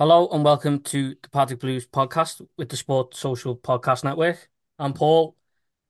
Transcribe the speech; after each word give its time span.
Hello 0.00 0.26
and 0.32 0.44
welcome 0.44 0.80
to 0.80 1.14
the 1.22 1.28
Partick 1.28 1.60
Blues 1.60 1.86
podcast 1.86 2.44
with 2.58 2.68
the 2.68 2.76
Sport 2.76 3.14
Social 3.14 3.56
Podcast 3.56 4.02
Network. 4.02 4.48
I'm 4.76 4.92
Paul, 4.92 5.36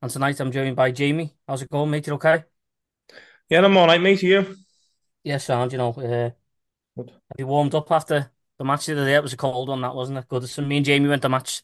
and 0.03 0.11
tonight 0.11 0.39
I'm 0.41 0.53
joined 0.53 0.77
by 0.77 0.91
Jamie. 0.91 1.35
How's 1.49 1.63
it 1.63 1.71
going, 1.71 1.91
mate? 1.91 2.07
You 2.07 2.13
okay? 2.15 2.45
Yeah, 3.49 3.65
I'm 3.65 3.75
all 3.79 3.87
right, 3.87 4.03
mate. 4.03 4.23
Are 4.23 4.27
you? 4.27 4.57
Yeah, 5.23 5.39
sound. 5.39 5.73
You 5.73 5.79
know, 5.79 5.93
uh, 5.93 6.31
Good. 6.97 7.13
have 7.13 7.39
you 7.39 7.47
warmed 7.47 7.75
up 7.75 7.91
after 7.91 8.31
the 8.59 8.65
match 8.65 8.85
the 8.85 8.93
other 8.93 9.07
day? 9.07 9.15
It 9.15 9.23
was 9.23 9.33
a 9.33 9.39
cold 9.39 9.71
one, 9.71 9.81
that 9.81 9.95
wasn't 9.95 10.19
it? 10.19 10.29
Good. 10.29 10.47
So 10.51 10.61
me 10.61 10.77
and 10.77 10.85
Jamie 10.85 11.09
went 11.09 11.23
to 11.23 11.31
match 11.31 11.63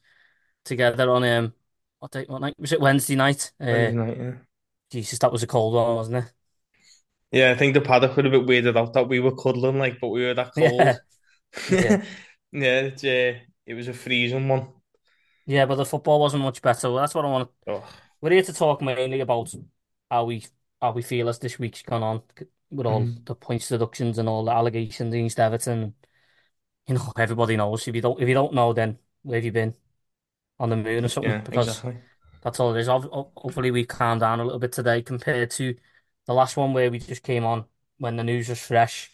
together 0.64 1.10
on 1.10 1.22
um, 1.24 1.52
what 1.98 2.10
day? 2.10 2.24
What 2.26 2.40
night 2.40 2.54
was 2.58 2.72
it? 2.72 2.80
Wednesday 2.80 3.16
night. 3.16 3.52
Uh, 3.60 3.66
Wednesday 3.66 3.92
night, 3.92 4.16
yeah. 4.16 4.32
Jesus, 4.90 5.18
that 5.18 5.30
was 5.30 5.42
a 5.42 5.46
cold 5.46 5.74
one, 5.74 5.94
wasn't 5.94 6.24
it? 6.24 6.32
Yeah, 7.32 7.50
I 7.50 7.54
think 7.54 7.74
the 7.74 7.82
paddock 7.82 8.16
would 8.16 8.24
have 8.24 8.32
been 8.32 8.46
weirded 8.46 8.78
out 8.78 8.94
that 8.94 9.08
we 9.08 9.20
were 9.20 9.36
cuddling, 9.36 9.78
like, 9.78 10.00
but 10.00 10.08
we 10.08 10.24
were 10.24 10.32
that 10.32 10.52
cold. 10.54 10.72
Yeah, 10.72 10.96
yeah, 11.70 12.02
Yeah, 12.52 12.80
it's, 12.82 13.04
uh, 13.04 13.38
it 13.66 13.74
was 13.74 13.88
a 13.88 13.92
freezing 13.94 14.48
one. 14.48 14.68
yeah. 15.46 15.66
But 15.66 15.76
the 15.76 15.84
football 15.84 16.20
wasn't 16.20 16.42
much 16.44 16.62
better. 16.62 16.88
Well, 16.90 17.00
that's 17.00 17.14
what 17.14 17.24
I 17.24 17.28
want. 17.28 17.50
Oh, 17.66 17.84
We're 18.20 18.32
here 18.32 18.42
to 18.44 18.52
talk 18.52 18.82
mainly 18.82 19.20
about 19.20 19.54
how 20.10 20.24
we 20.26 20.46
how 20.82 20.92
we 20.92 21.02
feel 21.02 21.28
as 21.28 21.38
this 21.38 21.58
week's 21.58 21.82
gone 21.82 22.02
on 22.02 22.22
with 22.70 22.86
all 22.86 23.02
mhm. 23.02 23.24
the 23.26 23.34
points 23.34 23.68
deductions 23.68 24.18
and 24.18 24.28
all 24.28 24.44
the 24.44 24.52
allegations 24.52 25.14
against 25.14 25.40
Everton. 25.40 25.94
You 26.88 26.94
know, 26.96 27.12
everybody 27.18 27.56
knows. 27.56 27.88
If 27.88 27.94
you 27.94 28.02
don't 28.02 28.20
if 28.22 28.28
you 28.28 28.34
don't 28.34 28.54
know, 28.54 28.72
then 28.72 28.98
where 29.22 29.38
have 29.38 29.44
you 29.44 29.52
been? 29.52 29.76
On 30.60 30.70
the 30.70 30.76
moon 30.76 31.04
or 31.04 31.08
something? 31.08 31.32
Yeah, 31.32 31.42
Because 31.42 31.68
exactly. 31.68 31.96
that's 32.42 32.60
all 32.60 32.74
it 32.74 32.80
is. 32.80 32.88
Hopefully 32.88 33.70
we 33.72 33.86
calmed 33.86 34.20
down 34.22 34.40
a 34.40 34.44
little 34.44 34.60
bit 34.60 34.72
today 34.72 35.02
compared 35.02 35.50
to 35.52 35.76
the 36.26 36.34
last 36.34 36.56
one 36.56 36.72
where 36.74 36.90
we 36.90 36.98
just 37.00 37.22
came 37.24 37.44
on 37.44 37.66
when 37.98 38.16
the 38.16 38.24
news 38.24 38.48
was 38.50 38.60
fresh 38.60 39.10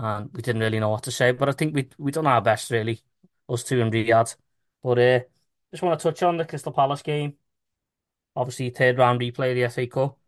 and 0.00 0.30
we 0.32 0.42
didn't 0.42 0.62
really 0.62 0.80
know 0.80 0.88
what 0.90 1.02
to 1.04 1.10
say. 1.10 1.32
But 1.32 1.48
I 1.48 1.52
think 1.52 1.74
we 1.74 1.88
we 1.98 2.10
done 2.12 2.26
our 2.26 2.40
best 2.40 2.70
really, 2.70 3.02
us 3.48 3.62
two 3.64 3.80
and 3.82 3.92
Riyadh. 3.92 4.36
But 4.82 4.98
uh, 4.98 5.20
just 5.70 5.82
want 5.82 5.98
to 5.98 6.02
touch 6.02 6.22
on 6.22 6.36
the 6.38 6.44
Crystal 6.44 6.72
Palace 6.72 7.02
game. 7.02 7.34
Obviously, 8.34 8.70
third 8.70 8.98
round 8.98 9.20
replay 9.20 9.50
of 9.50 9.56
the 9.56 9.64
FA 9.64 9.86
Cup. 9.86 10.18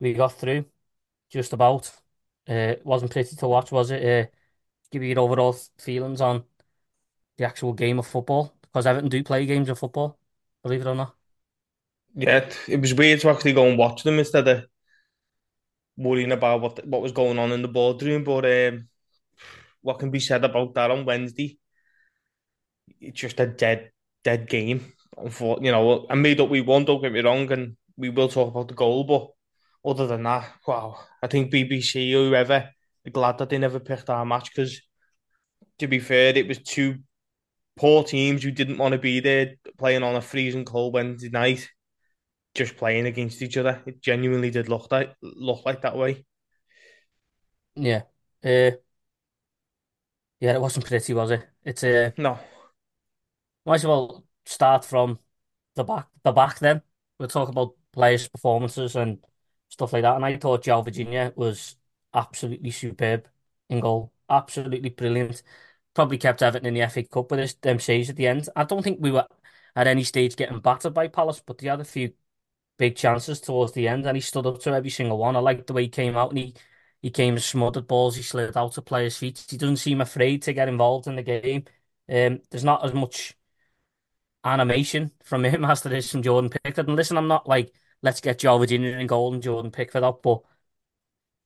We 0.00 0.14
got 0.14 0.32
through 0.38 0.66
just 1.30 1.52
about. 1.52 1.92
Uh, 2.48 2.74
it 2.74 2.84
wasn't 2.84 3.12
pretty 3.12 3.36
to 3.36 3.48
watch, 3.48 3.70
was 3.70 3.92
it? 3.92 4.02
Uh, 4.04 4.28
give 4.90 5.02
you 5.02 5.10
your 5.10 5.20
overall 5.20 5.56
feelings 5.78 6.20
on 6.20 6.44
the 7.36 7.44
actual 7.44 7.72
game 7.72 7.98
of 8.00 8.06
football 8.06 8.54
because 8.62 8.86
Everton 8.86 9.08
do 9.08 9.22
play 9.22 9.46
games 9.46 9.68
of 9.68 9.78
football, 9.78 10.18
believe 10.62 10.80
it 10.80 10.86
or 10.88 10.94
not. 10.94 11.14
Yeah, 12.14 12.38
it, 12.38 12.58
it 12.68 12.80
was 12.80 12.94
weird 12.94 13.20
to 13.20 13.30
actually 13.30 13.52
go 13.52 13.66
and 13.66 13.78
watch 13.78 14.02
them 14.02 14.18
instead 14.18 14.48
of 14.48 14.64
worrying 16.02 16.32
about 16.32 16.60
what 16.60 16.86
what 16.86 17.02
was 17.02 17.12
going 17.12 17.38
on 17.38 17.52
in 17.52 17.62
the 17.62 17.68
boardroom. 17.68 18.24
But 18.24 18.44
um, 18.44 18.88
what 19.80 19.98
can 19.98 20.10
be 20.10 20.20
said 20.20 20.44
about 20.44 20.74
that 20.74 20.90
on 20.90 21.04
Wednesday? 21.04 21.58
It's 23.00 23.20
just 23.20 23.40
a 23.40 23.46
dead, 23.46 23.90
dead 24.24 24.48
game. 24.48 24.92
Unfor- 25.16 25.64
You 25.64 25.72
know, 25.72 26.06
I 26.08 26.14
made 26.14 26.40
up 26.40 26.48
we 26.48 26.60
won, 26.60 26.84
don't 26.84 27.02
get 27.02 27.12
me 27.12 27.20
wrong, 27.20 27.50
and 27.52 27.76
we 27.96 28.08
will 28.10 28.28
talk 28.28 28.48
about 28.48 28.68
the 28.68 28.74
goal, 28.74 29.04
but 29.04 29.28
other 29.84 30.06
than 30.06 30.22
that, 30.22 30.52
wow, 30.66 30.98
I 31.22 31.26
think 31.26 31.50
BBC 31.52 32.14
or 32.14 32.28
whoever 32.28 32.70
glad 33.10 33.38
that 33.38 33.48
they 33.48 33.58
never 33.58 33.80
picked 33.80 34.10
our 34.10 34.24
match 34.24 34.50
because, 34.54 34.80
to 35.78 35.88
be 35.88 35.98
fair, 35.98 36.36
it 36.36 36.46
was 36.46 36.58
two 36.58 36.98
poor 37.76 38.04
teams 38.04 38.42
who 38.42 38.50
didn't 38.50 38.78
want 38.78 38.92
to 38.92 38.98
be 38.98 39.20
there 39.20 39.54
playing 39.78 40.02
on 40.02 40.14
a 40.14 40.20
freezing 40.20 40.64
cold 40.64 40.94
Wednesday 40.94 41.30
night, 41.30 41.68
just 42.54 42.76
playing 42.76 43.06
against 43.06 43.42
each 43.42 43.56
other. 43.56 43.82
It 43.86 44.00
genuinely 44.02 44.50
did 44.50 44.68
look 44.68 44.90
like 44.90 45.14
look 45.22 45.64
like 45.64 45.82
that 45.82 45.96
way. 45.96 46.24
Yeah. 47.74 48.02
Uh, 48.44 48.72
yeah, 50.40 50.54
it 50.54 50.60
wasn't 50.60 50.86
pretty, 50.86 51.14
was 51.14 51.30
it? 51.30 51.48
It's 51.64 51.84
uh, 51.84 52.10
No, 52.18 52.38
might 53.64 53.76
as 53.76 53.86
well 53.86 54.24
start 54.44 54.84
from 54.84 55.18
the 55.74 55.84
back. 55.84 56.08
The 56.24 56.32
back 56.32 56.58
then. 56.58 56.82
We'll 57.18 57.28
talk 57.28 57.48
about 57.48 57.76
players' 57.92 58.28
performances 58.28 58.96
and 58.96 59.24
stuff 59.68 59.92
like 59.92 60.02
that. 60.02 60.16
And 60.16 60.24
I 60.24 60.36
thought 60.36 60.64
João 60.64 60.84
Virginia 60.84 61.32
was 61.36 61.76
absolutely 62.14 62.70
superb 62.70 63.28
in 63.68 63.80
goal. 63.80 64.12
Absolutely 64.28 64.90
brilliant. 64.90 65.42
Probably 65.94 66.18
kept 66.18 66.42
Everton 66.42 66.66
in 66.66 66.74
the 66.74 66.82
FA 66.82 67.04
Cup 67.04 67.30
with 67.30 67.40
his 67.40 67.54
them 67.54 67.78
saves 67.78 68.10
at 68.10 68.16
the 68.16 68.26
end. 68.26 68.48
I 68.56 68.64
don't 68.64 68.82
think 68.82 68.98
we 69.00 69.12
were 69.12 69.26
at 69.76 69.86
any 69.86 70.04
stage 70.04 70.36
getting 70.36 70.60
battered 70.60 70.94
by 70.94 71.08
Palace, 71.08 71.42
but 71.44 71.58
they 71.58 71.68
had 71.68 71.80
a 71.80 71.84
few 71.84 72.12
big 72.82 72.96
chances 72.96 73.40
towards 73.40 73.72
the 73.72 73.88
end, 73.88 74.06
and 74.06 74.16
he 74.16 74.20
stood 74.20 74.46
up 74.46 74.60
to 74.62 74.72
every 74.72 74.90
single 74.90 75.18
one. 75.18 75.36
I 75.36 75.40
liked 75.40 75.66
the 75.68 75.72
way 75.74 75.84
he 75.84 75.88
came 75.88 76.16
out 76.16 76.30
and 76.30 76.38
he 76.38 76.54
he 77.02 77.10
came 77.10 77.34
and 77.34 77.42
smothered 77.42 77.86
balls. 77.88 78.16
He 78.16 78.22
slid 78.22 78.56
out 78.56 78.72
to 78.74 78.82
players' 78.82 79.18
feet. 79.18 79.44
He 79.50 79.56
doesn't 79.58 79.76
seem 79.78 80.00
afraid 80.00 80.42
to 80.42 80.52
get 80.54 80.68
involved 80.68 81.06
in 81.08 81.16
the 81.16 81.22
game. 81.22 81.64
Um, 82.08 82.40
there's 82.50 82.64
not 82.64 82.84
as 82.84 82.94
much 82.94 83.36
animation 84.44 85.10
from 85.24 85.44
him 85.44 85.64
as 85.70 85.82
there 85.82 85.94
is 85.94 86.10
from 86.10 86.22
Jordan 86.22 86.50
Pickford. 86.50 86.86
And 86.88 86.96
listen, 86.96 87.16
I'm 87.16 87.28
not 87.28 87.48
like 87.48 87.72
let's 88.02 88.20
get 88.20 88.38
Joe 88.38 88.58
Virginia 88.58 88.96
in 88.98 89.06
goal 89.06 89.32
and 89.34 89.42
Jordan 89.42 89.70
Pickford 89.70 90.02
up, 90.02 90.22
but 90.22 90.42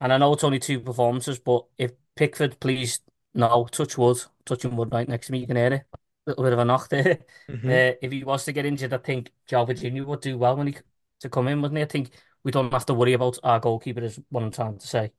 and 0.00 0.12
I 0.12 0.18
know 0.18 0.32
it's 0.32 0.44
only 0.44 0.58
two 0.58 0.80
performances, 0.80 1.38
but 1.38 1.66
if 1.78 1.92
Pickford, 2.16 2.60
please, 2.60 3.00
no, 3.34 3.66
touch 3.70 3.96
wood, 3.98 4.18
touching 4.44 4.76
wood 4.76 4.92
right 4.92 5.08
next 5.08 5.26
to 5.26 5.32
me, 5.32 5.38
you 5.38 5.46
can 5.46 5.56
hear 5.56 5.72
it. 5.72 5.84
A 6.26 6.30
little 6.30 6.44
bit 6.44 6.52
of 6.52 6.58
a 6.58 6.64
knock 6.64 6.88
there. 6.88 7.18
hmm 7.48 7.86
Uh, 7.92 7.92
if 8.02 8.12
he 8.12 8.22
was 8.24 8.44
to 8.44 8.52
get 8.52 8.66
injured, 8.66 8.92
I 8.92 8.98
think 8.98 9.32
Joe 9.46 9.64
Virginia 9.64 10.04
would 10.04 10.20
do 10.20 10.38
well 10.38 10.56
when 10.56 10.68
he 10.68 10.76
to 11.20 11.28
come 11.28 11.48
in, 11.48 11.62
wouldn't 11.62 11.78
he? 11.78 11.82
I 11.82 11.86
think 11.86 12.10
we 12.44 12.52
don't 12.52 12.72
have 12.72 12.86
to 12.86 12.94
worry 12.94 13.14
about 13.14 13.38
our 13.42 13.60
goalkeeper, 13.60 14.02
is 14.02 14.20
what 14.30 14.42
I'm 14.42 14.50
trying 14.50 14.78
to 14.78 14.86
say. 14.86 15.12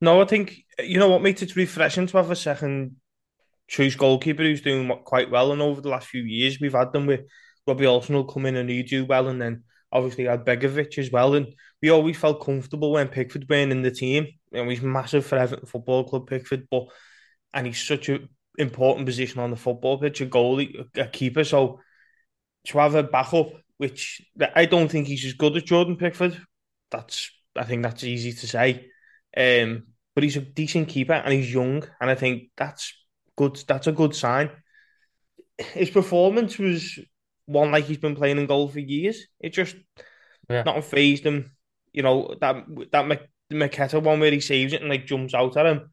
no, 0.00 0.20
I 0.20 0.24
think 0.24 0.64
you 0.78 0.98
know 0.98 1.08
what 1.08 1.22
makes 1.22 1.42
it 1.42 1.56
refreshing 1.56 2.06
to 2.08 2.16
have 2.16 2.30
a 2.30 2.36
second 2.36 2.96
choice 3.68 3.94
goalkeeper 3.94 4.42
who's 4.42 4.60
doing 4.60 4.88
quite 5.04 5.30
well. 5.30 5.52
And 5.52 5.62
over 5.62 5.80
the 5.80 5.88
last 5.88 6.08
few 6.08 6.22
years, 6.22 6.60
we've 6.60 6.72
had 6.72 6.92
them 6.92 7.06
with 7.06 7.22
Robbie 7.66 7.86
Olsen 7.86 8.14
will 8.14 8.24
come 8.24 8.46
in 8.46 8.56
and 8.56 8.68
he 8.68 8.82
do 8.82 9.04
well, 9.04 9.28
and 9.28 9.40
then 9.40 9.64
obviously 9.92 10.24
had 10.24 10.44
Begovic 10.44 10.98
as 10.98 11.10
well. 11.10 11.34
And 11.34 11.46
we 11.80 11.90
always 11.90 12.16
felt 12.16 12.44
comfortable 12.44 12.92
when 12.92 13.08
Pickford 13.08 13.48
went 13.48 13.72
in 13.72 13.82
the 13.82 13.90
team. 13.90 14.26
You 14.50 14.62
know, 14.62 14.68
he's 14.68 14.82
massive 14.82 15.26
for 15.26 15.36
Everton 15.36 15.66
Football 15.66 16.04
Club, 16.04 16.26
Pickford, 16.26 16.66
but 16.70 16.84
and 17.54 17.66
he's 17.66 17.82
such 17.82 18.08
an 18.08 18.28
important 18.58 19.06
position 19.06 19.40
on 19.40 19.50
the 19.50 19.56
football 19.56 19.98
pitch, 19.98 20.20
a 20.20 20.26
goalie, 20.26 20.86
a 20.96 21.06
keeper. 21.06 21.44
So 21.44 21.80
to 22.66 22.78
have 22.78 22.94
a 22.94 23.02
backup, 23.02 23.52
which 23.78 24.22
I 24.54 24.66
don't 24.66 24.88
think 24.90 25.06
he's 25.06 25.24
as 25.24 25.34
good 25.34 25.56
as 25.56 25.62
Jordan 25.64 25.96
Pickford. 25.96 26.40
That's 26.90 27.30
I 27.56 27.64
think 27.64 27.82
that's 27.82 28.04
easy 28.04 28.32
to 28.32 28.46
say. 28.46 28.88
Um, 29.36 29.84
but 30.14 30.24
he's 30.24 30.36
a 30.36 30.40
decent 30.40 30.88
keeper 30.88 31.14
and 31.14 31.32
he's 31.32 31.52
young, 31.52 31.84
and 32.00 32.10
I 32.10 32.14
think 32.14 32.50
that's 32.56 32.92
good. 33.36 33.62
That's 33.66 33.86
a 33.86 33.92
good 33.92 34.14
sign. 34.14 34.50
His 35.58 35.90
performance 35.90 36.58
was 36.58 36.98
one 37.46 37.70
like 37.70 37.84
he's 37.84 37.98
been 37.98 38.16
playing 38.16 38.38
in 38.38 38.46
goal 38.46 38.68
for 38.68 38.80
years. 38.80 39.26
It 39.40 39.50
just 39.50 39.76
Yeah, 40.48 40.62
not 40.64 40.84
phased 40.84 41.24
him. 41.26 41.52
You 41.92 42.02
know 42.02 42.34
that 42.40 42.64
that 42.92 43.28
Mateta 43.52 44.02
one 44.02 44.20
where 44.20 44.32
he 44.32 44.40
saves 44.40 44.72
it 44.72 44.80
and 44.80 44.90
like 44.90 45.06
jumps 45.06 45.34
out 45.34 45.56
at 45.56 45.66
him. 45.66 45.92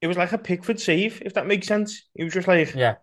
It 0.00 0.08
was 0.08 0.16
like 0.16 0.32
a 0.32 0.38
Pickford 0.38 0.80
save, 0.80 1.22
if 1.24 1.34
that 1.34 1.46
makes 1.46 1.66
sense. 1.68 2.08
He 2.14 2.24
was 2.24 2.34
just 2.34 2.48
like 2.48 2.74
yeah, 2.74 2.96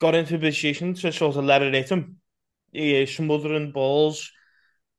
got 0.00 0.16
into 0.16 0.36
a 0.36 0.40
position 0.40 0.94
to 0.94 1.12
sort 1.12 1.36
of 1.36 1.44
let 1.44 1.62
it 1.62 1.74
hit 1.74 1.90
him. 1.90 2.18
Is 2.72 3.14
smothering 3.16 3.72
balls. 3.72 4.30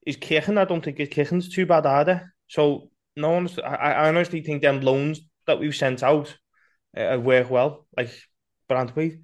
His 0.06 0.18
kicking, 0.18 0.58
I 0.58 0.66
don't 0.66 0.84
think 0.84 0.98
his 0.98 1.10
kicking's 1.10 1.50
too 1.50 1.66
bad 1.66 1.86
either. 1.86 2.34
So 2.48 2.92
no 3.16 3.32
one's. 3.32 3.58
I, 3.60 3.76
I 3.76 4.10
honestly 4.10 4.42
think 4.42 4.62
them 4.62 4.82
loans 4.82 5.22
that 5.48 5.60
we've 5.60 5.76
sent 5.76 6.04
out 6.04 6.38
uh, 6.98 7.20
work 7.22 7.50
well, 7.50 7.88
like 7.98 8.12
Branthwaite. 8.70 9.20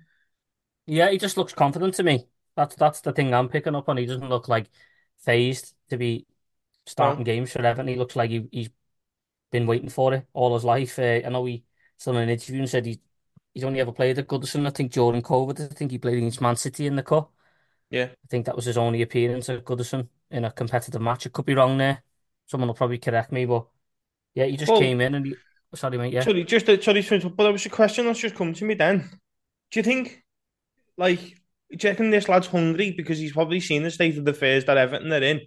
yeah. 0.86 1.10
He 1.12 1.18
just 1.18 1.38
looks 1.38 1.54
confident 1.54 1.94
to 1.96 2.04
me. 2.04 2.28
That's 2.56 2.76
that's 2.76 3.02
the 3.02 3.14
thing 3.14 3.34
I'm 3.34 3.50
picking 3.50 3.76
up 3.76 3.90
on. 3.90 3.98
He 3.98 4.06
doesn't 4.06 4.30
look 4.30 4.48
like 4.48 4.70
phased 5.26 5.74
to 5.90 5.98
be 5.98 6.28
starting 6.86 7.24
No, 7.24 7.26
games 7.26 7.52
for 7.54 7.60
Everton. 7.66 7.88
He 7.90 7.96
looks 7.96 8.16
like 8.16 8.32
he, 8.32 8.48
he's 8.52 8.70
been 9.52 9.68
waiting 9.68 9.90
for 9.90 10.14
it 10.16 10.28
all 10.34 10.56
his 10.56 10.66
life. 10.66 11.00
Uh, 11.00 11.22
I 11.26 11.30
know 11.30 11.46
he 11.46 11.66
still 11.98 12.18
in 12.18 12.24
an 12.24 12.30
interview 12.30 12.62
and 12.62 12.70
said 12.70 12.86
he 12.86 13.02
he's 13.54 13.64
only 13.66 13.82
ever 13.82 13.92
played 13.94 14.20
at 14.20 14.28
Goodison. 14.28 14.68
I 14.68 14.72
think 14.72 14.92
during 14.94 15.22
COVID, 15.22 15.72
I 15.72 15.76
think 15.76 15.92
he 15.92 16.00
played 16.00 16.18
against 16.20 16.42
Man 16.42 16.56
City 16.58 16.88
in 16.88 16.96
the 16.98 17.04
cup. 17.04 17.34
Yeah. 17.90 18.10
I 18.24 18.28
think 18.30 18.46
that 18.46 18.56
was 18.56 18.66
his 18.66 18.78
only 18.78 19.02
appearance 19.02 19.50
at 19.50 19.66
Goodison 19.66 20.08
in 20.32 20.46
a 20.46 20.52
competitive 20.52 21.02
match. 21.02 21.26
I 21.28 21.30
could 21.30 21.46
be 21.46 21.56
wrong 21.56 21.78
there. 21.78 22.04
Someone 22.46 22.68
will 22.68 22.76
probably 22.76 22.98
correct 22.98 23.32
me, 23.32 23.46
but 23.46 23.68
yeah, 24.36 24.46
he 24.46 24.58
just 24.58 24.72
Well, 24.72 24.80
came 24.80 25.02
in 25.02 25.16
and 25.16 25.26
he, 25.26 25.36
sorry 25.76 25.98
mate, 25.98 26.14
yeah. 26.14 26.22
sorry, 26.24 26.44
just 26.44 26.70
uh, 26.70 26.74
a, 26.74 26.82
sorry, 26.82 27.02
but 27.20 27.44
there 27.44 27.52
was 27.52 27.66
a 27.66 27.70
question 27.70 28.06
that's 28.06 28.20
just 28.20 28.36
come 28.36 28.54
to 28.54 28.66
me 28.66 28.74
then. 28.74 29.10
do 29.72 29.80
you 29.80 29.84
think 29.84 30.24
like 30.98 31.20
do 31.22 31.88
you 31.88 31.90
reckon 31.90 32.10
this 32.10 32.30
lad's 32.30 32.48
hungry 32.48 32.92
because 32.92 33.20
he's 33.20 33.34
probably 33.34 33.60
seen 33.60 33.84
the 33.84 33.92
state 33.92 34.18
of 34.18 34.26
the 34.26 34.32
affairs 34.32 34.66
that 34.66 34.78
Everton 34.78 35.12
are 35.14 35.22
in, 35.22 35.42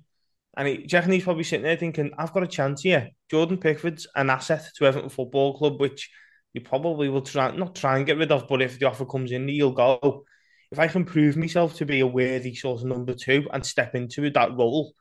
and 0.56 0.68
he, 0.68 0.76
do 0.78 0.82
you 0.82 0.98
reckon 0.98 1.12
he's 1.12 1.24
probably 1.24 1.44
sitting 1.44 1.64
there 1.64 1.76
thinking, 1.76 2.12
"I've 2.18 2.32
got 2.32 2.44
a 2.44 2.48
chance 2.48 2.82
here." 2.82 3.10
Jordan 3.30 3.58
Pickford's 3.58 4.06
an 4.14 4.30
asset 4.30 4.64
to 4.76 4.86
Everton 4.86 5.10
Football 5.10 5.58
Club, 5.58 5.80
which 5.80 6.10
you 6.54 6.60
probably 6.60 7.08
will 7.08 7.22
try 7.22 7.50
not 7.56 7.74
try 7.74 7.96
and 7.96 8.06
get 8.06 8.18
rid 8.18 8.32
of, 8.32 8.46
but 8.48 8.62
if 8.62 8.78
the 8.78 8.86
offer 8.86 9.04
comes 9.06 9.32
in, 9.32 9.48
he'll 9.48 9.72
go. 9.72 10.24
If 10.72 10.80
I 10.80 10.88
can 10.88 11.06
prove 11.06 11.36
myself 11.38 11.76
to 11.76 11.86
be 11.86 12.00
a 12.00 12.08
worthy 12.08 12.56
sort 12.56 12.80
of 12.82 12.88
number 12.88 13.14
two 13.14 13.48
and 13.52 13.66
step 13.66 13.94
into 13.94 14.30
that 14.30 14.56
role, 14.56 14.94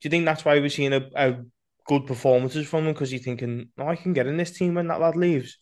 do 0.00 0.06
you 0.06 0.10
think 0.10 0.24
that's 0.26 0.44
why 0.44 0.60
we're 0.60 0.70
seeing 0.70 0.94
a, 0.94 1.08
a 1.16 1.44
good 1.86 2.06
performances 2.06 2.68
from 2.68 2.86
him? 2.86 2.94
Because 2.94 3.12
you're 3.12 3.22
thinking, 3.22 3.70
"Oh, 3.78 3.88
I 3.88 3.96
can 3.96 4.14
get 4.14 4.26
in 4.28 4.38
this 4.38 4.52
team 4.52 4.74
when 4.74 4.88
that 4.88 5.00
lad 5.00 5.16
leaves." 5.16 5.58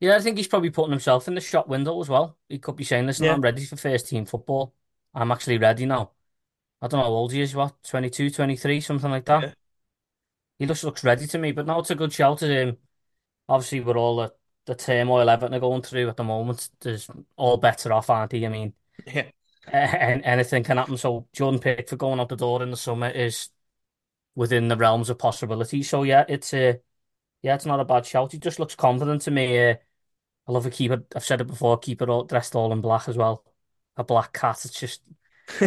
Yeah, 0.00 0.16
I 0.16 0.20
think 0.20 0.36
he's 0.36 0.46
probably 0.48 0.70
putting 0.70 0.92
himself 0.92 1.26
in 1.26 1.34
the 1.34 1.40
shop 1.40 1.66
window 1.68 2.00
as 2.00 2.08
well. 2.08 2.38
He 2.48 2.58
could 2.60 2.76
be 2.76 2.84
saying, 2.84 3.06
listen, 3.06 3.26
Yeah, 3.26 3.34
I'm 3.34 3.40
ready 3.40 3.64
for 3.64 3.76
first 3.76 4.08
team 4.08 4.26
football. 4.26 4.74
I'm 5.12 5.32
actually 5.32 5.58
ready 5.58 5.86
now. 5.86 6.12
I 6.82 6.88
don't 6.88 7.00
know 7.00 7.06
how 7.06 7.10
old 7.12 7.32
he 7.32 7.40
is, 7.40 7.54
what, 7.54 7.82
22, 7.84 8.30
23, 8.30 8.80
something 8.80 9.10
like 9.10 9.24
that. 9.26 9.42
yeah, 9.42 9.52
He 10.58 10.66
just 10.66 10.84
looks 10.84 11.04
ready 11.04 11.26
to 11.26 11.38
me, 11.38 11.52
but 11.52 11.66
no, 11.66 11.80
it's 11.80 11.90
a 11.90 11.94
good 11.96 12.12
shout 12.12 12.42
at 12.42 12.50
him. 12.50 12.78
Obviously, 13.48 13.80
with 13.80 13.96
all 13.96 14.16
the, 14.16 14.34
the 14.68 14.74
turmoil 14.74 15.30
Everton 15.30 15.54
are 15.54 15.60
going 15.60 15.80
through 15.80 16.10
at 16.10 16.16
the 16.18 16.24
moment, 16.24 16.68
there's 16.80 17.08
all 17.36 17.56
better 17.56 17.90
off, 17.90 18.10
aren't 18.10 18.32
they? 18.32 18.44
I 18.44 18.50
mean, 18.50 18.74
yeah, 19.06 19.24
and 19.72 20.22
anything 20.24 20.62
can 20.62 20.76
happen. 20.76 20.98
So 20.98 21.26
Jordan 21.32 21.58
Pickford 21.58 21.98
going 21.98 22.20
out 22.20 22.28
the 22.28 22.36
door 22.36 22.62
in 22.62 22.70
the 22.70 22.76
summer 22.76 23.08
is 23.08 23.48
within 24.34 24.68
the 24.68 24.76
realms 24.76 25.08
of 25.08 25.18
possibility. 25.18 25.82
So 25.82 26.02
yeah, 26.02 26.26
it's 26.28 26.52
a 26.52 26.80
yeah, 27.40 27.54
it's 27.54 27.64
not 27.64 27.80
a 27.80 27.84
bad 27.86 28.04
shout. 28.04 28.32
He 28.32 28.38
just 28.38 28.58
looks 28.58 28.74
confident 28.74 29.22
to 29.22 29.30
me. 29.30 29.70
Uh, 29.70 29.74
I 30.46 30.52
love 30.52 30.66
a 30.66 30.70
keeper. 30.70 31.02
I've 31.16 31.24
said 31.24 31.40
it 31.40 31.46
before. 31.46 31.78
Keeper 31.78 32.10
all, 32.10 32.24
dressed 32.24 32.54
all 32.54 32.70
in 32.74 32.82
black 32.82 33.08
as 33.08 33.16
well. 33.16 33.42
A 33.96 34.04
black 34.04 34.34
cat. 34.34 34.66
It's 34.66 34.78
just 34.78 35.00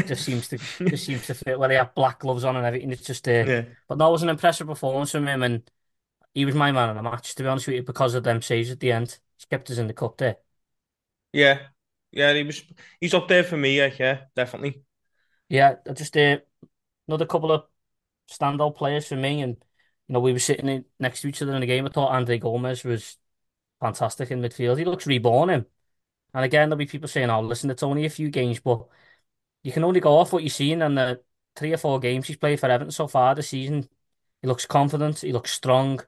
just 0.05 0.23
seems 0.23 0.47
to 0.49 0.57
just 0.85 1.05
seems 1.05 1.25
to 1.25 1.33
fit. 1.33 1.57
Well, 1.57 1.71
he 1.71 1.75
had 1.75 1.95
black 1.95 2.19
gloves 2.19 2.43
on 2.43 2.55
and 2.55 2.67
everything. 2.67 2.91
It's 2.91 3.05
just 3.05 3.27
uh, 3.27 3.31
yeah, 3.47 3.63
but 3.87 3.97
that 3.97 4.11
was 4.11 4.21
an 4.21 4.29
impressive 4.29 4.67
performance 4.67 5.11
from 5.11 5.27
him, 5.27 5.41
and 5.41 5.63
he 6.33 6.45
was 6.45 6.55
my 6.55 6.71
man 6.71 6.89
in 6.89 6.95
the 6.97 7.03
match. 7.03 7.35
To 7.35 7.43
be 7.43 7.49
honest 7.49 7.67
with 7.67 7.75
you, 7.77 7.83
because 7.83 8.15
of 8.15 8.23
them 8.23 8.41
saves 8.41 8.69
at 8.71 8.79
the 8.79 8.91
end, 8.91 9.19
he 9.37 9.45
kept 9.49 9.69
us 9.71 9.77
in 9.77 9.87
the 9.87 9.93
cup 9.93 10.17
there. 10.17 10.37
yeah, 11.33 11.59
yeah. 12.11 12.33
He 12.33 12.43
was 12.43 12.63
he's 12.99 13.13
up 13.13 13.27
there 13.27 13.43
for 13.43 13.57
me. 13.57 13.77
Yeah, 13.77 13.91
yeah, 13.99 14.21
definitely. 14.35 14.83
Yeah, 15.49 15.75
just 15.93 16.15
uh, 16.17 16.39
another 17.07 17.25
couple 17.25 17.51
of 17.51 17.65
standout 18.31 18.75
players 18.77 19.07
for 19.07 19.15
me, 19.15 19.41
and 19.41 19.57
you 20.07 20.13
know 20.13 20.19
we 20.19 20.33
were 20.33 20.39
sitting 20.39 20.69
in, 20.69 20.85
next 20.99 21.21
to 21.21 21.27
each 21.29 21.41
other 21.41 21.53
in 21.55 21.61
the 21.61 21.67
game. 21.67 21.85
I 21.85 21.89
thought 21.89 22.11
Andre 22.13 22.39
Gomes 22.39 22.83
was 22.83 23.17
fantastic 23.81 24.31
in 24.31 24.41
midfield. 24.41 24.77
He 24.79 24.85
looks 24.85 25.07
reborn 25.07 25.49
him. 25.49 25.65
And 26.33 26.45
again, 26.45 26.69
there'll 26.69 26.79
be 26.79 26.87
people 26.87 27.09
saying, 27.09 27.29
"Oh, 27.31 27.41
listen, 27.41 27.71
it's 27.71 27.83
only 27.83 28.05
a 28.05 28.09
few 28.09 28.29
games," 28.29 28.59
but 28.59 28.87
you 29.63 29.71
can 29.71 29.83
only 29.83 29.99
go 29.99 30.17
off 30.17 30.33
what 30.33 30.43
you've 30.43 30.53
seen 30.53 30.81
in 30.81 30.95
the 30.95 31.23
three 31.55 31.73
or 31.73 31.77
four 31.77 31.99
games 31.99 32.27
he's 32.27 32.37
played 32.37 32.59
for 32.59 32.69
Everton 32.69 32.91
so 32.91 33.07
far 33.07 33.35
this 33.35 33.49
season. 33.49 33.89
He 34.41 34.47
looks 34.47 34.65
confident, 34.65 35.19
he 35.21 35.33
looks 35.33 35.51
strong, 35.53 36.01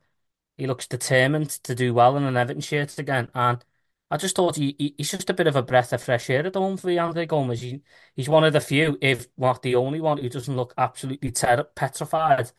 he 0.58 0.68
looks 0.68 0.88
determined 0.88 1.50
to 1.50 1.76
do 1.76 1.94
well 1.94 2.18
in 2.18 2.24
an 2.24 2.38
Everton 2.38 2.62
shirt 2.62 2.98
again. 3.00 3.30
And 3.34 3.64
I 4.12 4.18
just 4.18 4.36
thought 4.36 4.56
he, 4.56 4.76
he 4.78 4.96
he's 4.98 5.12
just 5.12 5.30
a 5.30 5.34
bit 5.34 5.48
of 5.48 5.56
a 5.56 5.64
breath 5.64 5.94
of 5.94 6.04
fresh 6.04 6.30
air 6.30 6.46
at 6.46 6.54
moment 6.56 6.82
for 6.82 7.00
Andre 7.00 7.26
Gomes. 7.26 7.62
He, 7.62 7.82
he's 8.16 8.30
one 8.30 8.44
of 8.44 8.54
the 8.54 8.62
few, 8.62 8.98
if 9.02 9.28
not 9.38 9.62
the 9.62 9.76
only 9.76 10.02
one, 10.02 10.18
who 10.20 10.30
doesn't 10.30 10.56
look 10.56 10.74
absolutely 10.78 11.32
ter 11.32 11.64
petrified 11.64 12.52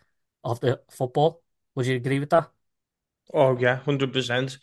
of 0.42 0.60
the 0.60 0.80
football. 0.90 1.42
Would 1.74 1.86
you 1.86 1.96
agree 1.96 2.18
with 2.18 2.30
that? 2.30 2.50
Oh 3.32 3.56
yeah, 3.58 3.76
hundred 3.76 4.12
percent. 4.12 4.58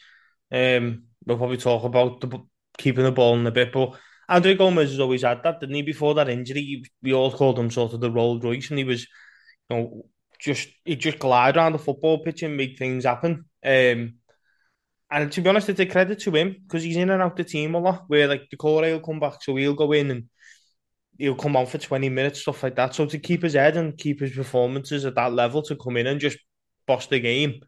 Um, 0.52 1.06
we'll 1.26 1.38
probably 1.38 1.58
talk 1.58 1.84
about 1.84 2.22
the 2.22 2.40
keeping 2.78 3.04
the 3.04 3.12
ball 3.12 3.38
in 3.38 3.48
a 3.48 3.52
bit, 3.52 3.72
but 3.72 3.98
Andre 4.30 4.56
Gomes 4.56 4.92
has 4.92 5.00
always 5.00 5.24
had 5.24 5.44
that, 5.44 5.60
didn't 5.60 5.76
he? 5.76 5.82
Before 5.82 6.14
that 6.16 6.30
injury, 6.30 6.84
we 7.02 7.14
all 7.14 7.32
called 7.32 7.60
him 7.60 7.72
sort 7.72 7.94
of 7.94 8.02
the 8.02 8.12
Rolls 8.12 8.44
Royce, 8.44 8.70
and 8.70 8.78
he 8.80 8.86
was, 8.86 9.02
you 9.70 9.76
know, 9.78 10.06
just 10.42 10.68
he 10.84 10.96
just 10.96 11.20
glide 11.20 11.56
around 11.56 11.74
the 11.74 11.80
football 11.80 12.24
pitch 12.24 12.44
and 12.44 12.58
make 12.58 12.78
things 12.78 13.06
happen. 13.06 13.46
Um, 13.64 14.16
and 15.10 15.32
to 15.32 15.42
be 15.42 15.50
honest, 15.50 15.70
it's 15.70 15.80
a 15.80 15.86
credit 15.86 16.20
to 16.22 16.32
him 16.32 16.56
because 16.64 16.84
he's 16.84 16.98
in 16.98 17.10
and 17.10 17.22
out 17.22 17.36
the 17.36 17.44
team 17.44 17.76
a 17.76 17.80
lot. 17.80 18.06
Where 18.08 18.28
like 18.28 18.50
the 18.50 18.58
core 18.58 18.82
will 18.82 19.00
come 19.00 19.20
back, 19.20 19.42
so 19.42 19.56
he'll 19.56 19.74
go 19.74 19.92
in 19.92 20.12
and 20.12 20.24
he'll 21.18 21.36
come 21.36 21.56
on 21.56 21.66
for 21.66 21.78
twenty 21.78 22.10
minutes, 22.10 22.42
stuff 22.42 22.64
like 22.64 22.76
that. 22.76 22.96
So 22.96 23.06
to 23.06 23.20
keep 23.20 23.44
his 23.44 23.54
head 23.54 23.78
and 23.78 23.98
keep 23.98 24.20
his 24.20 24.32
performances 24.32 25.06
at 25.06 25.16
that 25.16 25.34
level, 25.34 25.62
to 25.64 25.76
come 25.76 25.98
in 25.98 26.08
and 26.08 26.20
just 26.20 26.38
boss 26.88 27.08
the 27.08 27.20
game 27.20 27.62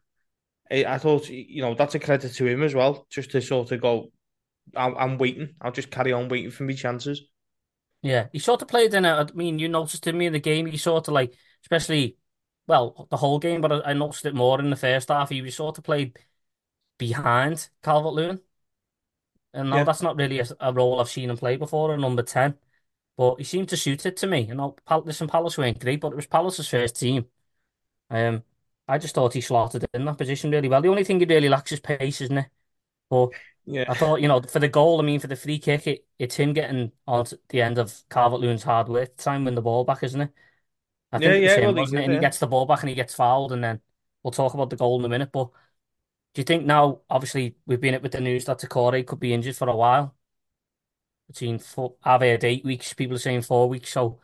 I, 0.72 0.86
I 0.86 0.98
thought, 0.98 1.30
you 1.30 1.62
know, 1.62 1.76
that's 1.76 1.96
a 1.96 2.00
credit 2.00 2.34
to 2.34 2.46
him 2.46 2.64
as 2.64 2.74
well, 2.74 3.06
just 3.10 3.32
to 3.32 3.42
sort 3.42 3.72
of 3.72 3.82
go, 3.82 4.12
I'm, 4.76 4.96
I'm 4.98 5.18
waiting. 5.18 5.56
I'll 5.62 5.72
just 5.72 5.92
carry 5.92 6.14
on 6.14 6.30
waiting 6.30 6.52
for 6.52 6.64
me 6.64 6.74
chances. 6.74 7.22
Yeah, 8.02 8.28
he 8.32 8.40
sort 8.40 8.62
of 8.62 8.68
played 8.68 8.94
in 8.94 9.06
a, 9.06 9.28
I 9.30 9.34
mean, 9.34 9.60
you 9.60 9.70
noticed 9.70 10.08
in 10.08 10.18
me 10.18 10.26
in 10.26 10.34
the 10.34 10.40
game, 10.40 10.66
he 10.66 10.78
sort 10.78 11.08
of 11.08 11.14
like, 11.14 11.34
especially, 11.64 12.18
well, 12.68 13.08
the 13.10 13.18
whole 13.18 13.40
game, 13.40 13.62
but 13.62 13.72
I, 13.72 13.92
I 13.92 13.94
noticed 13.94 14.26
it 14.26 14.36
more 14.36 14.60
in 14.60 14.70
the 14.70 14.76
first 14.76 15.10
half. 15.10 15.30
He 15.30 15.42
was 15.42 15.56
sort 15.56 15.78
of 15.78 15.84
played 15.84 16.18
behind 17.00 17.70
Calvert-Lewin. 17.84 18.42
And 19.54 19.70
now 19.70 19.84
Yeah, 19.84 19.84
that's 19.84 20.02
not 20.02 20.16
really 20.18 20.40
a, 20.40 20.46
a 20.60 20.74
role 20.74 21.00
I've 21.00 21.10
seen 21.10 21.30
him 21.30 21.38
play 21.38 21.58
before, 21.58 21.94
a 21.94 21.98
number 21.98 22.24
10. 22.24 22.58
But 23.18 23.36
he 23.38 23.44
seemed 23.44 23.70
to 23.70 23.78
suit 23.78 24.06
it 24.06 24.18
to 24.18 24.28
me. 24.28 24.42
You 24.42 24.56
know, 24.56 24.76
Pal 24.88 25.02
listen, 25.04 25.28
Palace 25.28 25.58
weren't 25.58 25.80
great, 25.80 26.02
but 26.02 26.12
it 26.14 26.16
was 26.16 26.26
Palace's 26.28 26.68
first 26.70 27.00
team. 27.00 27.26
Um, 28.10 28.44
I 28.88 28.98
just 29.00 29.16
thought 29.16 29.34
he 29.34 29.42
slotted 29.42 29.86
in 29.94 30.06
that 30.06 30.18
position 30.20 30.52
really 30.52 30.70
well. 30.70 30.82
The 30.82 30.90
only 30.90 31.04
thing 31.06 31.20
he 31.20 31.26
really 31.28 31.50
lacks 31.50 31.72
is 31.74 31.80
pace, 31.82 32.22
isn't 32.22 32.38
it? 32.40 32.48
But 33.10 33.32
yeah, 33.66 33.86
I 33.88 33.96
thought, 33.96 34.22
you 34.22 34.28
know, 34.30 34.42
for 34.42 34.60
the 34.60 34.70
goal, 34.70 35.00
I 35.02 35.04
mean, 35.06 35.20
for 35.22 35.28
the 35.28 35.36
free 35.38 35.60
kick, 35.60 35.88
it, 35.88 36.08
it's 36.20 36.36
him 36.38 36.54
getting 36.54 36.92
on 37.08 37.26
to 37.28 37.40
the 37.50 37.62
end 37.64 37.78
of 37.80 38.04
Calvert-Lewin's 38.10 38.64
hard 38.64 38.90
work 38.90 39.18
to 39.18 39.24
try 39.24 39.38
win 39.38 39.56
the 39.56 39.62
ball 39.64 39.86
back, 39.86 40.04
isn't 40.04 40.22
it? 40.22 40.32
I 41.14 41.20
yeah, 41.20 41.34
think 41.34 41.36
yeah. 41.36 41.60
him, 41.60 41.74
Well, 41.74 41.76
he 41.76 41.86
wasn't 41.86 42.00
it? 42.00 42.04
did, 42.04 42.06
And 42.06 42.14
he 42.14 42.20
yeah. 42.20 42.22
gets 42.22 42.40
the 42.40 42.48
ball 42.48 42.66
back 42.66 42.82
and 42.82 42.90
he 42.90 42.96
gets 42.96 43.16
fouled, 43.16 43.54
and 43.54 43.64
then 43.64 43.82
we'll 44.24 44.32
talk 44.32 44.54
about 44.56 44.70
the 44.72 44.78
goal 44.78 45.00
in 45.00 45.06
a 45.06 45.10
minute. 45.10 45.32
But 45.34 45.48
do 46.34 46.42
you 46.42 46.46
think 46.46 46.66
now, 46.66 47.02
obviously, 47.10 47.58
we've 47.66 47.82
been 47.82 47.96
it 47.96 48.04
with 48.04 48.14
the 48.14 48.22
news 48.22 48.46
that 48.46 48.60
Doucouré 48.60 49.06
could 49.08 49.20
be 49.22 49.34
injured 49.34 49.58
for 49.58 49.70
a 49.70 49.76
while? 49.78 50.16
Between 51.28 51.58
four, 51.60 51.96
I've 52.04 52.22
heard 52.22 52.44
eight 52.44 52.64
weeks, 52.66 52.94
people 52.94 53.16
are 53.16 53.20
saying 53.20 53.44
four 53.44 53.68
weeks, 53.70 53.92
so 53.92 54.20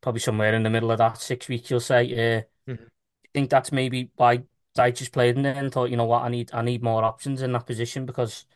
probably 0.00 0.20
somewhere 0.20 0.54
in 0.54 0.62
the 0.64 0.70
middle 0.70 0.90
of 0.90 0.98
that, 0.98 1.18
six 1.18 1.48
weeks, 1.48 1.70
you'll 1.70 1.80
say. 1.80 2.38
Uh, 2.38 2.40
Mhm. 2.66 2.90
I 3.26 3.28
think 3.34 3.50
that's 3.50 3.72
maybe 3.72 4.10
why 4.16 4.44
I 4.78 4.90
just 4.92 5.12
played 5.12 5.36
in 5.36 5.42
there 5.42 5.54
and 5.56 5.72
thought, 5.72 5.90
you 5.90 5.96
know 5.98 6.04
what, 6.06 6.22
I 6.24 6.28
need 6.30 6.52
I 6.54 6.62
need 6.62 6.82
more 6.82 7.04
options 7.04 7.42
in 7.42 7.52
that 7.52 7.66
position 7.66 8.06
because 8.06 8.46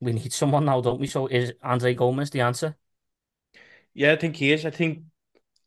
we 0.00 0.12
need 0.12 0.32
someone 0.32 0.64
now, 0.64 0.80
don't 0.80 1.00
we? 1.00 1.06
So 1.06 1.26
is 1.26 1.52
Andre 1.62 1.94
Gomes 1.94 2.30
the 2.30 2.40
answer? 2.40 2.76
Yeah, 3.94 4.12
I 4.12 4.16
think 4.16 4.36
he 4.36 4.52
is. 4.52 4.64
I 4.66 4.70
think 4.70 5.04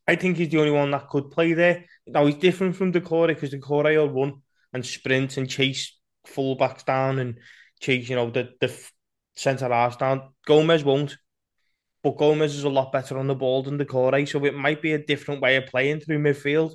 I 0.09 0.15
think 0.15 0.37
he's 0.37 0.49
the 0.49 0.57
only 0.57 0.71
one 0.71 0.89
that 0.89 1.07
could 1.07 1.29
play 1.29 1.53
there. 1.53 1.85
Now 2.07 2.25
he's 2.25 2.33
different 2.33 2.75
from 2.75 2.91
Doucouré 2.91 3.27
because 3.27 3.51
Doucouré 3.51 3.95
will 3.95 4.09
run 4.09 4.41
and 4.73 4.83
sprint 4.83 5.37
and 5.37 5.47
chase 5.47 5.95
fullbacks 6.27 6.83
down 6.83 7.19
and 7.19 7.37
chase, 7.79 8.09
you 8.09 8.15
know, 8.15 8.31
the 8.31 8.49
the 8.59 8.75
centre 9.35 9.69
halves 9.69 9.97
down. 9.97 10.33
Gomes 10.47 10.83
won't. 10.83 11.15
But 12.01 12.17
Gomes 12.17 12.55
is 12.55 12.63
a 12.63 12.69
lot 12.69 12.91
better 12.91 13.19
on 13.19 13.27
the 13.27 13.35
ball 13.35 13.61
than 13.61 13.77
Doucouré, 13.77 14.27
so 14.27 14.43
it 14.45 14.55
might 14.55 14.81
be 14.81 14.93
a 14.93 15.05
different 15.05 15.41
way 15.41 15.57
of 15.57 15.67
playing 15.67 15.99
through 15.99 16.23
midfield. 16.23 16.71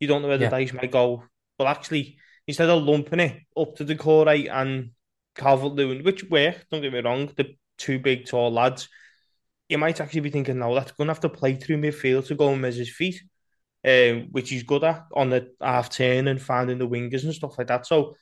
You 0.00 0.08
don't 0.08 0.22
know 0.22 0.28
where 0.28 0.38
the 0.38 0.44
Yeah, 0.44 0.50
dice 0.50 0.72
might 0.72 0.90
go. 0.90 1.24
But 1.58 1.66
actually, 1.66 2.16
instead 2.46 2.70
of 2.70 2.84
lumping 2.84 3.20
it 3.20 3.42
up 3.54 3.76
to 3.76 3.84
Doucouré 3.84 4.50
and 4.50 4.92
Calvert-Lewin, 5.34 6.04
which 6.04 6.24
work, 6.30 6.64
don't 6.70 6.80
get 6.80 6.94
me 6.94 7.00
wrong, 7.00 7.30
the 7.36 7.54
two 7.76 7.98
big 7.98 8.24
tall 8.24 8.50
lads, 8.50 8.88
you 9.68 9.78
might 9.78 10.00
actually 10.00 10.20
be 10.20 10.30
thinking, 10.30 10.58
no, 10.58 10.74
that's 10.74 10.92
going 10.92 11.08
to 11.08 11.12
have 11.12 11.20
to 11.20 11.28
play 11.28 11.54
through 11.56 11.78
midfield 11.78 12.26
to 12.26 12.34
go 12.34 12.52
and 12.52 12.62
measure 12.62 12.78
his 12.78 12.90
feet, 12.90 13.22
um, 13.86 14.28
which 14.30 14.50
he's 14.50 14.62
good 14.62 14.84
at 14.84 15.04
on 15.14 15.30
the 15.30 15.52
half 15.60 15.90
turn 15.90 16.28
and 16.28 16.40
finding 16.40 16.78
the 16.78 16.88
wingers 16.88 17.24
and 17.24 17.34
stuff 17.34 17.58
like 17.58 17.66
that. 17.68 17.86
So, 17.86 18.16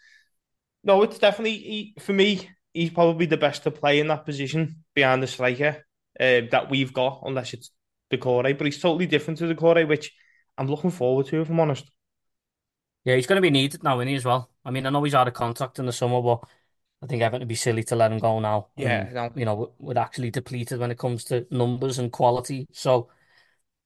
no, 0.84 1.02
it's 1.02 1.18
definitely, 1.18 1.94
for 2.00 2.12
me, 2.12 2.48
he's 2.72 2.90
probably 2.90 3.26
the 3.26 3.36
best 3.36 3.62
to 3.64 3.70
play 3.70 4.00
in 4.00 4.08
that 4.08 4.24
position 4.24 4.84
behind 4.94 5.22
the 5.22 5.26
striker 5.26 5.84
uh, 6.20 6.42
that 6.50 6.68
we've 6.70 6.92
got, 6.92 7.22
unless 7.24 7.54
it's 7.54 7.70
Doucouré. 8.12 8.56
But 8.56 8.66
he's 8.66 8.80
totally 8.80 9.06
different 9.06 9.38
to 9.38 9.54
Doucouré, 9.54 9.86
which 9.86 10.12
I'm 10.58 10.68
looking 10.68 10.90
forward 10.90 11.26
to, 11.26 11.40
if 11.40 11.50
I'm 11.50 11.60
honest. 11.60 11.90
yeah, 13.04 13.14
he's 13.14 13.26
going 13.26 13.36
to 13.36 13.42
be 13.42 13.50
needed 13.50 13.84
now, 13.84 14.00
isn't 14.00 14.08
he, 14.08 14.14
as 14.14 14.24
well? 14.24 14.50
I 14.64 14.70
mean, 14.70 14.84
I 14.84 14.90
know 14.90 15.02
he's 15.04 15.14
out 15.14 15.28
of 15.28 15.34
contract 15.34 15.78
in 15.78 15.86
the 15.86 15.92
summer, 15.92 16.20
but 16.20 16.40
I 17.02 17.06
think 17.06 17.22
Everton 17.22 17.40
would 17.42 17.48
be 17.48 17.54
silly 17.54 17.84
to 17.84 17.96
let 17.96 18.10
him 18.12 18.18
go 18.18 18.40
now. 18.40 18.68
Yeah, 18.76 19.08
And, 19.26 19.36
you 19.36 19.44
know, 19.44 19.54
we- 19.54 19.86
we're 19.94 19.98
actually 20.00 20.30
depleted 20.30 20.78
when 20.80 20.90
it 20.90 20.98
comes 20.98 21.24
to 21.24 21.46
numbers 21.50 21.98
and 21.98 22.10
quality. 22.12 22.66
So 22.72 23.10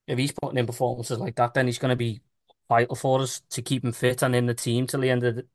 if 0.07 0.19
he's 0.19 0.33
putting 0.33 0.59
in 0.59 0.67
performances 0.67 1.19
like 1.19 1.37
that, 1.37 1.55
then 1.55 1.67
he's 1.67 1.79
going 1.79 1.91
to 1.91 1.97
be 1.97 2.23
vital 2.69 2.97
for 2.97 3.21
us 3.23 3.41
to 3.51 3.63
keep 3.63 3.85
him 3.85 3.93
fit 3.93 4.23
and 4.23 4.35
in 4.37 4.47
the 4.47 4.55
team 4.55 4.87
till 4.87 5.01
the 5.01 5.11
end 5.11 5.25
of 5.25 5.37
the, 5.37 5.49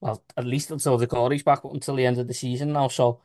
well, 0.00 0.24
at 0.36 0.44
least 0.46 0.70
until 0.70 0.98
Doucouré's 0.98 1.42
back, 1.44 1.62
but 1.62 1.74
until 1.74 1.96
the 1.96 2.06
end 2.06 2.18
of 2.18 2.28
the 2.28 2.34
season 2.34 2.72
now. 2.72 2.88
So, 2.88 3.22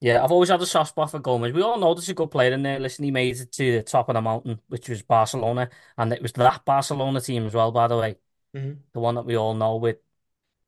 yeah, 0.00 0.22
I've 0.22 0.32
always 0.32 0.50
had 0.50 0.60
a 0.60 0.66
soft 0.66 0.90
spot 0.90 1.10
for 1.10 1.18
Gomes. 1.18 1.52
We 1.52 1.62
all 1.62 1.78
know 1.78 1.94
there's 1.94 2.08
a 2.08 2.14
good 2.14 2.30
player 2.30 2.52
in 2.52 2.62
there. 2.62 2.78
Listen, 2.78 3.04
he 3.04 3.10
made 3.10 3.36
it 3.40 3.52
to 3.52 3.72
the 3.72 3.82
top 3.82 4.08
of 4.08 4.14
the 4.14 4.20
mountain, 4.20 4.60
which 4.68 4.88
was 4.88 5.02
Barcelona. 5.02 5.70
And 5.96 6.12
it 6.12 6.22
was 6.22 6.32
that 6.34 6.64
Barcelona 6.64 7.20
team 7.20 7.46
as 7.46 7.54
well, 7.54 7.72
by 7.72 7.88
the 7.88 7.96
way. 7.96 8.16
hmm 8.54 8.72
The 8.92 9.00
one 9.00 9.14
that 9.16 9.26
we 9.26 9.36
all 9.36 9.54
know 9.54 9.76
with 9.76 9.98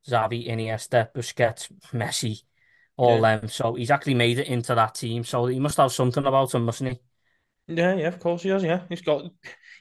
Xavi, 0.08 0.48
Iniesta, 0.48 1.12
Busquets, 1.14 1.68
Messi, 1.92 2.42
all 2.96 3.20
Yeah. 3.20 3.22
them. 3.22 3.48
So 3.48 3.74
he's 3.74 3.90
actually 3.90 4.14
made 4.14 4.38
it 4.38 4.48
into 4.48 4.74
that 4.74 4.94
team. 4.96 5.24
So 5.24 5.46
he 5.46 5.60
must 5.60 5.76
have 5.78 5.92
something 5.92 6.24
about 6.26 6.54
him, 6.54 6.64
mustn't 6.64 6.90
he? 6.92 7.00
Yeah, 7.66 7.94
yeah, 7.94 8.08
of 8.08 8.18
course 8.18 8.42
he 8.42 8.48
has. 8.48 8.62
Yeah, 8.62 8.82
he's 8.88 9.02
got. 9.02 9.24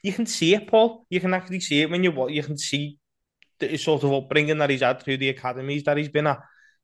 You 0.04 0.14
can 0.14 0.26
see 0.26 0.54
it, 0.54 0.68
Paul. 0.68 1.06
You 1.10 1.20
can 1.20 1.34
actually 1.34 1.60
see 1.60 1.82
it 1.82 1.90
when 1.90 2.04
you 2.04 2.12
what 2.12 2.32
you 2.32 2.44
can 2.44 2.58
see 2.58 2.98
the 3.60 3.78
sort 3.78 4.04
of 4.04 4.14
upbringing 4.14 4.58
that 4.60 4.70
he's 4.70 4.82
had 4.82 5.02
through 5.02 5.18
the 5.18 5.30
academies 5.30 5.84
that 5.84 5.98
he's 5.98 6.10
been 6.10 6.28
at, 6.28 6.38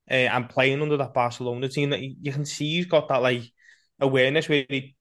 uh, 0.09 0.13
and 0.13 0.49
playing 0.49 0.81
under 0.81 0.97
that 0.97 1.13
Barcelona 1.13 1.69
team. 1.69 1.91
That 1.91 2.01
you 2.01 2.31
can 2.31 2.45
see 2.45 2.77
he's 2.77 2.87
got 2.87 3.09
that 3.09 3.21
like 3.21 3.43
awareness 3.99 4.49
where 4.49 4.65
he 4.69 4.95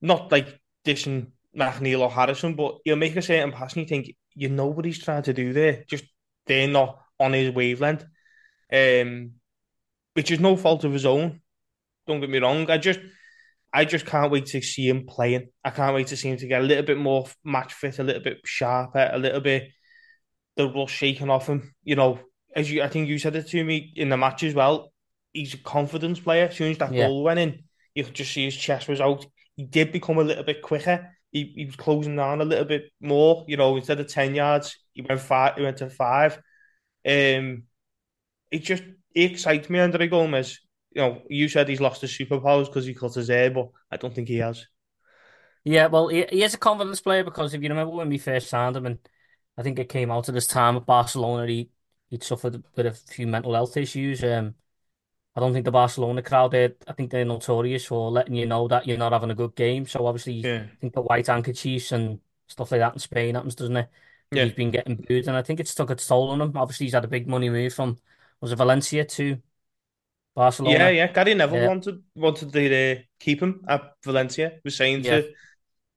not 0.00 0.32
like 0.32 0.60
dishing 0.84 1.32
McNeil 1.56 2.00
or 2.00 2.10
Harrison, 2.10 2.54
but 2.54 2.78
he'll 2.84 2.96
make 2.96 3.16
a 3.16 3.22
certain 3.22 3.52
pass 3.52 3.74
and 3.74 3.82
you 3.82 3.88
think 3.88 4.14
you 4.34 4.48
know 4.48 4.66
what 4.66 4.84
he's 4.84 5.02
trying 5.02 5.24
to 5.24 5.32
do 5.32 5.52
there. 5.52 5.84
Just 5.88 6.04
they're 6.46 6.68
not 6.68 7.00
on 7.20 7.32
his 7.32 7.54
wavelength, 7.54 8.04
um, 8.72 9.32
which 10.14 10.30
is 10.30 10.40
no 10.40 10.56
fault 10.56 10.82
of 10.84 10.92
his 10.92 11.06
own. 11.06 11.40
Don't 12.06 12.20
get 12.20 12.30
me 12.30 12.38
wrong. 12.38 12.68
I 12.70 12.78
just 12.78 13.00
I 13.72 13.84
just 13.84 14.06
can't 14.06 14.32
wait 14.32 14.46
to 14.46 14.60
see 14.62 14.88
him 14.88 15.06
playing. 15.06 15.48
I 15.64 15.70
can't 15.70 15.94
wait 15.94 16.08
to 16.08 16.16
see 16.16 16.30
him 16.30 16.38
to 16.38 16.46
get 16.48 16.60
a 16.62 16.64
little 16.64 16.84
bit 16.84 16.98
more 16.98 17.28
match 17.44 17.72
fit, 17.74 18.00
a 18.00 18.02
little 18.02 18.22
bit 18.22 18.38
sharper, 18.44 19.10
a 19.12 19.18
little 19.18 19.40
bit 19.40 19.68
the 20.56 20.68
rust 20.68 20.94
shaken 20.94 21.30
off 21.30 21.46
him. 21.46 21.72
You 21.84 21.94
know, 21.96 22.18
as 22.56 22.70
you, 22.70 22.82
I 22.82 22.88
think 22.88 23.08
you 23.08 23.18
said 23.18 23.36
it 23.36 23.48
to 23.48 23.62
me 23.62 23.92
in 23.94 24.08
the 24.08 24.16
match 24.16 24.42
as 24.42 24.54
well. 24.54 24.92
He's 25.32 25.54
a 25.54 25.58
confidence 25.58 26.18
player. 26.18 26.46
As 26.46 26.56
soon 26.56 26.72
as 26.72 26.78
that 26.78 26.92
Yeah. 26.92 27.06
goal 27.06 27.22
went 27.22 27.38
in, 27.38 27.62
you 27.94 28.02
could 28.02 28.14
just 28.14 28.32
see 28.32 28.44
his 28.44 28.56
chest 28.56 28.88
was 28.88 29.00
out. 29.00 29.24
He 29.56 29.64
did 29.64 29.92
become 29.92 30.18
a 30.18 30.24
little 30.24 30.44
bit 30.44 30.62
quicker. 30.62 31.08
He, 31.30 31.52
he 31.54 31.66
was 31.66 31.76
closing 31.76 32.16
down 32.16 32.40
a 32.40 32.44
little 32.44 32.64
bit 32.64 32.90
more. 33.00 33.44
You 33.46 33.56
know, 33.56 33.76
instead 33.76 34.00
of 34.00 34.08
ten 34.08 34.34
yards, 34.34 34.76
he 34.92 35.02
went 35.02 35.20
five. 35.20 35.54
He 35.56 35.62
went 35.62 35.76
to 35.76 35.90
five. 35.90 36.40
Um, 37.06 37.64
it 38.50 38.60
just 38.60 38.84
it 39.14 39.32
excites 39.32 39.70
me, 39.70 39.80
Andre 39.80 40.08
Gomes. 40.08 40.60
You 40.92 41.02
know, 41.02 41.22
you 41.28 41.48
said 41.48 41.68
he's 41.68 41.80
lost 41.80 42.02
his 42.02 42.12
superpowers 42.12 42.66
because 42.66 42.86
he 42.86 42.94
cut 42.94 43.14
his 43.14 43.28
hair, 43.28 43.50
but 43.50 43.70
I 43.90 43.96
don't 43.96 44.14
think 44.14 44.28
he 44.28 44.38
has. 44.38 44.66
Yeah, 45.64 45.86
well, 45.88 46.08
he, 46.08 46.24
he 46.30 46.42
is 46.42 46.54
a 46.54 46.58
confidence 46.58 47.00
player 47.00 47.22
because 47.24 47.52
if 47.54 47.62
you 47.62 47.68
remember 47.68 47.92
when 47.94 48.08
we 48.08 48.18
first 48.18 48.48
signed 48.48 48.76
him, 48.76 48.86
and 48.86 48.98
I 49.56 49.62
think 49.62 49.78
it 49.78 49.88
came 49.88 50.10
out 50.10 50.28
at 50.28 50.34
this 50.34 50.46
time 50.46 50.76
at 50.76 50.86
Barcelona, 50.86 51.46
he 51.46 51.70
he'd 52.08 52.22
suffered 52.22 52.62
with 52.74 52.86
a 52.86 52.92
few 52.92 53.26
mental 53.26 53.54
health 53.54 53.76
issues. 53.76 54.24
Um, 54.24 54.54
I 55.36 55.40
don't 55.40 55.52
think 55.52 55.64
the 55.66 55.70
Barcelona 55.72 56.22
crowd, 56.22 56.52
they 56.52 56.74
I 56.88 56.92
think 56.94 57.10
they're 57.10 57.24
notorious 57.24 57.86
for 57.86 58.10
letting 58.10 58.34
you 58.36 58.46
know 58.46 58.68
that 58.68 58.86
you're 58.86 58.98
not 58.98 59.12
having 59.12 59.30
a 59.30 59.34
good 59.34 59.54
game. 59.56 59.86
So 59.86 60.06
obviously, 60.06 60.40
Yeah, 60.42 60.66
I 60.76 60.80
think 60.80 60.94
the 60.94 61.02
white 61.02 61.26
handkerchiefs 61.28 61.92
and 61.92 62.20
stuff 62.48 62.72
like 62.72 62.80
that 62.80 62.94
in 62.94 62.98
Spain 63.00 63.34
happens, 63.36 63.54
doesn't 63.56 63.76
it? 63.76 63.90
Yeah, 64.32 64.44
He's 64.44 64.52
been 64.52 64.70
getting 64.70 64.96
booed, 64.96 65.26
and 65.26 65.36
I 65.36 65.42
think 65.42 65.60
it's 65.60 65.74
took 65.74 65.90
its 65.90 66.06
toll 66.06 66.30
on 66.30 66.40
him. 66.40 66.56
Obviously, 66.56 66.86
he's 66.86 66.94
had 66.94 67.04
a 67.04 67.08
big 67.08 67.26
money 67.28 67.50
move 67.50 67.74
from 67.74 67.98
was 68.40 68.52
it 68.52 68.56
Valencia 68.56 69.04
to 69.04 69.42
Barcelona. 70.34 70.90
yeah. 70.90 71.06
Gary 71.12 71.34
Neville 71.34 71.58
Yeah, 71.58 71.68
wanted 71.68 72.02
wanted 72.14 72.52
to 72.52 72.92
uh, 72.98 73.02
keep 73.18 73.42
him 73.42 73.64
at 73.68 73.94
Valencia. 74.04 74.60
Was 74.64 74.76
saying 74.76 75.02
yeah, 75.02 75.20
to, 75.20 75.32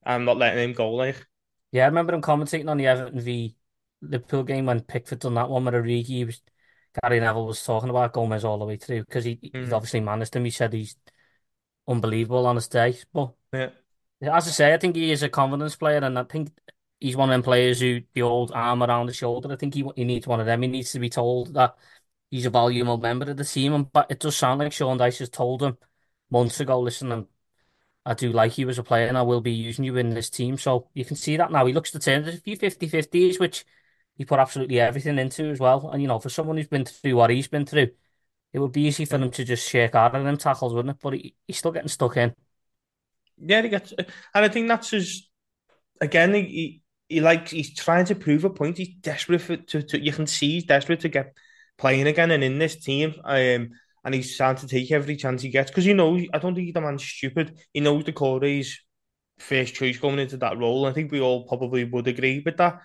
I'm 0.05 0.25
not 0.25 0.37
letting 0.37 0.63
him 0.63 0.73
go. 0.73 0.91
Like, 0.91 1.25
yeah. 1.71 1.83
I 1.83 1.87
remember 1.87 2.13
him 2.13 2.21
commentating 2.21 2.69
on 2.69 2.77
the 2.77 2.87
Everton 2.87 3.19
v 3.19 3.55
Liverpool 4.01 4.43
game 4.43 4.65
when 4.65 4.81
Pickford 4.81 5.19
done 5.19 5.35
that 5.35 5.49
one 5.49 5.65
with 5.65 5.73
Origi. 5.73 6.05
He 6.05 6.25
was 6.25 6.41
Gary 7.01 7.19
Neville 7.19 7.47
was 7.47 7.63
talking 7.63 7.89
about 7.89 8.13
Gomes 8.13 8.43
all 8.43 8.59
the 8.59 8.65
way 8.65 8.77
through 8.77 9.01
because 9.01 9.25
he 9.25 9.39
he's 9.59 9.71
mm, 9.71 9.73
obviously 9.73 9.99
managed 10.01 10.35
him. 10.35 10.45
He 10.45 10.51
said 10.51 10.73
he's 10.73 10.95
unbelievable 11.87 12.45
on 12.47 12.55
his 12.55 12.67
day, 12.67 12.97
but. 13.13 13.33
yeah, 13.53 13.69
As 14.21 14.47
I 14.47 14.51
say, 14.51 14.73
I 14.73 14.77
think 14.77 14.95
he 14.95 15.11
is 15.11 15.23
a 15.23 15.29
confidence 15.29 15.75
player, 15.75 15.97
and 15.99 16.17
I 16.17 16.23
think 16.23 16.51
he's 17.03 17.17
one 17.17 17.29
of 17.29 17.33
them 17.33 17.43
players 17.43 17.81
who 17.81 18.01
the 18.13 18.21
old 18.21 18.51
arm 18.53 18.81
around 18.81 19.07
the 19.07 19.13
shoulder. 19.13 19.51
I 19.51 19.57
think 19.57 19.73
he 19.75 19.83
he 19.95 20.05
needs 20.05 20.25
one 20.27 20.39
of 20.39 20.45
them. 20.45 20.61
He 20.61 20.67
needs 20.69 20.91
to 20.93 20.99
be 20.99 21.09
told 21.09 21.53
that 21.55 21.75
he's 22.31 22.45
a 22.45 22.49
valuable 22.49 22.97
member 22.97 23.29
of 23.29 23.37
the 23.37 23.43
team. 23.45 23.73
And 23.73 23.91
but 23.91 24.09
it 24.09 24.19
does 24.19 24.37
sound 24.37 24.59
like 24.59 24.71
Sean 24.73 24.97
Dyche 24.97 25.19
has 25.19 25.29
told 25.29 25.61
him 25.63 25.77
months 26.31 26.59
ago, 26.61 26.79
listen, 26.79 27.11
and 27.11 27.27
I 28.05 28.13
do 28.13 28.31
like 28.31 28.57
you 28.57 28.69
as 28.69 28.79
a 28.79 28.83
player, 28.83 29.07
and 29.07 29.17
I 29.17 29.21
will 29.23 29.41
be 29.41 29.51
using 29.51 29.85
you 29.85 29.97
in 29.97 30.11
this 30.13 30.29
team. 30.29 30.57
So 30.57 30.89
you 30.93 31.05
can 31.05 31.15
see 31.17 31.37
that 31.37 31.51
now. 31.51 31.65
He 31.65 31.73
looks 31.73 31.91
to 31.91 31.99
turn 31.99 32.23
there's 32.23 32.37
a 32.37 32.41
few 32.41 32.57
50-50s, 32.57 33.39
which 33.39 33.65
he 34.17 34.25
put 34.25 34.39
absolutely 34.39 34.79
everything 34.79 35.19
into 35.19 35.49
as 35.49 35.59
well. 35.59 35.89
And 35.91 36.01
you 36.01 36.07
know, 36.07 36.19
for 36.19 36.29
someone 36.29 36.57
who's 36.57 36.67
been 36.67 36.85
through 36.85 37.15
what 37.15 37.31
he's 37.31 37.47
been 37.49 37.65
through, 37.65 37.91
it 38.53 38.59
would 38.59 38.71
be 38.73 38.83
easy 38.83 39.05
for 39.05 39.17
him 39.17 39.31
to 39.31 39.43
just 39.45 39.67
shake 39.69 39.95
out 39.95 40.15
of 40.15 40.23
them 40.23 40.37
tackles, 40.37 40.73
wouldn't 40.73 40.95
it? 40.97 41.01
But 41.03 41.13
he, 41.15 41.35
he's 41.47 41.57
still 41.57 41.71
getting 41.71 41.89
stuck 41.89 42.17
in. 42.17 42.35
Yeah, 43.37 43.61
he 43.61 43.69
gets, 43.69 43.93
and 43.93 44.05
I 44.33 44.47
think 44.47 44.67
that's 44.67 44.91
his. 44.91 45.27
Again, 46.01 46.33
he 46.33 46.82
he, 47.13 47.21
likes 47.21 47.51
he's 47.51 47.75
trying 47.75 48.05
to 48.05 48.15
prove 48.15 48.43
a 48.43 48.49
point. 48.49 48.77
He's 48.77 48.95
desperate 49.01 49.41
for 49.41 49.57
to, 49.57 49.81
to 49.83 50.03
you 50.03 50.11
can 50.11 50.27
see 50.27 50.53
he's 50.53 50.65
desperate 50.65 51.01
to 51.01 51.09
get 51.09 51.33
playing 51.77 52.07
again 52.07 52.31
and 52.31 52.43
in 52.43 52.59
this 52.59 52.75
team. 52.75 53.15
Um, 53.23 53.71
and 54.05 54.13
he's 54.13 54.35
trying 54.35 54.57
to 54.57 54.67
take 54.67 54.91
every 54.91 55.15
chance 55.15 55.41
he 55.41 55.49
gets 55.49 55.71
because 55.71 55.85
you 55.85 55.93
know 55.93 56.19
I 56.33 56.37
don't 56.37 56.55
think 56.55 56.73
the 56.73 56.81
man's 56.81 57.03
stupid. 57.03 57.57
He 57.73 57.79
knows 57.79 58.03
Doucouré's 58.03 58.79
first 59.39 59.75
choice 59.75 59.97
going 59.97 60.19
into 60.19 60.37
that 60.37 60.57
role. 60.57 60.85
I 60.85 60.93
think 60.93 61.11
we 61.11 61.21
all 61.21 61.47
probably 61.47 61.85
would 61.85 62.07
agree 62.07 62.41
with 62.45 62.57
that. 62.57 62.81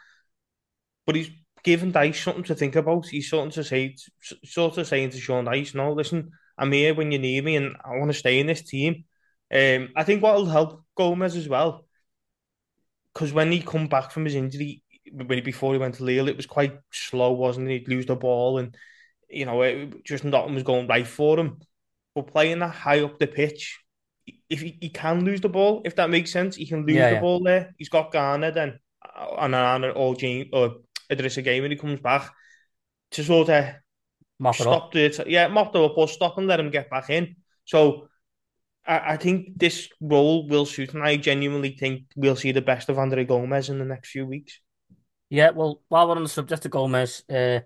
But 1.07 1.17
he's 1.17 1.31
giving 1.65 1.93
Dyche 1.93 2.23
something 2.23 2.45
to 2.45 2.55
think 2.55 2.77
about. 2.77 3.07
He's 3.07 3.29
something 3.29 3.51
to 3.53 3.65
say, 3.65 3.97
sort 4.45 4.79
of 4.79 4.87
saying 4.87 5.11
to 5.11 5.21
Sean 5.21 5.47
Dyche, 5.47 5.75
"No, 5.75 5.93
listen, 5.93 6.31
I'm 6.57 6.73
here 6.73 6.95
when 6.95 7.11
you 7.13 7.19
need 7.19 7.45
me, 7.45 7.57
and 7.57 7.77
I 7.85 7.97
want 7.97 8.11
to 8.13 8.19
stay 8.19 8.39
in 8.39 8.47
this 8.47 8.63
team." 8.63 9.05
Um, 9.53 9.89
I 9.97 10.05
think 10.05 10.23
what 10.23 10.35
will 10.37 10.47
help 10.47 10.85
Gomes 10.97 11.35
as 11.35 11.49
well, 11.49 11.88
because 13.19 13.33
when 13.33 13.53
he 13.53 13.61
come 13.63 13.89
back 13.89 14.13
from 14.13 14.25
his 14.25 14.37
injury, 14.37 14.85
when 15.13 15.39
he, 15.39 15.43
before 15.43 15.73
he 15.73 15.81
went 15.81 15.97
to 15.97 16.05
Lille, 16.05 16.29
it 16.29 16.37
was 16.37 16.47
quite 16.47 16.79
slow, 16.93 17.33
wasn't 17.33 17.69
it? 17.69 17.73
He'd 17.81 17.89
lose 17.89 18.07
the 18.07 18.17
ball, 18.17 18.59
and 18.59 18.77
you 19.29 19.47
know, 19.47 19.63
it, 19.63 20.05
just 20.05 20.25
nothing 20.25 20.55
was 20.55 20.63
going 20.63 20.87
right 20.87 21.07
for 21.07 21.39
him. 21.41 21.61
But 22.15 22.29
playing 22.29 22.61
that 22.61 22.75
high 22.75 23.03
up 23.03 23.19
the 23.19 23.27
pitch, 23.27 23.79
if 24.49 24.61
he, 24.61 24.79
he 24.81 24.91
can 24.91 25.25
lose 25.25 25.41
the 25.41 25.49
ball, 25.49 25.83
if 25.85 25.97
that 25.97 26.11
makes 26.11 26.33
sense, 26.33 26.57
he 26.57 26.67
can 26.67 26.87
lose 26.87 26.97
Yeah, 26.97 27.11
the 27.11 27.17
yeah. 27.17 27.25
ball 27.25 27.43
there. 27.43 27.75
He's 27.79 27.91
got 27.91 28.13
Garner 28.13 28.53
then, 28.53 28.79
uh, 29.17 29.37
and 29.41 29.55
and 29.55 29.85
or 29.97 30.17
James 30.17 30.49
or 30.53 30.79
Idrissa 31.11 31.45
Gueye 31.45 31.63
when 31.63 31.73
he 31.73 31.79
comes 31.79 32.01
back 32.01 32.31
to 33.13 33.25
sort 33.25 33.51
of 33.51 33.67
Mop 34.41 34.61
it 34.61 34.67
up. 34.67 34.83
stop 34.83 34.93
the 34.93 35.25
yeah 35.29 35.49
mop 35.49 35.73
the 35.73 35.83
up 35.83 35.97
or 35.99 36.09
stop 36.09 36.39
and 36.39 36.47
let 36.47 36.61
him 36.61 36.71
get 36.71 36.91
back 36.91 37.11
in. 37.11 37.37
So 37.65 38.09
I, 38.89 39.13
I 39.13 39.17
think 39.17 39.59
this 39.59 39.89
role 40.01 40.49
will 40.49 40.67
suit, 40.67 40.95
and 40.95 41.03
I 41.05 41.17
genuinely 41.17 41.77
think 41.77 42.05
we'll 42.17 42.37
see 42.37 42.53
the 42.53 42.63
best 42.63 42.89
of 42.89 42.99
Andre 42.99 43.25
Gomes 43.25 43.69
in 43.69 43.79
the 43.79 43.85
next 43.85 44.11
few 44.11 44.27
weeks. 44.27 44.61
Yeah, 45.31 45.51
well, 45.51 45.83
while 45.89 46.09
we're 46.09 46.17
on 46.17 46.23
the 46.23 46.29
subject 46.29 46.65
of 46.65 46.71
Gomes, 46.71 47.23
uh, 47.29 47.61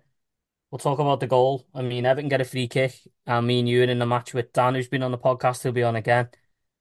we'll 0.71 0.79
talk 0.81 0.99
about 0.99 1.21
the 1.21 1.29
goal. 1.29 1.67
I 1.75 1.83
mean, 1.83 2.05
Everton 2.05 2.29
get 2.29 2.41
a 2.41 2.45
free 2.45 2.67
kick, 2.67 2.95
and 3.27 3.47
me 3.47 3.61
and 3.61 3.69
you 3.69 3.83
are 3.83 3.85
in 3.85 4.01
the 4.01 4.07
match 4.07 4.35
with 4.35 4.53
Dan, 4.53 4.75
who's 4.75 4.89
been 4.89 5.05
on 5.05 5.13
the 5.13 5.19
podcast. 5.19 5.63
He'll 5.63 5.73
be 5.73 5.85
on 5.85 5.97
again, 5.97 6.29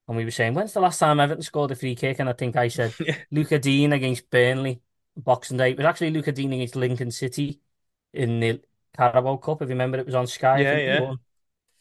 and 0.07 0.17
we 0.17 0.25
were 0.25 0.31
saying, 0.31 0.55
when's 0.55 0.73
the 0.73 0.81
last 0.81 0.97
time 0.97 1.19
Everton 1.19 1.43
scored 1.43 1.71
a 1.71 1.75
free 1.75 1.95
kick? 1.95 2.19
And 2.19 2.27
I 2.27 2.33
think 2.33 2.55
I 2.55 2.67
said 2.67 2.93
yeah, 2.99 3.17
Lucas 3.29 3.61
Digne 3.61 3.93
against 3.93 4.29
Burnley, 4.31 4.81
Boxing 5.15 5.57
Day. 5.57 5.71
It 5.71 5.77
was 5.77 5.85
actually 5.85 6.09
Lucas 6.11 6.33
Digne 6.33 6.55
against 6.55 6.75
Lincoln 6.75 7.11
City 7.11 7.61
in 8.11 8.39
the 8.39 8.61
Carabao 8.97 9.37
Cup. 9.37 9.61
If 9.61 9.69
you 9.69 9.75
remember, 9.75 9.99
it 9.99 10.05
was 10.07 10.15
on 10.15 10.25
Sky. 10.25 10.55
I 10.55 10.61
yeah, 10.61 10.75
we 10.75 10.83
yeah, 10.83 10.99
won 10.99 11.19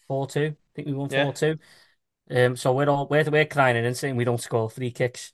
four 0.06 0.26
two. 0.26 0.54
I 0.54 0.70
think 0.74 0.88
we 0.88 0.94
won 0.94 1.08
yeah, 1.10 1.24
four 1.24 1.32
two. 1.32 1.58
Um, 2.30 2.56
so 2.56 2.72
we're 2.74 2.88
all 2.88 3.08
we're 3.08 3.24
we're 3.30 3.44
crying 3.46 3.76
and 3.76 3.96
saying 3.96 4.16
we 4.16 4.24
don't 4.24 4.40
score 4.40 4.70
free 4.70 4.90
kicks. 4.92 5.32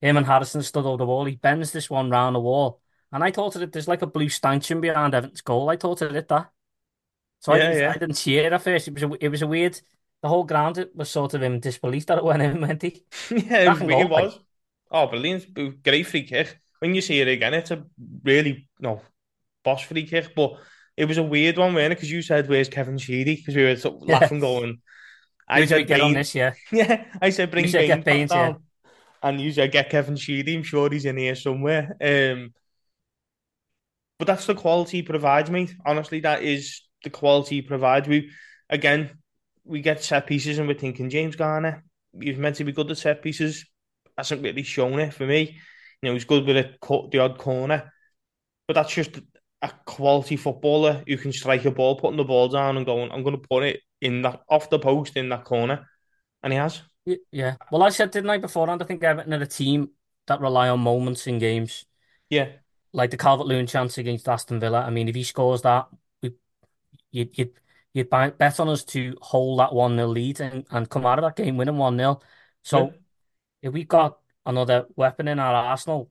Him 0.00 0.16
and 0.16 0.26
Harrison 0.26 0.62
stood 0.62 0.86
over 0.86 0.98
the 0.98 1.06
wall. 1.06 1.24
He 1.26 1.36
bends 1.36 1.72
this 1.72 1.90
one 1.90 2.10
round 2.10 2.36
the 2.36 2.40
wall. 2.40 2.82
And 3.12 3.24
I 3.24 3.30
thought 3.30 3.54
that 3.54 3.72
there's 3.72 3.88
like 3.88 4.02
a 4.02 4.06
blue 4.06 4.28
stanchion 4.28 4.80
behind 4.80 5.14
Evans' 5.14 5.40
goal. 5.42 5.70
I 5.70 5.76
thought 5.76 6.02
it 6.02 6.12
hit 6.12 6.28
that. 6.28 6.50
So 7.40 7.52
I 7.52 7.58
yeah, 7.58 7.60
didn't 7.60 7.84
I 7.88 7.98
didn't 7.98 8.16
see 8.16 8.38
it 8.38 8.52
at 8.52 8.62
first. 8.62 8.88
It 8.88 8.94
was 8.94 9.02
a, 9.04 9.24
it 9.24 9.28
was 9.28 9.42
a 9.42 9.46
weird 9.46 9.80
the 10.22 10.28
whole 10.28 10.44
ground 10.44 10.78
it 10.78 10.94
was 10.96 11.10
sort 11.10 11.34
of 11.34 11.42
in 11.42 11.60
disbelief 11.60 12.06
that 12.06 12.18
it 12.18 12.24
went 12.24 12.42
in, 12.42 12.60
went 12.62 12.82
he? 12.82 13.04
Yeah, 13.30 13.62
it 13.64 13.68
was, 13.70 13.80
it 13.82 14.10
like. 14.10 14.32
Oh, 14.90 15.06
brilliant. 15.06 15.82
Great 15.84 16.06
free 16.06 16.24
kick. 16.26 16.58
When 16.80 16.94
you 16.94 17.00
see 17.00 17.20
it 17.20 17.28
again, 17.28 17.54
it's 17.54 17.70
a 17.70 17.84
really, 18.24 18.68
no, 18.80 19.02
boss 19.64 19.82
free 19.82 20.06
kick, 20.06 20.34
but 20.36 20.58
it 20.96 21.06
was 21.06 21.18
a 21.18 21.22
weird 21.22 21.58
one, 21.58 21.74
wasn't 21.74 21.92
it? 21.92 21.96
Because 21.96 22.10
you 22.12 22.22
said, 22.22 22.48
where's 22.48 22.68
Kevin 22.68 22.98
Sheedy? 22.98 23.36
Because 23.36 23.56
we 23.56 23.64
were 23.64 23.76
sort 23.76 23.96
of 23.96 24.02
Yeah. 24.06 24.28
laughing, 24.28 24.40
going, 24.40 24.82
I 25.52 25.60
Who 25.60 25.66
do 25.66 25.74
we 25.74 25.80
said, 25.80 25.86
get 25.88 26.00
on 26.00 26.12
this, 26.14 26.34
yeah. 26.34 26.54
Yeah, 26.72 27.04
I 27.20 27.30
said, 27.30 27.50
bring 27.50 27.70
Bain 27.70 27.86
get 27.86 28.04
Baines, 28.04 28.32
yeah. 28.32 28.54
And 29.22 29.40
you 29.40 29.52
said, 29.52 29.70
get 29.70 29.90
Kevin 29.90 30.16
Sheedy. 30.16 30.56
I'm 30.56 30.62
sure 30.62 30.90
he's 30.90 31.04
in 31.04 31.16
here 31.16 31.34
somewhere. 31.34 31.94
Um, 32.00 32.52
but 34.18 34.26
that's 34.26 34.46
the 34.46 34.54
quality 34.54 34.98
he 34.98 35.02
provides, 35.02 35.50
mate. 35.50 35.74
Honestly, 35.84 36.20
that 36.20 36.42
is 36.42 36.82
the 37.04 37.10
quality 37.10 37.56
he 37.56 37.62
provides. 37.62 38.08
We, 38.08 38.30
again, 38.70 39.10
we 39.64 39.80
get 39.80 40.02
set 40.02 40.26
pieces 40.26 40.58
and 40.58 40.66
we're 40.66 40.74
thinking, 40.74 41.10
James 41.10 41.36
Garner, 41.36 41.84
he's 42.18 42.38
meant 42.38 42.56
to 42.56 42.64
be 42.64 42.72
good 42.72 42.90
at 42.90 42.98
set 42.98 43.22
pieces. 43.22 43.66
Hasn't 44.16 44.42
really 44.42 44.62
shown 44.62 44.98
it 44.98 45.14
for 45.14 45.26
me. 45.26 45.58
You 46.00 46.08
know, 46.08 46.14
he's 46.14 46.24
good 46.24 46.46
with 46.46 46.56
a 46.56 46.74
cut 46.80 47.10
the 47.10 47.18
odd 47.18 47.38
corner, 47.38 47.92
but 48.66 48.74
that's 48.74 48.92
just 48.92 49.20
a 49.60 49.70
quality 49.86 50.36
footballer 50.36 51.04
who 51.06 51.16
can 51.16 51.32
strike 51.32 51.64
a 51.64 51.70
ball, 51.70 51.96
putting 51.96 52.16
the 52.16 52.24
ball 52.24 52.48
down 52.48 52.76
and 52.76 52.84
going, 52.86 53.12
I'm 53.12 53.22
going 53.22 53.40
to 53.40 53.48
put 53.48 53.62
it 53.62 53.80
in 54.02 54.22
that 54.22 54.42
off 54.48 54.70
the 54.70 54.78
post 54.78 55.16
in 55.16 55.30
that 55.30 55.44
corner, 55.44 55.88
and 56.42 56.52
he 56.52 56.58
has. 56.58 56.82
Yeah. 57.32 57.56
Well, 57.70 57.82
I 57.82 57.90
said, 57.90 58.10
didn't 58.10 58.30
I, 58.30 58.38
beforehand, 58.38 58.82
I 58.82 58.86
think 58.86 59.02
Everton 59.02 59.34
are 59.34 59.42
a 59.42 59.46
team 59.46 59.90
that 60.26 60.40
rely 60.40 60.68
on 60.68 60.80
moments 60.80 61.26
in 61.26 61.38
games. 61.38 61.84
Yeah, 62.30 62.48
Like 62.92 63.10
the 63.10 63.16
Calvert-Lewin 63.16 63.66
chance 63.66 63.98
against 63.98 64.28
Aston 64.28 64.60
Villa. 64.60 64.80
I 64.82 64.90
mean, 64.90 65.08
if 65.08 65.14
he 65.14 65.24
scores 65.24 65.62
that, 65.62 65.88
we, 66.22 66.34
you'd, 67.12 67.36
you'd, 67.38 67.52
you'd 67.94 68.10
bet 68.10 68.60
on 68.60 68.68
us 68.68 68.84
to 68.86 69.16
hold 69.22 69.60
that 69.60 69.74
1 69.74 69.96
0 69.96 70.08
lead 70.08 70.40
and, 70.40 70.66
and 70.70 70.90
come 70.90 71.06
out 71.06 71.18
of 71.18 71.24
that 71.24 71.36
game 71.42 71.56
winning 71.56 71.78
1 71.78 71.96
0. 71.98 72.20
So 72.62 72.86
Yeah. 72.86 72.90
if 73.62 73.72
we 73.72 73.84
got 73.84 74.18
another 74.46 74.86
weapon 74.96 75.28
in 75.28 75.38
our 75.38 75.54
arsenal 75.54 76.10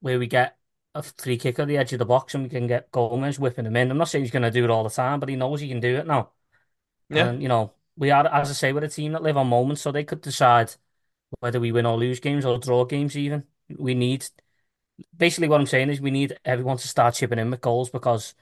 where 0.00 0.18
we 0.18 0.26
get 0.26 0.58
a 0.94 1.02
free 1.02 1.38
kick 1.38 1.58
at 1.58 1.68
the 1.68 1.78
edge 1.78 1.92
of 1.92 1.98
the 2.00 2.06
box 2.06 2.34
and 2.34 2.44
we 2.44 2.50
can 2.50 2.66
get 2.66 2.90
Gomes 2.92 3.38
whipping 3.38 3.66
him 3.66 3.76
in, 3.76 3.90
I'm 3.90 3.98
not 3.98 4.08
saying 4.08 4.24
he's 4.24 4.32
going 4.32 4.42
to 4.42 4.50
do 4.50 4.64
it 4.64 4.70
all 4.70 4.84
the 4.84 4.90
time, 4.90 5.20
but 5.20 5.28
he 5.28 5.36
knows 5.36 5.60
he 5.60 5.68
can 5.68 5.80
do 5.80 5.96
it 5.96 6.06
now. 6.06 6.32
Yeah. 7.12 7.28
And, 7.28 7.42
you 7.42 7.48
know, 7.48 7.72
we 7.96 8.10
are, 8.10 8.26
as 8.26 8.50
I 8.50 8.52
say, 8.54 8.72
we're 8.72 8.84
a 8.84 8.88
team 8.88 9.12
that 9.12 9.22
live 9.22 9.36
on 9.36 9.46
moments, 9.46 9.82
so 9.82 9.92
they 9.92 10.04
could 10.04 10.20
decide 10.20 10.72
whether 11.40 11.60
we 11.60 11.72
win 11.72 11.86
or 11.86 11.96
lose 11.96 12.20
games 12.20 12.44
or 12.44 12.58
draw 12.58 12.84
games 12.84 13.16
even. 13.16 13.44
We 13.78 13.94
need, 13.94 14.26
basically 15.16 15.48
what 15.48 15.60
I'm 15.60 15.66
saying 15.66 15.90
is 15.90 16.00
we 16.00 16.10
need 16.10 16.38
everyone 16.44 16.78
to 16.78 16.88
start 16.88 17.14
chipping 17.14 17.38
in 17.38 17.50
with 17.50 17.60
goals 17.60 17.90
because 17.90 18.34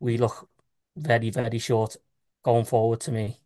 we 0.00 0.18
look 0.18 0.48
very, 0.96 1.30
very 1.30 1.58
short 1.58 1.96
going 2.42 2.64
forward 2.64 3.00
to 3.00 3.12
me. 3.12 3.38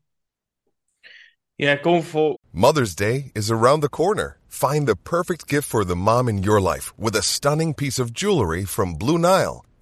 Yeah, 1.57 1.77
going 1.77 2.03
for 2.03 2.37
Mother's 2.53 2.95
Day 2.95 3.33
is 3.35 3.51
around 3.51 3.81
the 3.81 3.89
corner. 3.89 4.39
Find 4.47 4.87
the 4.87 4.97
perfect 4.97 5.49
gift 5.49 5.69
for 5.69 5.85
the 5.85 5.97
mom 5.97 6.29
in 6.29 6.43
your 6.43 6.61
life 6.61 6.97
with 6.99 7.17
a 7.17 7.23
stunning 7.23 7.75
piece 7.75 7.99
of 7.99 8.13
jewelry 8.13 8.65
from 8.65 8.95
Blue 8.95 9.19
Nile. 9.19 9.65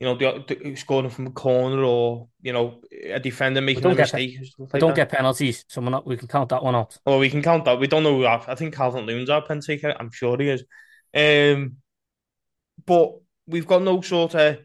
You 0.00 0.06
know, 0.06 0.14
the, 0.14 0.44
the, 0.46 0.76
scoring 0.76 1.08
from 1.08 1.28
a 1.28 1.30
corner 1.30 1.82
or 1.82 2.28
you 2.42 2.52
know 2.52 2.82
a 3.10 3.18
defender 3.18 3.62
making 3.62 3.86
a 3.86 3.94
mistake. 3.94 4.38
like 4.58 4.80
don't 4.80 4.90
that. 4.90 4.96
get 4.96 5.08
penalties, 5.08 5.64
so 5.68 5.80
we're 5.80 5.88
not, 5.88 6.06
we 6.06 6.18
can 6.18 6.28
count 6.28 6.50
that 6.50 6.62
one 6.62 6.74
out. 6.74 6.98
Well, 7.06 7.18
we 7.18 7.30
can 7.30 7.42
count 7.42 7.64
that. 7.64 7.80
We 7.80 7.86
don't 7.86 8.02
know. 8.02 8.16
Who 8.16 8.24
our, 8.24 8.44
I 8.46 8.54
think 8.54 8.74
Calvert-Lewin's 8.74 9.30
our 9.30 9.40
pen 9.40 9.60
taker. 9.60 9.94
I'm 9.98 10.10
sure 10.10 10.36
he 10.38 10.50
is. 10.50 10.64
Um, 11.14 11.76
but 12.84 13.12
we've 13.46 13.66
got 13.66 13.82
no 13.82 14.02
sort 14.02 14.34
of. 14.34 14.58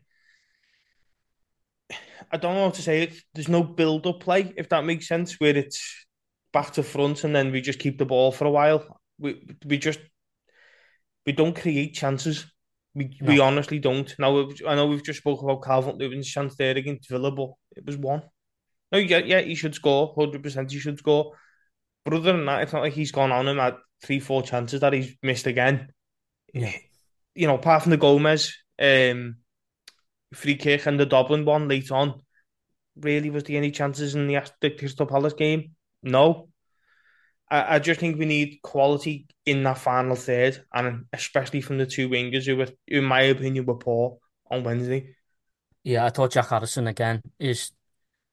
I 2.34 2.38
don't 2.38 2.56
know 2.56 2.66
how 2.66 2.72
to 2.72 2.82
say 2.82 3.04
it. 3.04 3.14
There's 3.34 3.50
no 3.50 3.64
build-up 3.64 4.22
play, 4.22 4.54
if 4.56 4.70
that 4.70 4.86
makes 4.86 5.08
sense, 5.08 5.40
where 5.40 5.56
it's 5.56 6.06
back 6.54 6.72
to 6.74 6.84
front 6.84 7.24
and 7.24 7.36
then 7.36 7.52
we 7.52 7.62
just 7.62 7.80
keep 7.80 7.98
the 7.98 8.06
ball 8.06 8.32
for 8.32 8.46
a 8.46 8.52
while. 8.52 9.00
We 9.18 9.46
we 9.66 9.78
just 9.78 10.00
we 11.26 11.32
don't 11.32 11.56
create 11.56 11.94
chances. 11.94 12.46
We 12.94 13.18
we 13.22 13.40
honestly 13.40 13.80
don't. 13.80 14.14
Now 14.20 14.50
I 14.68 14.76
know 14.76 14.88
we've 14.88 15.04
just 15.04 15.20
spoke 15.20 15.42
about 15.42 15.64
Calvert-Lewin's 15.64 16.28
chance 16.28 16.56
there 16.56 16.76
against 16.76 17.10
Villa, 17.10 17.32
but 17.32 17.52
it 17.78 17.86
was 17.86 17.98
one. 17.98 18.24
No, 18.92 18.98
yeah, 18.98 19.20
yeah, 19.20 19.40
he 19.40 19.56
should 19.56 19.76
score. 19.76 20.14
Hundred 20.18 20.44
percent, 20.44 20.72
he 20.72 20.80
should 20.80 21.00
score. 21.00 21.34
But 22.04 22.16
other 22.16 22.34
than 22.34 22.46
that, 22.46 22.64
it's 22.64 22.74
not 22.74 22.82
like 22.82 22.94
he's 22.94 23.12
gone 23.12 23.32
on 23.32 23.48
and 23.48 23.60
had 23.60 23.78
three, 24.04 24.20
four 24.20 24.44
chances 24.44 24.82
that 24.82 24.94
he's 24.94 25.16
missed 25.22 25.48
again. 25.48 25.94
Yeah. 26.54 26.74
You 27.36 27.48
know, 27.48 27.56
apart 27.56 27.84
from 27.84 27.92
the 27.92 27.98
Gomes 27.98 28.54
um, 28.80 29.38
free 30.34 30.56
kick 30.56 30.86
and 30.86 31.00
the 31.00 31.06
Dublin 31.06 31.46
one 31.46 31.68
late 31.68 31.92
on, 31.92 32.22
really 33.00 33.30
was 33.30 33.44
there 33.44 33.58
any 33.58 33.72
chances 33.72 34.16
in 34.16 34.28
the, 34.28 34.44
the 34.60 34.72
Crystal 34.72 35.06
Palace 35.06 35.34
game? 35.34 35.76
No. 36.04 36.50
I, 37.51 37.75
I 37.75 37.79
just 37.79 38.00
think 38.00 38.17
we 38.17 38.25
need 38.25 38.60
quality 38.63 39.27
in 39.46 39.63
that 39.63 39.77
final 39.77 40.15
third, 40.15 40.65
and 40.74 41.05
especially 41.13 41.62
from 41.62 41.77
the 41.77 41.86
two 41.86 42.10
wingers 42.10 42.46
who 42.46 42.55
were, 42.58 42.70
in 42.88 43.03
my 43.03 43.22
opinion, 43.22 43.65
were 43.65 43.75
poor 43.75 44.17
on 44.50 44.63
Wednesday. 44.63 45.16
Yeah, 45.83 46.05
I 46.05 46.09
thought 46.09 46.31
Jack 46.31 46.48
Harrison 46.50 46.87
again 46.87 47.22
is. 47.40 47.72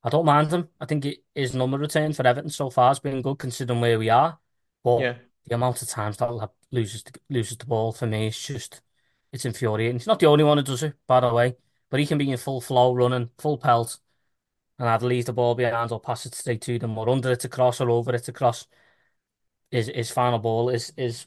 I 0.05 0.11
don't 0.11 0.25
mind 0.25 0.53
him. 0.53 0.69
I 0.81 0.87
think 0.87 1.05
it, 1.07 1.25
his 1.35 1.55
number 1.55 1.77
return 1.77 2.13
for 2.13 2.27
Everton 2.27 2.51
so 2.51 2.71
far 2.71 2.89
has 2.91 3.01
been 3.01 3.21
good 3.21 3.39
considering 3.39 3.81
where 3.81 3.99
we 3.99 4.09
are. 4.11 4.39
But 4.85 5.01
Yeah. 5.01 5.15
the 5.47 5.55
amount 5.57 5.83
of 5.83 5.89
times 5.89 6.17
that 6.19 6.51
loses 6.71 7.03
the, 7.03 7.13
loses 7.29 7.57
the 7.59 7.67
ball 7.67 7.93
for 7.93 8.07
me 8.07 8.29
is 8.29 8.39
just 8.41 8.81
it's 9.33 9.45
infuriating. 9.45 9.97
He's 9.97 10.07
not 10.07 10.21
the 10.21 10.27
only 10.27 10.45
one 10.45 10.59
who 10.59 10.63
does 10.65 10.85
it, 10.85 10.95
by 11.09 11.21
the 11.21 11.35
way, 11.35 11.57
but 11.91 11.99
he 12.01 12.07
can 12.07 12.17
be 12.19 12.31
in 12.31 12.37
full 12.39 12.61
flow, 12.61 12.95
running 12.95 13.31
full 13.39 13.59
pelt, 13.59 13.99
and 14.79 14.89
either 14.89 15.07
leave 15.07 15.27
the 15.27 15.33
ball 15.33 15.55
behind 15.55 15.93
or 15.93 16.01
pass 16.01 16.27
it 16.27 16.35
straight 16.35 16.63
to 16.63 16.79
them, 16.79 16.97
or 16.99 17.09
under 17.09 17.33
it 17.33 17.41
to 17.41 17.49
cross 17.49 17.81
or 17.81 17.91
over 17.91 18.15
it 18.15 18.25
to 18.25 18.33
cross. 18.33 18.67
His 19.71 19.89
his 19.89 20.11
final 20.11 20.39
ball 20.39 20.71
is 20.71 20.93
is 20.97 21.27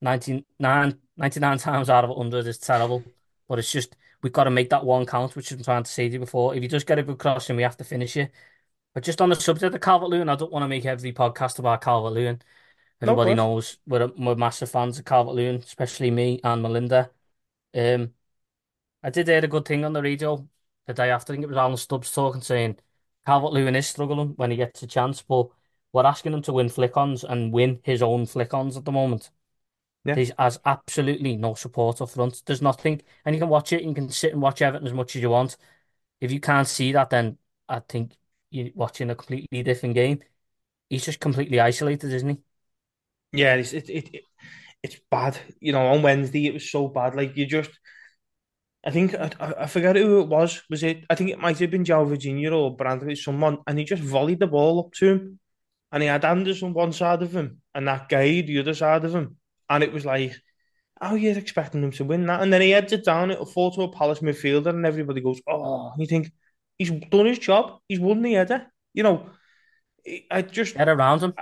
99, 0.00 0.98
99 1.16 1.58
times 1.58 1.90
out 1.90 2.04
of 2.04 2.10
100 2.10 2.46
is 2.46 2.58
terrible. 2.58 3.04
But 3.48 3.58
it's 3.58 3.72
just, 3.72 3.96
we've 4.22 4.32
got 4.32 4.44
to 4.44 4.50
make 4.50 4.70
that 4.70 4.84
one 4.84 5.06
count, 5.06 5.34
which 5.36 5.50
I'm 5.52 5.62
trying 5.62 5.82
to 5.82 5.90
say 5.90 6.08
to 6.08 6.14
you 6.14 6.20
before. 6.20 6.54
If 6.54 6.62
you 6.62 6.68
just 6.68 6.86
get 6.86 6.98
a 6.98 7.02
good 7.02 7.18
crossing, 7.18 7.56
we 7.56 7.62
have 7.62 7.76
to 7.78 7.84
finish 7.84 8.16
it. 8.16 8.30
But 8.94 9.04
just 9.04 9.20
on 9.20 9.28
the 9.28 9.36
subject 9.36 9.74
of 9.74 9.80
Calvert 9.80 10.08
Lewin, 10.10 10.28
I 10.28 10.36
don't 10.36 10.52
want 10.52 10.64
to 10.64 10.68
make 10.68 10.84
every 10.84 11.12
podcast 11.12 11.58
about 11.58 11.80
Calvert 11.80 12.12
Lewin. 12.12 12.42
Everybody 13.00 13.34
knows 13.34 13.78
we're, 13.86 14.08
we're 14.16 14.34
massive 14.34 14.70
fans 14.70 14.98
of 14.98 15.04
Calvert 15.04 15.34
Lewin, 15.34 15.56
especially 15.56 16.10
me 16.10 16.40
and 16.44 16.62
Melinda. 16.62 17.10
Um, 17.74 18.14
I 19.02 19.10
did 19.10 19.28
hear 19.28 19.44
a 19.44 19.48
good 19.48 19.66
thing 19.66 19.84
on 19.84 19.92
the 19.92 20.02
radio 20.02 20.48
the 20.86 20.94
day 20.94 21.10
after. 21.10 21.32
I 21.32 21.36
think 21.36 21.44
it 21.44 21.48
was 21.48 21.56
Alan 21.56 21.76
Stubbs 21.76 22.12
talking, 22.12 22.40
saying 22.42 22.78
Calvert 23.26 23.52
Lewin 23.52 23.76
is 23.76 23.88
struggling 23.88 24.30
when 24.36 24.50
he 24.50 24.56
gets 24.56 24.82
a 24.82 24.86
chance, 24.86 25.22
but 25.22 25.50
we're 25.92 26.06
asking 26.06 26.32
him 26.32 26.42
to 26.42 26.52
win 26.52 26.68
flick-ons 26.68 27.24
and 27.24 27.52
win 27.52 27.80
his 27.82 28.02
own 28.02 28.26
flick-ons 28.26 28.76
at 28.76 28.84
the 28.84 28.92
moment. 28.92 29.30
Yeah. 30.04 30.14
He 30.14 30.30
has 30.38 30.58
absolutely 30.64 31.36
no 31.36 31.54
support 31.54 32.00
up 32.00 32.10
front. 32.10 32.42
There's 32.46 32.62
nothing, 32.62 33.02
and 33.24 33.34
you 33.34 33.40
can 33.40 33.50
watch 33.50 33.72
it. 33.72 33.82
You 33.82 33.92
can 33.92 34.08
sit 34.08 34.32
and 34.32 34.40
watch 34.40 34.62
Everton 34.62 34.86
as 34.86 34.94
much 34.94 35.14
as 35.14 35.22
you 35.22 35.30
want. 35.30 35.56
If 36.20 36.32
you 36.32 36.40
can't 36.40 36.66
see 36.66 36.92
that, 36.92 37.10
then 37.10 37.38
I 37.68 37.80
think 37.80 38.16
you're 38.50 38.70
watching 38.74 39.10
a 39.10 39.14
completely 39.14 39.62
different 39.62 39.94
game. 39.94 40.20
He's 40.88 41.04
just 41.04 41.20
completely 41.20 41.60
isolated, 41.60 42.12
isn't 42.12 42.28
he? 42.28 42.38
Yeah, 43.32 43.54
it's 43.56 43.72
it, 43.72 43.88
it, 43.88 44.14
it 44.14 44.24
it's 44.82 44.96
bad. 45.10 45.38
You 45.60 45.72
know, 45.72 45.86
on 45.88 46.02
Wednesday 46.02 46.46
it 46.46 46.54
was 46.54 46.70
so 46.70 46.88
bad. 46.88 47.14
Like 47.14 47.36
you 47.36 47.46
just, 47.46 47.70
I 48.84 48.90
think 48.90 49.14
I, 49.14 49.30
I 49.38 49.54
I 49.62 49.66
forget 49.66 49.96
who 49.96 50.20
it 50.20 50.28
was. 50.28 50.62
Was 50.70 50.82
it? 50.82 51.04
I 51.10 51.14
think 51.14 51.30
it 51.30 51.38
might 51.38 51.58
have 51.58 51.70
been 51.70 51.84
João 51.84 52.08
Virginia 52.08 52.52
or 52.52 52.74
Brandon, 52.76 53.14
someone, 53.14 53.58
and 53.66 53.78
he 53.78 53.84
just 53.84 54.02
volleyed 54.02 54.40
the 54.40 54.46
ball 54.46 54.80
up 54.80 54.92
to 54.94 55.10
him, 55.10 55.38
and 55.92 56.02
he 56.02 56.08
had 56.08 56.24
Andersen 56.24 56.68
on 56.68 56.74
one 56.74 56.92
side 56.92 57.22
of 57.22 57.32
him 57.34 57.60
and 57.74 57.86
that 57.88 58.08
guy 58.08 58.40
the 58.42 58.60
other 58.60 58.74
side 58.74 59.04
of 59.04 59.14
him, 59.14 59.36
and 59.68 59.82
it 59.82 59.92
was 59.92 60.04
like, 60.06 60.34
oh, 61.00 61.14
you're 61.14 61.38
expecting 61.38 61.82
him 61.82 61.92
to 61.92 62.04
win 62.04 62.26
that, 62.26 62.42
and 62.42 62.52
then 62.52 62.60
he 62.60 62.70
heads 62.70 62.92
it 62.92 63.04
down. 63.04 63.30
It'll 63.30 63.46
fall 63.46 63.70
to 63.72 63.82
a 63.82 63.92
Palace 63.92 64.20
midfielder, 64.20 64.68
and 64.70 64.86
everybody 64.86 65.20
goes, 65.20 65.40
oh, 65.48 65.92
you 65.98 66.06
think 66.06 66.30
he's 66.78 66.90
done 66.90 67.26
his 67.26 67.38
job? 67.38 67.78
He's 67.88 68.00
won 68.00 68.22
the 68.22 68.34
header. 68.34 68.66
You 68.94 69.02
know, 69.04 69.30
I 70.30 70.42
just 70.42 70.76
Get 70.76 70.88
around 70.88 71.20
him. 71.22 71.34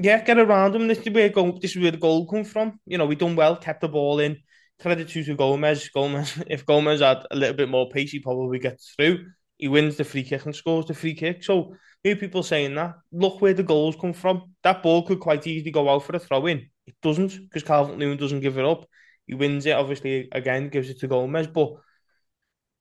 yeah, 0.00 0.22
get 0.22 0.38
around 0.38 0.74
him. 0.74 0.88
This 0.88 0.98
is 0.98 1.10
where 1.10 1.28
goal, 1.28 1.58
this 1.60 1.76
is 1.76 1.82
where 1.82 1.90
the 1.90 1.98
goal 1.98 2.26
come 2.26 2.44
from. 2.44 2.80
You 2.86 2.98
know, 2.98 3.06
we 3.06 3.14
done 3.16 3.36
well, 3.36 3.56
kept 3.56 3.80
the 3.80 3.88
ball 3.88 4.20
in. 4.20 4.38
Credit 4.80 5.08
to, 5.08 5.24
to 5.24 5.34
Gomes. 5.36 5.88
Gomes, 5.88 6.42
if 6.46 6.66
Gomes 6.66 7.00
had 7.00 7.26
a 7.30 7.36
little 7.36 7.56
bit 7.56 7.68
more 7.68 7.88
pace, 7.88 8.10
he 8.10 8.20
probably 8.20 8.58
gets 8.58 8.94
through. 8.96 9.26
He 9.56 9.68
wins 9.68 9.96
the 9.96 10.04
free 10.04 10.22
kick 10.22 10.44
and 10.44 10.54
scores 10.54 10.86
the 10.86 10.94
free 10.94 11.14
kick. 11.14 11.42
So 11.42 11.74
hear 12.06 12.16
people 12.16 12.42
saying 12.42 12.74
that. 12.76 12.94
Look 13.10 13.40
where 13.40 13.54
the 13.54 13.62
goals 13.62 13.96
come 13.96 14.12
from. 14.12 14.54
That 14.62 14.82
ball 14.82 15.02
could 15.06 15.20
quite 15.20 15.46
easily 15.46 15.72
go 15.72 15.88
out 15.88 16.04
for 16.04 16.14
a 16.14 16.18
throw 16.18 16.46
in. 16.46 16.70
It 16.86 16.94
doesn't 17.02 17.36
because 17.42 17.64
Calvert-Lewin 17.64 18.16
doesn't 18.16 18.40
give 18.40 18.58
it 18.58 18.64
up. 18.64 18.86
He 19.26 19.34
wins 19.34 19.66
it. 19.66 19.72
Obviously, 19.72 20.28
again 20.30 20.68
gives 20.68 20.88
it 20.88 21.00
to 21.00 21.08
Gomes. 21.08 21.48
But 21.48 21.72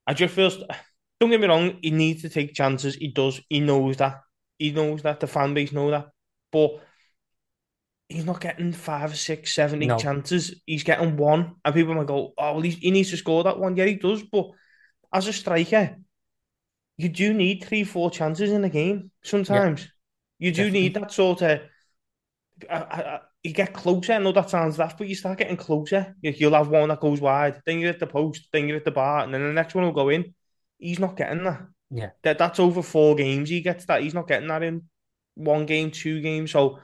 I 0.06 0.14
just 0.14 0.36
feel. 0.36 0.52
Don't 1.20 1.32
get 1.32 1.42
me 1.42 1.48
wrong. 1.48 1.80
He 1.82 1.92
needs 1.92 2.22
to 2.22 2.30
take 2.30 2.54
chances. 2.54 2.96
He 2.96 3.08
does. 3.08 3.42
He 3.50 3.62
knows 3.62 3.98
that. 3.98 4.22
He 4.60 4.72
knows 4.72 5.02
that. 5.02 5.20
The 5.20 5.28
fan 5.28 5.54
base 5.54 5.72
know 5.72 5.90
that. 5.90 6.10
But 6.52 6.82
he's 8.08 8.26
not 8.26 8.42
getting 8.42 8.74
five, 8.74 9.18
six, 9.18 9.56
seven, 9.56 9.82
eight 9.82 9.88
No. 9.88 9.98
chances. 9.98 10.62
He's 10.66 10.84
getting 10.84 11.18
one, 11.18 11.56
and 11.64 11.74
people 11.74 11.96
might 11.96 12.06
go, 12.06 12.34
"Oh, 12.38 12.54
well, 12.54 12.62
he 12.62 12.92
needs 12.92 13.10
to 13.10 13.18
score 13.18 13.44
that 13.44 13.58
one." 13.58 13.76
Yeah, 13.76 13.86
he 13.86 13.96
does. 13.96 14.22
But 14.24 14.52
as 15.12 15.28
a 15.28 15.34
striker, 15.34 15.98
you 16.98 17.10
do 17.10 17.34
need 17.34 17.64
three, 17.64 17.84
four 17.84 18.10
chances 18.10 18.52
in 18.52 18.64
a 18.64 18.70
game. 18.70 19.12
Sometimes 19.24 19.88
you 20.40 20.52
do 20.52 20.64
need 20.72 20.94
that 20.96 21.12
sort 21.12 21.42
of. 21.42 21.60
I, 22.70 22.76
I, 22.78 23.20
you 23.44 23.54
get 23.54 23.74
closer. 23.74 24.14
I 24.14 24.18
know 24.20 24.32
that 24.32 24.50
sounds 24.50 24.78
daft, 24.78 24.98
but 24.98 25.08
you 25.08 25.16
start 25.16 25.38
getting 25.40 25.58
closer. 25.58 26.16
You- 26.22 26.34
You'll 26.36 26.54
have 26.54 26.70
one 26.70 26.90
that 26.90 27.00
goes 27.02 27.22
wide, 27.22 27.62
then 27.66 27.80
you're 27.80 27.92
at 27.92 28.00
the 28.00 28.08
post, 28.08 28.48
then 28.52 28.68
you're 28.68 28.78
at 28.78 28.86
the 28.86 28.92
bar, 28.92 29.24
and 29.24 29.34
then 29.34 29.42
the 29.42 29.54
next 29.54 29.76
one 29.76 29.84
will 29.84 29.92
go 29.92 30.10
in. 30.10 30.34
He's 30.78 31.00
not 31.00 31.16
getting 31.18 31.44
that. 31.44 31.62
Yeah. 31.92 32.10
That 32.24 32.38
that's 32.38 32.60
over 32.60 32.82
four 32.82 33.16
games. 33.16 33.50
He 33.50 33.62
gets 33.62 33.86
that. 33.86 34.02
He's 34.02 34.14
not 34.14 34.28
getting 34.28 34.48
that 34.48 34.64
in 34.64 34.84
one 35.36 35.66
game, 35.66 35.92
two 35.92 36.22
games. 36.22 36.52
So 36.52 36.80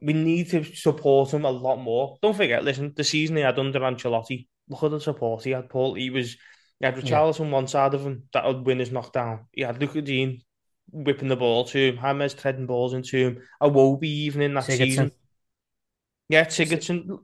we 0.00 0.12
need 0.12 0.50
to 0.50 0.62
support 0.64 1.32
him 1.32 1.44
a 1.44 1.50
lot 1.50 1.76
more. 1.78 2.16
Don't 2.22 2.36
forget, 2.36 2.64
listen, 2.64 2.92
the 2.96 3.04
season 3.04 3.36
he 3.36 3.42
had 3.42 3.58
under 3.58 3.80
Ancelotti, 3.80 4.46
look 4.68 4.82
at 4.82 4.90
the 4.92 5.00
support 5.00 5.44
he 5.44 5.50
had, 5.50 5.68
Paul. 5.68 5.94
He 5.94 6.10
was 6.10 6.36
he 6.80 6.86
had 6.86 6.96
Richarlison 6.96 7.40
on 7.40 7.50
one 7.50 7.68
side 7.68 7.94
of 7.94 8.02
him 8.02 8.24
that 8.32 8.44
would 8.44 8.66
win 8.66 8.78
his 8.78 8.92
knockdown. 8.92 9.46
He 9.52 9.62
had 9.62 9.80
Lucas 9.80 10.02
Digne 10.02 10.42
whipping 10.90 11.28
the 11.28 11.36
ball 11.36 11.64
to 11.64 11.78
him, 11.78 11.98
James 12.00 12.34
treading 12.34 12.66
balls 12.66 12.94
into 12.94 13.16
him, 13.16 13.42
Iwobi 13.62 14.04
even 14.04 14.42
in 14.42 14.54
that 14.54 14.64
Sigurdsson. 14.64 14.76
season. 14.78 15.12
Yeah, 16.28 16.44
Sigurdsson. 16.44 17.18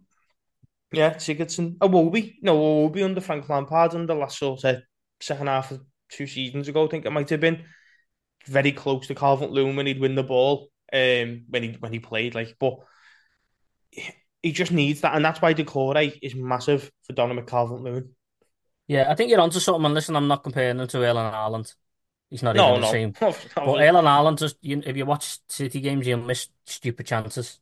Yeah, 0.92 1.14
Sigurdsson. 1.14 1.76
Iwobi. 1.78 2.36
No, 2.42 2.58
Iwobi 2.58 3.04
under 3.04 3.20
Frank 3.20 3.48
Lampard 3.48 3.94
under 3.94 4.14
last 4.14 4.38
sort 4.38 4.64
of 4.64 4.82
second 5.20 5.46
half 5.46 5.70
of 5.70 5.80
two 6.10 6.26
seasons 6.26 6.68
ago, 6.68 6.86
I 6.86 6.88
think 6.88 7.04
it 7.04 7.10
might 7.10 7.30
have 7.30 7.40
been. 7.40 7.64
Very 8.46 8.72
close 8.72 9.06
to 9.06 9.14
Calvert 9.14 9.50
Lewin 9.50 9.76
when 9.76 9.86
he'd 9.86 10.00
win 10.00 10.14
the 10.14 10.22
ball. 10.22 10.68
Um, 10.92 11.44
when 11.48 11.62
he 11.62 11.76
when 11.78 11.92
he 11.92 12.00
played 12.00 12.34
like, 12.34 12.56
but 12.58 12.74
he 14.42 14.52
just 14.52 14.72
needs 14.72 15.00
that, 15.00 15.14
and 15.14 15.24
that's 15.24 15.40
why 15.40 15.54
Doucouré 15.54 16.18
is 16.20 16.34
massive 16.34 16.90
for 17.04 17.14
Dominic 17.14 17.46
Calvert 17.46 17.80
Lewin. 17.80 18.14
Yeah, 18.88 19.10
I 19.10 19.14
think 19.14 19.30
you're 19.30 19.40
onto 19.40 19.60
something. 19.60 19.84
And 19.84 19.94
listen, 19.94 20.16
I'm 20.16 20.28
not 20.28 20.42
comparing 20.42 20.78
him 20.80 20.88
to 20.88 20.98
Erling 20.98 21.32
Haaland. 21.32 21.74
He's 22.30 22.42
not 22.42 22.56
No, 22.56 22.58
even 22.58 22.78
the 22.78 22.82
no, 22.82 22.88
same. 22.88 23.16
But 23.64 23.80
Erling 23.80 24.04
Haaland, 24.04 24.38
just 24.38 24.56
you, 24.62 24.82
if 24.84 24.96
you 24.96 25.06
watch 25.06 25.40
City 25.48 25.80
games, 25.80 26.06
you'll 26.06 26.20
miss 26.20 26.48
stupid 26.66 27.06
chances, 27.06 27.60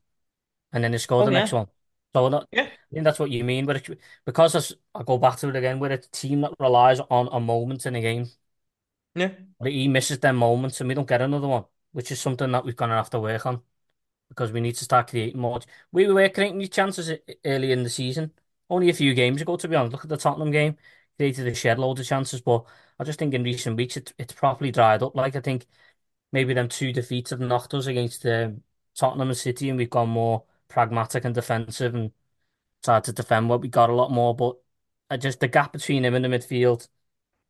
and 0.73 0.85
then 0.85 0.93
he 0.93 0.99
score 0.99 1.23
Oh, 1.23 1.25
the 1.25 1.31
yeah. 1.31 1.33
next 1.33 1.53
one. 1.53 1.69
So 2.15 2.31
that, 2.31 2.45
Yeah. 2.53 2.71
I 2.93 2.95
think 2.95 3.05
that's 3.05 3.19
what 3.21 3.31
you 3.31 3.45
mean. 3.45 3.67
But 3.67 3.77
it, 3.91 4.01
because 4.27 4.77
I 4.95 5.03
go 5.05 5.19
back 5.19 5.39
to 5.39 5.49
it 5.51 5.57
again, 5.57 5.81
we're 5.81 5.93
a 5.93 5.99
team 5.99 6.43
that 6.43 6.55
relies 6.61 7.01
on 7.01 7.29
a 7.33 7.41
moment 7.41 7.87
in 7.87 7.97
a 7.97 8.03
game. 8.03 8.29
Yeah. 9.15 9.31
But 9.59 9.73
he 9.73 9.89
misses 9.89 10.19
them 10.21 10.37
moments, 10.37 10.81
and 10.81 10.89
we 10.89 10.95
don't 10.95 11.09
get 11.09 11.21
another 11.23 11.49
one, 11.49 11.65
which 11.93 12.11
is 12.13 12.21
something 12.21 12.51
that 12.53 12.65
we're 12.65 12.73
gonna 12.73 12.95
have 12.97 13.11
to 13.11 13.21
work 13.21 13.45
on 13.47 13.63
because 14.29 14.53
we 14.53 14.61
need 14.61 14.77
to 14.77 14.85
start 14.85 15.09
creating 15.09 15.41
more. 15.41 15.61
We 15.93 16.07
were 16.09 16.29
creating 16.31 16.59
new 16.59 16.69
chances 16.69 17.13
early 17.45 17.73
in 17.73 17.85
the 17.85 17.91
season, 17.91 18.33
only 18.71 18.91
a 18.91 18.95
few 18.95 19.15
games 19.15 19.43
ago, 19.43 19.57
to 19.57 19.69
be 19.69 19.77
honest. 19.77 19.93
Look 19.93 20.05
at 20.05 20.11
the 20.11 20.17
Tottenham 20.19 20.51
game, 20.53 20.77
created 21.21 21.47
a 21.49 21.55
shed 21.55 21.79
load 21.79 21.99
of 22.01 22.07
chances, 22.07 22.41
but 22.41 22.65
I 22.99 23.05
just 23.05 23.19
think 23.19 23.35
in 23.35 23.43
recent 23.45 23.77
weeks 23.77 23.97
it, 23.97 24.13
it's 24.19 24.33
properly 24.35 24.71
dried 24.73 25.03
up. 25.03 25.15
Like 25.17 25.37
I 25.37 25.41
think 25.41 25.67
maybe 26.33 26.55
them 26.55 26.69
two 26.69 26.93
defeats 26.93 27.31
have 27.31 27.41
knocked 27.41 27.75
us 27.75 27.87
against 27.87 28.27
um, 28.27 28.63
Tottenham 28.97 29.29
and 29.31 29.39
City, 29.39 29.69
and 29.71 29.79
we've 29.79 29.91
gone 29.91 30.09
more 30.11 30.45
pragmatic 30.69 31.25
and 31.25 31.35
defensive 31.35 31.95
and 31.95 32.13
tried 32.85 33.05
to 33.05 33.13
defend 33.13 33.49
what 33.49 33.61
we 33.63 33.69
got 33.69 33.91
a 33.91 33.95
lot 33.95 34.11
more. 34.13 34.35
But 34.37 34.57
I 35.11 35.17
just 35.19 35.41
the 35.41 35.49
gap 35.49 35.73
between 35.73 36.05
him 36.05 36.15
and 36.15 36.25
the 36.25 36.31
midfield 36.31 36.89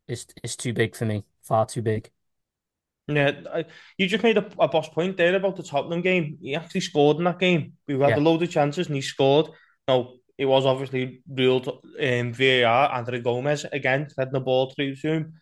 is 0.09 0.27
is 0.45 0.57
too 0.57 0.73
big 0.75 0.97
for 0.97 1.07
me, 1.07 1.25
far 1.43 1.67
too 1.67 1.83
big. 1.83 2.11
Yeah, 3.09 3.33
I, 3.53 3.65
you 3.99 4.07
just 4.07 4.23
made 4.23 4.39
a, 4.39 4.47
a 4.61 4.69
boss 4.69 4.89
point 4.89 5.17
there 5.17 5.35
about 5.35 5.57
the 5.57 5.65
Tottenham 5.65 6.01
game. 6.01 6.39
He 6.41 6.55
actually 6.55 6.83
scored 6.83 7.17
in 7.19 7.25
that 7.25 7.41
game. 7.41 7.73
We 7.89 7.99
had 7.99 8.17
Yeah. 8.17 8.17
a 8.17 8.21
load 8.21 8.43
of 8.43 8.51
chances 8.51 8.87
and 8.87 8.95
he 8.95 9.03
scored. 9.03 9.49
Now, 9.89 10.15
it 10.41 10.47
was 10.47 10.65
obviously 10.65 11.21
ruled 11.29 11.69
um, 11.69 12.33
VAR, 12.33 12.89
Andre 12.89 13.21
Gomes 13.21 13.67
again, 13.71 14.09
heading 14.17 14.33
the 14.33 14.41
ball 14.41 14.71
through 14.71 14.97
to 14.97 15.13
him. 15.13 15.35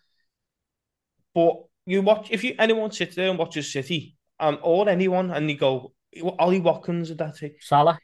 But 1.33 1.55
you 1.85 2.01
watch, 2.01 2.27
if 2.31 2.43
you 2.43 2.53
anyone 2.59 2.91
sits 2.91 3.15
there 3.15 3.29
and 3.29 3.39
watches 3.39 3.71
City, 3.71 4.17
um, 4.41 4.59
or 4.61 4.89
anyone, 4.89 5.31
and 5.31 5.49
you 5.49 5.57
go, 5.57 5.93
Ollie 6.37 6.59
Watkins, 6.59 7.15
that's 7.15 7.41
it. 7.43 7.55
Salah, 7.61 7.97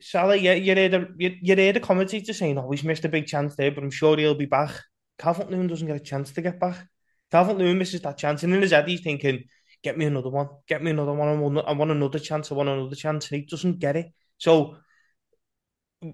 Salah, 0.00 0.34
yeah, 0.34 0.54
you 0.54 0.74
hear 0.74 0.88
the 0.88 1.14
you, 1.16 1.36
you 1.40 1.54
hear 1.54 1.72
the 1.72 1.78
commentator 1.78 2.32
saying, 2.32 2.58
"Oh, 2.58 2.72
he's 2.72 2.82
missed 2.82 3.04
a 3.04 3.08
big 3.08 3.26
chance 3.26 3.54
there, 3.54 3.70
but 3.70 3.84
I'm 3.84 3.90
sure 3.92 4.16
he'll 4.16 4.34
be 4.34 4.46
back." 4.46 4.72
Calvert 5.18 5.48
Lewin 5.48 5.68
doesn't 5.68 5.86
get 5.86 5.94
a 5.94 6.00
chance 6.00 6.32
to 6.32 6.42
get 6.42 6.58
back. 6.58 6.88
Calvert 7.30 7.56
Lewin 7.56 7.78
misses 7.78 8.00
that 8.00 8.18
chance, 8.18 8.42
and 8.42 8.52
in 8.52 8.62
his 8.62 8.72
head 8.72 8.88
he's 8.88 9.00
thinking, 9.00 9.44
"Get 9.80 9.96
me 9.96 10.06
another 10.06 10.30
one, 10.30 10.48
get 10.66 10.82
me 10.82 10.90
another 10.90 11.12
one. 11.12 11.28
I 11.28 11.34
want, 11.34 11.68
I 11.68 11.72
want 11.72 11.92
another 11.92 12.18
chance. 12.18 12.50
I 12.50 12.56
want 12.56 12.68
another 12.68 12.96
chance," 12.96 13.30
and 13.30 13.42
he 13.42 13.46
doesn't 13.46 13.78
get 13.78 13.94
it. 13.94 14.06
So, 14.38 14.78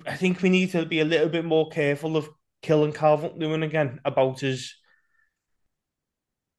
I 0.07 0.17
think 0.17 0.43
we 0.43 0.51
need 0.51 0.71
to 0.73 0.85
be 0.85 1.01
a 1.01 1.05
little 1.05 1.29
bit 1.29 1.45
more 1.45 1.69
careful 1.69 2.17
of 2.17 2.29
killing 2.63 2.93
Calvert 2.93 3.37
Lewin 3.37 3.63
again 3.63 4.01
about 4.05 4.41
his. 4.41 4.75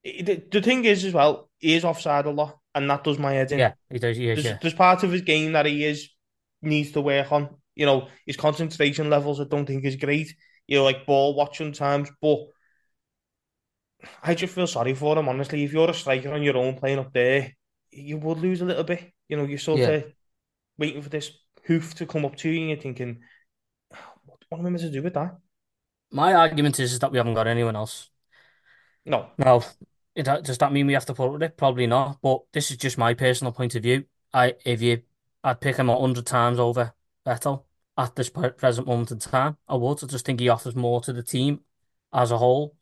The, 0.03 0.43
the 0.51 0.61
thing 0.61 0.85
is, 0.85 1.03
as 1.03 1.13
well, 1.13 1.49
he 1.59 1.75
is 1.75 1.83
offside 1.83 2.25
a 2.25 2.31
lot, 2.31 2.57
and 2.73 2.89
that 2.89 3.03
does 3.03 3.19
my 3.19 3.33
head 3.33 3.51
in 3.51 3.59
yeah, 3.59 3.73
he 3.91 3.99
does. 3.99 4.17
He 4.17 4.29
is, 4.29 4.37
there's, 4.37 4.45
yeah. 4.45 4.57
there's 4.61 4.73
part 4.73 5.03
of 5.03 5.11
his 5.11 5.21
game 5.21 5.51
that 5.53 5.65
he 5.65 5.83
is 5.83 6.09
needs 6.61 6.91
to 6.91 7.01
work 7.01 7.31
on. 7.31 7.55
You 7.75 7.85
know, 7.85 8.07
his 8.25 8.37
concentration 8.37 9.09
levels 9.09 9.39
I 9.39 9.45
don't 9.45 9.65
think 9.65 9.85
is 9.85 9.95
great. 9.95 10.33
You 10.67 10.77
know, 10.77 10.83
like 10.83 11.05
ball 11.05 11.35
watching 11.35 11.71
times, 11.73 12.09
but 12.21 12.39
I 14.23 14.33
just 14.33 14.53
feel 14.53 14.67
sorry 14.67 14.93
for 14.93 15.17
him, 15.17 15.27
honestly. 15.27 15.63
If 15.63 15.73
you're 15.73 15.89
a 15.89 15.93
striker 15.93 16.33
on 16.33 16.43
your 16.43 16.57
own 16.57 16.75
playing 16.77 16.99
up 16.99 17.13
there, 17.13 17.53
you 17.91 18.17
would 18.17 18.39
lose 18.39 18.61
a 18.61 18.65
little 18.65 18.83
bit. 18.83 19.11
You 19.27 19.37
know, 19.37 19.43
you're 19.45 19.59
sort 19.59 19.79
Yeah. 19.81 19.89
of 19.89 20.13
waiting 20.77 21.01
for 21.01 21.09
this 21.09 21.31
hoof 21.69 21.93
to 21.93 22.05
come 22.07 22.25
up 22.25 22.35
to 22.35 22.49
you 22.49 22.61
and 22.61 22.69
you're 22.71 22.79
thinking, 22.79 23.19
what, 24.25 24.39
what 24.49 24.59
am 24.59 24.65
I 24.65 24.69
meant 24.71 24.81
to 24.81 24.89
do 24.89 25.03
with 25.03 25.13
that? 25.13 25.37
My 26.11 26.33
argument 26.33 26.79
is, 26.79 26.93
is 26.93 26.99
that 26.99 27.11
we 27.11 27.19
haven't 27.19 27.35
got 27.35 27.45
anyone 27.45 27.75
else. 27.75 28.09
No. 29.05 29.27
Now, 29.37 29.61
it, 30.15 30.23
does 30.23 30.57
that 30.57 30.73
mean 30.73 30.87
we 30.87 30.93
have 30.93 31.05
to 31.05 31.13
put 31.13 31.27
up 31.27 31.33
with 31.33 31.43
it? 31.43 31.57
Probably 31.57 31.85
not. 31.85 32.17
But 32.23 32.41
this 32.53 32.71
is 32.71 32.77
just 32.77 32.97
my 32.97 33.13
personal 33.13 33.53
point 33.53 33.75
of 33.75 33.83
view. 33.83 34.05
I, 34.33 34.55
if 34.65 34.81
you, 34.81 35.03
I'd 35.43 35.61
pick 35.61 35.75
him 35.75 35.89
a 35.89 35.99
hundred 35.99 36.25
times 36.25 36.57
over 36.57 36.93
Beto 37.23 37.65
at 37.95 38.15
this 38.15 38.29
present 38.29 38.87
moment 38.87 39.11
in 39.11 39.19
time. 39.19 39.57
I 39.67 39.75
would. 39.75 40.03
I 40.03 40.07
just 40.07 40.25
think 40.25 40.39
he 40.39 40.49
offers 40.49 40.75
more 40.75 41.01
to 41.01 41.13
the 41.13 41.21
team 41.21 41.59
as 42.11 42.31
a 42.31 42.37
whole. 42.39 42.75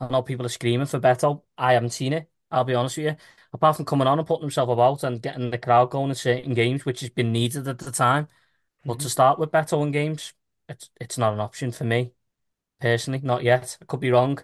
I 0.00 0.08
know 0.08 0.22
people 0.22 0.44
are 0.44 0.50
screaming 0.50 0.86
for 0.86 0.98
Beto. 0.98 1.42
I 1.56 1.74
haven't 1.74 1.90
seen 1.90 2.12
it. 2.12 2.28
I'll 2.50 2.64
be 2.64 2.74
honest 2.74 2.96
with 2.96 3.06
you. 3.06 3.16
Apart 3.56 3.76
from 3.76 3.86
coming 3.86 4.06
on 4.06 4.18
and 4.18 4.28
putting 4.28 4.42
himself 4.42 4.68
about 4.68 5.02
and 5.02 5.22
getting 5.22 5.50
the 5.50 5.56
crowd 5.56 5.90
going 5.90 6.10
in 6.10 6.14
certain 6.14 6.52
games, 6.52 6.84
which 6.84 7.00
has 7.00 7.08
been 7.08 7.32
needed 7.32 7.66
at 7.66 7.78
the 7.78 7.90
time. 7.90 8.28
But 8.84 9.00
to 9.00 9.08
start 9.10 9.38
with 9.38 9.50
Beto 9.50 9.82
in 9.82 9.92
games, 9.92 10.34
it's 10.68 10.90
it's 11.00 11.16
not 11.18 11.32
an 11.32 11.40
option 11.40 11.72
for 11.72 11.84
me 11.84 12.12
personally. 12.80 13.20
Not 13.22 13.44
yet. 13.44 13.78
I 13.80 13.86
could 13.86 14.00
be 14.00 14.10
wrong. 14.10 14.38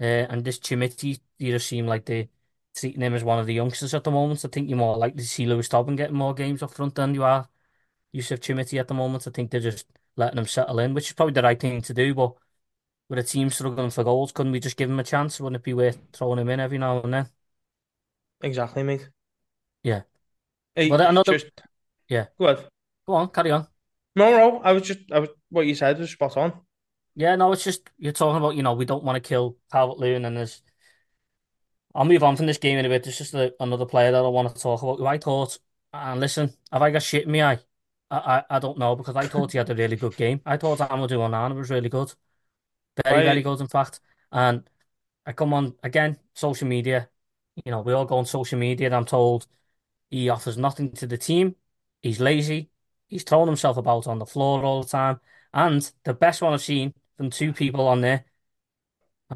Uh, 0.00 0.04
and 0.30 0.44
this 0.44 0.58
Chermiti, 0.58 1.20
you 1.38 1.52
just 1.52 1.68
seem 1.68 1.86
like 1.86 2.06
they're 2.06 2.28
treating 2.76 3.02
him 3.02 3.14
as 3.14 3.24
one 3.24 3.38
of 3.38 3.46
the 3.46 3.54
youngsters 3.54 3.94
at 3.94 4.04
the 4.04 4.10
moment. 4.10 4.44
I 4.44 4.48
think 4.48 4.68
you're 4.68 4.78
more 4.78 4.96
likely 4.96 5.22
to 5.22 5.28
see 5.28 5.46
Lewis 5.46 5.68
Dobbin 5.68 5.96
getting 5.96 6.16
more 6.16 6.34
games 6.34 6.62
up 6.62 6.72
front 6.74 6.96
than 6.96 7.14
you 7.14 7.22
are 7.24 7.48
Yusuf 8.12 8.40
Chermiti 8.40 8.80
at 8.80 8.88
the 8.88 8.94
moment. 8.94 9.28
I 9.28 9.30
think 9.30 9.50
they're 9.52 9.60
just 9.60 9.86
letting 10.16 10.38
him 10.38 10.46
settle 10.46 10.80
in, 10.80 10.94
which 10.94 11.08
is 11.08 11.12
probably 11.14 11.34
the 11.34 11.42
right 11.42 11.60
thing 11.60 11.82
to 11.82 11.94
do. 11.94 12.14
But 12.14 12.34
with 13.08 13.20
a 13.20 13.22
team 13.22 13.50
struggling 13.50 13.90
for 13.90 14.04
goals, 14.04 14.32
couldn't 14.32 14.52
we 14.52 14.60
just 14.60 14.76
give 14.76 14.90
him 14.90 15.00
a 15.00 15.04
chance? 15.04 15.40
Wouldn't 15.40 15.60
it 15.60 15.64
be 15.64 15.74
worth 15.74 15.98
throwing 16.12 16.40
him 16.40 16.48
in 16.50 16.60
every 16.60 16.78
now 16.78 17.00
and 17.02 17.14
then? 17.14 17.30
Exactly, 18.42 18.82
mate. 18.82 19.08
Yeah. 19.82 20.02
Hey, 20.74 20.90
another- 20.90 21.32
just, 21.32 21.46
Yeah. 22.08 22.26
Go 22.38 22.46
ahead. 22.46 22.68
Go 23.06 23.14
on, 23.14 23.28
carry 23.30 23.50
on. 23.50 23.66
No, 24.14 24.30
no, 24.30 24.58
I 24.62 24.72
was 24.72 24.82
just, 24.82 25.00
I 25.12 25.20
was, 25.20 25.28
what 25.50 25.66
you 25.66 25.74
said 25.74 25.98
was 25.98 26.10
spot 26.10 26.36
on. 26.36 26.52
Yeah, 27.14 27.36
no, 27.36 27.52
it's 27.52 27.64
just 27.64 27.88
you're 27.98 28.12
talking 28.12 28.36
about, 28.36 28.56
you 28.56 28.62
know, 28.62 28.74
we 28.74 28.84
don't 28.84 29.04
want 29.04 29.16
to 29.22 29.26
kill 29.26 29.56
Calvert 29.72 29.98
Lewin 29.98 30.24
and 30.24 30.36
there's 30.36 30.62
I'll 31.94 32.04
move 32.04 32.22
on 32.22 32.36
from 32.36 32.46
this 32.46 32.58
game 32.58 32.78
in 32.78 32.84
a 32.84 32.88
bit. 32.88 33.04
There's 33.04 33.16
just 33.18 33.34
a, 33.34 33.54
another 33.58 33.86
player 33.86 34.12
that 34.12 34.24
I 34.24 34.28
want 34.28 34.54
to 34.54 34.60
talk 34.62 34.82
about 34.82 34.98
who 34.98 35.06
I 35.06 35.18
thought 35.18 35.58
and 35.92 36.20
listen, 36.20 36.52
have 36.70 36.82
I 36.82 36.90
got 36.90 37.02
shit 37.02 37.24
in 37.24 37.32
my 37.32 37.42
eye? 37.52 37.58
I, 38.10 38.16
I, 38.50 38.56
I 38.56 38.58
don't 38.58 38.78
know 38.78 38.94
because 38.96 39.16
I 39.16 39.26
thought 39.26 39.52
he 39.52 39.58
had 39.58 39.70
a 39.70 39.74
really 39.74 39.96
good 39.96 40.16
game. 40.16 40.40
I 40.44 40.56
thought 40.58 40.78
Amadou 40.78 41.18
Onana 41.18 41.54
was 41.56 41.70
really 41.70 41.88
good. 41.88 42.12
Very, 43.04 43.22
very 43.22 43.36
Right. 43.36 43.44
good 43.44 43.60
in 43.60 43.68
fact. 43.68 44.00
And 44.32 44.68
I 45.24 45.32
come 45.32 45.54
on 45.54 45.74
again, 45.82 46.18
social 46.34 46.68
media. 46.68 47.08
You 47.64 47.72
know, 47.72 47.80
we 47.80 47.92
all 47.92 48.04
go 48.04 48.18
on 48.18 48.26
social 48.26 48.58
media 48.58 48.86
and 48.86 48.94
I'm 48.94 49.04
told 49.04 49.46
he 50.10 50.28
offers 50.30 50.58
nothing 50.58 50.92
to 50.94 51.06
the 51.06 51.18
team. 51.18 51.56
He's 52.02 52.20
lazy. 52.20 52.70
He's 53.08 53.24
throwing 53.24 53.48
himself 53.48 53.76
about 53.76 54.06
on 54.06 54.18
the 54.18 54.26
floor 54.26 54.64
all 54.64 54.82
the 54.82 54.88
time. 54.88 55.20
And 55.54 55.90
the 56.04 56.14
best 56.14 56.42
one 56.42 56.52
I've 56.54 56.62
seen 56.62 56.94
from 57.16 57.30
two 57.30 57.52
people 57.52 57.88
on 57.88 58.00
there, 58.02 58.26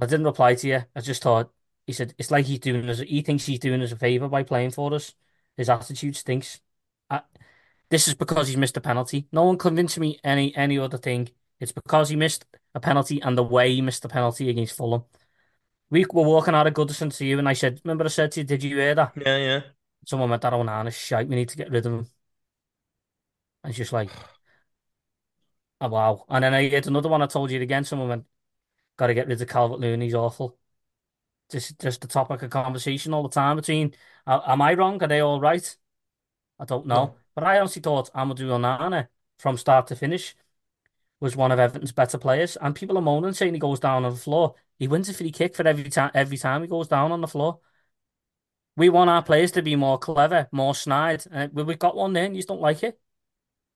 I 0.01 0.07
didn't 0.07 0.25
reply 0.27 0.55
to 0.55 0.69
you. 0.69 0.83
I 0.95 1.01
just 1.01 1.23
thought 1.23 1.51
he 1.87 1.93
said 1.93 2.15
it's 2.19 2.31
like 2.31 2.47
he's 2.47 2.61
doing 2.61 2.89
us. 2.89 3.01
He 3.01 3.23
thinks 3.23 3.47
he's 3.47 3.59
doing 3.59 3.83
us 3.83 3.93
a 3.93 3.97
favor 3.97 4.29
by 4.29 4.43
playing 4.43 4.71
for 4.71 4.93
us. 4.95 5.15
His 5.57 5.69
attitude 5.69 6.17
stinks. 6.17 6.61
I, 7.09 7.23
this 7.91 8.09
is 8.09 8.15
because 8.15 8.49
he's 8.49 8.57
missed 8.57 8.77
a 8.77 8.81
penalty. 8.81 9.29
No 9.33 9.45
one 9.45 9.59
convinced 9.59 9.99
me 9.99 10.19
any 10.25 10.55
any 10.57 10.79
other 10.79 10.99
thing. 10.99 11.31
It's 11.61 11.73
because 11.73 12.09
he 12.11 12.17
missed 12.17 12.47
a 12.75 12.81
penalty 12.81 13.21
and 13.23 13.37
the 13.37 13.43
way 13.43 13.75
he 13.75 13.83
missed 13.83 14.03
the 14.03 14.09
penalty 14.09 14.49
against 14.49 14.77
Fulham. 14.77 15.05
We 15.91 16.05
were 16.13 16.23
walking 16.23 16.55
out 16.55 16.67
of 16.67 16.75
Goodison 16.75 17.15
to 17.17 17.25
you, 17.27 17.39
and 17.39 17.49
I 17.49 17.53
said, 17.53 17.81
"Remember 17.85 18.05
I 18.05 18.09
said 18.09 18.33
to 18.33 18.41
you, 18.41 18.47
did 18.47 18.63
you 18.63 18.77
hear 18.77 18.95
that?" 18.95 19.13
Yeah, 19.17 19.37
yeah. 19.37 19.61
Someone 20.07 20.31
went, 20.31 20.43
that 20.43 20.53
Onana's 20.53 20.97
shite. 20.97 21.29
We 21.29 21.37
need 21.37 21.49
to 21.51 21.57
get 21.57 21.71
rid 21.71 21.85
of 21.87 21.93
him. 21.93 22.07
And 23.63 23.71
it's 23.71 23.77
just 23.77 23.93
like, 23.93 24.11
oh, 25.81 25.89
wow. 25.89 26.25
And 26.29 26.45
then 26.45 26.55
I 26.55 26.69
had 26.69 26.87
another 26.87 27.09
one. 27.09 27.23
I 27.23 27.27
told 27.27 27.51
you 27.51 27.61
again. 27.61 27.85
Someone 27.85 28.09
went, 28.09 28.25
got 28.97 29.09
to 29.09 29.15
get 29.15 29.29
rid 29.29 29.41
of 29.41 29.49
Calvert 29.49 29.81
Lewin. 29.81 30.01
He's 30.01 30.15
awful. 30.15 30.57
Just, 31.51 31.79
just 31.81 32.01
the 32.01 32.09
topic 32.09 32.43
of 32.43 32.51
conversation 32.51 33.13
all 33.13 33.23
the 33.23 33.29
time 33.29 33.57
between. 33.57 33.95
Uh, 34.27 34.41
am 34.47 34.63
I 34.63 34.75
wrong? 34.75 35.03
Are 35.03 35.09
they 35.09 35.21
all 35.21 35.41
right? 35.41 35.77
I 36.59 36.65
don't 36.65 36.87
know. 36.87 36.95
No. 36.95 37.15
But 37.35 37.45
I 37.45 37.59
honestly 37.59 37.83
thought 37.83 38.13
Amadou 38.13 38.49
Onana, 38.49 39.09
from 39.39 39.57
start 39.57 39.87
to 39.89 39.97
finish, 39.97 40.35
was 41.21 41.37
one 41.37 41.53
of 41.53 41.59
Everton's 41.59 41.93
better 41.93 42.19
players. 42.19 42.57
And 42.57 42.75
people 42.75 42.99
are 42.99 43.03
moaning, 43.03 43.33
saying 43.33 43.55
he 43.55 43.61
goes 43.61 43.81
down 43.81 44.05
on 44.05 44.13
the 44.13 44.19
floor. 44.19 44.55
He 44.79 44.89
wins 44.89 45.09
a 45.09 45.15
free 45.15 45.31
kick 45.31 45.55
for 45.55 45.67
every 45.67 45.89
time. 45.91 46.11
Every 46.15 46.39
time 46.39 46.63
he 46.63 46.69
goes 46.69 46.89
down 46.89 47.13
on 47.13 47.21
the 47.21 47.29
floor. 47.29 47.61
We 48.77 48.89
want 48.89 49.11
our 49.11 49.23
players 49.23 49.53
to 49.53 49.63
be 49.63 49.77
more 49.77 49.99
clever, 49.99 50.49
more 50.53 50.75
snide, 50.75 51.25
and 51.31 51.53
we- 51.53 51.65
we've 51.65 51.79
got 51.79 51.97
one 51.97 52.13
there, 52.15 52.25
and 52.25 52.35
you 52.35 52.39
just 52.39 52.49
don't 52.49 52.61
like 52.61 52.83
it. 52.83 52.99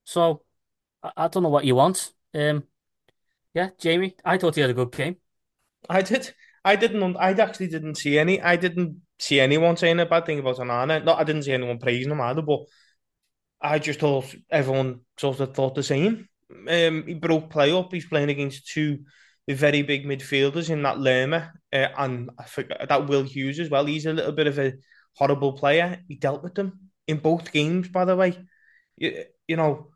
So 0.05 0.43
I, 1.03 1.13
I 1.17 1.29
don't 1.29 1.43
know 1.43 1.49
what 1.51 1.65
you 1.65 1.75
want. 1.75 2.13
Um, 2.33 2.65
yeah, 3.53 3.71
Jamie, 3.79 4.17
I 4.25 4.39
thought 4.39 4.55
he 4.55 4.61
had 4.61 4.71
a 4.71 4.75
good 4.75 4.93
game. 4.93 5.17
I 5.89 6.03
did. 6.03 6.35
I 6.65 6.77
didn't. 6.77 7.17
I 7.17 7.33
actually 7.33 7.69
didn't 7.69 7.97
see 7.97 8.19
any. 8.19 8.41
I 8.41 8.57
didn't 8.57 9.03
see 9.19 9.41
anyone 9.41 9.77
saying 9.77 10.01
a 10.01 10.07
bad 10.07 10.27
thing 10.27 10.39
about 10.39 10.57
Onana. 10.57 11.05
Not, 11.05 11.19
I 11.19 11.25
didn't 11.25 11.43
see 11.43 11.53
anyone 11.53 11.79
praising 11.79 12.11
him 12.11 12.21
either, 12.21 12.43
but 12.43 12.61
I 13.61 13.79
just 13.79 14.01
thought 14.01 14.35
everyone 14.51 15.01
sort 15.19 15.41
of 15.41 15.55
thought 15.55 15.75
the 15.75 15.83
same. 15.83 16.29
Um, 16.51 17.05
he 17.07 17.15
broke 17.15 17.51
play 17.51 17.73
up. 17.73 17.93
He's 17.93 18.07
playing 18.07 18.31
against 18.31 18.69
two 18.69 19.01
very 19.49 19.83
big 19.83 20.07
midfielders 20.07 20.71
in 20.71 20.83
that 20.83 20.99
Lerma 20.99 21.53
uh, 21.73 21.89
and 21.99 22.31
I 22.39 22.45
forget, 22.45 22.89
that 22.89 23.09
Will 23.09 23.23
Hughes 23.23 23.61
as 23.61 23.69
well. 23.69 23.85
He's 23.85 24.07
a 24.07 24.13
little 24.13 24.33
bit 24.33 24.47
of 24.47 24.59
a 24.59 24.75
horrible 25.15 25.53
player. 25.53 26.01
He 26.09 26.15
dealt 26.15 26.43
with 26.43 26.55
them 26.55 26.91
in 27.07 27.19
both 27.19 27.53
games, 27.53 27.89
by 27.89 28.05
the 28.05 28.17
way. 28.17 28.39
You, 28.97 29.25
you 29.47 29.57
know. 29.57 29.89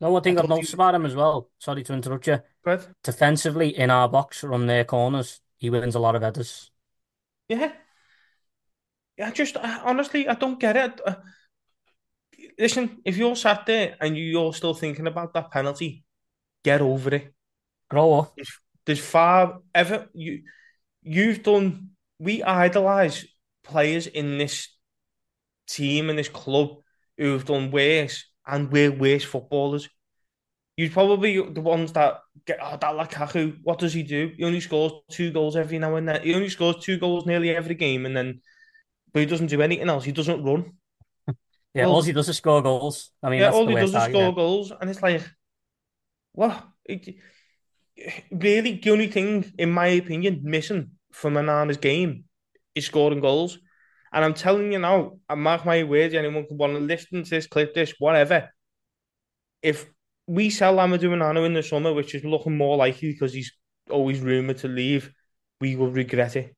No, 0.00 0.10
one 0.10 0.22
thing 0.22 0.38
I've 0.38 0.48
noticed 0.48 0.74
about 0.74 0.94
him 0.94 1.06
as 1.06 1.14
well, 1.14 1.50
sorry 1.58 1.82
to 1.84 1.92
interrupt 1.92 2.26
you. 2.26 2.40
But 2.62 2.88
defensively 3.02 3.76
in 3.76 3.90
our 3.90 4.08
box 4.08 4.40
from 4.40 4.66
their 4.66 4.84
corners, 4.84 5.40
he 5.56 5.70
wins 5.70 5.94
a 5.94 6.00
lot 6.00 6.14
of 6.14 6.22
headers. 6.22 6.70
Yeah. 7.48 7.72
Yeah, 9.16 9.30
just 9.30 9.56
I, 9.56 9.80
honestly, 9.84 10.28
I 10.28 10.34
don't 10.34 10.58
get 10.58 10.76
it. 10.76 11.00
Uh, 11.06 11.14
listen, 12.58 12.98
if 13.04 13.16
you're 13.16 13.36
sat 13.36 13.66
there 13.66 13.96
and 14.00 14.16
you're 14.16 14.54
still 14.54 14.74
thinking 14.74 15.06
about 15.06 15.34
that 15.34 15.50
penalty, 15.50 16.04
get 16.62 16.80
over 16.80 17.14
it. 17.14 17.34
Grow 17.88 18.14
up. 18.14 18.32
There's, 18.36 18.58
there's 18.86 19.00
far 19.00 19.60
ever 19.74 20.08
you 20.14 20.42
you've 21.02 21.42
done. 21.42 21.90
We 22.18 22.42
idolize 22.42 23.26
players 23.62 24.06
in 24.06 24.38
this 24.38 24.68
team 25.66 26.10
and 26.10 26.18
this 26.18 26.28
club 26.28 26.76
who've 27.18 27.44
done 27.44 27.70
worse 27.70 28.24
and 28.46 28.70
we're 28.70 28.92
worse 28.92 29.24
footballers. 29.24 29.88
You're 30.76 30.90
probably 30.90 31.40
the 31.40 31.60
ones 31.60 31.92
that 31.92 32.20
get 32.46 32.58
oh 32.60 32.76
that 32.76 32.94
Lukaku. 32.94 33.58
What 33.62 33.78
does 33.78 33.92
he 33.92 34.02
do? 34.02 34.32
He 34.36 34.44
only 34.44 34.60
scores 34.60 34.92
two 35.10 35.30
goals 35.30 35.56
every 35.56 35.78
now 35.78 35.94
and 35.96 36.08
then. 36.08 36.22
He 36.22 36.34
only 36.34 36.48
scores 36.48 36.84
two 36.84 36.98
goals 36.98 37.26
nearly 37.26 37.50
every 37.50 37.76
game, 37.76 38.06
and 38.06 38.16
then 38.16 38.40
but 39.12 39.20
he 39.20 39.26
doesn't 39.26 39.46
do 39.46 39.62
anything 39.62 39.88
else. 39.88 40.04
He 40.04 40.12
doesn't 40.12 40.42
run. 40.42 40.72
Yeah, 41.74 41.86
all 41.86 42.02
he 42.02 42.12
does 42.12 42.28
is 42.28 42.36
score 42.36 42.62
goals. 42.62 43.10
I 43.22 43.30
mean, 43.30 43.40
yeah, 43.40 43.50
all 43.50 43.66
he 43.66 43.74
does 43.74 43.94
is 43.94 44.02
score 44.04 44.34
goals, 44.34 44.72
and 44.80 44.88
it's 44.88 45.02
like, 45.02 45.22
what? 46.32 46.64
It, 46.84 47.16
really, 48.30 48.80
the 48.82 48.90
only 48.90 49.08
thing, 49.08 49.52
in 49.58 49.70
my 49.72 49.86
opinion, 49.86 50.40
missing 50.44 50.92
from 51.12 51.34
Onana's 51.34 51.78
game 51.78 52.24
is 52.74 52.86
scoring 52.86 53.20
goals. 53.20 53.58
And 54.12 54.24
I'm 54.24 54.34
telling 54.34 54.72
you 54.72 54.78
now, 54.78 55.18
I 55.28 55.34
mark 55.34 55.64
my 55.64 55.82
words, 55.82 56.14
anyone 56.14 56.46
can 56.46 56.56
want 56.56 56.74
to 56.74 56.78
listen 56.78 57.24
to 57.24 57.30
this, 57.30 57.48
clip 57.48 57.74
this, 57.74 57.94
whatever. 57.98 58.48
If 59.60 59.86
we 60.26 60.50
sell 60.50 60.76
Amadou 60.76 61.10
Onana 61.10 61.44
in 61.44 61.54
the 61.54 61.62
summer, 61.62 61.92
which 61.92 62.14
is 62.14 62.24
looking 62.24 62.56
more 62.56 62.76
likely 62.76 63.12
because 63.12 63.32
he's 63.32 63.52
always 63.90 64.20
rumoured 64.20 64.58
to 64.58 64.68
leave, 64.68 65.12
we 65.60 65.74
will 65.74 65.90
regret 65.90 66.36
it. 66.36 66.54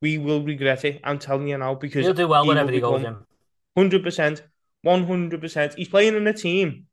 We 0.00 0.16
will 0.16 0.42
regret 0.42 0.84
it. 0.86 1.00
I'm 1.04 1.18
telling 1.18 1.48
you 1.48 1.58
now 1.58 1.74
because 1.74 2.06
he'll 2.06 2.14
do 2.14 2.28
well 2.28 2.44
he 2.44 2.48
whenever 2.48 2.72
he 2.72 2.80
goes 2.80 3.04
in. 3.04 3.16
Hundred 3.80 4.02
percent, 4.02 4.42
one 4.82 5.06
hundred 5.06 5.40
percent. 5.40 5.72
He's 5.74 5.88
playing 5.88 6.14
in 6.14 6.26
a 6.26 6.34
team 6.34 6.84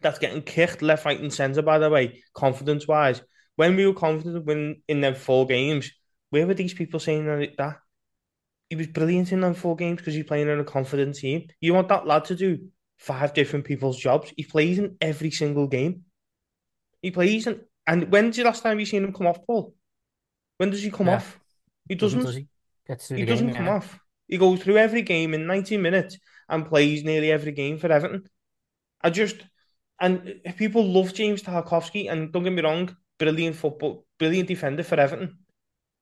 that's 0.00 0.18
getting 0.18 0.42
kicked 0.42 0.82
left, 0.82 1.04
right, 1.04 1.20
and 1.20 1.32
centre. 1.32 1.62
By 1.62 1.78
the 1.78 1.88
way, 1.88 2.24
confidence 2.34 2.88
wise, 2.88 3.22
when 3.54 3.76
we 3.76 3.86
were 3.86 3.94
confident 3.94 4.44
when 4.44 4.82
in 4.88 5.00
them 5.00 5.14
four 5.14 5.46
games, 5.46 5.92
where 6.30 6.44
were 6.44 6.54
these 6.54 6.74
people 6.74 6.98
saying 6.98 7.26
that? 7.26 7.76
He 8.68 8.74
was 8.74 8.88
brilliant 8.88 9.30
in 9.30 9.42
them 9.42 9.54
four 9.54 9.76
games 9.76 9.98
because 9.98 10.14
he's 10.14 10.24
playing 10.24 10.48
in 10.48 10.58
a 10.58 10.64
confident 10.64 11.14
team. 11.14 11.46
You 11.60 11.72
want 11.72 11.86
that 11.88 12.04
lad 12.04 12.24
to 12.24 12.34
do 12.34 12.66
five 12.96 13.32
different 13.32 13.64
people's 13.64 13.96
jobs. 13.96 14.32
He 14.36 14.42
plays 14.42 14.80
in 14.80 14.96
every 15.00 15.30
single 15.30 15.68
game. 15.68 16.02
He 17.00 17.12
plays 17.12 17.46
in, 17.46 17.60
and 17.86 18.10
when's 18.10 18.36
the 18.36 18.42
last 18.42 18.64
time 18.64 18.80
you 18.80 18.86
seen 18.86 19.04
him 19.04 19.12
come 19.12 19.28
off, 19.28 19.46
Paul? 19.46 19.72
When 20.56 20.70
does 20.70 20.82
he 20.82 20.90
come 20.90 21.06
yeah. 21.06 21.16
off? 21.18 21.38
He 21.88 21.94
doesn't. 21.94 22.24
doesn't 22.24 22.48
does 22.88 23.08
he? 23.08 23.16
he 23.18 23.24
doesn't 23.24 23.46
game, 23.46 23.54
come 23.54 23.66
yeah. 23.66 23.76
off. 23.76 24.00
He 24.28 24.38
goes 24.38 24.60
through 24.60 24.76
every 24.76 25.02
game 25.02 25.34
in 25.34 25.46
90 25.46 25.76
minutes 25.78 26.18
and 26.48 26.66
plays 26.66 27.02
nearly 27.04 27.32
every 27.32 27.52
game 27.52 27.78
for 27.78 27.90
Everton. 27.90 28.28
I 29.02 29.10
just 29.10 29.36
and 30.00 30.40
people 30.56 30.84
love 30.84 31.12
James 31.12 31.42
Tarkowski, 31.42 32.10
and 32.10 32.32
don't 32.32 32.44
get 32.44 32.52
me 32.52 32.62
wrong, 32.62 32.96
brilliant 33.18 33.56
football, 33.56 34.06
brilliant 34.18 34.48
defender 34.48 34.84
for 34.84 34.98
Everton. 35.00 35.38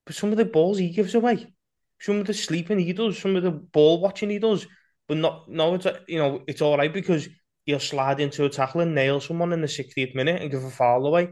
But 0.05 0.15
some 0.15 0.31
of 0.31 0.37
the 0.37 0.45
balls 0.45 0.77
he 0.77 0.89
gives 0.89 1.15
away, 1.15 1.53
some 1.99 2.17
of 2.17 2.27
the 2.27 2.33
sleeping 2.33 2.79
he 2.79 2.93
does, 2.93 3.17
some 3.17 3.35
of 3.35 3.43
the 3.43 3.51
ball 3.51 3.99
watching 3.99 4.29
he 4.29 4.39
does, 4.39 4.67
but 5.07 5.17
not 5.17 5.49
no, 5.49 5.75
it's 5.75 5.87
you 6.07 6.19
know 6.19 6.43
it's 6.47 6.61
all 6.61 6.77
right 6.77 6.93
because 6.93 7.27
he'll 7.65 7.79
slide 7.79 8.19
into 8.19 8.45
a 8.45 8.49
tackle 8.49 8.81
and 8.81 8.95
nail 8.95 9.19
someone 9.19 9.51
in 9.51 9.61
the 9.61 9.67
60th 9.67 10.15
minute 10.15 10.41
and 10.41 10.51
give 10.51 10.63
a 10.63 10.69
foul 10.69 11.05
away. 11.05 11.29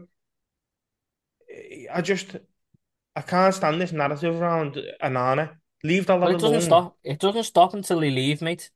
I 1.92 2.02
just 2.02 2.36
I 3.14 3.22
can't 3.22 3.54
stand 3.54 3.80
this 3.80 3.92
narrative 3.92 4.40
around 4.40 4.78
Onana. 5.02 5.56
Leave 5.82 6.06
that 6.06 6.20
but 6.20 6.32
it 6.32 6.40
doesn't 6.40 6.62
stop. 6.62 6.96
It 7.04 7.18
doesn't 7.18 7.44
stop 7.44 7.74
until 7.74 8.00
he 8.00 8.10
leave, 8.10 8.42
mate. 8.42 8.70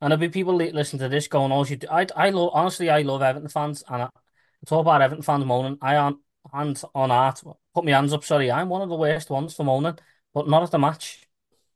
And 0.00 0.10
there'll 0.10 0.20
be 0.20 0.28
people 0.28 0.56
listen 0.56 0.98
to 0.98 1.08
this 1.08 1.28
going, 1.28 1.52
"Oh, 1.52 1.64
you 1.64 1.76
do. 1.76 1.86
I, 1.90 2.06
I 2.16 2.30
love 2.30 2.50
honestly, 2.52 2.90
I 2.90 3.02
love 3.02 3.22
Everton 3.22 3.48
fans, 3.48 3.84
and 3.88 4.02
I, 4.02 4.06
I 4.06 4.66
talk 4.66 4.80
about 4.80 5.02
Everton 5.02 5.22
fans 5.22 5.44
moaning. 5.44 5.78
I 5.80 5.96
aren't 5.96 6.18
hands 6.52 6.84
on 6.94 7.10
art. 7.10 7.42
Put 7.74 7.84
my 7.84 7.92
hands 7.92 8.12
up. 8.12 8.24
Sorry, 8.24 8.50
I'm 8.50 8.68
one 8.68 8.82
of 8.82 8.88
the 8.88 8.96
worst 8.96 9.30
ones 9.30 9.54
for 9.54 9.64
moaning, 9.64 9.98
but 10.34 10.48
not 10.48 10.62
at 10.64 10.70
the 10.70 10.78
match. 10.78 11.28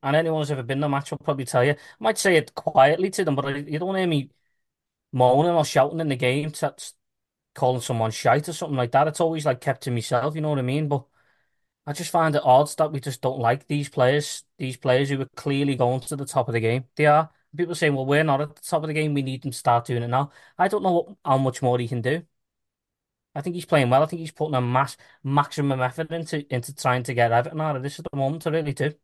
And 0.03 0.17
anyone 0.17 0.41
who's 0.41 0.51
ever 0.51 0.63
been 0.63 0.81
to 0.81 0.87
a 0.87 0.89
match 0.89 1.11
will 1.11 1.19
probably 1.19 1.45
tell 1.45 1.65
you. 1.65 1.73
I 1.73 1.77
might 2.01 2.19
say 2.19 2.37
it 2.37 2.55
quietly 2.55 3.11
to 3.11 3.25
them, 3.25 3.37
but 3.37 3.69
you 3.69 3.79
don't 3.79 3.95
hear 3.97 4.07
me 4.07 4.31
moaning 5.13 5.53
or 5.53 5.65
shouting 5.65 6.01
in 6.01 6.09
the 6.09 6.17
game, 6.17 6.51
to, 6.53 6.75
calling 7.55 7.81
someone 7.81 8.11
shite 8.11 8.49
or 8.49 8.53
something 8.53 8.77
like 8.77 8.93
that. 8.93 9.09
It's 9.09 9.21
always 9.21 9.47
like 9.47 9.61
kept 9.61 9.83
to 9.85 9.91
myself. 9.91 10.35
You 10.35 10.43
know 10.43 10.51
what 10.51 10.59
I 10.59 10.63
mean? 10.63 10.89
But 10.89 11.05
I 11.87 11.93
just 11.93 12.11
find 12.11 12.35
it 12.35 12.43
odd 12.45 12.69
that 12.79 12.93
we 12.93 13.01
just 13.01 13.21
don't 13.23 13.39
like 13.39 13.67
these 13.69 13.89
players, 13.89 14.45
these 14.59 14.77
players 14.77 15.09
who 15.09 15.21
are 15.21 15.29
clearly 15.37 15.77
going 15.77 16.01
to 16.01 16.17
the 16.17 16.27
top 16.27 16.49
of 16.49 16.53
the 16.55 16.61
game. 16.61 16.85
They 16.97 17.07
are. 17.07 17.31
People 17.57 17.75
saying, 17.75 17.95
well, 17.95 18.05
we're 18.05 18.25
not 18.25 18.41
at 18.41 18.55
the 18.55 18.61
top 18.63 18.83
of 18.83 18.89
the 18.89 18.93
game. 18.95 19.15
We 19.15 19.23
need 19.23 19.43
them 19.43 19.53
to 19.53 19.57
start 19.57 19.87
doing 19.87 20.03
it 20.03 20.09
now. 20.09 20.31
I 20.59 20.69
don't 20.69 20.83
know 20.83 20.93
what, 20.93 21.17
how 21.25 21.39
much 21.39 21.63
more 21.63 21.79
he 21.79 21.89
can 21.89 22.03
do. 22.03 22.23
I 23.35 23.41
think 23.43 23.55
he's 23.55 23.67
playing 23.67 23.91
well. 23.91 24.03
I 24.03 24.07
think 24.07 24.21
he's 24.21 24.33
putting 24.33 24.55
a 24.55 24.61
mass 24.61 24.97
maximum 25.23 25.81
effort 25.81 26.11
into 26.11 26.53
into 26.55 26.75
trying 26.75 27.03
to 27.05 27.15
get 27.15 27.33
Everton 27.33 27.61
out 27.61 27.77
of 27.77 27.83
this 27.83 27.99
at 27.99 28.07
the 28.11 28.17
moment. 28.17 28.47
I 28.47 28.51
really 28.51 28.73
do. 28.73 28.95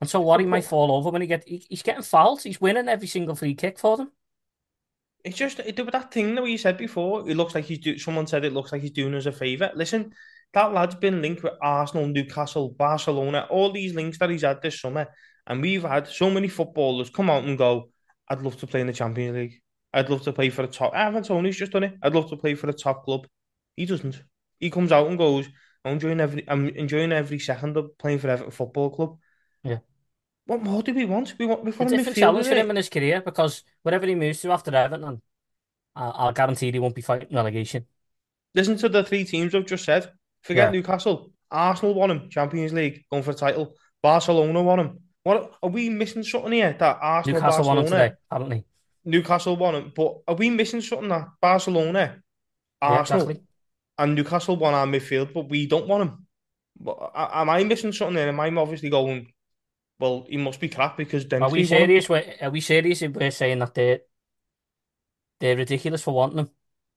And 0.00 0.08
so 0.10 0.20
what 0.20 0.40
he 0.40 0.46
might 0.46 0.64
fall 0.64 0.92
over 0.92 1.10
when 1.10 1.22
he 1.22 1.28
get 1.28 1.46
he, 1.46 1.58
he's 1.68 1.82
getting 1.82 2.02
fouled. 2.02 2.42
He's 2.42 2.60
winning 2.60 2.88
every 2.88 3.08
single 3.08 3.34
free 3.34 3.54
kick 3.54 3.78
for 3.78 3.96
them. 3.96 4.12
It's 5.24 5.36
just 5.36 5.60
it, 5.60 5.76
that 5.76 6.12
thing 6.12 6.34
that 6.34 6.42
we 6.42 6.56
said 6.56 6.76
before. 6.76 7.28
It 7.28 7.36
looks 7.36 7.54
like 7.54 7.64
he's 7.64 7.78
do. 7.78 7.98
Someone 7.98 8.26
said 8.26 8.44
it 8.44 8.52
looks 8.52 8.72
like 8.72 8.82
he's 8.82 8.90
doing 8.90 9.14
us 9.14 9.26
a 9.26 9.32
favour. 9.32 9.70
Listen, 9.74 10.14
that 10.54 10.72
lad's 10.72 10.94
been 10.94 11.22
linked 11.22 11.42
with 11.42 11.54
Arsenal, 11.62 12.06
Newcastle, 12.06 12.70
Barcelona, 12.70 13.46
all 13.50 13.72
these 13.72 13.94
links 13.94 14.18
that 14.18 14.30
he's 14.30 14.42
had 14.42 14.60
this 14.62 14.80
summer. 14.80 15.06
And 15.46 15.60
we've 15.60 15.82
had 15.82 16.06
so 16.06 16.30
many 16.30 16.48
footballers 16.48 17.10
come 17.10 17.30
out 17.30 17.44
and 17.44 17.58
go, 17.58 17.90
I'd 18.28 18.42
love 18.42 18.56
to 18.58 18.66
play 18.66 18.80
in 18.80 18.86
the 18.86 18.92
Champions 18.92 19.36
League. 19.36 19.60
I'd 19.92 20.08
love 20.08 20.22
to 20.22 20.32
play 20.32 20.50
for 20.50 20.62
a 20.62 20.66
top. 20.66 20.94
Evan 20.94 21.22
Toney's 21.22 21.56
just 21.56 21.72
done 21.72 21.84
it. 21.84 21.94
I'd 22.02 22.14
love 22.14 22.30
to 22.30 22.36
play 22.36 22.54
for 22.54 22.68
a 22.68 22.72
top 22.72 23.04
club. 23.04 23.26
He 23.76 23.86
doesn't. 23.86 24.22
He 24.58 24.70
comes 24.70 24.92
out 24.92 25.08
and 25.08 25.18
goes, 25.18 25.48
I'm 25.84 25.94
enjoying 25.94 26.20
every, 26.20 26.48
I'm 26.48 26.68
enjoying 26.68 27.12
every 27.12 27.38
second 27.38 27.76
of 27.76 27.98
playing 27.98 28.20
for 28.20 28.28
Everton 28.28 28.52
Football 28.52 28.90
Club. 28.90 29.18
Yeah. 29.64 29.78
What 30.46 30.62
more 30.62 30.82
do 30.82 30.94
we 30.94 31.04
want? 31.04 31.34
We 31.38 31.46
want, 31.46 31.64
we 31.64 31.72
want 31.72 31.92
a 31.92 31.96
different 31.96 32.18
challenge 32.18 32.46
for 32.46 32.54
him 32.54 32.70
in 32.70 32.76
his 32.76 32.88
career 32.88 33.20
because 33.20 33.64
wherever 33.82 34.06
he 34.06 34.14
moves 34.14 34.40
to 34.42 34.52
after 34.52 34.74
Everton, 34.74 35.20
I'll, 35.96 36.12
I'll 36.16 36.32
guarantee 36.32 36.70
he 36.70 36.78
won't 36.78 36.94
be 36.94 37.02
fighting 37.02 37.34
relegation. 37.34 37.86
Listen 38.54 38.76
to 38.78 38.88
the 38.88 39.02
three 39.02 39.24
teams 39.24 39.54
I've 39.54 39.66
just 39.66 39.84
said. 39.84 40.10
Forget 40.42 40.68
yeah. 40.72 40.80
Newcastle. 40.80 41.32
Arsenal 41.50 41.94
won 41.94 42.10
him, 42.10 42.30
Champions 42.30 42.72
League, 42.72 43.04
going 43.10 43.22
for 43.22 43.32
a 43.32 43.34
title. 43.34 43.74
Barcelona 44.02 44.62
won 44.62 44.80
him. 44.80 44.98
What 45.22 45.52
are 45.62 45.68
we 45.68 45.88
missing 45.88 46.24
something 46.24 46.52
here? 46.52 46.74
That 46.78 46.98
Arsenal, 47.00 47.40
Newcastle 47.40 47.64
Barcelona, 47.64 47.74
won 47.74 47.86
him 47.86 47.92
today, 47.92 48.14
haven't 48.30 48.50
he? 48.52 48.64
Newcastle 49.04 49.56
won 49.56 49.74
him, 49.74 49.92
but 49.94 50.18
are 50.26 50.34
we 50.34 50.50
missing 50.50 50.80
something 50.80 51.08
that 51.08 51.28
Barcelona, 51.40 52.22
Arsenal, 52.80 53.24
yeah, 53.24 53.30
exactly. 53.30 53.46
and 53.98 54.14
Newcastle 54.14 54.56
won 54.56 54.74
our 54.74 54.86
midfield, 54.86 55.32
but 55.32 55.48
we 55.48 55.66
don't 55.66 55.86
want 55.86 56.02
him? 56.02 56.26
But 56.80 57.12
am 57.14 57.50
I 57.50 57.62
missing 57.64 57.92
something 57.92 58.16
there? 58.16 58.28
Am 58.28 58.40
I 58.40 58.48
obviously 58.54 58.90
going? 58.90 59.32
Well, 60.00 60.26
he 60.28 60.36
must 60.36 60.58
be 60.58 60.68
crap 60.68 60.96
because 60.96 61.28
then 61.28 61.42
are 61.42 61.50
we 61.50 61.64
serious? 61.64 62.10
Are 62.10 62.50
we 62.50 62.60
serious 62.60 63.02
if 63.02 63.12
we're 63.12 63.30
saying 63.30 63.58
that 63.60 63.74
they're 63.74 64.00
they're 65.38 65.56
ridiculous 65.56 66.02
for 66.02 66.14
wanting 66.14 66.38
him? 66.38 66.50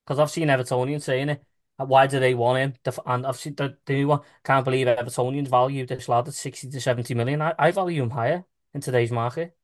Because 0.03 0.19
I've 0.19 0.31
seen 0.31 0.47
Evertonian 0.47 1.01
saying 1.01 1.29
it. 1.29 1.43
Why 1.77 2.07
do 2.07 2.19
they 2.19 2.33
want 2.33 2.59
him? 2.59 2.93
And 3.05 3.27
I've 3.27 3.35
seen 3.35 3.55
the, 3.55 3.77
new 3.87 4.07
one. 4.07 4.21
Can't 4.43 4.63
believe 4.63 4.87
Evertonians 4.87 5.49
value 5.49 5.85
this 5.85 6.07
lad 6.07 6.27
at 6.27 6.33
60 6.33 6.69
to 6.69 6.79
70 6.81 7.13
million. 7.13 7.41
I, 7.41 7.53
I 7.59 7.71
value 7.71 8.03
him 8.03 8.11
higher 8.11 8.45
in 8.73 8.81
today's 8.81 9.11
market. 9.11 9.55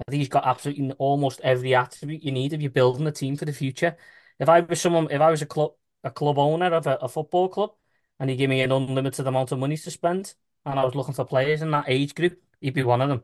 I 0.00 0.10
think 0.10 0.20
he's 0.20 0.28
got 0.28 0.46
absolutely 0.46 0.90
almost 0.92 1.40
every 1.42 1.74
attribute 1.74 2.22
you 2.24 2.32
need 2.32 2.52
if 2.52 2.62
you're 2.62 2.70
building 2.70 3.06
a 3.06 3.12
team 3.12 3.36
for 3.36 3.44
the 3.44 3.52
future. 3.52 3.96
If 4.38 4.48
I 4.48 4.60
was 4.60 4.80
someone, 4.80 5.08
if 5.10 5.20
I 5.20 5.30
was 5.30 5.42
a 5.42 5.46
club, 5.46 5.72
a 6.02 6.10
club 6.10 6.38
owner 6.38 6.72
of 6.74 6.86
a, 6.86 6.96
a 6.96 7.08
football 7.08 7.48
club, 7.48 7.72
and 8.18 8.30
he 8.30 8.36
gave 8.36 8.48
me 8.48 8.62
an 8.62 8.72
unlimited 8.72 9.26
amount 9.26 9.52
of 9.52 9.58
money 9.58 9.76
to 9.76 9.90
spend, 9.90 10.34
and 10.64 10.80
I 10.80 10.84
was 10.84 10.94
looking 10.94 11.14
for 11.14 11.24
players 11.24 11.62
in 11.62 11.70
that 11.72 11.84
age 11.88 12.14
group, 12.14 12.40
he'd 12.60 12.74
be 12.74 12.82
one 12.82 13.02
of 13.02 13.08
them. 13.08 13.22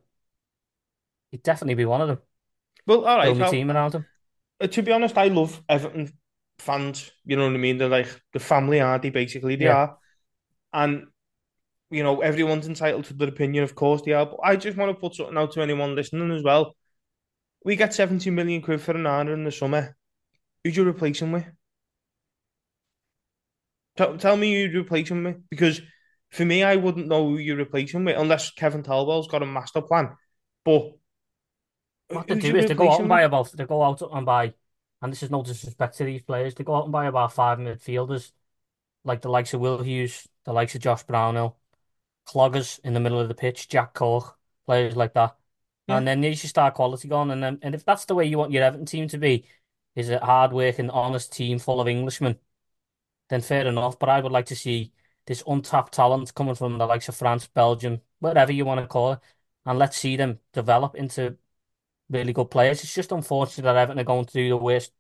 He'd 1.31 1.43
definitely 1.43 1.75
be 1.75 1.87
one 1.87 2.03
of 2.03 2.09
them. 2.09 2.19
Well, 2.87 3.05
all 3.05 3.17
right. 3.17 3.37
Build 3.37 3.51
team 3.51 3.71
around 3.71 3.95
him. 3.95 4.07
Uh, 4.61 4.67
to 4.67 4.83
be 4.83 4.93
honest, 4.93 5.17
I 5.17 5.29
love 5.29 5.63
Everton 5.69 6.13
fans. 6.61 7.11
You 7.25 7.37
know 7.37 7.47
what 7.47 7.55
I 7.55 7.59
mean? 7.59 7.79
They're 7.79 7.89
like 7.89 8.21
the 8.33 8.41
family, 8.41 8.81
aren't 8.81 9.03
they? 9.03 9.11
Basically, 9.11 9.57
they 9.57 9.65
yeah. 9.65 9.77
are. 9.77 9.99
And 10.73 11.07
you 11.91 12.05
know, 12.05 12.21
everyone's 12.21 12.69
entitled 12.69 13.05
to 13.07 13.15
their 13.15 13.29
opinion, 13.29 13.65
of 13.65 13.75
course 13.75 14.03
they 14.03 14.13
are. 14.13 14.27
But 14.27 14.39
I 14.45 14.57
just 14.57 14.77
want 14.77 14.95
to 14.95 15.01
put 15.01 15.15
something 15.15 15.37
out 15.37 15.53
to 15.53 15.63
anyone 15.63 15.97
listening 15.97 16.31
as 16.31 16.43
well. 16.43 16.77
We 17.65 17.77
get 17.77 17.93
70 17.93 18.31
million 18.31 18.63
quid 18.63 18.81
for 18.81 18.95
Onana 18.95 19.35
in 19.35 19.45
the 19.45 19.53
summer. 19.53 19.97
Who'd 20.63 20.77
you 20.77 20.89
replace 20.89 21.21
him 21.21 21.33
with? 21.33 21.47
Tell, 23.97 24.17
tell 24.17 24.37
me 24.37 24.53
you'd 24.53 24.75
replace 24.75 25.11
him 25.11 25.25
with. 25.25 25.49
Because 25.51 25.81
for 26.31 26.45
me, 26.45 26.63
I 26.63 26.77
wouldn't 26.77 27.09
know 27.09 27.29
who 27.29 27.39
you 27.39 27.59
replace 27.59 27.93
him 27.93 28.05
with 28.05 28.17
unless 28.17 28.53
Kevin 28.53 28.83
Thelwell's 28.83 29.29
got 29.29 29.43
a 29.43 29.47
master 29.47 29.83
plan. 29.83 30.11
But 30.65 30.93
what 32.09 32.27
they 32.29 32.37
do 32.37 32.57
is 32.57 32.67
they 32.67 32.75
go 32.75 32.91
out 32.91 33.01
and 33.01 33.09
buy 33.09 33.23
a 33.23 33.27
about 33.27 33.53
they 33.53 33.65
go 33.65 33.83
out 33.83 34.01
and 34.13 34.27
buy, 34.27 34.55
and 35.03 35.13
this 35.13 35.23
is 35.23 35.31
no 35.31 35.43
disrespect 35.43 35.97
to 35.99 36.05
these 36.05 36.23
players. 36.23 36.55
They 36.55 36.65
go 36.65 36.75
out 36.75 36.85
and 36.85 36.93
buy 36.93 37.07
about 37.07 37.33
five 37.33 37.59
midfielders, 37.59 38.33
like 39.05 39.23
the 39.23 39.31
likes 39.31 39.55
of 39.55 39.61
Will 39.61 39.83
Hughes, 39.83 40.29
the 40.45 40.53
likes 40.53 40.75
of 40.75 40.83
Josh 40.83 41.03
Brownhill, 41.05 41.57
cloggers 42.27 42.81
in 42.85 42.95
the 42.95 43.01
middle 43.01 43.21
of 43.21 43.29
the 43.29 43.35
pitch, 43.35 43.69
Jack 43.69 43.95
Cork, 43.95 44.37
players 44.67 44.97
like 44.97 45.15
that. 45.15 45.37
Yeah. 45.89 45.97
And 45.97 46.07
then 46.07 46.23
you 46.23 46.35
should 46.35 46.51
start 46.51 46.75
quality 46.75 47.09
going. 47.09 47.31
And 47.31 47.43
then, 47.43 47.59
and 47.63 47.75
if 47.75 47.85
that's 47.85 48.05
the 48.05 48.15
way 48.15 48.27
you 48.27 48.39
want 48.39 48.53
your 48.53 48.63
Everton 48.63 48.87
team 48.87 49.09
to 49.09 49.19
be, 49.19 49.47
is 49.97 50.11
a 50.11 50.25
hard 50.25 50.53
working, 50.53 50.91
honest 50.91 51.33
team 51.33 51.59
full 51.59 51.81
of 51.81 51.89
Englishmen, 51.89 52.39
then 53.29 53.41
fair 53.41 53.67
enough. 53.67 53.99
But 53.99 54.09
I 54.09 54.21
would 54.21 54.33
like 54.33 54.47
to 54.47 54.57
see 54.57 54.93
this 55.27 55.43
untapped 55.47 55.95
talent 55.95 56.35
coming 56.35 56.55
from 56.55 56.79
the 56.79 56.87
likes 56.87 57.09
of 57.09 57.17
France, 57.17 57.47
Belgium, 57.47 58.01
whatever 58.19 58.53
you 58.53 58.65
want 58.65 58.81
to 58.81 58.87
call 58.87 59.13
it, 59.13 59.21
and 59.67 59.79
let's 59.79 59.97
see 59.97 60.17
them 60.17 60.41
develop 60.53 60.95
into 60.95 61.37
really 62.11 62.33
good 62.33 62.51
players. 62.51 62.83
It's 62.83 62.95
just 62.95 63.13
unfortunate 63.13 63.65
that 63.65 63.77
Everton 63.77 64.01
are 64.01 64.05
going 64.05 64.27
to 64.27 64.33
do 64.33 64.49
the 64.49 64.57
worst 64.57 64.93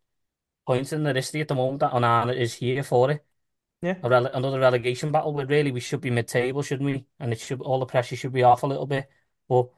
points 0.66 0.92
in 0.92 1.02
the 1.02 1.12
history 1.12 1.40
at 1.40 1.48
the 1.48 1.54
moment 1.54 1.80
that 1.80 1.92
Onana 1.92 2.34
is 2.34 2.54
here 2.54 2.82
for 2.82 3.10
it. 3.10 3.24
Yeah. 3.82 3.94
Rele 3.94 4.30
another 4.34 4.60
relegation 4.60 5.10
battle 5.10 5.32
where 5.32 5.46
really 5.46 5.72
we 5.72 5.80
should 5.80 6.00
be 6.00 6.10
mid 6.10 6.28
table, 6.28 6.62
shouldn't 6.62 6.86
we? 6.86 7.06
And 7.18 7.32
it 7.32 7.40
should 7.40 7.60
all 7.62 7.80
the 7.80 7.86
pressure 7.86 8.16
should 8.16 8.32
be 8.32 8.42
off 8.42 8.62
a 8.62 8.66
little 8.66 8.86
bit. 8.86 9.08
But 9.48 9.70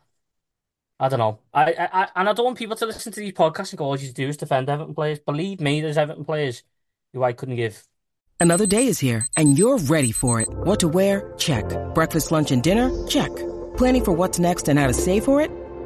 I 0.99 1.09
don't 1.09 1.21
know. 1.21 1.39
I, 1.55 1.73
I, 1.73 1.89
I 2.03 2.09
and 2.17 2.29
I 2.29 2.33
don't 2.33 2.45
want 2.45 2.59
people 2.59 2.77
to 2.77 2.87
listen 2.87 3.13
to 3.13 3.21
these 3.21 3.33
podcasts 3.33 3.71
and 3.71 3.79
go, 3.79 3.85
all 3.85 3.99
you 3.99 4.13
do 4.13 4.29
is 4.29 4.37
defend 4.37 4.69
Everton 4.69 4.95
players. 4.95 5.21
Believe 5.21 5.61
me, 5.61 5.81
there's 5.81 5.99
Everton 5.99 6.25
players 6.25 6.63
who 7.13 7.23
I 7.23 7.33
couldn't 7.33 7.57
give. 7.57 7.87
Another 8.41 8.67
day 8.67 8.89
is 8.89 8.99
here 8.99 9.25
and 9.37 9.57
you're 9.57 9.79
ready 9.79 10.11
for 10.11 10.41
it. 10.41 10.49
What 10.49 10.81
to 10.81 10.89
wear? 10.89 11.33
Check. 11.39 11.65
Breakfast, 11.95 12.33
lunch, 12.33 12.51
and 12.51 12.63
dinner? 12.63 12.91
Check. 13.07 13.31
Planning 13.77 14.05
for 14.05 14.13
what's 14.13 14.41
next 14.41 14.69
and 14.69 14.79
how 14.79 14.89
to 14.89 14.95
save 14.95 15.25
for 15.25 15.41
it? 15.41 15.51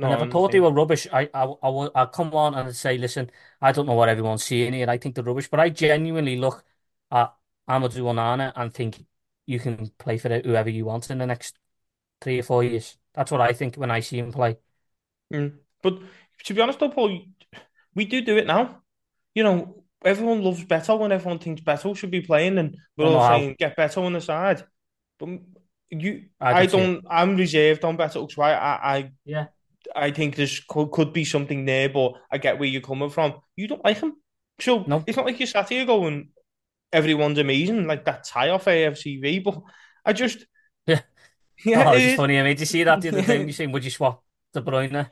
No, 0.00 0.06
I 0.06 0.10
never 0.10 0.30
thought 0.30 0.52
they 0.52 0.60
were 0.60 0.72
rubbish. 0.72 1.06
I, 1.12 1.28
I, 1.34 1.44
I, 1.44 1.88
I'd 1.94 2.12
come 2.12 2.32
on 2.34 2.54
and 2.54 2.74
say, 2.74 2.96
listen, 2.96 3.30
I 3.60 3.72
don't 3.72 3.86
know 3.86 3.94
what 3.94 4.08
everyone's 4.08 4.44
seeing 4.44 4.72
here. 4.72 4.88
I 4.88 4.96
think 4.96 5.14
they're 5.14 5.24
rubbish, 5.24 5.48
but 5.48 5.60
I 5.60 5.68
genuinely 5.68 6.36
look 6.36 6.64
at 7.10 7.34
Amadou 7.68 8.04
Onana 8.04 8.52
and 8.56 8.72
think 8.72 9.04
you 9.46 9.58
can 9.60 9.90
play 9.98 10.16
for 10.16 10.28
whoever 10.40 10.70
you 10.70 10.86
want 10.86 11.10
in 11.10 11.18
the 11.18 11.26
next 11.26 11.58
three 12.20 12.38
or 12.38 12.42
four 12.42 12.64
years. 12.64 12.96
That's 13.14 13.30
what 13.30 13.42
I 13.42 13.52
think 13.52 13.76
when 13.76 13.90
I 13.90 14.00
see 14.00 14.18
him 14.18 14.32
play. 14.32 14.56
Mm. 15.32 15.58
But 15.82 15.98
to 16.44 16.54
be 16.54 16.60
honest, 16.60 16.78
though, 16.78 16.90
Paul, 16.90 17.22
we 17.94 18.04
do 18.06 18.22
do 18.22 18.38
it 18.38 18.46
now. 18.46 18.82
You 19.34 19.44
know, 19.44 19.84
everyone 20.04 20.42
loves 20.42 20.64
Beto 20.64 20.98
when 20.98 21.12
everyone 21.12 21.38
thinks 21.38 21.62
Beto 21.62 21.96
should 21.96 22.10
be 22.10 22.20
playing, 22.20 22.58
and 22.58 22.76
we're 22.96 23.06
all 23.06 23.28
saying 23.28 23.56
get 23.58 23.76
Beto 23.76 24.02
on 24.02 24.12
the 24.12 24.20
side. 24.20 24.64
But 25.18 25.28
you, 25.90 26.26
I, 26.40 26.60
I 26.60 26.66
don't. 26.66 27.04
I'm 27.08 27.36
reserved 27.36 27.84
on 27.84 27.96
Beto 27.96 28.26
because 28.26 28.38
I, 28.38 28.52
I, 28.52 28.96
I, 28.96 29.12
yeah, 29.24 29.46
I 29.94 30.10
think 30.10 30.36
there's 30.36 30.60
could, 30.60 30.90
could 30.90 31.12
be 31.12 31.24
something 31.24 31.64
there, 31.64 31.88
but 31.88 32.14
I 32.30 32.38
get 32.38 32.58
where 32.58 32.68
you're 32.68 32.80
coming 32.80 33.10
from. 33.10 33.34
You 33.56 33.68
don't 33.68 33.84
like 33.84 33.98
him, 33.98 34.16
so 34.60 34.84
no. 34.86 35.04
it's 35.06 35.16
not 35.16 35.26
like 35.26 35.40
you 35.40 35.46
sat 35.46 35.68
here 35.68 35.84
going, 35.84 36.30
everyone's 36.92 37.38
amazing, 37.38 37.86
like 37.86 38.04
that 38.04 38.24
tie 38.24 38.50
off 38.50 38.66
AFTV. 38.66 39.44
But 39.44 39.60
I 40.04 40.12
just, 40.12 40.46
yeah, 40.86 41.00
yeah, 41.64 41.90
oh, 41.90 41.92
it's 41.94 42.16
funny. 42.16 42.38
I 42.38 42.42
mean, 42.42 42.52
did 42.52 42.60
you 42.60 42.66
see 42.66 42.84
that 42.84 43.00
the 43.00 43.08
other 43.08 43.22
day? 43.22 43.44
You 43.46 43.52
saying, 43.52 43.72
would 43.72 43.84
you 43.84 43.90
swap 43.90 44.22
De 44.52 44.60
Bruyne 44.60 45.10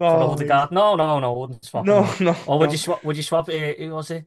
oh, 0.00 0.10
for 0.10 0.32
Odegaard? 0.32 0.72
No, 0.72 0.96
no, 0.96 1.18
no, 1.20 1.34
I 1.34 1.38
wouldn't 1.38 1.64
swap. 1.64 1.84
No, 1.84 2.02
him. 2.02 2.26
no. 2.26 2.36
Or 2.46 2.58
would 2.58 2.66
no. 2.66 2.72
you 2.72 2.78
swap? 2.78 3.04
Would 3.04 3.16
you 3.16 3.22
swap? 3.22 3.48
Uh, 3.48 3.52
who 3.52 3.90
was 3.90 4.10
it? 4.10 4.26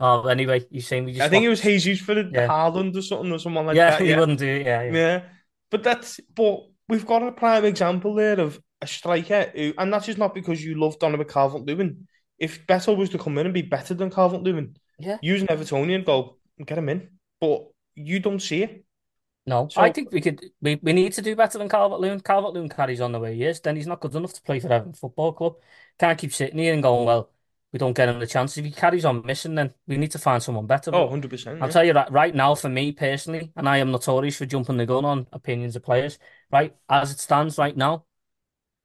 Oh, 0.00 0.26
anyway, 0.28 0.64
you 0.70 0.80
saying 0.80 1.04
we 1.04 1.12
just. 1.12 1.24
I 1.24 1.28
think 1.28 1.44
it 1.44 1.48
was 1.48 1.60
Jesus 1.60 2.00
for 2.00 2.14
the 2.14 2.30
yeah. 2.32 2.46
Haaland 2.46 2.96
or 2.96 3.02
something 3.02 3.32
or 3.32 3.38
someone 3.38 3.66
like 3.66 3.76
yeah, 3.76 3.90
that. 3.90 4.00
Yeah, 4.00 4.14
he 4.14 4.20
wouldn't 4.20 4.38
do 4.38 4.46
it. 4.46 4.66
Yeah, 4.66 4.82
yeah, 4.82 4.92
yeah. 4.92 5.22
But 5.70 5.82
that's 5.82 6.20
but 6.34 6.66
we've 6.88 7.06
got 7.06 7.22
a 7.22 7.32
prime 7.32 7.64
example 7.64 8.14
there 8.14 8.38
of 8.38 8.60
a 8.80 8.86
striker 8.86 9.50
who, 9.54 9.74
and 9.78 9.92
that's 9.92 10.06
just 10.06 10.18
not 10.18 10.34
because 10.34 10.64
you 10.64 10.74
love 10.78 10.98
Donovan 10.98 11.26
Calvert-Lewin. 11.26 12.06
If 12.38 12.66
Beto 12.66 12.96
was 12.96 13.10
to 13.10 13.18
come 13.18 13.38
in 13.38 13.46
and 13.46 13.54
be 13.54 13.62
better 13.62 13.94
than 13.94 14.10
Calvert-Lewin, 14.10 14.76
yeah, 14.98 15.18
use 15.20 15.42
an 15.42 15.48
Evertonian, 15.48 16.04
go 16.04 16.36
get 16.64 16.78
him 16.78 16.88
in. 16.88 17.08
But 17.40 17.66
you 17.94 18.20
don't 18.20 18.40
see 18.40 18.62
it. 18.62 18.84
No, 19.46 19.66
so, 19.68 19.80
I 19.80 19.90
think 19.90 20.12
we 20.12 20.20
could. 20.20 20.44
We, 20.60 20.78
we 20.82 20.92
need 20.92 21.14
to 21.14 21.22
do 21.22 21.34
better 21.34 21.58
than 21.58 21.68
Calvert-Lewin. 21.68 22.20
Calvert 22.20 22.52
Lewin 22.52 22.68
carries 22.68 23.00
on 23.00 23.12
the 23.12 23.18
way 23.18 23.34
he 23.34 23.44
is. 23.44 23.60
Then 23.60 23.76
he's 23.76 23.86
not 23.86 24.00
good 24.00 24.14
enough 24.14 24.34
to 24.34 24.42
play 24.42 24.60
for 24.60 24.70
Everton 24.70 24.92
Football 24.92 25.32
Club. 25.32 25.54
Can't 25.98 26.18
keep 26.18 26.34
sitting 26.34 26.58
here 26.58 26.74
and 26.74 26.82
going, 26.82 27.06
well, 27.06 27.30
we 27.72 27.78
don't 27.78 27.94
get 27.94 28.08
him 28.08 28.18
the 28.18 28.26
chance. 28.26 28.56
If 28.56 28.64
he 28.64 28.70
carries 28.70 29.04
on 29.04 29.24
missing, 29.24 29.54
then 29.54 29.74
we 29.86 29.96
need 29.96 30.10
to 30.12 30.18
find 30.18 30.42
someone 30.42 30.66
better. 30.66 30.90
Oh, 30.94 31.08
100%. 31.08 31.60
I'll 31.60 31.68
tell 31.68 31.84
you 31.84 31.92
right, 31.92 32.10
right 32.10 32.34
now, 32.34 32.54
for 32.54 32.68
me 32.68 32.92
personally, 32.92 33.52
and 33.56 33.68
I 33.68 33.78
am 33.78 33.90
notorious 33.90 34.36
for 34.36 34.46
jumping 34.46 34.78
the 34.78 34.86
gun 34.86 35.04
on 35.04 35.26
opinions 35.32 35.76
of 35.76 35.82
players, 35.82 36.18
right? 36.50 36.74
As 36.88 37.10
it 37.10 37.18
stands 37.18 37.58
right 37.58 37.76
now, 37.76 38.04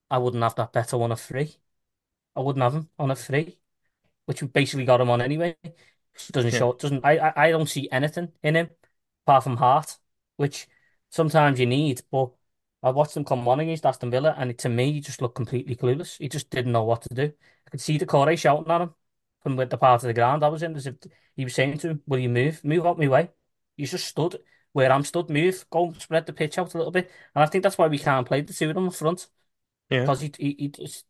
I 0.09 0.17
wouldn't 0.17 0.43
have 0.43 0.55
that 0.55 0.73
better 0.73 0.97
one 0.97 1.11
a 1.11 1.15
free. 1.15 1.55
I 2.35 2.41
wouldn't 2.41 2.63
have 2.63 2.73
him 2.75 2.89
on 2.99 3.11
a 3.11 3.15
free, 3.15 3.59
which 4.25 4.41
we 4.41 4.47
basically 4.47 4.85
got 4.85 5.01
him 5.01 5.09
on 5.09 5.21
anyway. 5.21 5.55
Doesn't 6.31 6.53
yeah. 6.53 6.59
show, 6.59 6.73
doesn't, 6.73 7.03
I, 7.03 7.17
I, 7.17 7.33
I 7.47 7.51
don't 7.51 7.69
see 7.69 7.89
anything 7.91 8.31
in 8.43 8.55
him 8.55 8.69
apart 9.25 9.43
from 9.43 9.57
heart, 9.57 9.97
which 10.37 10.67
sometimes 11.09 11.59
you 11.59 11.65
need. 11.65 12.01
But 12.11 12.31
I 12.83 12.91
watched 12.91 13.17
him 13.17 13.25
come 13.25 13.47
on 13.47 13.59
against 13.59 13.85
Aston 13.85 14.11
Villa, 14.11 14.35
and 14.37 14.57
to 14.59 14.69
me, 14.69 14.91
he 14.93 14.99
just 14.99 15.21
looked 15.21 15.35
completely 15.35 15.75
clueless. 15.75 16.17
He 16.17 16.29
just 16.29 16.49
didn't 16.49 16.71
know 16.71 16.83
what 16.83 17.01
to 17.03 17.13
do. 17.13 17.33
I 17.65 17.69
could 17.69 17.81
see 17.81 17.97
Doucouré 17.97 18.37
shouting 18.37 18.71
at 18.71 18.81
him 18.81 18.93
from 19.41 19.55
with 19.55 19.69
the 19.69 19.77
part 19.77 20.03
of 20.03 20.07
the 20.07 20.13
ground 20.13 20.43
I 20.43 20.49
was 20.49 20.63
in, 20.63 20.75
as 20.75 20.87
if 20.87 20.95
he 21.35 21.43
was 21.43 21.55
saying 21.55 21.79
to 21.79 21.89
him, 21.89 22.01
"Will 22.07 22.19
you 22.19 22.29
move? 22.29 22.63
Move 22.63 22.85
out 22.85 22.99
my 22.99 23.07
way." 23.07 23.29
He 23.77 23.85
just 23.85 24.07
stood 24.07 24.39
where 24.73 24.91
I'm 24.91 25.03
stood. 25.03 25.29
Move, 25.29 25.65
go 25.69 25.93
spread 25.97 26.25
the 26.25 26.33
pitch 26.33 26.57
out 26.57 26.73
a 26.73 26.77
little 26.77 26.91
bit, 26.91 27.09
and 27.35 27.43
I 27.43 27.47
think 27.47 27.63
that's 27.63 27.77
why 27.77 27.87
we 27.87 27.99
can't 27.99 28.27
play 28.27 28.41
the 28.41 28.53
two 28.53 28.69
of 28.69 28.75
them 28.75 28.87
up 28.87 28.93
front. 28.93 29.27
Yeah, 29.89 30.01
because 30.01 30.21
he 30.21 30.31
he, 30.37 30.55
he 30.59 30.67
just 30.69 31.05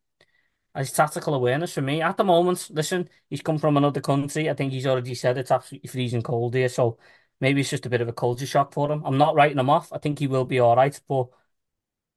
his 0.76 0.92
tactical 0.92 1.36
awareness 1.36 1.74
for 1.74 1.82
me 1.82 2.02
at 2.02 2.18
the 2.18 2.24
moment. 2.24 2.70
Listen, 2.72 3.10
he's 3.30 3.42
come 3.42 3.60
from 3.60 3.78
another 3.78 4.02
country. 4.02 4.50
I 4.50 4.54
think 4.54 4.74
he's 4.74 4.88
already 4.88 5.16
said 5.16 5.38
it's 5.38 5.52
absolutely 5.52 5.88
freezing 5.88 6.24
cold 6.24 6.56
here, 6.56 6.70
so 6.70 6.98
maybe 7.40 7.62
it's 7.62 7.70
just 7.70 7.86
a 7.86 7.90
bit 7.90 8.02
of 8.02 8.08
a 8.08 8.14
culture 8.14 8.46
shock 8.46 8.74
for 8.74 8.92
him. 8.92 9.04
I'm 9.06 9.18
not 9.18 9.36
writing 9.36 9.60
him 9.60 9.70
off. 9.70 9.94
I 9.94 10.00
think 10.00 10.20
he 10.20 10.28
will 10.28 10.46
be 10.46 10.60
all 10.60 10.76
right, 10.76 11.00
but 11.08 11.28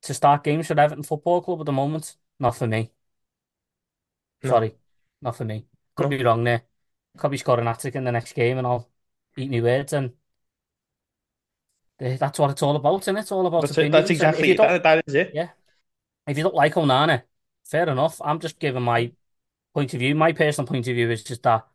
to 0.03 0.15
start 0.15 0.45
games 0.45 0.69
for 0.69 0.79
Everton 0.79 1.03
Football 1.03 1.43
Club 1.43 1.61
at 1.61 1.67
the 1.67 1.73
moment, 1.73 2.17
not 2.41 2.57
for 2.57 2.67
me. 2.67 2.93
No. 4.43 4.51
Sorry, 4.51 4.75
not 5.21 5.37
for 5.37 5.45
me. 5.45 5.67
Could 5.95 6.11
no. 6.11 6.17
be 6.17 6.25
wrong 6.25 6.45
there. 6.45 6.63
Could 7.17 7.31
be 7.31 7.39
scoring 7.39 7.67
hat 7.67 7.85
in 7.85 8.05
the 8.05 8.13
next 8.13 8.33
game, 8.35 8.59
and 8.59 8.67
I'll 8.67 8.89
eat 9.37 9.51
my 9.51 9.61
words. 9.61 9.93
And 9.93 10.13
that's 11.99 12.39
what 12.39 12.51
it's 12.51 12.63
all 12.63 12.77
about, 12.77 13.03
isn't 13.03 13.17
it? 13.17 13.21
It's 13.21 13.33
all 13.33 13.47
about 13.47 13.63
that's 13.63 13.73
opinions. 13.73 13.95
It, 13.95 13.99
that's 13.99 14.11
exactly. 14.11 14.53
That, 14.55 14.83
that 14.83 15.05
is 15.07 15.15
it. 15.15 15.31
Yeah. 15.35 15.49
If 16.27 16.37
you 16.37 16.43
don't 16.43 16.55
like 16.55 16.75
Onana, 16.75 17.23
fair 17.65 17.89
enough. 17.89 18.21
I'm 18.25 18.41
just 18.41 18.59
giving 18.59 18.83
my 18.83 19.13
point 19.75 19.95
of 19.95 20.01
view. 20.01 20.15
My 20.15 20.33
personal 20.33 20.67
point 20.67 20.89
of 20.89 20.95
view 20.95 21.11
is 21.11 21.23
just 21.23 21.43
that 21.45 21.67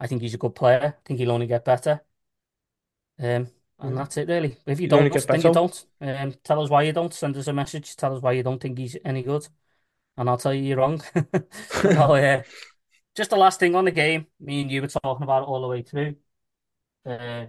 I 0.00 0.06
think 0.06 0.22
he's 0.22 0.34
a 0.34 0.38
good 0.38 0.54
player. 0.54 0.96
I 0.98 1.06
think 1.06 1.18
he'll 1.18 1.32
only 1.32 1.46
get 1.46 1.64
better. 1.64 2.00
Um, 3.18 3.48
and 3.80 3.92
mm. 3.92 3.96
that's 3.96 4.16
it 4.16 4.28
really. 4.28 4.56
If 4.66 4.80
you, 4.80 4.84
you 4.84 4.88
don't, 4.88 5.26
then 5.26 5.40
you 5.40 5.52
don't. 5.52 5.84
Um, 6.00 6.34
tell 6.44 6.62
us 6.62 6.70
why 6.70 6.82
you 6.82 6.92
don't. 6.92 7.12
Send 7.12 7.36
us 7.36 7.48
a 7.48 7.52
message. 7.52 7.96
Tell 7.96 8.14
us 8.14 8.22
why 8.22 8.32
you 8.32 8.42
don't 8.42 8.60
think 8.60 8.78
he's 8.78 8.96
any 9.04 9.22
good, 9.22 9.46
and 10.16 10.28
I'll 10.28 10.38
tell 10.38 10.54
you 10.54 10.62
you're 10.62 10.78
wrong. 10.78 11.02
oh 11.84 12.14
yeah. 12.14 12.42
Just 13.16 13.30
the 13.30 13.36
last 13.36 13.58
thing 13.58 13.74
on 13.74 13.84
the 13.84 13.90
game. 13.90 14.26
Me 14.38 14.62
and 14.62 14.70
you 14.70 14.80
were 14.80 14.88
talking 14.88 15.24
about 15.24 15.42
it 15.42 15.46
all 15.46 15.60
the 15.60 15.68
way 15.68 15.82
through. 15.82 16.14
Uh, 17.04 17.46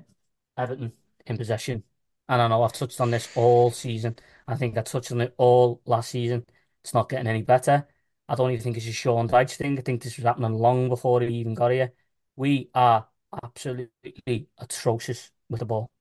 Everton 0.57 0.91
in 1.25 1.37
possession, 1.37 1.83
and 2.29 2.41
I 2.41 2.47
know 2.47 2.63
I've 2.63 2.73
touched 2.73 3.01
on 3.01 3.11
this 3.11 3.29
all 3.35 3.71
season. 3.71 4.15
I 4.47 4.55
think 4.55 4.77
I 4.77 4.81
touched 4.83 5.11
on 5.11 5.21
it 5.21 5.33
all 5.37 5.81
last 5.85 6.11
season. 6.11 6.45
It's 6.83 6.93
not 6.93 7.09
getting 7.09 7.27
any 7.27 7.41
better. 7.43 7.87
I 8.29 8.35
don't 8.35 8.51
even 8.51 8.63
think 8.63 8.77
it's 8.77 8.87
a 8.87 8.91
Sean 8.93 9.27
Dyche 9.27 9.55
thing. 9.55 9.77
I 9.77 9.81
think 9.81 10.03
this 10.03 10.17
was 10.17 10.25
happening 10.25 10.53
long 10.53 10.89
before 10.89 11.21
he 11.21 11.35
even 11.35 11.55
got 11.55 11.71
here. 11.71 11.93
We 12.35 12.69
are 12.75 13.07
absolutely 13.43 14.49
atrocious 14.59 15.31
with 15.49 15.59
the 15.59 15.65
ball. 15.65 15.91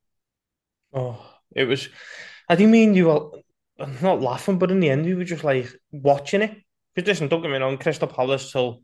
Oh, 0.93 1.20
it 1.55 1.64
was. 1.64 1.89
I 2.49 2.57
think 2.57 2.70
me 2.70 2.85
and 2.85 2.97
you 2.97 3.09
were 3.09 3.87
not 4.03 4.20
laughing, 4.20 4.59
but 4.59 4.70
in 4.70 4.81
the 4.81 4.91
end, 4.91 5.05
we 5.07 5.14
were 5.14 5.24
just 5.24 5.45
like 5.45 5.68
watching 5.93 6.43
it 6.43 6.57
Because 6.95 7.09
listen, 7.09 7.29
don't 7.29 7.43
get 7.43 7.51
me 7.51 7.59
wrong, 7.59 7.79
Crystal 7.79 8.09
Palace 8.09 8.53
till 8.53 8.83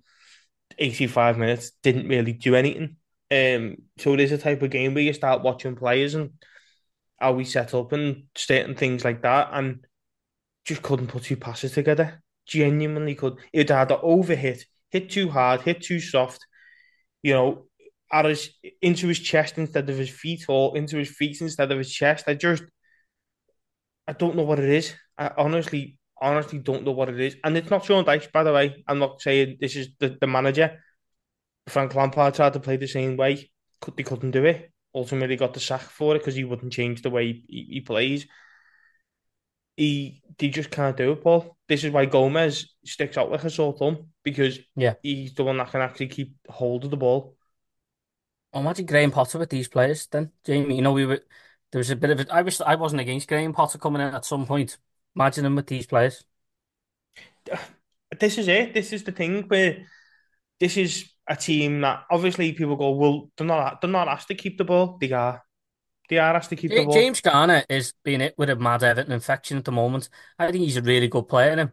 85 0.78 1.38
minutes 1.38 1.72
didn't 1.82 2.08
really 2.08 2.32
do 2.34 2.54
anything. 2.54 2.96
Um, 3.30 3.76
so 3.98 4.14
it 4.14 4.20
is 4.20 4.32
a 4.32 4.38
type 4.38 4.62
of 4.62 4.70
game 4.70 4.94
where 4.94 5.02
you 5.02 5.12
start 5.12 5.42
watching 5.42 5.76
players 5.76 6.14
and 6.14 6.32
how 7.24 7.32
we 7.32 7.44
set 7.44 7.72
up 7.72 7.92
and 7.92 8.24
certain 8.36 8.74
things 8.74 9.02
like 9.02 9.22
that, 9.22 9.48
and 9.52 9.86
just 10.66 10.82
couldn't 10.82 11.06
put 11.06 11.22
two 11.22 11.36
passes 11.36 11.72
together. 11.72 12.22
Genuinely 12.46 13.14
could. 13.14 13.38
It 13.50 13.70
had 13.70 13.88
to 13.88 13.96
overhit, 13.96 14.64
hit 14.90 15.08
too 15.08 15.30
hard, 15.30 15.62
hit 15.62 15.82
too 15.82 16.00
soft. 16.00 16.46
You 17.22 17.32
know, 17.32 17.66
at 18.12 18.26
his 18.26 18.50
into 18.82 19.08
his 19.08 19.20
chest 19.20 19.56
instead 19.56 19.88
of 19.88 19.96
his 19.96 20.10
feet, 20.10 20.44
or 20.48 20.76
into 20.76 20.98
his 20.98 21.08
feet 21.08 21.40
instead 21.40 21.72
of 21.72 21.78
his 21.78 21.90
chest. 21.90 22.24
I 22.26 22.34
just, 22.34 22.64
I 24.06 24.12
don't 24.12 24.36
know 24.36 24.42
what 24.42 24.58
it 24.58 24.68
is. 24.68 24.94
I 25.16 25.30
honestly, 25.38 25.96
honestly 26.20 26.58
don't 26.58 26.84
know 26.84 26.92
what 26.92 27.08
it 27.08 27.18
is. 27.18 27.36
And 27.42 27.56
it's 27.56 27.70
not 27.70 27.86
Sean 27.86 28.04
Dyche, 28.04 28.30
by 28.32 28.44
the 28.44 28.52
way. 28.52 28.84
I'm 28.86 28.98
not 28.98 29.22
saying 29.22 29.56
this 29.60 29.76
is 29.76 29.88
the, 29.98 30.18
the 30.20 30.26
manager. 30.26 30.78
Frank 31.68 31.94
Lampard 31.94 32.34
tried 32.34 32.52
to 32.52 32.60
play 32.60 32.76
the 32.76 32.86
same 32.86 33.16
way. 33.16 33.50
Could, 33.80 33.96
they 33.96 34.02
couldn't 34.02 34.32
do 34.32 34.44
it. 34.44 34.73
Ultimately 34.94 35.36
got 35.36 35.54
the 35.54 35.60
sack 35.60 35.80
for 35.82 36.14
it 36.14 36.20
because 36.20 36.34
he 36.36 36.44
wouldn't 36.44 36.72
change 36.72 37.02
the 37.02 37.10
way 37.10 37.44
he, 37.48 37.66
he 37.70 37.80
plays. 37.80 38.26
He 39.76 40.22
they 40.38 40.48
just 40.48 40.70
can't 40.70 40.96
do 40.96 41.12
it, 41.12 41.22
Paul. 41.22 41.56
This 41.68 41.82
is 41.82 41.90
why 41.90 42.06
Gomes 42.06 42.74
sticks 42.84 43.18
out 43.18 43.30
like 43.30 43.42
a 43.44 43.50
sore 43.50 43.72
thumb 43.76 44.10
because 44.22 44.60
Yeah. 44.76 44.94
he's 45.02 45.34
the 45.34 45.42
one 45.44 45.56
that 45.56 45.70
can 45.70 45.80
actually 45.80 46.08
keep 46.08 46.36
hold 46.48 46.84
of 46.84 46.90
the 46.90 46.96
ball. 46.96 47.36
Oh, 48.52 48.60
imagine 48.60 48.86
Graham 48.86 49.10
Potter 49.10 49.38
with 49.38 49.50
these 49.50 49.66
players 49.68 50.06
then, 50.06 50.30
Jamie. 50.44 50.76
You 50.76 50.82
know, 50.82 50.92
we 50.92 51.06
were 51.06 51.20
there 51.72 51.80
was 51.80 51.90
a 51.90 51.96
bit 51.96 52.10
of 52.10 52.20
it. 52.20 52.30
I 52.30 52.42
wish 52.42 52.60
I 52.60 52.76
wasn't 52.76 53.00
against 53.00 53.26
Graham 53.26 53.52
Potter 53.52 53.78
coming 53.78 54.00
in 54.00 54.14
at 54.14 54.24
some 54.24 54.46
point. 54.46 54.78
Imagine 55.16 55.46
him 55.46 55.56
with 55.56 55.66
these 55.66 55.86
players. 55.86 56.24
This 58.20 58.38
is 58.38 58.46
it. 58.48 58.74
This 58.74 58.92
is 58.92 59.02
the 59.02 59.10
thing 59.12 59.48
where 59.48 59.86
this 60.60 60.76
is 60.76 61.10
a 61.26 61.36
team 61.36 61.80
that 61.80 62.04
obviously 62.10 62.52
people 62.52 62.76
go, 62.76 62.90
well, 62.92 63.30
they're 63.36 63.46
not 63.46 63.80
they're 63.80 63.90
not 63.90 64.08
asked 64.08 64.28
to 64.28 64.34
keep 64.34 64.58
the 64.58 64.64
ball. 64.64 64.98
They 65.00 65.12
are. 65.12 65.42
They 66.08 66.18
are 66.18 66.34
asked 66.36 66.50
to 66.50 66.56
keep 66.56 66.74
the 66.74 66.82
ball. 66.82 66.94
James 66.94 67.20
Garner 67.20 67.64
is 67.68 67.94
being 68.04 68.20
hit 68.20 68.34
with 68.36 68.50
a 68.50 68.56
mad 68.56 68.82
Everton 68.82 69.12
infection 69.12 69.56
at 69.58 69.64
the 69.64 69.72
moment. 69.72 70.08
I 70.38 70.50
think 70.50 70.64
he's 70.64 70.76
a 70.76 70.82
really 70.82 71.08
good 71.08 71.28
player 71.28 71.52
in 71.52 71.58
him, 71.60 71.72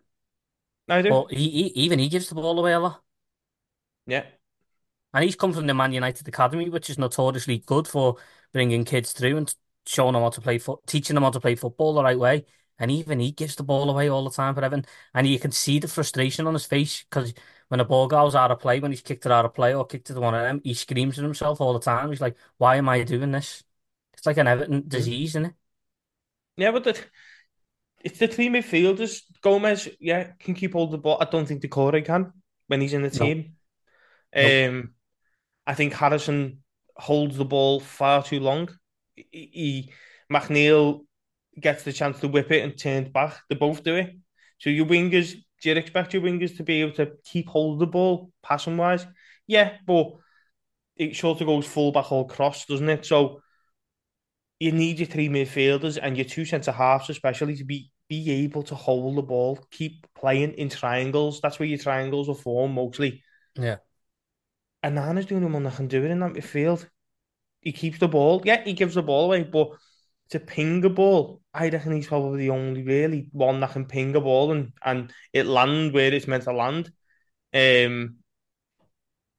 I 0.87 1.01
do. 1.01 1.09
but 1.09 1.31
he, 1.31 1.49
he 1.49 1.63
even 1.83 1.99
he 1.99 2.09
gives 2.09 2.29
the 2.29 2.35
ball 2.35 2.57
away 2.59 2.73
a 2.73 2.79
lot. 2.79 3.03
yeah. 4.05 4.25
And 5.13 5.23
he's 5.23 5.35
come 5.35 5.53
from 5.53 5.67
the 5.67 5.73
Man 5.73 5.93
United 5.93 6.27
Academy, 6.27 6.69
which 6.69 6.89
is 6.89 6.97
notoriously 6.97 7.59
good 7.59 7.87
for 7.87 8.15
bringing 8.53 8.85
kids 8.85 9.11
through 9.11 9.37
and 9.37 9.53
showing 9.85 10.13
them 10.13 10.21
how 10.21 10.29
to 10.29 10.41
play 10.41 10.57
foot, 10.57 10.79
teaching 10.87 11.15
them 11.15 11.23
how 11.23 11.31
to 11.31 11.39
play 11.39 11.55
football 11.55 11.93
the 11.93 12.03
right 12.03 12.17
way. 12.19 12.45
And 12.79 12.89
even 12.89 13.19
he 13.19 13.31
gives 13.31 13.55
the 13.55 13.63
ball 13.63 13.89
away 13.89 14.09
all 14.09 14.23
the 14.23 14.31
time 14.35 14.55
for 14.55 14.63
Everton. 14.63 14.85
And 15.13 15.27
you 15.27 15.37
can 15.39 15.51
see 15.51 15.79
the 15.79 15.87
frustration 15.87 16.47
on 16.47 16.53
his 16.53 16.65
face 16.65 17.03
because 17.03 17.33
when 17.71 17.79
a 17.79 17.85
ball 17.85 18.05
goes 18.05 18.35
out 18.35 18.51
of 18.51 18.59
play, 18.59 18.81
when 18.81 18.91
he's 18.91 18.99
kicked 18.99 19.25
it 19.25 19.31
out 19.31 19.45
of 19.45 19.53
play 19.53 19.73
or 19.73 19.85
kicked 19.85 20.09
it 20.09 20.15
to 20.15 20.19
one 20.19 20.35
of 20.35 20.41
them, 20.41 20.59
he 20.61 20.73
screams 20.73 21.17
at 21.17 21.23
himself 21.23 21.61
all 21.61 21.71
the 21.71 21.79
time. 21.79 22.09
He's 22.09 22.19
like, 22.19 22.35
"Why 22.57 22.75
am 22.75 22.89
I 22.89 23.03
doing 23.03 23.31
this?" 23.31 23.63
It's 24.13 24.25
like 24.25 24.35
an 24.35 24.47
Everton 24.47 24.89
disease, 24.89 25.29
isn't 25.29 25.45
it? 25.45 25.53
Yeah, 26.57 26.71
but 26.71 26.83
the, 26.83 26.99
it's 28.03 28.19
the 28.19 28.27
three 28.27 28.49
midfielders. 28.49 29.21
Gomes, 29.41 29.87
yeah, 30.01 30.31
can 30.37 30.53
keep 30.53 30.73
hold 30.73 30.89
of 30.89 30.91
the 30.91 30.97
ball. 30.97 31.17
I 31.21 31.25
don't 31.25 31.45
think 31.45 31.61
Doucouré 31.61 32.03
can 32.05 32.33
when 32.67 32.81
he's 32.81 32.93
in 32.93 33.03
the 33.03 33.09
team. 33.09 33.55
Um, 34.35 34.93
I 35.65 35.73
think 35.73 35.93
Harrison 35.93 36.63
holds 36.97 37.37
the 37.37 37.45
ball 37.45 37.79
far 37.79 38.21
too 38.21 38.41
long. 38.41 38.67
He, 39.15 39.49
he 39.53 39.93
McNeil 40.29 41.05
gets 41.57 41.83
the 41.83 41.93
chance 41.93 42.19
to 42.19 42.27
whip 42.27 42.51
it 42.51 42.63
and 42.63 42.77
turn 42.77 43.03
it 43.03 43.13
back. 43.13 43.37
They 43.47 43.55
both 43.55 43.81
do 43.81 43.95
it. 43.95 44.13
So 44.57 44.69
your 44.69 44.87
wingers, 44.87 45.35
do 45.61 45.69
you 45.69 45.75
expect 45.75 46.13
your 46.13 46.23
wingers 46.23 46.57
to 46.57 46.63
be 46.63 46.81
able 46.81 46.93
to 46.93 47.11
keep 47.23 47.47
hold 47.47 47.75
of 47.75 47.79
the 47.79 47.87
ball 47.87 48.31
passing 48.43 48.77
wise? 48.77 49.05
Yeah, 49.47 49.73
but 49.85 50.13
it 50.95 51.15
sort 51.15 51.41
of 51.41 51.47
goes 51.47 51.65
full 51.65 51.91
back 51.91 52.11
all 52.11 52.25
cross, 52.25 52.65
doesn't 52.65 52.89
it? 52.89 53.05
So 53.05 53.41
you 54.59 54.71
need 54.71 54.99
your 54.99 55.07
three 55.07 55.29
midfielders 55.29 55.97
and 56.01 56.17
your 56.17 56.25
two 56.25 56.45
centre 56.45 56.71
halves, 56.71 57.09
especially 57.09 57.55
to 57.57 57.63
be 57.63 57.91
be 58.09 58.29
able 58.43 58.61
to 58.61 58.75
hold 58.75 59.15
the 59.15 59.21
ball, 59.21 59.57
keep 59.71 60.05
playing 60.15 60.51
in 60.55 60.67
triangles. 60.67 61.39
That's 61.39 61.59
where 61.59 61.67
your 61.69 61.77
triangles 61.77 62.27
are 62.27 62.35
formed 62.35 62.75
mostly. 62.75 63.23
Yeah. 63.55 63.77
Onana's 64.83 65.27
the 65.27 65.35
only 65.35 65.49
one 65.49 65.63
that 65.63 65.77
can 65.77 65.87
do 65.87 66.03
it 66.03 66.11
in 66.11 66.19
that 66.19 66.33
midfield. 66.33 66.85
He 67.61 67.71
keeps 67.71 67.99
the 67.99 68.09
ball. 68.09 68.41
Yeah, 68.43 68.63
he 68.65 68.73
gives 68.73 68.95
the 68.95 69.01
ball 69.01 69.27
away, 69.27 69.43
but 69.43 69.69
to 70.31 70.39
ping 70.39 70.83
a 70.85 70.89
ball, 70.89 71.41
I 71.53 71.69
reckon 71.69 71.91
he's 71.91 72.07
probably 72.07 72.39
the 72.39 72.49
only 72.51 72.83
really 72.83 73.29
one 73.31 73.59
that 73.59 73.71
can 73.71 73.85
ping 73.85 74.15
a 74.15 74.21
ball 74.21 74.51
and, 74.51 74.71
and 74.83 75.13
it 75.33 75.45
land 75.45 75.93
where 75.93 76.13
it's 76.13 76.27
meant 76.27 76.43
to 76.43 76.53
land. 76.53 76.91
Um, 77.53 78.17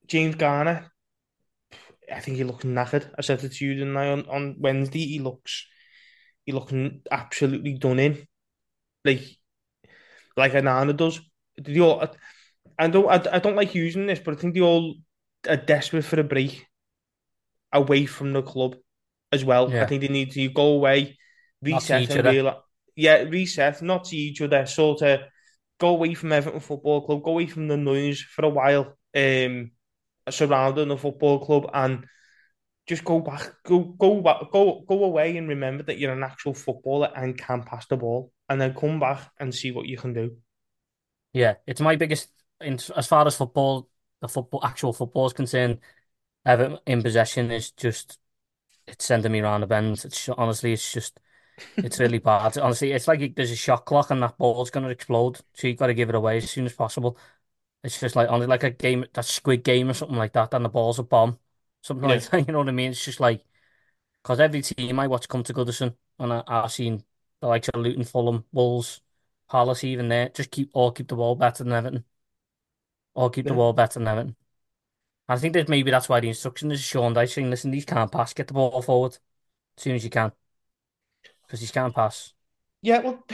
James 0.07 0.35
Garner, 0.35 0.93
I 2.13 2.21
think 2.21 2.37
he 2.37 2.45
looks 2.45 2.65
knackered. 2.65 3.11
I 3.17 3.23
said 3.23 3.43
it 3.43 3.53
to 3.53 3.65
you 3.65 3.75
didn't 3.75 3.97
I, 3.97 4.09
on, 4.11 4.29
on 4.29 4.57
Wednesday. 4.59 5.07
He 5.07 5.19
looks 5.19 5.67
he 6.45 6.53
looking 6.53 7.03
absolutely 7.11 7.79
done 7.79 7.99
in. 7.99 8.27
Like 9.05 9.23
like 10.37 10.53
Onana 10.53 10.97
does. 10.97 11.21
They 11.57 11.81
all, 11.81 12.07
I 12.79 12.89
don't 12.89 13.09
I, 13.09 13.37
I 13.37 13.39
don't 13.39 13.57
like 13.57 13.75
using 13.75 14.07
this, 14.07 14.21
but 14.21 14.35
I 14.35 14.37
think 14.37 14.55
they 14.55 14.61
all 14.61 14.97
are 15.49 15.57
desperate 15.57 16.05
for 16.05 16.21
a 16.21 16.25
break 16.25 16.67
away 17.73 18.05
from 18.05 18.33
the 18.33 18.43
club 18.43 18.77
as 19.33 19.45
well. 19.45 19.75
I 19.79 19.87
think 19.87 20.03
they 20.03 20.09
need 20.09 20.33
to 20.33 20.49
go 20.51 20.75
away, 20.75 21.19
reset 21.63 22.11
and 22.11 22.25
realize, 22.25 22.57
yeah, 22.95 23.23
reset, 23.23 23.83
not 23.83 24.07
see 24.07 24.19
each 24.19 24.41
other, 24.41 24.67
sort 24.67 25.03
of 25.03 25.21
go 25.81 25.89
away 25.89 26.15
from 26.15 26.33
Everton 26.33 26.61
Football 26.61 27.07
Club, 27.07 27.23
go 27.23 27.33
away 27.33 27.47
from 27.47 27.69
the 27.69 27.77
noise 27.77 28.21
for 28.21 28.45
a 28.45 28.49
while, 28.49 28.97
um, 29.17 29.71
surrounding 30.31 30.89
the 30.89 30.97
football 30.97 31.45
club, 31.45 31.71
and 31.73 32.07
just 32.87 33.05
go 33.05 33.21
back, 33.21 33.53
go 33.65 33.81
go 33.81 34.21
back, 34.21 34.51
go 34.53 34.85
go 34.87 35.05
away, 35.05 35.37
and 35.37 35.49
remember 35.49 35.83
that 35.85 35.99
you're 35.99 36.13
an 36.13 36.23
actual 36.23 36.55
footballer 36.55 37.11
and 37.17 37.39
can 37.39 37.63
pass 37.63 37.87
the 37.87 37.97
ball, 37.97 38.33
and 38.49 38.61
then 38.61 38.75
come 38.75 39.01
back 39.01 39.31
and 39.41 39.55
see 39.55 39.73
what 39.73 39.87
you 39.87 39.97
can 39.97 40.13
do. 40.13 40.37
Yeah, 41.33 41.55
it's 41.67 41.81
my 41.81 41.97
biggest 41.97 42.31
in 42.61 42.79
as 42.97 43.07
far 43.07 43.27
as 43.27 43.37
football, 43.37 43.89
the 44.21 44.29
football 44.29 44.65
actual 44.65 44.93
football 44.93 45.27
is 45.27 45.33
concerned. 45.33 45.79
Everton 46.45 46.79
in 46.87 47.03
possession 47.03 47.51
is 47.51 47.71
just 47.71 48.19
it's 48.87 49.05
sending 49.05 49.33
me 49.33 49.41
around 49.41 49.63
the 49.63 49.67
bend. 49.67 50.05
It's 50.05 50.29
honestly, 50.31 50.73
it's 50.73 50.93
just 50.93 51.21
it's 51.83 52.01
really 52.01 52.19
bad. 52.19 52.59
Honestly, 52.59 52.93
it's 52.93 53.09
like 53.09 53.35
there's 53.37 53.51
a 53.53 53.57
shot 53.57 53.87
clock 53.87 54.11
and 54.11 54.23
that 54.23 54.39
ball's 54.39 54.71
gonna 54.71 54.89
explode, 54.91 55.41
so 55.55 55.69
you've 55.69 55.79
got 55.79 55.89
to 55.89 55.95
give 55.95 56.09
it 56.11 56.15
away 56.15 56.39
as 56.39 56.51
soon 56.51 56.67
as 56.67 56.75
possible. 56.75 57.19
It's 57.85 58.01
just 58.01 58.17
like 58.17 58.29
only 58.31 58.47
like 58.47 58.65
a 58.65 58.71
game, 58.71 59.07
that 59.15 59.25
Squid 59.27 59.65
Game 59.65 59.91
or 59.91 59.95
something 59.95 60.17
like 60.19 60.33
that, 60.35 60.55
and 60.55 60.65
the 60.65 60.69
ball's 60.71 60.99
a 61.01 61.03
bomb, 61.05 61.39
something 61.83 62.09
like 62.09 62.23
that. 62.31 62.47
You 62.49 62.53
know 62.53 62.61
what 62.61 62.69
I 62.69 62.73
mean? 62.73 62.93
It's 62.93 63.05
just 63.05 63.21
like 63.21 63.45
because 64.23 64.41
every 64.41 64.63
team 64.63 64.99
I 65.01 65.07
watch 65.09 65.29
come 65.29 65.43
to 65.45 65.55
Goodison, 65.55 65.97
and 66.19 66.33
I, 66.33 66.43
I've 66.47 66.73
seen 66.73 67.05
the 67.41 67.49
likes 67.49 67.69
of 67.69 67.81
Luton, 67.81 68.05
Fulham, 68.05 68.45
Wolves, 68.53 69.01
Palace, 69.51 69.85
even 69.85 70.09
there, 70.09 70.29
just 70.31 70.51
keep 70.51 70.71
all 70.75 70.93
keep 70.93 71.09
the 71.09 71.17
ball 71.17 71.35
better 71.37 71.65
than 71.65 71.73
Everton. 71.73 72.05
All 73.15 73.31
keep 73.31 73.47
the 73.47 73.55
Yeah. 73.55 73.55
ball 73.55 73.73
better 73.73 73.99
than 73.99 74.07
Everton. 74.09 74.37
I 75.33 75.39
think 75.39 75.55
that 75.55 75.69
maybe 75.69 75.91
that's 75.91 76.09
why 76.09 76.21
the 76.21 76.29
instruction 76.29 76.71
is 76.71 76.81
Sean 76.83 77.15
Dyche 77.15 77.33
saying, 77.33 77.51
listen, 77.51 77.71
these 77.71 77.85
can't 77.85 78.13
pass, 78.13 78.35
get 78.35 78.49
the 78.49 78.55
ball 78.55 78.83
forward 78.83 79.13
as 79.77 79.83
soon 79.83 79.95
as 79.95 80.05
you 80.05 80.11
can. 80.11 80.33
Because 81.47 81.61
these 81.61 81.71
can't 81.71 81.95
pass. 81.95 82.35
Yeah, 82.83 82.99
well, 82.99 83.25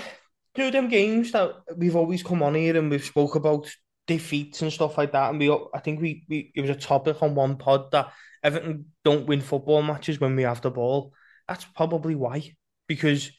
through 0.55 0.71
them 0.71 0.89
games 0.89 1.33
that 1.33 1.55
we've 1.77 1.97
always 1.97 2.23
come 2.23 2.43
on 2.43 2.55
here 2.55 2.77
and 2.77 2.91
we've 2.91 3.05
spoke 3.05 3.35
about 3.35 3.69
defeats 4.07 4.63
and 4.63 4.73
stuff 4.73 4.97
like 4.97 5.13
that, 5.13 5.31
and 5.31 5.39
we, 5.39 5.51
I 5.51 5.81
think 5.81 6.01
we, 6.01 6.25
we 6.29 6.53
it 6.55 6.61
was 6.61 6.71
a 6.71 6.75
topic 6.75 7.23
on 7.23 7.35
one 7.35 7.57
pod 7.57 7.91
that 7.91 8.13
Everton 8.43 8.87
don't 9.05 9.27
win 9.27 9.41
football 9.41 9.83
matches 9.83 10.21
when 10.21 10.37
we 10.37 10.43
have 10.43 10.61
the 10.63 10.71
ball. 10.71 11.13
That's 11.47 11.65
probably 11.65 12.15
why, 12.15 12.55
because 12.87 13.31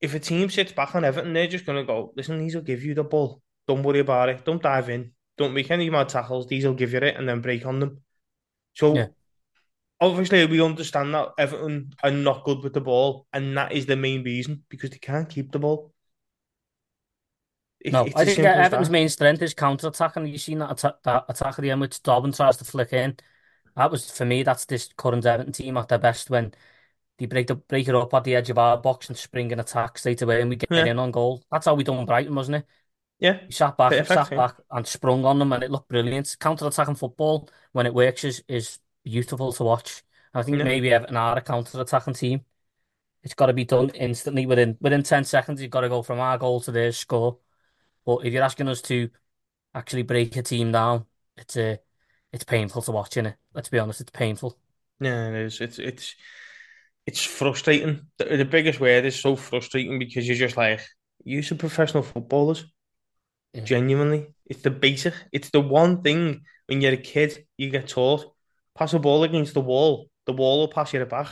if 0.00 0.14
a 0.14 0.20
team 0.20 0.50
sits 0.50 0.72
back 0.72 0.94
on 0.94 1.04
Everton, 1.04 1.32
they're 1.32 1.46
just 1.46 1.66
gonna 1.66 1.84
go, 1.84 2.12
listen, 2.16 2.38
these 2.38 2.54
will 2.54 2.62
give 2.62 2.82
you 2.82 2.94
the 2.94 3.04
ball. 3.04 3.42
Don't 3.66 3.82
worry 3.82 4.00
about 4.00 4.28
it. 4.28 4.44
Don't 4.44 4.62
dive 4.62 4.88
in. 4.88 5.12
Don't 5.38 5.54
make 5.54 5.70
any 5.70 5.88
mad 5.90 6.08
tackles. 6.08 6.46
These 6.46 6.64
will 6.64 6.74
give 6.74 6.92
you 6.92 6.98
it 6.98 7.16
and 7.16 7.28
then 7.28 7.40
break 7.40 7.64
on 7.66 7.80
them. 7.80 8.02
So 8.74 8.94
Yeah. 8.94 9.06
obviously 10.00 10.44
we 10.46 10.60
understand 10.60 11.14
that 11.14 11.30
Everton 11.38 11.92
are 12.02 12.10
not 12.10 12.44
good 12.44 12.62
with 12.62 12.72
the 12.74 12.80
ball, 12.80 13.26
and 13.32 13.56
that 13.56 13.72
is 13.72 13.86
the 13.86 13.96
main 13.96 14.22
reason 14.22 14.64
because 14.68 14.90
they 14.90 14.98
can't 14.98 15.28
keep 15.28 15.52
the 15.52 15.58
ball. 15.58 15.92
It- 17.80 17.92
No, 17.92 18.06
I 18.14 18.24
think 18.24 18.38
Everton's 18.38 18.90
main 18.90 19.08
strength 19.08 19.42
is 19.42 19.54
counter 19.54 19.88
attack, 19.88 20.16
and 20.16 20.28
you've 20.28 20.40
seen 20.40 20.58
that 20.60 20.70
attack, 20.70 21.02
that 21.02 21.24
attack 21.28 21.58
at 21.58 21.62
the 21.62 21.70
end, 21.70 21.80
which 21.80 22.02
Dobbin 22.02 22.32
tries 22.32 22.56
to 22.58 22.64
flick 22.64 22.92
in. 22.92 23.16
That 23.74 23.90
was 23.90 24.10
for 24.10 24.24
me. 24.24 24.42
That's 24.42 24.66
this 24.66 24.90
current 24.96 25.26
Everton 25.26 25.52
team 25.52 25.76
at 25.76 25.88
their 25.88 25.98
best 25.98 26.30
when 26.30 26.52
they 27.18 27.26
break 27.26 27.46
the 27.46 27.56
break 27.56 27.88
it 27.88 27.94
up 27.94 28.12
at 28.14 28.24
the 28.24 28.36
edge 28.36 28.50
of 28.50 28.58
our 28.58 28.76
box 28.78 29.08
and 29.08 29.16
spring 29.16 29.52
an 29.52 29.60
attack 29.60 29.98
straight 29.98 30.22
away, 30.22 30.40
and 30.40 30.50
we 30.50 30.56
get 30.56 30.70
Yeah. 30.70 30.84
in 30.84 30.98
on 30.98 31.10
goal. 31.10 31.42
That's 31.50 31.66
how 31.66 31.74
we 31.74 31.82
done 31.84 32.04
Brighton, 32.06 32.34
wasn't 32.34 32.58
it? 32.58 32.66
Yeah, 33.22 33.40
We 33.46 33.52
sat 33.52 33.76
back, 33.76 33.90
Perfect, 33.90 34.08
sat 34.08 34.32
yeah. 34.32 34.38
back, 34.38 34.56
and 34.70 34.86
sprung 34.86 35.24
on 35.24 35.38
them, 35.38 35.52
and 35.52 35.62
it 35.62 35.70
looked 35.70 35.88
brilliant. 35.88 36.36
Counter 36.40 36.66
attacking 36.66 36.94
football 36.96 37.48
when 37.72 37.86
it 37.86 37.94
works 37.94 38.24
is 38.24 38.42
is 38.48 38.78
beautiful 39.04 39.52
to 39.52 39.64
watch. 39.64 40.02
I 40.34 40.42
think 40.42 40.58
Yeah. 40.58 40.64
maybe 40.64 40.92
Everton 40.92 41.16
are 41.16 41.38
a 41.38 41.42
counter 41.42 41.80
attacking 41.80 42.14
team. 42.14 42.44
It's 43.22 43.34
got 43.34 43.46
to 43.46 43.52
be 43.52 43.64
done 43.64 43.90
instantly 43.90 44.46
within 44.46 44.76
within 44.80 45.02
ten 45.02 45.24
seconds. 45.24 45.62
You've 45.62 45.70
got 45.70 45.82
to 45.82 45.88
go 45.88 46.02
from 46.02 46.20
our 46.20 46.38
goal 46.38 46.60
to 46.62 46.72
their 46.72 46.92
score. 46.92 47.38
But 48.06 48.26
if 48.26 48.32
you're 48.32 48.42
asking 48.44 48.68
us 48.68 48.82
to 48.82 49.10
actually 49.74 50.02
break 50.02 50.36
a 50.36 50.42
team 50.42 50.72
down, 50.72 51.06
it's 51.36 51.56
uh, 51.56 51.76
it's 52.32 52.44
painful 52.44 52.82
to 52.82 52.92
watch, 52.92 53.16
it. 53.16 53.36
Let's 53.54 53.70
be 53.70 53.78
honest, 53.78 54.00
it's 54.02 54.10
painful. 54.10 54.58
Yeah, 55.00 55.28
it 55.30 55.34
is. 55.34 55.60
It's 55.60 55.78
it's 55.78 56.14
it's 57.06 57.24
frustrating. 57.24 58.06
The, 58.18 58.36
the 58.36 58.44
biggest 58.44 58.80
word 58.80 59.04
is 59.04 59.20
so 59.20 59.36
frustrating 59.36 59.98
because 59.98 60.28
you're 60.28 60.36
just 60.36 60.56
like, 60.56 60.80
of 61.50 61.58
professional 61.58 62.02
footballers. 62.02 62.66
Yeah. 63.54 63.62
Genuinely, 63.62 64.28
it's 64.46 64.62
the 64.62 64.70
basic. 64.70 65.14
It's 65.30 65.50
the 65.50 65.60
one 65.60 66.02
thing 66.02 66.42
when 66.66 66.80
you're 66.80 66.94
a 66.94 66.96
kid 66.96 67.46
you 67.58 67.70
get 67.70 67.88
taught. 67.88 68.24
Pass 68.74 68.94
a 68.94 68.98
ball 68.98 69.24
against 69.24 69.54
the 69.54 69.60
wall. 69.60 70.08
The 70.26 70.32
wall 70.32 70.60
will 70.60 70.68
pass 70.68 70.92
you 70.92 71.02
it 71.02 71.08
back. 71.08 71.28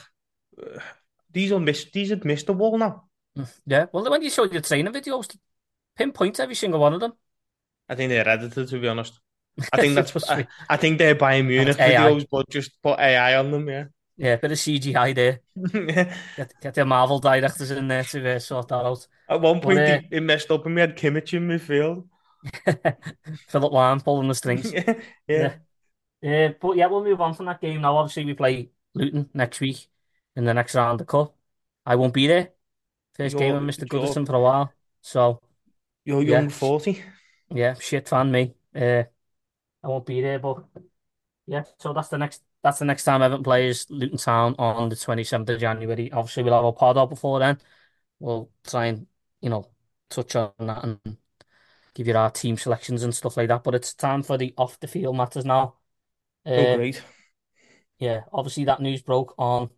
These 1.33 1.53
will 1.53 1.61
miss. 1.61 1.87
These 1.93 2.11
have 2.11 2.25
missed 2.25 2.47
the 2.47 2.53
wall 2.53 2.77
now. 2.77 3.05
Yeah, 3.65 3.87
well, 3.93 4.11
when 4.11 4.23
you 4.23 4.31
show 4.31 4.45
your 4.45 4.61
training 4.61 4.93
videos, 4.93 5.35
pinpoint 5.97 6.41
every 6.41 6.57
single 6.57 6.81
one 6.81 6.93
of 6.93 7.01
them. 7.01 7.13
I 7.89 7.95
think 7.95 8.11
they're 8.11 8.29
edited, 8.29 8.69
to 8.69 8.81
be 8.81 8.89
honest. 8.89 9.19
I 9.73 9.77
think 9.81 9.95
that's. 9.95 10.15
what 10.15 10.29
I, 10.31 10.47
I 10.69 10.77
think 10.77 10.99
they're 10.99 11.15
Bayern 11.15 11.47
Munich 11.47 11.77
videos, 11.77 12.27
but 12.31 12.49
just 12.51 12.83
put 12.83 12.99
AI 12.99 13.37
on 13.37 13.51
them. 13.51 13.69
Yeah. 13.69 13.85
Yeah, 14.17 14.37
bit 14.37 14.53
of 14.53 14.59
CGI 14.59 15.15
there. 15.15 15.41
Get, 16.37 16.53
get 16.61 16.75
the 16.75 16.85
Marvel 16.85 17.21
directors 17.21 17.71
in 17.71 17.89
there 17.89 18.05
to 18.05 18.37
uh, 18.37 18.39
sort 18.39 18.69
that 18.69 18.85
out. 18.85 19.07
At 19.31 19.41
one 19.41 19.63
point, 19.63 19.79
But, 19.79 19.89
uh, 19.89 19.95
it, 19.95 20.05
it 20.11 20.21
messed 20.21 20.51
up, 20.51 20.67
and 20.67 20.75
we 20.75 20.83
had 20.83 20.95
Kimmich 20.95 21.33
in 21.33 21.49
midfield. 21.49 22.05
Philipp 23.49 23.73
Lahm 23.73 24.03
pulling 24.03 24.29
the 24.29 24.35
strings. 24.35 24.73
yeah. 25.29 25.55
Yeah. 26.23 26.49
Uh, 26.49 26.53
but 26.61 26.77
yeah, 26.77 26.87
we'll 26.87 27.05
move 27.05 27.21
on 27.21 27.35
from 27.35 27.47
that 27.47 27.61
game 27.61 27.81
now. 27.81 27.97
Obviously, 27.97 28.25
we 28.27 28.35
play 28.35 28.71
Luton 28.95 29.31
next 29.35 29.61
week 29.61 29.89
in 30.37 30.45
the 30.45 30.55
next 30.55 30.75
round 30.75 31.01
of 31.01 31.07
the 31.07 31.11
cup. 31.11 31.37
I 31.87 31.97
won't 31.97 32.15
be 32.15 32.27
there. 32.27 32.53
1st 33.15 33.37
game 33.37 33.55
with 33.55 33.65
Mr. 33.65 33.87
Goodison 33.87 34.27
for 34.27 34.35
a 34.35 34.41
while. 34.41 34.73
So 35.03 35.43
You're 36.05 36.23
Yeah. 36.23 36.43
young, 36.43 36.51
forty. 36.51 37.03
yeah, 37.51 37.75
shit 37.75 38.09
fan 38.09 38.31
me. 38.31 38.55
Uh, 38.75 39.05
I 39.83 39.89
won't 39.89 40.07
be 40.07 40.21
there, 40.21 40.39
but 40.39 40.65
yeah. 41.47 41.65
So 41.79 41.93
that's 41.93 42.09
the 42.09 42.19
next. 42.19 42.43
That's 42.63 42.79
the 42.79 42.85
next 42.85 43.05
time 43.05 43.23
Everton 43.23 43.43
plays 43.45 43.87
Luton 43.91 44.19
Town 44.19 44.55
on 44.59 44.89
the 44.91 44.97
27th 44.97 45.49
of 45.51 45.61
January. 45.61 46.13
Obviously, 46.13 46.43
we'll 46.43 46.55
have 46.55 46.65
a 46.65 46.73
pod 46.73 46.97
up 46.99 47.09
before 47.11 47.39
then. 47.39 47.59
We'll 48.21 48.51
try 48.67 48.87
and 48.87 49.07
you 49.41 49.51
know 49.51 49.71
touch 50.11 50.37
on 50.37 50.53
that 50.61 50.85
and 50.85 51.19
give 51.95 52.07
you 52.09 52.17
our 52.17 52.31
team 52.31 52.57
selections 52.57 53.03
and 53.03 53.15
stuff 53.15 53.37
like 53.37 53.49
that. 53.49 53.65
But 53.65 53.75
it's 53.75 53.95
time 53.95 54.23
for 54.23 54.39
the 54.39 54.55
off 54.57 54.81
the 54.81 54.89
field 54.89 55.17
matters 55.17 55.45
now. 55.45 55.77
Oh, 56.57 56.67
Uh, 56.67 56.67
great. 56.67 57.03
yeah, 57.99 58.23
obviously 58.33 58.65
that 58.65 58.81
news 58.81 59.03
broke 59.03 59.35
on 59.39 59.71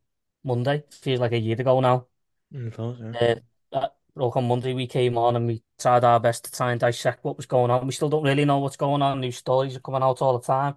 Monday. 0.45 0.85
Feels 0.91 1.21
like 1.21 1.33
a 1.33 1.39
year 1.39 1.61
ago 1.61 1.81
now. 1.81 2.07
Mm, 2.53 2.73
course, 2.73 2.99
yeah. 3.01 3.15
Uh, 3.19 3.35
that 3.73 3.97
broke 4.15 4.37
on 4.37 4.49
Monday. 4.49 4.75
We 4.75 4.87
came 4.87 5.19
on 5.19 5.37
and 5.37 5.47
we 5.47 5.63
tried 5.79 6.05
our 6.05 6.21
best 6.21 6.45
to 6.45 6.53
try 6.53 6.73
and 6.73 6.81
dissect 6.81 7.25
what 7.25 7.37
was 7.37 7.47
going 7.47 7.71
on. 7.71 7.87
We 7.87 7.93
still 7.93 8.09
don't 8.09 8.25
really 8.25 8.45
know 8.45 8.59
what's 8.59 8.77
going 8.77 9.03
on. 9.03 9.21
New 9.21 9.33
stories 9.33 9.77
are 9.77 9.81
coming 9.81 10.03
out 10.03 10.23
all 10.23 10.39
the 10.39 10.45
time. 10.47 10.77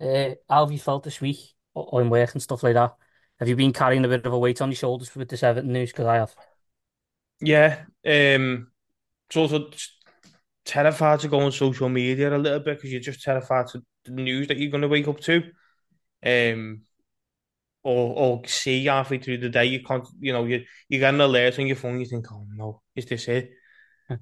Uh, 0.00 0.36
how 0.48 0.64
have 0.64 0.72
you 0.72 0.78
felt 0.78 1.04
this 1.04 1.20
week 1.20 1.54
on 1.74 2.10
work 2.10 2.32
and 2.34 2.42
stuff 2.42 2.62
like 2.62 2.74
that? 2.74 2.96
Have 3.38 3.48
you 3.48 3.56
been 3.56 3.72
carrying 3.72 4.04
a 4.04 4.08
bit 4.08 4.26
of 4.26 4.32
a 4.32 4.38
weight 4.38 4.62
on 4.62 4.70
your 4.70 4.76
shoulders 4.76 5.14
with 5.14 5.28
this 5.28 5.42
Everton 5.42 5.72
news? 5.72 5.92
Because 5.92 6.06
I 6.06 6.16
have. 6.16 6.36
Yeah, 7.40 7.84
um, 8.06 8.72
sort 9.32 9.52
of 9.52 9.74
terrified 10.66 11.20
to 11.20 11.28
go 11.28 11.40
on 11.40 11.52
social 11.52 11.88
media 11.88 12.36
a 12.36 12.38
little 12.38 12.60
bit 12.60 12.76
because 12.76 12.90
you're 12.90 13.00
just 13.00 13.22
terrified 13.22 13.68
to 13.68 13.82
the 14.04 14.10
news 14.10 14.48
that 14.48 14.58
you're 14.58 14.70
going 14.70 14.82
to 14.82 14.88
wake 14.88 15.08
up 15.08 15.20
to, 15.20 15.42
um, 16.24 16.82
or 17.82 18.14
or 18.16 18.46
see 18.46 18.84
halfway 18.84 19.18
through 19.18 19.38
the 19.38 19.48
day. 19.48 19.66
You 19.66 19.82
can't, 19.82 20.06
you 20.20 20.32
know, 20.32 20.44
you 20.44 20.64
you 20.88 20.98
get 20.98 21.14
an 21.14 21.20
alert 21.20 21.58
on 21.58 21.66
your 21.66 21.76
phone. 21.76 22.00
You 22.00 22.06
think, 22.06 22.30
oh 22.30 22.46
no, 22.54 22.82
is 22.94 23.06
this 23.06 23.28
it? 23.28 23.50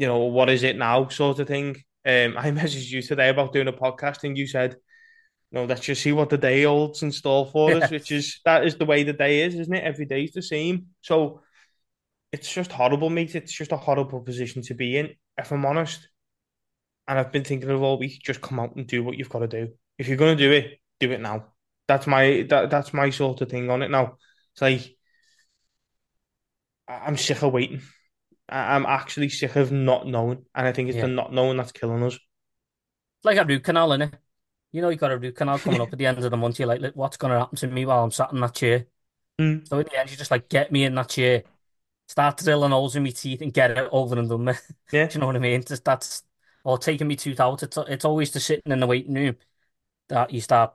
You 0.00 0.06
know, 0.06 0.26
what 0.26 0.48
is 0.48 0.62
it 0.62 0.76
now? 0.78 1.08
Sort 1.08 1.40
of 1.40 1.48
thing. 1.48 1.70
Um, 2.06 2.36
I 2.38 2.50
messaged 2.52 2.88
you 2.92 3.02
today 3.02 3.30
about 3.30 3.52
doing 3.52 3.66
a 3.66 3.72
podcast, 3.72 4.22
and 4.22 4.38
you 4.38 4.46
said, 4.46 4.76
no, 5.50 5.64
let's 5.64 5.80
just 5.80 6.02
see 6.02 6.12
what 6.12 6.30
the 6.30 6.38
day 6.38 6.62
holds 6.62 7.02
in 7.02 7.10
store 7.10 7.46
for 7.46 7.72
us, 7.72 7.90
which 7.90 8.12
is 8.12 8.40
that 8.44 8.64
is 8.64 8.76
the 8.76 8.84
way 8.84 9.02
the 9.02 9.12
day 9.12 9.40
is, 9.40 9.56
isn't 9.56 9.74
it? 9.74 9.82
Every 9.82 10.04
day 10.04 10.22
is 10.22 10.32
the 10.32 10.42
same. 10.42 10.86
So 11.00 11.40
it's 12.32 12.52
just 12.52 12.72
horrible, 12.72 13.10
mate. 13.10 13.34
It's 13.34 13.52
just 13.52 13.72
a 13.72 13.76
horrible 13.76 14.20
position 14.20 14.62
to 14.62 14.74
be 14.74 14.96
in, 14.96 15.14
if 15.36 15.50
I'm 15.52 15.64
honest. 15.64 16.08
And 17.06 17.18
I've 17.18 17.32
been 17.32 17.44
thinking 17.44 17.70
of 17.70 17.82
all 17.82 17.98
week, 17.98 18.20
just 18.22 18.40
come 18.40 18.60
out 18.60 18.76
and 18.76 18.86
do 18.86 19.02
what 19.02 19.16
you've 19.16 19.30
got 19.30 19.38
to 19.40 19.48
do. 19.48 19.72
If 19.98 20.08
you're 20.08 20.18
gonna 20.18 20.36
do 20.36 20.52
it, 20.52 20.78
do 21.00 21.10
it 21.10 21.20
now. 21.20 21.54
That's 21.86 22.06
my 22.06 22.46
that 22.50 22.70
that's 22.70 22.92
my 22.92 23.10
sort 23.10 23.40
of 23.40 23.48
thing 23.48 23.70
on 23.70 23.82
it 23.82 23.90
now. 23.90 24.18
It's 24.52 24.60
like 24.62 24.96
I'm 26.86 27.16
sick 27.16 27.42
of 27.42 27.52
waiting. 27.52 27.82
I'm 28.48 28.86
actually 28.86 29.28
sick 29.28 29.56
of 29.56 29.72
not 29.72 30.06
knowing, 30.06 30.44
and 30.54 30.66
I 30.66 30.72
think 30.72 30.88
it's 30.88 30.96
Yeah. 30.96 31.02
the 31.02 31.08
not 31.08 31.32
knowing 31.32 31.56
that's 31.56 31.72
killing 31.72 32.02
us. 32.02 32.14
It's 32.14 33.24
like 33.24 33.38
a 33.38 33.44
root 33.44 33.64
canal, 33.64 33.90
innit? 33.90 34.14
You 34.72 34.82
know, 34.82 34.90
you've 34.90 35.00
got 35.00 35.10
a 35.12 35.18
root 35.18 35.36
canal 35.36 35.58
coming 35.58 35.80
up 35.80 35.92
at 35.92 35.98
the 35.98 36.06
end 36.06 36.18
of 36.18 36.30
the 36.30 36.36
month. 36.36 36.58
You're 36.58 36.68
like, 36.68 36.94
what's 36.94 37.16
going 37.16 37.32
to 37.32 37.38
happen 37.38 37.56
to 37.56 37.66
me 37.66 37.84
while 37.86 38.04
I'm 38.04 38.10
sat 38.10 38.32
in 38.32 38.40
that 38.40 38.54
chair? 38.54 38.86
Mm. 39.40 39.66
So 39.68 39.78
in 39.78 39.86
the 39.86 39.98
end, 39.98 40.10
you 40.10 40.16
just 40.16 40.30
like 40.30 40.48
get 40.48 40.72
me 40.72 40.84
in 40.84 40.94
that 40.94 41.08
chair, 41.08 41.44
start 42.08 42.38
drilling 42.38 42.72
holes 42.72 42.96
in 42.96 43.04
my 43.04 43.10
teeth, 43.10 43.42
and 43.42 43.54
get 43.54 43.72
it 43.72 43.88
over 43.92 44.18
and 44.18 44.30
done 44.30 44.46
with. 44.46 44.72
Yeah. 44.92 45.10
Do 45.10 45.18
you 45.18 45.20
know 45.20 45.28
what 45.28 45.36
I 45.36 45.40
mean? 45.40 45.64
Just 45.64 45.84
that's 45.84 46.24
or 46.64 46.78
taking 46.78 47.08
me 47.08 47.16
tooth 47.16 47.40
out. 47.40 47.62
It's 47.64 47.78
it's 47.78 48.06
always 48.06 48.32
the 48.32 48.40
sitting 48.40 48.72
in 48.72 48.80
the 48.80 48.88
waiting 48.88 49.14
room 49.14 49.36
that 50.08 50.32
you 50.32 50.40
start 50.40 50.74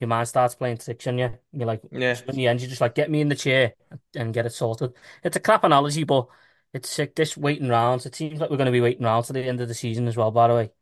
your 0.00 0.08
mind 0.08 0.28
starts 0.28 0.54
playing 0.54 0.78
tricks 0.78 1.06
on 1.06 1.18
you. 1.18 1.24
And 1.26 1.38
you're 1.52 1.66
like, 1.66 1.82
Yeah. 1.90 2.20
in 2.26 2.36
the 2.36 2.46
end, 2.48 2.60
you're 2.60 2.68
just 2.70 2.80
like 2.82 2.94
get 2.94 3.10
me 3.10 3.20
in 3.20 3.28
the 3.28 3.36
chair 3.36 3.74
and 4.14 4.34
get 4.34 4.46
it 4.46 4.52
sorted. 4.52 4.94
It's 5.24 5.36
a 5.36 5.40
crap 5.40 5.64
analogy, 5.64 6.04
but 6.04 6.28
it's 6.72 6.90
sick. 6.90 7.14
This 7.14 7.36
waiting 7.36 7.68
rounds. 7.68 8.06
It 8.06 8.14
seems 8.14 8.40
like 8.40 8.50
we're 8.50 8.58
going 8.58 8.66
to 8.66 8.72
be 8.72 8.80
waiting 8.82 9.04
around 9.06 9.24
to 9.24 9.32
the 9.32 9.42
end 9.44 9.60
of 9.60 9.68
the 9.68 9.74
season 9.74 10.06
as 10.08 10.16
well. 10.16 10.30
By 10.30 10.48
the 10.48 10.54
way, 10.54 10.72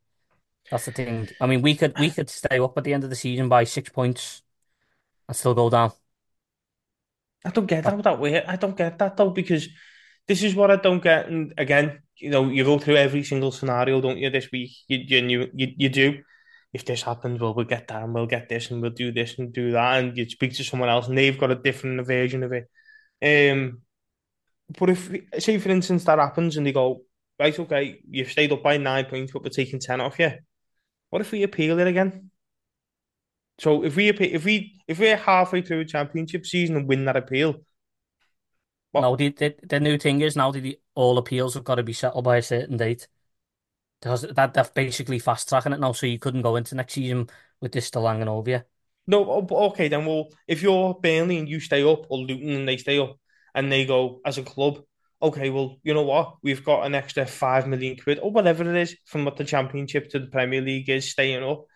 that's 0.70 0.86
the 0.86 0.92
thing. 0.92 1.28
I 1.40 1.46
mean, 1.46 1.62
we 1.62 1.76
could 1.76 1.98
we 1.98 2.10
could 2.10 2.30
stay 2.30 2.58
up 2.60 2.78
at 2.78 2.84
the 2.84 2.94
end 2.94 3.04
of 3.04 3.10
the 3.10 3.16
season 3.16 3.48
by 3.48 3.64
six 3.64 3.90
points 3.90 4.42
and 5.28 5.36
still 5.36 5.54
go 5.54 5.70
down. 5.70 5.92
I 7.44 7.50
don't 7.50 7.66
get 7.66 7.84
that 7.84 8.02
that 8.02 8.18
way. 8.18 8.42
I 8.44 8.56
don't 8.56 8.76
get 8.76 8.98
that 8.98 9.16
though 9.16 9.30
because 9.30 9.68
this 10.26 10.42
is 10.42 10.54
what 10.54 10.70
I 10.70 10.76
don't 10.76 11.02
get. 11.02 11.28
And 11.28 11.52
again, 11.58 12.02
you 12.16 12.30
know, 12.30 12.48
you 12.48 12.64
go 12.64 12.78
through 12.78 12.96
every 12.96 13.22
single 13.22 13.52
scenario, 13.52 14.00
don't 14.00 14.18
you? 14.18 14.30
This 14.30 14.50
week, 14.50 14.72
you 14.88 14.98
you 14.98 15.50
you, 15.54 15.68
you 15.76 15.88
do. 15.88 16.22
If 16.72 16.84
this 16.84 17.02
happens, 17.02 17.40
well, 17.40 17.54
we'll 17.54 17.66
get 17.66 17.86
that, 17.88 18.02
and 18.02 18.12
we'll 18.12 18.26
get 18.26 18.48
this, 18.48 18.70
and 18.70 18.82
we'll 18.82 18.90
do 18.90 19.12
this 19.12 19.38
and 19.38 19.52
do 19.52 19.72
that, 19.72 20.02
and 20.02 20.16
you 20.16 20.28
speak 20.28 20.54
to 20.54 20.64
someone 20.64 20.88
else, 20.88 21.06
and 21.06 21.16
they've 21.16 21.38
got 21.38 21.52
a 21.52 21.54
different 21.54 22.04
version 22.04 22.42
of 22.42 22.52
it. 22.52 22.68
Um, 23.22 23.82
but 24.78 24.90
if 24.90 25.10
say 25.38 25.58
for 25.58 25.68
instance 25.68 26.04
that 26.04 26.18
happens, 26.18 26.56
and 26.56 26.66
they 26.66 26.72
go, 26.72 27.02
right, 27.38 27.56
okay, 27.58 28.00
you've 28.10 28.30
stayed 28.30 28.52
up 28.52 28.62
by 28.62 28.76
nine 28.76 29.04
points, 29.04 29.32
but 29.32 29.44
we're 29.44 29.50
taking 29.50 29.78
ten 29.78 30.00
off 30.00 30.18
you. 30.18 30.32
What 31.10 31.20
if 31.20 31.30
we 31.30 31.44
appeal 31.44 31.78
it 31.78 31.86
again? 31.86 32.30
So 33.58 33.84
if 33.84 33.96
we 33.96 34.08
if 34.10 34.44
we 34.44 34.80
if 34.88 34.98
we're 34.98 35.16
halfway 35.16 35.62
through 35.62 35.80
a 35.80 35.84
championship 35.84 36.46
season 36.46 36.76
and 36.76 36.88
win 36.88 37.04
that 37.06 37.16
appeal, 37.16 37.62
What? 38.92 39.02
No, 39.02 39.16
the, 39.16 39.28
the 39.30 39.56
the 39.62 39.80
new 39.80 39.98
thing 39.98 40.20
is 40.20 40.36
now 40.36 40.50
the 40.52 40.78
all 40.94 41.18
appeals 41.18 41.54
have 41.54 41.64
got 41.64 41.76
to 41.76 41.82
be 41.82 41.92
settled 41.92 42.24
by 42.24 42.36
a 42.38 42.42
certain 42.42 42.76
date. 42.76 43.08
Because 44.00 44.22
that 44.22 44.54
they're 44.54 44.64
basically 44.74 45.18
fast 45.18 45.48
tracking 45.48 45.72
it 45.72 45.80
now, 45.80 45.92
so 45.92 46.06
you 46.06 46.18
couldn't 46.18 46.42
go 46.42 46.56
into 46.56 46.74
next 46.74 46.94
season 46.94 47.28
with 47.60 47.72
this 47.72 47.86
still 47.86 48.06
hanging 48.06 48.28
over 48.28 48.50
you. 48.50 48.62
No, 49.06 49.46
oh, 49.50 49.66
okay 49.68 49.88
then. 49.88 50.06
Well, 50.06 50.28
if 50.48 50.62
you're 50.62 50.94
Burnley 50.94 51.38
and 51.38 51.48
you 51.48 51.60
stay 51.60 51.82
up, 51.82 52.06
or 52.08 52.18
Luton 52.18 52.50
and 52.50 52.68
they 52.68 52.76
stay 52.78 52.98
up, 52.98 53.18
and 53.54 53.70
they 53.70 53.84
go 53.84 54.20
as 54.24 54.38
a 54.38 54.42
club, 54.42 54.82
okay, 55.20 55.50
well, 55.50 55.78
you 55.82 55.94
know 55.94 56.02
what? 56.02 56.36
We've 56.42 56.64
got 56.64 56.86
an 56.86 56.94
extra 56.94 57.26
five 57.26 57.66
million 57.66 57.96
quid 57.96 58.18
or 58.20 58.30
whatever 58.30 58.68
it 58.68 58.76
is 58.76 58.96
from 59.06 59.24
what 59.24 59.36
the 59.36 59.44
Championship 59.44 60.10
to 60.10 60.18
the 60.18 60.26
Premier 60.26 60.60
League 60.62 60.88
is 60.88 61.10
staying 61.10 61.42
up. 61.44 61.66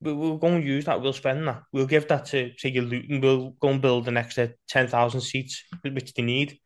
We- 0.00 0.12
We'll 0.12 0.36
go 0.38 0.48
and 0.48 0.64
use 0.64 0.84
that. 0.86 1.00
We'll 1.00 1.12
spend 1.12 1.46
that. 1.48 1.62
We'll 1.72 1.86
give 1.86 2.08
that 2.08 2.26
to 2.26 2.52
say 2.58 2.70
your 2.70 2.84
Luton. 2.84 3.20
We'll 3.20 3.50
go 3.60 3.68
and 3.70 3.80
build 3.82 4.08
an 4.08 4.16
extra 4.16 4.50
ten 4.68 4.88
thousand 4.88 5.22
seats, 5.22 5.64
which 5.82 6.12
they 6.14 6.22
need. 6.22 6.58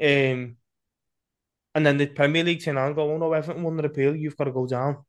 Um, 0.00 0.56
and 1.74 1.84
then 1.86 1.96
the 1.98 2.06
Premier 2.06 2.44
League 2.44 2.62
turn 2.62 2.76
around 2.76 2.88
and 2.88 2.96
go, 2.96 3.10
oh 3.10 3.18
no, 3.18 3.32
Everton 3.32 3.62
won 3.62 3.76
the 3.76 3.84
appeal. 3.84 4.14
You've 4.16 4.36
got 4.36 4.44
to 4.44 4.52
go 4.52 4.66
down. 4.66 5.04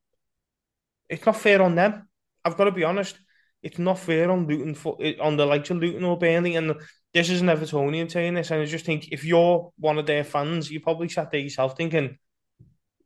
It's 1.09 1.25
not 1.25 1.37
fair 1.37 1.61
on 1.61 1.75
them. 1.75 2.07
I've 2.43 2.57
got 2.57 2.65
to 2.65 2.71
be 2.71 2.83
honest. 2.83 3.19
It's 3.63 3.79
not 3.79 3.99
fair 3.99 4.29
on 4.29 4.47
Luton 4.47 4.75
for 4.75 4.97
on 5.21 5.35
the 5.35 5.45
likes 5.45 5.69
of 5.69 5.77
Luton 5.77 6.03
or 6.03 6.17
Burnley. 6.17 6.55
And 6.55 6.73
this 7.13 7.29
is 7.29 7.41
an 7.41 7.47
Evertonian 7.47 8.09
saying 8.11 8.35
this, 8.35 8.51
and 8.51 8.61
I 8.61 8.65
just 8.65 8.85
think 8.85 9.09
if 9.11 9.25
you're 9.25 9.71
one 9.77 9.97
of 9.97 10.05
their 10.05 10.23
fans, 10.23 10.69
you 10.69 10.79
probably 10.79 11.09
sat 11.09 11.31
there 11.31 11.39
yourself 11.41 11.75
thinking, 11.75 12.17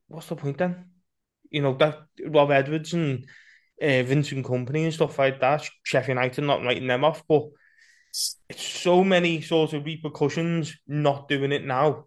"What's 0.08 0.28
the 0.28 0.36
point 0.36 0.58
then?" 0.58 0.92
You 1.50 1.62
know 1.62 1.74
that 1.76 2.00
Rob 2.28 2.52
Edwards 2.52 2.94
and 2.94 3.26
uh, 3.82 4.04
Vincent 4.04 4.46
Kompany 4.46 4.84
and 4.84 4.94
stuff 4.94 5.18
like 5.20 5.40
that. 5.40 5.68
Sheffield 5.84 6.18
United 6.18 6.44
not 6.44 6.64
writing 6.64 6.88
them 6.88 7.04
off, 7.04 7.24
but 7.28 7.50
it's 8.50 8.62
so 8.62 9.04
many 9.04 9.42
sort 9.42 9.74
of 9.74 9.86
repercussions 9.86 10.78
not 10.88 11.28
doing 11.28 11.52
it 11.52 11.66
now. 11.66 12.06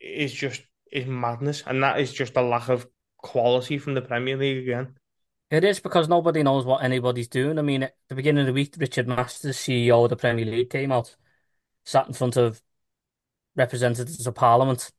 Is 0.00 0.32
just 0.32 0.62
is 0.90 1.06
madness, 1.06 1.62
and 1.66 1.82
that 1.82 2.00
is 2.00 2.12
just 2.12 2.36
a 2.36 2.42
lack 2.42 2.68
of 2.68 2.86
quality 3.18 3.78
from 3.78 3.94
the 3.94 4.02
Premier 4.02 4.36
League 4.36 4.62
again. 4.62 4.96
It 5.50 5.64
is 5.64 5.80
because 5.80 6.08
nobody 6.08 6.42
knows 6.42 6.64
what 6.64 6.84
anybody's 6.84 7.28
doing. 7.28 7.58
I 7.58 7.62
mean, 7.62 7.84
at 7.84 7.96
the 8.08 8.14
beginning 8.14 8.42
of 8.42 8.46
the 8.46 8.52
week, 8.52 8.74
Richard 8.78 9.08
Masters, 9.08 9.56
CEO 9.56 10.04
of 10.04 10.10
the 10.10 10.16
Premier 10.16 10.44
League, 10.44 10.70
came 10.70 10.92
out, 10.92 11.16
sat 11.84 12.06
in 12.06 12.12
front 12.12 12.36
of 12.36 12.62
representatives 13.56 14.26
of 14.26 14.34
Parliament, 14.34 14.90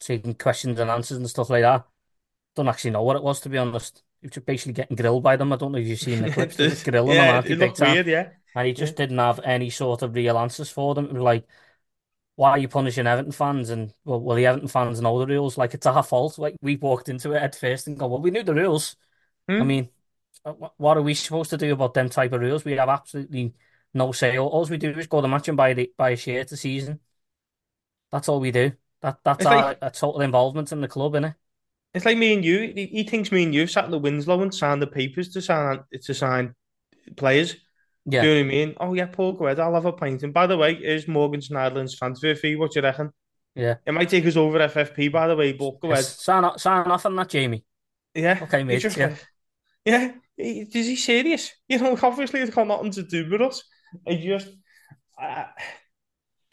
taking 0.00 0.34
questions 0.34 0.78
and 0.80 0.90
answers 0.90 1.18
and 1.18 1.28
stuff 1.28 1.50
like 1.50 1.62
that. 1.62 1.86
don't 2.56 2.68
actually 2.68 2.90
know 2.90 3.02
what 3.02 3.16
it 3.16 3.22
was 3.22 3.40
to 3.40 3.48
be 3.48 3.58
honest. 3.58 4.02
He 4.20 4.28
was 4.28 4.44
basically 4.44 4.74
getting 4.74 4.96
grilled 4.96 5.22
by 5.22 5.36
them. 5.36 5.52
I 5.52 5.56
don't 5.56 5.72
know 5.72 5.78
if 5.78 5.86
you've 5.86 5.98
seen 6.00 6.22
the 6.22 6.30
clips. 6.34 6.56
This- 6.56 6.82
grilling 6.84 7.16
yeah, 7.16 7.24
him, 7.30 7.34
aren't 7.36 7.50
it 7.50 7.58
big 7.58 7.60
looked 7.60 7.78
time? 7.78 7.94
weird, 7.94 8.06
yeah. 8.06 8.28
And 8.54 8.66
he 8.66 8.72
just 8.72 8.96
didn't 8.96 9.18
have 9.18 9.40
any 9.44 9.70
sort 9.70 10.02
of 10.02 10.14
real 10.14 10.36
answers 10.38 10.70
for 10.70 10.94
them. 10.94 11.06
It 11.06 11.12
was 11.14 11.22
like, 11.22 11.46
why 12.36 12.50
are 12.50 12.58
you 12.58 12.68
punishing 12.68 13.06
Everton 13.06 13.32
fans? 13.32 13.70
And 13.70 13.92
well, 14.04 14.20
well, 14.20 14.36
the 14.36 14.46
Everton 14.46 14.68
fans 14.68 15.00
know 15.00 15.18
the 15.18 15.26
rules. 15.26 15.58
Like 15.58 15.74
it's 15.74 15.86
our 15.86 16.02
fault. 16.02 16.38
Like 16.38 16.56
we 16.62 16.76
walked 16.76 17.08
into 17.08 17.32
it 17.32 17.42
at 17.42 17.54
first 17.54 17.86
and 17.86 17.98
go, 17.98 18.06
well, 18.08 18.20
we 18.20 18.30
knew 18.30 18.42
the 18.42 18.54
rules. 18.54 18.96
I 19.58 19.62
Hmm? 19.62 19.64
mean, 19.64 19.90
uh, 20.44 20.52
what 20.78 20.96
are 20.96 21.02
we 21.02 21.14
supposed 21.14 21.50
to 21.50 21.56
do 21.58 21.72
about 21.72 21.94
them 21.94 22.08
type 22.08 22.32
of 22.32 22.40
rules? 22.40 22.64
We 22.64 22.72
have 22.72 22.88
absolutely 22.88 23.54
no 23.94 24.12
say. 24.12 24.38
All, 24.38 24.66
we 24.66 24.76
do 24.78 24.90
is 24.90 25.06
go 25.06 25.18
to 25.18 25.22
the 25.22 25.28
match 25.28 25.48
and 25.48 25.56
buy 25.56 25.74
the 25.74 25.92
buy 25.96 26.10
a 26.10 26.16
shirt 26.16 26.52
a 26.52 26.56
season. 26.56 27.00
That's 28.10 28.28
all 28.28 28.40
we 28.40 28.50
do. 28.50 28.72
That 29.02 29.20
that's 29.24 29.38
It's 29.40 29.46
our, 29.46 29.56
like- 29.68 29.78
our 29.82 29.90
total 29.90 30.20
involvement 30.22 30.72
in 30.72 30.80
the 30.80 30.88
club, 30.88 31.12
innit? 31.14 31.34
It's 31.94 32.04
like 32.04 32.18
me 32.18 32.34
and 32.34 32.44
you. 32.44 32.72
He, 32.74 32.86
he 32.86 33.04
thinks 33.04 33.32
me 33.32 33.42
and 33.42 33.54
you 33.54 33.66
sat 33.66 33.84
in 33.84 33.90
the 33.90 33.98
Winslow 33.98 34.42
and 34.42 34.54
signed 34.54 34.80
the 34.82 34.86
papers 34.86 35.30
to 35.30 35.42
sign 35.42 35.80
to 36.02 36.14
sign 36.14 36.54
players. 37.16 37.56
Yeah. 38.06 38.22
Do 38.22 38.28
you 38.28 38.34
know 38.34 38.40
what 38.40 38.46
I 38.46 38.56
mean? 38.56 38.74
Oh 38.80 38.94
yeah, 38.94 39.06
Paul, 39.06 39.32
go. 39.32 39.46
I'll 39.46 39.74
have 39.74 39.86
a 39.86 39.92
pint. 39.92 40.22
And 40.22 40.32
by 40.32 40.46
the 40.46 40.56
way, 40.56 40.74
here's 40.76 41.08
Morgan 41.08 41.40
Schneiderlin's 41.40 41.96
transfer 41.96 42.34
fee. 42.34 42.56
What 42.56 42.72
do 42.72 42.80
you 42.80 42.84
reckon? 42.84 43.10
Yeah. 43.54 43.76
It 43.84 43.92
might 43.92 44.08
take 44.08 44.24
us 44.26 44.36
over 44.36 44.58
FFP, 44.60 45.08
by 45.08 45.26
the 45.26 45.36
way, 45.36 45.52
but 45.52 45.80
go 45.80 45.92
ahead. 45.92 46.04
Sign 46.04 46.44
off, 46.44 46.60
sign 46.60 46.86
off 46.86 47.06
on 47.06 47.16
that, 47.16 47.28
Jamie. 47.28 47.64
Yeah. 48.14 48.38
Okay, 48.42 48.64
mate, 48.64 48.80
just 48.80 48.96
yeah. 48.96 49.14
yeah. 49.84 50.12
Is 50.38 50.86
he 50.86 50.96
serious? 50.96 51.52
You 51.68 51.78
know, 51.78 51.96
obviously 52.02 52.40
it's 52.40 52.54
got 52.54 52.66
nothing 52.66 52.90
to 52.92 53.02
do 53.02 53.28
with 53.30 53.40
us. 53.42 53.62
I 54.06 54.14
just, 54.16 54.48
I, 55.18 55.46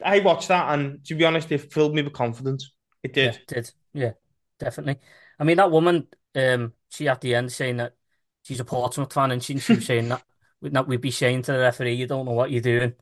I 0.04 0.20
watched 0.20 0.48
that, 0.48 0.72
and 0.78 1.04
to 1.06 1.14
be 1.14 1.24
honest, 1.24 1.50
it 1.50 1.72
filled 1.72 1.94
me 1.94 2.02
with 2.02 2.12
confidence. 2.12 2.72
It 3.02 3.16
Yeah, 3.16 3.32
did. 3.32 3.40
did. 3.48 3.70
Yeah, 3.94 4.12
definitely. 4.58 4.98
I 5.38 5.44
mean, 5.44 5.56
that 5.58 5.70
woman, 5.70 6.08
um, 6.34 6.74
she 6.90 7.08
at 7.08 7.20
the 7.20 7.34
end 7.34 7.52
saying 7.52 7.76
that 7.78 7.96
she's 8.42 8.60
a 8.60 8.64
Portsmouth 8.64 9.12
fan, 9.12 9.30
and 9.30 9.42
she, 9.42 9.58
she 9.60 9.74
was 9.74 9.84
saying 9.86 10.08
that 10.08 10.24
we'd 10.60 10.76
we'd 10.86 11.00
be 11.00 11.10
saying 11.10 11.42
to 11.42 11.52
the 11.52 11.58
referee, 11.58 11.94
"You 11.94 12.06
don't 12.06 12.26
know 12.26 12.32
what 12.32 12.50
you're 12.50 12.60
doing." 12.62 12.94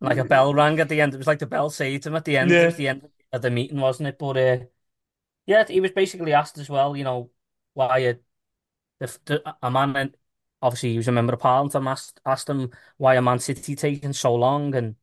Like 0.00 0.18
a 0.18 0.24
bell 0.24 0.54
rang 0.54 0.80
at 0.80 0.88
the 0.88 1.00
end. 1.00 1.14
It 1.14 1.18
was 1.18 1.26
like 1.28 1.38
the 1.40 1.46
bell 1.46 1.70
saved 1.70 2.06
him 2.06 2.14
at 2.16 2.24
the 2.24 2.36
end. 2.36 2.52
It 2.54 2.60
Yeah. 2.60 2.66
was 2.66 2.76
the 2.76 2.88
end 2.88 3.08
of 3.32 3.42
the 3.42 3.50
meeting, 3.50 3.80
wasn't 3.80 4.08
it? 4.10 4.18
But 4.18 4.36
uh, 4.36 4.58
yeah, 5.46 5.64
he 5.68 5.80
was 5.80 5.92
basically 5.92 6.32
asked 6.34 6.58
as 6.58 6.68
well. 6.70 6.96
You 6.96 7.04
know, 7.04 7.30
why 7.74 7.98
a 8.00 8.14
the, 9.00 9.18
the 9.26 9.56
a 9.62 9.70
man 9.70 9.96
and 9.96 10.16
obviously 10.62 10.92
he 10.92 10.98
was 10.98 11.08
a 11.08 11.12
member 11.12 11.34
of 11.34 11.40
Parliament. 11.40 11.74
and 11.76 11.88
asked 11.88 12.20
asked 12.26 12.48
him 12.50 12.70
why 12.98 13.16
a 13.16 13.22
Man 13.22 13.38
City 13.40 13.76
taking 13.76 14.12
so 14.14 14.34
long 14.34 14.74
and. 14.74 14.96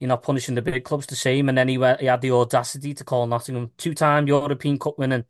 you 0.00 0.06
know, 0.06 0.16
punishing 0.16 0.54
the 0.54 0.62
big 0.62 0.84
clubs 0.84 1.06
the 1.06 1.16
same, 1.16 1.48
and 1.48 1.56
then 1.56 1.68
he 1.68 1.78
went, 1.78 2.00
he 2.00 2.06
had 2.06 2.20
the 2.20 2.30
audacity 2.30 2.92
to 2.94 3.04
call 3.04 3.26
Nottingham 3.26 3.72
two-time 3.78 4.26
European 4.28 4.78
Cup 4.78 4.98
winning 4.98 5.24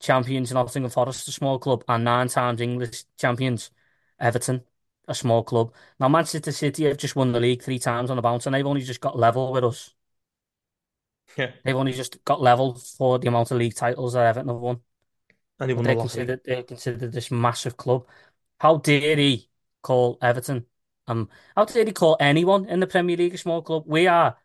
champions 0.00 0.52
Nottingham 0.52 0.90
Forest 0.90 1.28
a 1.28 1.32
small 1.32 1.58
club 1.58 1.84
and 1.88 2.04
nine 2.04 2.28
times 2.28 2.60
English 2.60 3.04
champions 3.18 3.70
Everton 4.18 4.62
a 5.08 5.14
small 5.14 5.42
club. 5.44 5.72
Now 6.00 6.08
Manchester 6.08 6.52
City 6.52 6.84
have 6.84 6.96
just 6.98 7.16
won 7.16 7.32
the 7.32 7.40
league 7.40 7.62
three 7.62 7.78
times 7.78 8.10
on 8.10 8.16
the 8.16 8.22
bounce, 8.22 8.46
and 8.46 8.54
they've 8.54 8.66
only 8.66 8.82
just 8.82 9.00
got 9.00 9.18
level 9.18 9.52
with 9.52 9.64
us. 9.64 9.94
Yeah. 11.36 11.52
They've 11.64 11.76
only 11.76 11.92
just 11.92 12.24
got 12.24 12.40
level 12.40 12.74
for 12.74 13.18
the 13.18 13.28
amount 13.28 13.50
of 13.50 13.58
league 13.58 13.74
titles 13.74 14.14
that 14.14 14.26
Everton 14.26 14.48
have 14.48 14.56
won. 14.58 14.80
And 15.58 15.74
won 15.74 15.84
they 15.84 15.92
the 15.92 15.94
lottery. 15.94 16.24
consider 16.26 16.40
they 16.44 16.62
consider 16.62 17.08
this 17.08 17.30
massive 17.30 17.76
club. 17.76 18.06
How 18.60 18.78
dare 18.78 19.16
he 19.16 19.48
call 19.82 20.18
Everton? 20.22 20.66
Um, 21.06 21.28
how 21.54 21.64
dare 21.64 21.84
he 21.84 21.92
call 21.92 22.16
anyone 22.20 22.66
in 22.66 22.80
the 22.80 22.86
Premier 22.86 23.16
League 23.16 23.34
a 23.34 23.38
small 23.38 23.62
club? 23.62 23.84
We 23.86 24.06
are, 24.06 24.36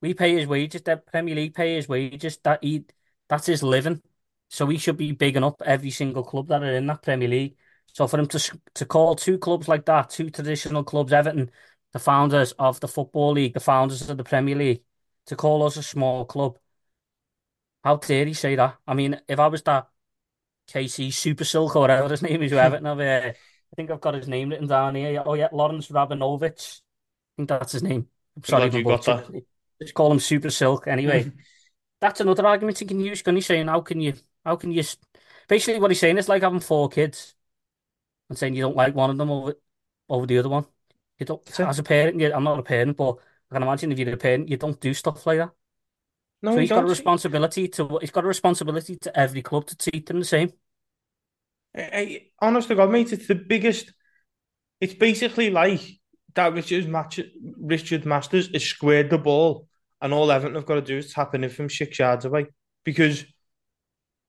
we 0.00 0.14
pay 0.14 0.34
his 0.34 0.46
wages. 0.46 0.82
The 0.82 0.96
Premier 0.96 1.34
League 1.34 1.54
pay 1.54 1.76
his 1.76 1.88
wages. 1.88 2.38
That 2.38 2.62
he, 2.62 2.84
that's 3.28 3.46
his 3.46 3.62
living. 3.62 4.02
So 4.48 4.64
we 4.66 4.78
should 4.78 4.96
be 4.96 5.12
bigging 5.12 5.44
up 5.44 5.62
every 5.64 5.90
single 5.90 6.24
club 6.24 6.48
that 6.48 6.62
are 6.62 6.74
in 6.74 6.86
that 6.86 7.02
Premier 7.02 7.28
League. 7.28 7.56
So 7.92 8.06
for 8.06 8.18
him 8.18 8.26
to 8.28 8.60
to 8.74 8.86
call 8.86 9.14
two 9.16 9.38
clubs 9.38 9.68
like 9.68 9.84
that, 9.86 10.10
two 10.10 10.30
traditional 10.30 10.84
clubs, 10.84 11.12
Everton, 11.12 11.50
the 11.92 11.98
founders 11.98 12.52
of 12.52 12.80
the 12.80 12.88
Football 12.88 13.32
League, 13.32 13.54
the 13.54 13.60
founders 13.60 14.08
of 14.08 14.16
the 14.16 14.24
Premier 14.24 14.54
League, 14.56 14.82
to 15.26 15.36
call 15.36 15.64
us 15.64 15.76
a 15.76 15.82
small 15.82 16.24
club. 16.24 16.58
How 17.84 17.96
dare 17.96 18.26
he 18.26 18.34
say 18.34 18.56
that? 18.56 18.78
I 18.86 18.94
mean, 18.94 19.20
if 19.28 19.38
I 19.38 19.46
was 19.46 19.62
that 19.62 19.88
KC 20.66 21.10
Super 21.10 21.44
Silk 21.44 21.76
or 21.76 21.80
whatever 21.80 22.08
his 22.08 22.22
name 22.22 22.42
is, 22.42 22.50
who 22.50 22.58
Everton 22.58 22.86
have, 22.86 23.00
uh, 23.00 23.28
I 23.32 23.76
think 23.76 23.90
I've 23.90 24.00
got 24.00 24.14
his 24.14 24.28
name 24.28 24.50
written 24.50 24.66
down 24.66 24.94
here. 24.94 25.22
Oh 25.24 25.34
yeah, 25.34 25.48
Lawrence 25.52 25.88
Rabinovich. 25.88 26.80
I 26.80 27.36
think 27.36 27.48
that's 27.48 27.72
his 27.72 27.82
name. 27.82 28.08
I'm 28.36 28.42
sorry 28.44 28.62
glad 28.62 28.68
if 28.68 28.74
I 28.74 28.78
you 28.78 28.84
got 28.84 29.08
it. 29.08 29.46
Just 29.80 29.94
call 29.94 30.12
him 30.12 30.20
Super 30.20 30.50
Silk 30.50 30.86
anyway. 30.86 31.30
That's 32.00 32.20
another 32.20 32.46
argument 32.46 32.78
he 32.78 32.84
can 32.84 33.00
use. 33.00 33.22
Can 33.22 33.34
he 33.34 33.40
saying 33.40 33.66
how 33.66 33.80
can 33.80 34.00
you 34.00 34.14
how 34.44 34.56
can 34.56 34.72
you 34.72 34.82
basically 35.48 35.80
what 35.80 35.90
he's 35.90 36.00
saying 36.00 36.18
is 36.18 36.28
like 36.28 36.42
having 36.42 36.60
four 36.60 36.88
kids 36.88 37.34
and 38.28 38.38
saying 38.38 38.54
you 38.54 38.62
don't 38.62 38.76
like 38.76 38.94
one 38.94 39.10
of 39.10 39.18
them 39.18 39.30
over 39.30 39.54
over 40.08 40.26
the 40.26 40.38
other 40.38 40.48
one. 40.48 40.66
You 41.18 41.26
don't 41.26 41.60
as 41.60 41.78
a 41.78 41.82
parent, 41.82 42.20
you, 42.20 42.32
I'm 42.32 42.44
not 42.44 42.58
a 42.58 42.62
parent, 42.62 42.96
but 42.96 43.16
I 43.50 43.54
can 43.54 43.62
imagine 43.62 43.92
if 43.92 43.98
you're 43.98 44.14
a 44.14 44.16
parent, 44.16 44.48
you 44.48 44.56
don't 44.56 44.80
do 44.80 44.94
stuff 44.94 45.26
like 45.26 45.38
that. 45.38 45.50
No, 46.40 46.52
so 46.52 46.60
he's 46.60 46.68
got 46.68 46.84
a 46.84 46.86
responsibility 46.86 47.68
to 47.68 47.98
he's 48.00 48.12
got 48.12 48.24
a 48.24 48.28
responsibility 48.28 48.96
to 48.96 49.18
every 49.18 49.42
club 49.42 49.66
to 49.66 49.76
treat 49.76 50.06
them 50.06 50.20
the 50.20 50.24
same. 50.24 50.52
I, 51.74 51.80
I, 51.80 52.26
honest 52.40 52.68
to 52.68 52.74
God, 52.74 52.90
mate, 52.90 53.12
it's 53.12 53.26
the 53.26 53.34
biggest. 53.34 53.92
It's 54.80 54.94
basically 54.94 55.50
like 55.50 55.80
that 56.34 56.54
Richard, 56.54 56.88
match, 56.88 57.20
Richard 57.58 58.06
Masters 58.06 58.48
has 58.52 58.62
squared 58.62 59.10
the 59.10 59.18
ball, 59.18 59.68
and 60.00 60.12
all 60.12 60.30
Everton 60.30 60.54
have 60.54 60.66
got 60.66 60.76
to 60.76 60.82
do 60.82 60.98
is 60.98 61.12
tap 61.12 61.34
in 61.34 61.48
from 61.48 61.68
six 61.68 61.98
yards 61.98 62.24
away. 62.24 62.46
Because 62.84 63.24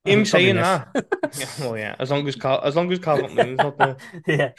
him 0.06 0.26
saying 0.26 0.56
that, 0.56 0.90
yeah, 1.38 1.48
well, 1.60 1.78
yeah, 1.78 1.96
as 2.00 2.10
long 2.10 2.28
as 2.28 2.36
Carl, 2.36 2.62
as 2.64 2.76
long 2.76 2.92
as 2.92 3.00
Carl 3.00 3.28
not 3.30 3.78
there. 3.78 3.98
Yeah. 4.26 4.52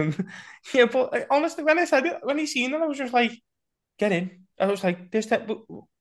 um, 0.00 0.28
yeah, 0.74 0.84
but 0.86 1.14
uh, 1.14 1.24
honestly, 1.30 1.64
when 1.64 1.78
I 1.78 1.84
said 1.84 2.06
it, 2.06 2.18
when 2.22 2.38
he 2.38 2.46
seen 2.46 2.74
it, 2.74 2.80
I 2.80 2.86
was 2.86 2.98
just 2.98 3.12
like, 3.12 3.32
get 3.98 4.12
in. 4.12 4.44
I 4.58 4.66
was 4.66 4.84
like, 4.84 5.10
there's 5.10 5.26
that, 5.28 5.48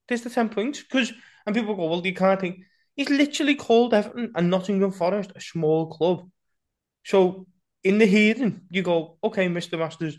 there's 0.07 0.21
the 0.21 0.29
10 0.29 0.49
points. 0.49 0.81
Because, 0.81 1.13
and 1.45 1.55
people 1.55 1.75
go, 1.75 1.87
well, 1.87 2.05
you 2.05 2.13
can't 2.13 2.39
think. 2.39 2.59
He's 2.95 3.09
literally 3.09 3.55
called 3.55 3.93
Everton 3.93 4.31
and 4.35 4.49
Nottingham 4.49 4.91
Forest 4.91 5.31
a 5.35 5.41
small 5.41 5.87
club. 5.87 6.29
So, 7.03 7.47
in 7.83 7.97
the 7.97 8.05
hearing, 8.05 8.61
you 8.69 8.81
go, 8.81 9.17
okay, 9.23 9.47
Mr. 9.47 9.77
Masters, 9.77 10.17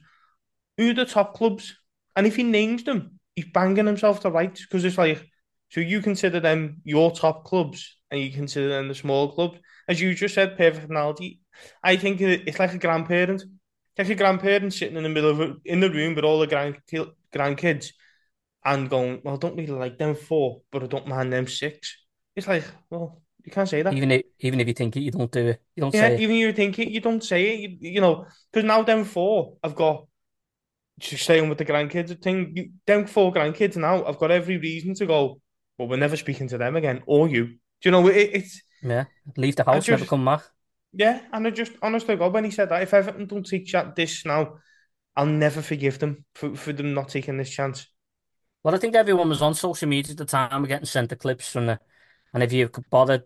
who 0.76 0.90
are 0.90 0.94
the 0.94 1.04
top 1.04 1.34
clubs? 1.34 1.76
And 2.16 2.26
if 2.26 2.36
he 2.36 2.42
names 2.42 2.84
them, 2.84 3.20
he's 3.36 3.46
banging 3.46 3.86
himself 3.86 4.20
to 4.20 4.30
rights 4.30 4.62
because 4.62 4.84
it's 4.84 4.98
like, 4.98 5.24
so 5.74 5.80
you 5.80 6.00
consider 6.00 6.38
them 6.38 6.76
your 6.84 7.10
top 7.10 7.44
clubs 7.44 7.96
and 8.12 8.20
you 8.20 8.30
consider 8.30 8.68
them 8.68 8.86
the 8.86 8.94
small 8.94 9.32
club. 9.32 9.56
As 9.88 10.00
you 10.00 10.14
just 10.14 10.36
said, 10.36 10.56
perfect 10.56 10.88
analogy. 10.88 11.40
I 11.82 11.96
think 11.96 12.20
it's 12.20 12.60
like 12.60 12.72
a 12.74 12.78
grandparent. 12.78 13.42
It's 13.42 13.98
like 13.98 14.08
a 14.08 14.14
grandparent 14.14 14.72
sitting 14.72 14.96
in 14.96 15.02
the 15.02 15.08
middle 15.08 15.30
of 15.30 15.40
a, 15.40 15.56
in 15.64 15.80
the 15.80 15.90
room 15.90 16.14
with 16.14 16.24
all 16.24 16.38
the 16.38 16.46
grand 16.46 16.76
grandkids 17.34 17.88
and 18.64 18.88
going, 18.88 19.20
well, 19.24 19.34
I 19.34 19.38
don't 19.38 19.56
really 19.56 19.72
like 19.72 19.98
them 19.98 20.14
four, 20.14 20.62
but 20.70 20.84
I 20.84 20.86
don't 20.86 21.08
mind 21.08 21.32
them 21.32 21.48
six. 21.48 21.98
It's 22.36 22.46
like, 22.46 22.64
well, 22.88 23.20
you 23.44 23.50
can't 23.50 23.68
say 23.68 23.82
that. 23.82 23.96
Even 23.96 24.10
if 24.12 24.22
even 24.38 24.60
if 24.60 24.68
you 24.68 24.74
think 24.74 24.96
it, 24.96 25.00
you 25.00 25.10
don't 25.10 25.30
do 25.32 25.48
it. 25.48 25.60
You 25.74 25.80
don't 25.82 25.92
Yeah, 25.92 26.12
say 26.12 26.16
it. 26.16 26.22
even 26.22 26.36
if 26.36 26.40
you 26.40 26.52
think 26.52 26.78
it, 26.78 26.88
you 26.88 27.00
don't 27.00 27.22
say 27.22 27.54
it. 27.54 27.60
You, 27.60 27.76
you 27.80 28.00
know, 28.00 28.26
because 28.52 28.64
now 28.66 28.82
them 28.82 29.04
four, 29.04 29.56
I've 29.62 29.74
got 29.74 30.06
just 30.98 31.24
staying 31.24 31.48
with 31.48 31.58
the 31.58 31.64
grandkids 31.64 32.20
thing. 32.22 32.52
You, 32.56 32.70
them 32.86 33.06
four 33.06 33.32
grandkids 33.32 33.76
now, 33.76 34.04
I've 34.04 34.18
got 34.18 34.30
every 34.30 34.58
reason 34.58 34.94
to 34.94 35.06
go. 35.06 35.40
Well, 35.78 35.88
we're 35.88 35.96
never 35.96 36.16
speaking 36.16 36.48
to 36.48 36.58
them 36.58 36.76
again, 36.76 37.02
or 37.06 37.28
you. 37.28 37.46
Do 37.46 37.56
you 37.82 37.90
know? 37.90 38.06
It, 38.08 38.30
it's 38.32 38.62
Yeah. 38.82 39.04
Leave 39.36 39.56
the 39.56 39.64
house, 39.64 39.88
never 39.88 40.04
come 40.04 40.24
back. 40.24 40.42
yeah, 40.92 41.20
and 41.32 41.46
I 41.46 41.50
just 41.50 41.72
honestly, 41.82 42.16
God, 42.16 42.32
when 42.32 42.44
he 42.44 42.50
said 42.50 42.68
that, 42.68 42.82
if 42.82 42.94
Everton 42.94 43.26
don't 43.26 43.46
take 43.46 43.66
chat 43.66 43.96
this 43.96 44.24
now, 44.24 44.58
I'll 45.16 45.26
never 45.26 45.62
forgive 45.62 45.98
them 45.98 46.24
for, 46.34 46.54
for 46.54 46.72
them 46.72 46.94
not 46.94 47.08
taking 47.08 47.36
this 47.36 47.50
chance. 47.50 47.86
Well, 48.62 48.74
I 48.74 48.78
think 48.78 48.94
everyone 48.94 49.28
was 49.28 49.42
on 49.42 49.54
social 49.54 49.88
media 49.88 50.12
at 50.12 50.18
the 50.18 50.24
time, 50.24 50.62
We're 50.62 50.68
getting 50.68 50.86
sent 50.86 51.10
the 51.10 51.16
clips 51.16 51.50
from 51.52 51.66
the, 51.66 51.80
and 52.32 52.42
if 52.42 52.52
you 52.52 52.70
bothered 52.90 53.24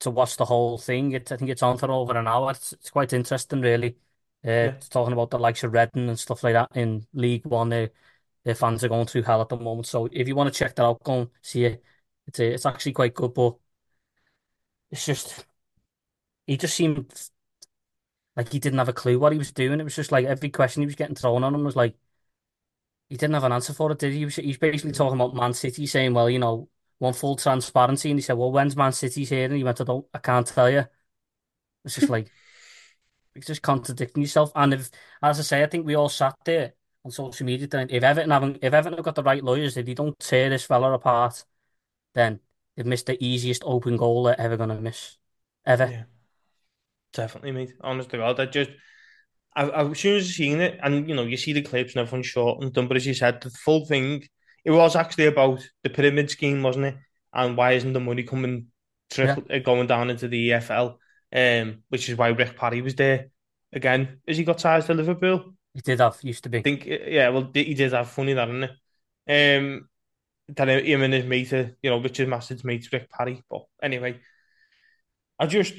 to 0.00 0.10
watch 0.10 0.36
the 0.36 0.44
whole 0.46 0.78
thing, 0.78 1.12
it, 1.12 1.30
I 1.30 1.36
think 1.36 1.50
it's 1.50 1.62
on 1.62 1.78
for 1.78 1.90
over 1.90 2.16
an 2.16 2.26
hour. 2.26 2.50
It's, 2.50 2.72
it's 2.72 2.90
quite 2.90 3.12
interesting, 3.12 3.60
really. 3.60 3.96
Uh, 4.44 4.72
it's 4.74 4.88
talking 4.88 5.12
about 5.12 5.30
the 5.30 5.38
likes 5.38 5.62
of 5.62 5.72
Reading 5.72 6.08
and 6.08 6.18
stuff 6.18 6.42
like 6.42 6.54
that 6.54 6.70
in 6.74 7.06
League 7.12 7.44
One. 7.46 7.68
Their, 7.68 7.90
their 8.44 8.54
fans 8.54 8.82
are 8.82 8.88
going 8.88 9.06
through 9.06 9.22
hell 9.22 9.42
at 9.42 9.48
the 9.48 9.56
moment. 9.56 9.86
So 9.86 10.08
if 10.10 10.26
you 10.26 10.34
want 10.34 10.52
to 10.52 10.58
check 10.58 10.74
that 10.76 10.84
out, 10.84 11.02
go 11.04 11.20
and 11.20 11.30
see 11.42 11.64
it. 11.66 11.84
It's, 12.30 12.40
uh, 12.40 12.44
it's 12.44 12.66
actually 12.66 12.92
quite 12.92 13.14
good, 13.14 13.34
but 13.34 13.56
it's 14.90 15.06
just, 15.06 15.46
he 16.46 16.56
just 16.56 16.74
seemed 16.74 17.12
like 18.36 18.50
he 18.52 18.58
didn't 18.58 18.78
have 18.78 18.88
a 18.88 18.92
clue 18.92 19.18
what 19.18 19.32
he 19.32 19.38
was 19.38 19.52
doing. 19.52 19.80
It 19.80 19.84
was 19.84 19.96
just 19.96 20.12
like 20.12 20.26
every 20.26 20.50
question 20.50 20.82
he 20.82 20.86
was 20.86 20.94
getting 20.94 21.14
thrown 21.16 21.44
on 21.44 21.54
him 21.54 21.64
was 21.64 21.76
like, 21.76 21.96
he 23.08 23.16
didn't 23.16 23.34
have 23.34 23.44
an 23.44 23.52
answer 23.52 23.72
for 23.72 23.90
it, 23.92 23.98
did 23.98 24.12
he? 24.12 24.20
He 24.20 24.24
was, 24.24 24.36
he's 24.36 24.58
basically 24.58 24.92
talking 24.92 25.18
about 25.20 25.34
Man 25.34 25.52
City, 25.54 25.86
saying, 25.86 26.14
well, 26.14 26.30
you 26.30 26.38
know, 26.38 26.68
one 26.98 27.12
full 27.12 27.36
transparency. 27.36 28.10
And 28.10 28.18
he 28.18 28.22
said, 28.22 28.36
well, 28.36 28.52
when's 28.52 28.76
Man 28.76 28.92
City's 28.92 29.30
here? 29.30 29.46
And 29.46 29.54
he 29.56 29.64
went, 29.64 29.80
I 29.80 29.84
don't, 29.84 30.06
I 30.14 30.18
can't 30.18 30.46
tell 30.46 30.70
you. 30.70 30.84
It's 31.84 31.94
just 31.96 32.08
like, 32.10 32.30
it's 33.34 33.46
just 33.46 33.62
contradicting 33.62 34.22
yourself. 34.22 34.52
And 34.54 34.74
if, 34.74 34.90
as 35.22 35.38
I 35.38 35.42
say, 35.42 35.62
I 35.62 35.66
think 35.66 35.86
we 35.86 35.94
all 35.94 36.08
sat 36.08 36.36
there 36.44 36.74
on 37.04 37.10
social 37.10 37.46
media 37.46 37.68
if 37.88 38.02
Everton 38.02 38.30
haven't, 38.30 38.58
if 38.62 38.74
Everton 38.74 38.98
have 38.98 39.04
got 39.04 39.14
the 39.14 39.22
right 39.22 39.42
lawyers, 39.42 39.76
if 39.76 39.86
they 39.86 39.94
don't 39.94 40.18
tear 40.18 40.50
this 40.50 40.64
fella 40.64 40.92
apart, 40.92 41.44
then 42.14 42.40
they've 42.76 42.86
missed 42.86 43.06
the 43.06 43.22
easiest 43.24 43.62
open 43.64 43.96
goal 43.96 44.24
they're 44.24 44.40
ever 44.40 44.56
going 44.56 44.70
to 44.70 44.80
miss. 44.80 45.16
Ever. 45.66 45.88
Yeah. 45.90 46.02
Definitely, 47.12 47.52
mate. 47.52 47.72
Honest 47.80 48.10
to 48.10 48.18
God, 48.18 48.40
I 48.40 48.46
just, 48.46 48.70
I, 49.54 49.68
I, 49.68 49.90
as 49.90 49.98
soon 49.98 50.16
as 50.16 50.24
I 50.24 50.30
seen 50.30 50.60
it, 50.60 50.78
and 50.82 51.08
you 51.08 51.14
know, 51.14 51.24
you 51.24 51.36
see 51.36 51.52
the 51.52 51.62
clips 51.62 51.94
and 51.94 52.00
everyone's 52.00 52.26
short 52.26 52.62
and 52.62 52.72
done, 52.72 52.88
but 52.88 52.96
as 52.96 53.06
you 53.06 53.14
said, 53.14 53.40
the 53.40 53.50
full 53.50 53.84
thing, 53.84 54.22
it 54.64 54.70
was 54.70 54.96
actually 54.96 55.26
about 55.26 55.60
the 55.82 55.90
pyramid 55.90 56.30
scheme, 56.30 56.62
wasn't 56.62 56.86
it? 56.86 56.96
And 57.32 57.56
why 57.56 57.72
isn't 57.72 57.92
the 57.92 58.00
money 58.00 58.22
coming 58.22 58.66
trickle, 59.10 59.44
yeah. 59.50 59.58
going 59.58 59.86
down 59.86 60.10
into 60.10 60.28
the 60.28 60.50
EFL? 60.50 60.96
Um, 61.32 61.82
which 61.88 62.08
is 62.08 62.16
why 62.16 62.28
Rick 62.28 62.56
Parry 62.56 62.82
was 62.82 62.96
there 62.96 63.28
again. 63.72 64.20
Has 64.26 64.36
he 64.36 64.44
got 64.44 64.58
ties 64.58 64.86
to 64.86 64.94
Liverpool? 64.94 65.54
He 65.74 65.80
did 65.80 66.00
have, 66.00 66.18
used 66.22 66.42
to 66.44 66.48
be. 66.48 66.58
I 66.58 66.62
think, 66.62 66.86
yeah, 66.86 67.28
well, 67.28 67.48
he 67.54 67.74
did 67.74 67.92
have 67.92 68.10
funny 68.10 68.32
that, 68.32 68.48
isn't 68.48 68.70
it? 69.26 69.58
Um, 69.58 69.88
that 70.56 70.68
him 70.68 71.02
and 71.02 71.14
his 71.14 71.24
mate, 71.24 71.52
you 71.82 71.90
know, 71.90 72.00
Richard 72.00 72.28
Masters' 72.28 72.64
mate, 72.64 72.88
Rick 72.92 73.10
Parry. 73.10 73.42
But 73.48 73.66
anyway, 73.82 74.20
I 75.38 75.46
just, 75.46 75.74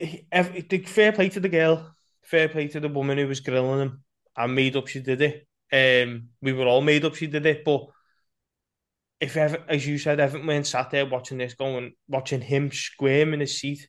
fair 0.00 1.12
play 1.12 1.28
to 1.30 1.40
the 1.40 1.48
girl, 1.48 1.94
fair 2.22 2.48
play 2.48 2.68
to 2.68 2.80
the 2.80 2.88
woman 2.88 3.18
who 3.18 3.26
was 3.26 3.40
grilling 3.40 3.80
him. 3.80 4.04
I 4.36 4.46
made 4.46 4.76
up 4.76 4.88
she 4.88 5.00
did 5.00 5.20
it. 5.20 5.46
Um, 5.72 6.30
we 6.42 6.52
were 6.52 6.66
all 6.66 6.80
made 6.80 7.04
up 7.04 7.14
she 7.14 7.26
did 7.26 7.46
it, 7.46 7.64
but 7.64 7.86
if 9.20 9.36
ever, 9.36 9.58
as 9.68 9.86
you 9.86 9.98
said, 9.98 10.18
went 10.46 10.66
sat 10.66 10.90
there 10.90 11.06
watching 11.06 11.38
this, 11.38 11.54
going, 11.54 11.92
watching 12.08 12.40
him 12.40 12.72
squirm 12.72 13.34
in 13.34 13.40
his 13.40 13.60
seat, 13.60 13.88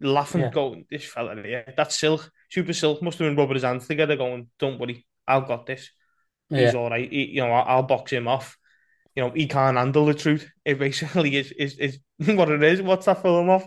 laughing, 0.00 0.42
yeah. 0.42 0.50
going, 0.50 0.84
this 0.90 1.04
fella, 1.04 1.34
yeah, 1.46 1.62
that 1.76 1.92
silk, 1.92 2.30
super 2.50 2.72
silk 2.72 3.02
must 3.02 3.18
have 3.18 3.26
been 3.26 3.36
rubbing 3.36 3.54
his 3.54 3.64
hands 3.64 3.88
together, 3.88 4.16
going, 4.16 4.48
don't 4.58 4.78
worry, 4.78 5.06
I've 5.26 5.48
got 5.48 5.66
this. 5.66 5.90
He's 6.48 6.74
yeah. 6.74 6.78
all 6.78 6.90
right. 6.90 7.10
He, 7.10 7.24
you 7.24 7.40
know, 7.40 7.50
I'll, 7.50 7.76
I'll 7.76 7.82
box 7.82 8.12
him 8.12 8.28
off. 8.28 8.56
You 9.16 9.24
know, 9.24 9.30
he 9.30 9.46
can't 9.46 9.76
handle 9.76 10.06
the 10.06 10.14
truth. 10.14 10.48
It 10.64 10.78
basically 10.78 11.36
is 11.36 11.50
is, 11.52 11.78
is 11.78 11.98
what 12.36 12.50
it 12.50 12.62
is. 12.62 12.82
What's 12.82 13.06
that 13.06 13.22
film 13.22 13.50
of? 13.50 13.66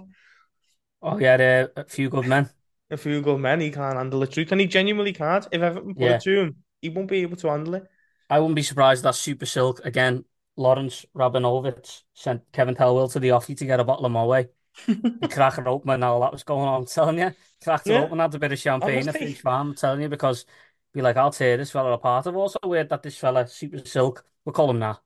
Oh 1.02 1.18
yeah, 1.18 1.68
a 1.76 1.86
few 1.86 2.10
good 2.10 2.28
men. 2.28 2.50
A 2.92 2.98
few 2.98 3.22
good 3.22 3.40
men. 3.40 3.62
He 3.62 3.72
can't 3.72 3.98
handle 3.98 4.20
the 4.20 4.28
truth, 4.28 4.52
and 4.52 4.62
he 4.62 4.68
genuinely 4.68 5.14
can't. 5.14 5.48
If 5.52 5.62
Everton 5.62 5.96
put 5.96 6.04
yeah. 6.04 6.16
it 6.16 6.22
to 6.22 6.40
him, 6.40 6.56
he 6.82 6.90
won't 6.90 7.10
be 7.10 7.22
able 7.22 7.38
to 7.38 7.50
handle 7.50 7.76
it. 7.76 7.84
I 8.30 8.40
wouldn't 8.40 8.56
be 8.56 8.64
surprised 8.64 9.04
that 9.04 9.16
Super 9.16 9.46
Silk 9.46 9.82
again. 9.84 10.26
Lawrence 10.56 11.06
Rabinovich 11.16 12.02
sent 12.14 12.42
Kevin 12.52 12.76
Thelwell 12.76 13.12
to 13.14 13.20
the 13.20 13.32
office 13.32 13.58
to 13.60 13.66
get 13.66 13.80
a 13.80 13.84
bottle 13.86 14.06
of 14.06 14.12
Moët. 14.12 14.50
it 14.88 15.68
open 15.68 15.90
and 15.90 16.04
all 16.04 16.20
that 16.20 16.34
was 16.34 16.44
going 16.44 16.68
on. 16.68 16.82
I'm 16.82 16.86
telling 16.86 17.18
you, 17.18 17.34
cracked 17.64 17.88
it 17.88 17.94
yeah. 17.94 18.02
open, 18.04 18.20
had 18.20 18.36
a 18.36 18.40
bit 18.40 18.52
of 18.52 18.60
champagne 18.60 19.08
at 19.08 19.22
each 19.22 19.40
farm. 19.40 19.70
I'm 19.70 19.76
telling 19.76 20.02
you 20.02 20.10
because 20.10 20.46
be 20.94 21.02
like, 21.02 21.18
I'll 21.18 21.32
tear 21.32 21.56
this 21.56 21.72
fella 21.72 21.94
apart. 21.94 22.28
I've 22.28 22.36
also 22.36 22.60
heard 22.64 22.90
that 22.90 23.04
this 23.04 23.18
fella, 23.18 23.48
Super 23.48 23.86
Silk, 23.86 24.26
we'll 24.44 24.54
call 24.54 24.70
him 24.70 24.80
now. 24.80 25.00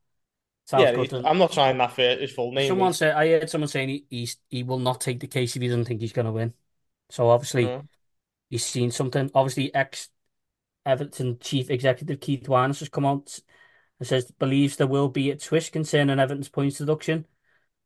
Yeah, 0.71 0.95
I'm 1.25 1.37
not 1.37 1.51
trying 1.51 1.77
that 1.77 1.91
for 1.91 2.01
his 2.01 2.31
full 2.31 2.51
name. 2.51 2.69
Someone 2.69 2.93
said 2.93 3.15
I 3.15 3.27
heard 3.29 3.49
someone 3.49 3.67
saying 3.67 3.89
he 3.89 4.05
he's, 4.09 4.37
he 4.49 4.63
will 4.63 4.79
not 4.79 5.01
take 5.01 5.19
the 5.19 5.27
case 5.27 5.55
if 5.55 5.61
he 5.61 5.67
doesn't 5.67 5.85
think 5.85 6.01
he's 6.01 6.13
going 6.13 6.25
to 6.25 6.31
win. 6.31 6.53
So 7.09 7.29
obviously, 7.29 7.65
mm. 7.65 7.87
he's 8.49 8.65
seen 8.65 8.89
something. 8.89 9.29
Obviously, 9.35 9.73
ex 9.75 10.09
Everton 10.85 11.37
chief 11.39 11.69
executive 11.69 12.19
Keith 12.19 12.47
Wyness 12.47 12.79
has 12.79 12.89
come 12.89 13.05
out 13.05 13.39
and 13.99 14.07
says 14.07 14.31
believes 14.31 14.75
there 14.75 14.87
will 14.87 15.09
be 15.09 15.31
a 15.31 15.35
twist 15.35 15.71
concerning 15.71 16.19
Everton's 16.19 16.49
points 16.49 16.77
deduction. 16.77 17.25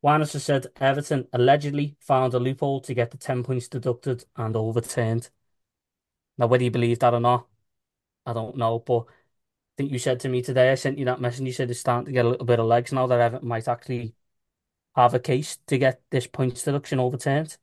Wyness 0.03 0.33
has 0.33 0.43
said 0.43 0.67
Everton 0.79 1.27
allegedly 1.33 1.95
found 1.99 2.33
a 2.33 2.39
loophole 2.39 2.81
to 2.81 2.93
get 2.93 3.11
the 3.11 3.17
ten 3.17 3.43
points 3.43 3.67
deducted 3.67 4.23
and 4.35 4.55
overturned. 4.55 5.29
Now, 6.37 6.47
whether 6.47 6.63
you 6.63 6.71
believe 6.71 6.99
that 6.99 7.13
or 7.13 7.19
not, 7.19 7.47
I 8.25 8.33
don't 8.33 8.57
know, 8.57 8.79
but 8.79 9.05
think 9.77 9.91
you 9.91 9.99
said 9.99 10.19
to 10.21 10.29
me 10.29 10.41
today, 10.41 10.71
I 10.71 10.75
sent 10.75 10.97
you 10.97 11.05
that 11.05 11.21
message, 11.21 11.45
you 11.45 11.53
said 11.53 11.69
it's 11.69 11.79
starting 11.79 12.05
to 12.07 12.11
get 12.11 12.25
a 12.25 12.29
little 12.29 12.45
bit 12.45 12.59
of 12.59 12.65
legs 12.65 12.91
now 12.91 13.07
that 13.07 13.19
Everton 13.19 13.47
might 13.47 13.67
actually 13.67 14.15
have 14.95 15.13
a 15.13 15.19
case 15.19 15.57
to 15.67 15.77
get 15.77 16.01
this 16.09 16.27
points 16.27 16.63
deduction 16.63 16.99
overturned. 16.99 17.57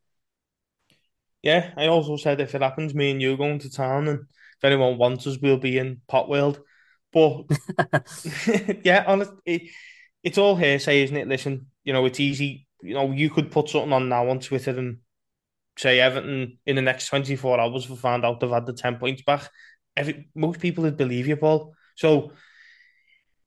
Yeah, 1.42 1.72
I 1.76 1.88
also 1.88 2.16
said 2.16 2.40
if 2.40 2.54
it 2.54 2.62
happens, 2.62 2.94
me 2.94 3.10
and 3.10 3.20
you 3.20 3.36
going 3.36 3.58
to 3.60 3.70
town, 3.70 4.08
and 4.08 4.20
if 4.20 4.64
anyone 4.64 4.96
wants 4.96 5.26
us, 5.26 5.38
we'll 5.42 5.58
be 5.58 5.76
in 5.76 6.00
Pot 6.08 6.28
World. 6.28 6.60
But 7.12 7.44
yeah, 8.84 9.04
honestly, 9.06 9.36
it, 9.44 9.62
it's 10.22 10.38
all 10.38 10.56
hearsay, 10.56 11.02
isn't 11.02 11.16
it? 11.16 11.28
Listen, 11.28 11.66
you 11.82 11.92
know, 11.92 12.06
it's 12.06 12.20
easy. 12.20 12.66
You 12.82 12.94
know, 12.94 13.12
you 13.12 13.28
could 13.28 13.50
put 13.50 13.68
something 13.68 13.92
on 13.92 14.08
now 14.08 14.28
on 14.30 14.40
Twitter 14.40 14.78
and 14.78 14.98
say 15.76 16.00
Everton 16.00 16.58
in 16.66 16.76
the 16.76 16.82
next 16.82 17.08
24 17.08 17.60
hours 17.60 17.88
will 17.88 17.96
find 17.96 18.24
out 18.24 18.40
they've 18.40 18.50
had 18.50 18.66
the 18.66 18.72
10 18.72 18.96
points 18.96 19.22
back. 19.22 19.50
Every, 19.96 20.28
most 20.34 20.60
people 20.60 20.84
would 20.84 20.96
believe 20.96 21.26
you, 21.26 21.36
Paul. 21.36 21.74
So 21.95 22.32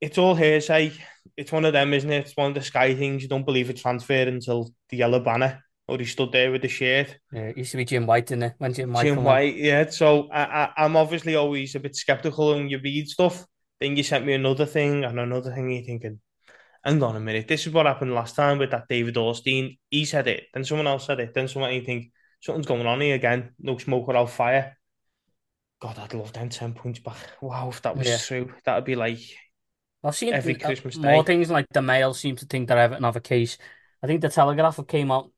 it's 0.00 0.18
all 0.18 0.34
hearsay. 0.34 0.92
It's 1.36 1.52
one 1.52 1.64
of 1.64 1.72
them, 1.72 1.92
isn't 1.92 2.10
it? 2.10 2.26
It's 2.26 2.36
one 2.36 2.48
of 2.48 2.54
the 2.54 2.62
Sky 2.62 2.94
things. 2.94 3.22
You 3.22 3.28
don't 3.28 3.46
believe 3.46 3.70
a 3.70 3.74
transfer 3.74 4.22
until 4.22 4.70
the 4.88 4.96
yellow 4.96 5.20
banner 5.20 5.62
or 5.88 5.96
he 5.96 6.04
stood 6.04 6.30
there 6.32 6.52
with 6.52 6.62
the 6.62 6.68
shirt. 6.68 7.18
Yeah, 7.32 7.48
it 7.48 7.58
used 7.58 7.70
to 7.70 7.78
be 7.78 7.84
Jim 7.84 8.06
White, 8.06 8.26
didn't 8.26 8.44
it? 8.44 8.54
When 8.58 8.74
Jim 8.74 8.92
White, 8.92 9.06
Jim 9.06 9.24
White, 9.24 9.54
on. 9.54 9.58
yeah. 9.58 9.88
So 9.88 10.28
I, 10.30 10.70
I, 10.76 10.84
am 10.84 10.96
obviously 10.96 11.34
always 11.34 11.74
a 11.74 11.80
bit 11.80 11.96
skeptical 11.96 12.54
when 12.54 12.68
you 12.68 12.78
read 12.78 13.08
stuff. 13.08 13.46
Then 13.80 13.96
you 13.96 14.02
sent 14.02 14.26
me 14.26 14.34
another 14.34 14.66
thing 14.66 15.04
and 15.04 15.18
another 15.18 15.52
thing. 15.52 15.70
You're 15.70 15.84
thinking, 15.84 16.20
hang 16.84 17.02
on 17.02 17.16
a 17.16 17.20
minute, 17.20 17.48
this 17.48 17.66
is 17.66 17.72
what 17.72 17.86
happened 17.86 18.14
last 18.14 18.36
time 18.36 18.58
with 18.58 18.70
that 18.70 18.88
David 18.88 19.16
Ornstein. 19.16 19.78
He 19.88 20.04
said 20.04 20.28
it, 20.28 20.44
then 20.52 20.64
someone 20.64 20.86
else 20.86 21.06
said 21.06 21.20
it, 21.20 21.32
then 21.34 21.48
someone 21.48 21.72
you 21.72 21.82
think 21.82 22.12
something's 22.40 22.66
going 22.66 22.86
on 22.86 23.00
here 23.00 23.14
again. 23.14 23.54
No 23.58 23.78
smoke 23.78 24.06
without 24.06 24.30
fire. 24.30 24.76
God, 25.80 25.98
I'd 25.98 26.14
love 26.14 26.32
them 26.32 26.48
10 26.48 26.74
points 26.74 26.98
back. 26.98 27.16
Wow, 27.40 27.68
if 27.68 27.82
that 27.82 27.96
was 27.96 28.08
yeah. 28.08 28.18
true, 28.18 28.52
that 28.64 28.74
would 28.74 28.84
be 28.84 28.96
like 28.96 29.20
I've 30.02 30.16
seen 30.16 30.32
every 30.32 30.60
uh, 30.60 30.66
Christmas 30.66 30.96
day. 30.96 31.12
More 31.12 31.24
things 31.24 31.50
like 31.50 31.66
the 31.70 31.82
Mail 31.82 32.14
seem 32.14 32.36
to 32.36 32.46
think 32.46 32.68
that 32.68 32.78
Everton 32.78 33.04
have 33.04 33.16
a 33.16 33.20
case. 33.20 33.58
I 34.02 34.06
think 34.06 34.20
the 34.20 34.28
Telegraph 34.28 34.84
came 34.86 35.10
out. 35.10 35.30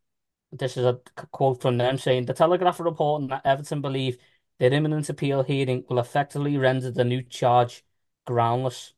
This 0.52 0.76
is 0.76 0.84
a 0.84 0.98
quote 1.30 1.62
from 1.62 1.78
them 1.78 1.96
saying 1.96 2.26
the 2.26 2.34
Telegraph 2.34 2.80
are 2.80 2.84
reporting 2.84 3.28
that 3.28 3.46
Everton 3.46 3.80
believe 3.80 4.18
their 4.58 4.72
imminent 4.72 5.08
appeal 5.08 5.42
hearing 5.42 5.84
will 5.88 5.98
effectively 5.98 6.56
render 6.58 6.90
the 6.90 7.04
new 7.04 7.22
charge 7.22 7.84
groundless. 8.26 8.92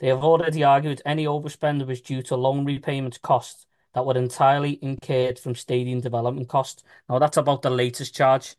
They 0.00 0.08
have 0.08 0.22
already 0.22 0.62
argued 0.64 1.02
any 1.04 1.26
overspend 1.26 1.86
was 1.86 2.00
due 2.00 2.22
to 2.22 2.36
loan 2.36 2.64
repayment 2.64 3.20
costs 3.20 3.66
that 3.94 4.06
were 4.06 4.16
entirely 4.16 4.78
incurred 4.80 5.38
from 5.38 5.54
stadium 5.54 6.00
development 6.00 6.48
costs. 6.48 6.82
Now 7.08 7.18
that's 7.18 7.36
about 7.36 7.62
the 7.62 7.70
latest 7.70 8.14
charge. 8.14 8.54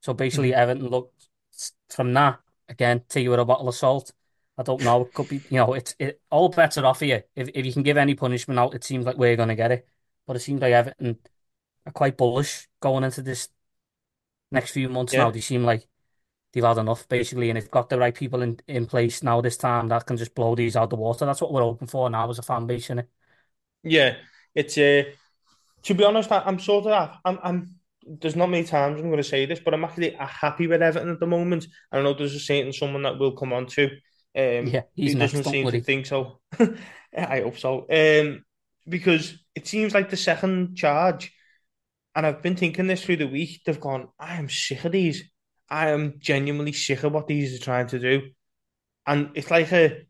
So 0.00 0.14
basically, 0.14 0.50
mm-hmm. 0.50 0.60
Everton 0.60 0.88
looked 0.88 1.17
from 1.88 2.12
that 2.14 2.40
again, 2.68 3.02
take 3.08 3.24
you 3.24 3.30
with 3.30 3.40
a 3.40 3.44
bottle 3.44 3.68
of 3.68 3.74
salt. 3.74 4.12
I 4.56 4.62
don't 4.62 4.82
know. 4.82 5.02
It 5.02 5.14
could 5.14 5.28
be, 5.28 5.40
you 5.50 5.58
know, 5.58 5.74
it's 5.74 5.94
it 5.98 6.20
all 6.30 6.48
bets 6.48 6.78
are 6.78 6.86
off 6.86 7.02
you. 7.02 7.22
If 7.36 7.48
if 7.54 7.64
you 7.64 7.72
can 7.72 7.82
give 7.82 7.96
any 7.96 8.14
punishment 8.14 8.58
out, 8.58 8.74
it 8.74 8.84
seems 8.84 9.06
like 9.06 9.16
we're 9.16 9.36
going 9.36 9.48
to 9.48 9.54
get 9.54 9.72
it. 9.72 9.88
But 10.26 10.36
it 10.36 10.40
seems 10.40 10.60
like 10.60 10.72
Everton 10.72 11.18
are 11.86 11.92
quite 11.92 12.16
bullish 12.16 12.68
going 12.80 13.04
into 13.04 13.22
this 13.22 13.48
next 14.50 14.72
few 14.72 14.88
months 14.88 15.12
yeah. 15.12 15.24
now. 15.24 15.30
They 15.30 15.40
seem 15.40 15.64
like 15.64 15.86
they've 16.52 16.64
had 16.64 16.78
enough 16.78 17.08
basically, 17.08 17.50
and 17.50 17.56
they've 17.56 17.70
got 17.70 17.88
the 17.88 17.98
right 17.98 18.14
people 18.14 18.42
in, 18.42 18.58
in 18.66 18.86
place 18.86 19.22
now 19.22 19.40
this 19.40 19.56
time 19.56 19.88
that 19.88 20.06
can 20.06 20.16
just 20.16 20.34
blow 20.34 20.54
these 20.54 20.76
out 20.76 20.90
the 20.90 20.96
water. 20.96 21.24
That's 21.24 21.40
what 21.40 21.52
we're 21.52 21.62
hoping 21.62 21.88
for 21.88 22.10
now 22.10 22.28
as 22.28 22.38
a 22.38 22.42
fan 22.42 22.66
base, 22.66 22.86
isn't 22.86 23.00
it? 23.00 23.08
Yeah, 23.84 24.16
it's 24.54 24.76
uh, 24.76 25.04
to 25.82 25.94
be 25.94 26.04
honest, 26.04 26.32
I'm 26.32 26.58
sort 26.58 26.86
of 26.86 27.16
I'm 27.24 27.38
I'm 27.42 27.77
there's 28.08 28.36
not 28.36 28.50
many 28.50 28.64
times 28.64 29.00
I'm 29.00 29.08
going 29.08 29.18
to 29.18 29.24
say 29.24 29.46
this, 29.46 29.60
but 29.60 29.74
I'm 29.74 29.84
actually 29.84 30.10
happy 30.18 30.66
with 30.66 30.82
Everton 30.82 31.10
at 31.10 31.20
the 31.20 31.26
moment. 31.26 31.66
I 31.92 32.00
know 32.00 32.14
there's 32.14 32.34
a 32.34 32.40
certain 32.40 32.72
someone 32.72 33.02
that 33.02 33.18
will 33.18 33.32
come 33.32 33.52
on 33.52 33.66
to. 33.66 33.84
Um, 34.36 34.66
yeah, 34.66 34.82
he 34.94 35.14
doesn't 35.14 35.44
seem 35.44 35.70
to 35.70 35.80
think 35.80 36.06
so. 36.06 36.40
I 37.16 37.40
hope 37.40 37.58
so. 37.58 37.86
Um, 37.90 38.44
because 38.88 39.38
it 39.54 39.66
seems 39.66 39.94
like 39.94 40.10
the 40.10 40.16
second 40.16 40.76
charge, 40.76 41.32
and 42.14 42.26
I've 42.26 42.42
been 42.42 42.56
thinking 42.56 42.86
this 42.86 43.04
through 43.04 43.16
the 43.16 43.28
week. 43.28 43.62
They've 43.64 43.80
gone. 43.80 44.08
I 44.18 44.36
am 44.36 44.48
sick 44.48 44.84
of 44.84 44.92
these. 44.92 45.24
I 45.70 45.90
am 45.90 46.14
genuinely 46.18 46.72
sick 46.72 47.04
of 47.04 47.12
what 47.12 47.26
these 47.26 47.54
are 47.54 47.64
trying 47.64 47.88
to 47.88 47.98
do, 47.98 48.30
and 49.06 49.30
it's 49.34 49.50
like 49.50 49.72
a. 49.72 50.02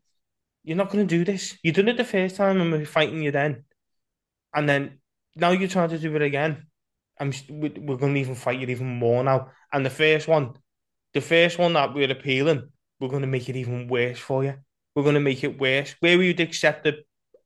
You're 0.63 0.77
not 0.77 0.91
going 0.91 1.07
to 1.07 1.17
do 1.17 1.23
this. 1.23 1.57
You 1.63 1.71
did 1.71 1.87
it 1.87 1.97
the 1.97 2.03
first 2.03 2.35
time, 2.35 2.61
and 2.61 2.71
we're 2.71 2.85
fighting 2.85 3.23
you 3.23 3.31
then, 3.31 3.63
and 4.53 4.67
then 4.67 4.99
now 5.35 5.51
you're 5.51 5.69
trying 5.69 5.89
to 5.89 5.97
do 5.97 6.15
it 6.15 6.21
again 6.21 6.68
I'm 7.19 7.33
we're 7.49 7.97
going 7.97 8.13
to 8.13 8.19
even 8.19 8.35
fight 8.35 8.59
you 8.59 8.67
even 8.67 8.87
more 8.87 9.23
now. 9.23 9.51
And 9.71 9.85
the 9.85 9.89
first 9.89 10.27
one, 10.27 10.53
the 11.13 11.21
first 11.21 11.59
one 11.59 11.73
that 11.73 11.93
we're 11.93 12.11
appealing, 12.11 12.69
we're 12.99 13.09
going 13.09 13.21
to 13.21 13.27
make 13.27 13.49
it 13.49 13.55
even 13.55 13.87
worse 13.87 14.19
for 14.19 14.43
you. 14.43 14.55
We're 14.95 15.03
going 15.03 15.15
to 15.15 15.21
make 15.21 15.43
it 15.43 15.59
worse. 15.59 15.95
Where 15.99 16.17
we 16.17 16.27
would 16.27 16.39
accept 16.39 16.87
a, 16.87 16.97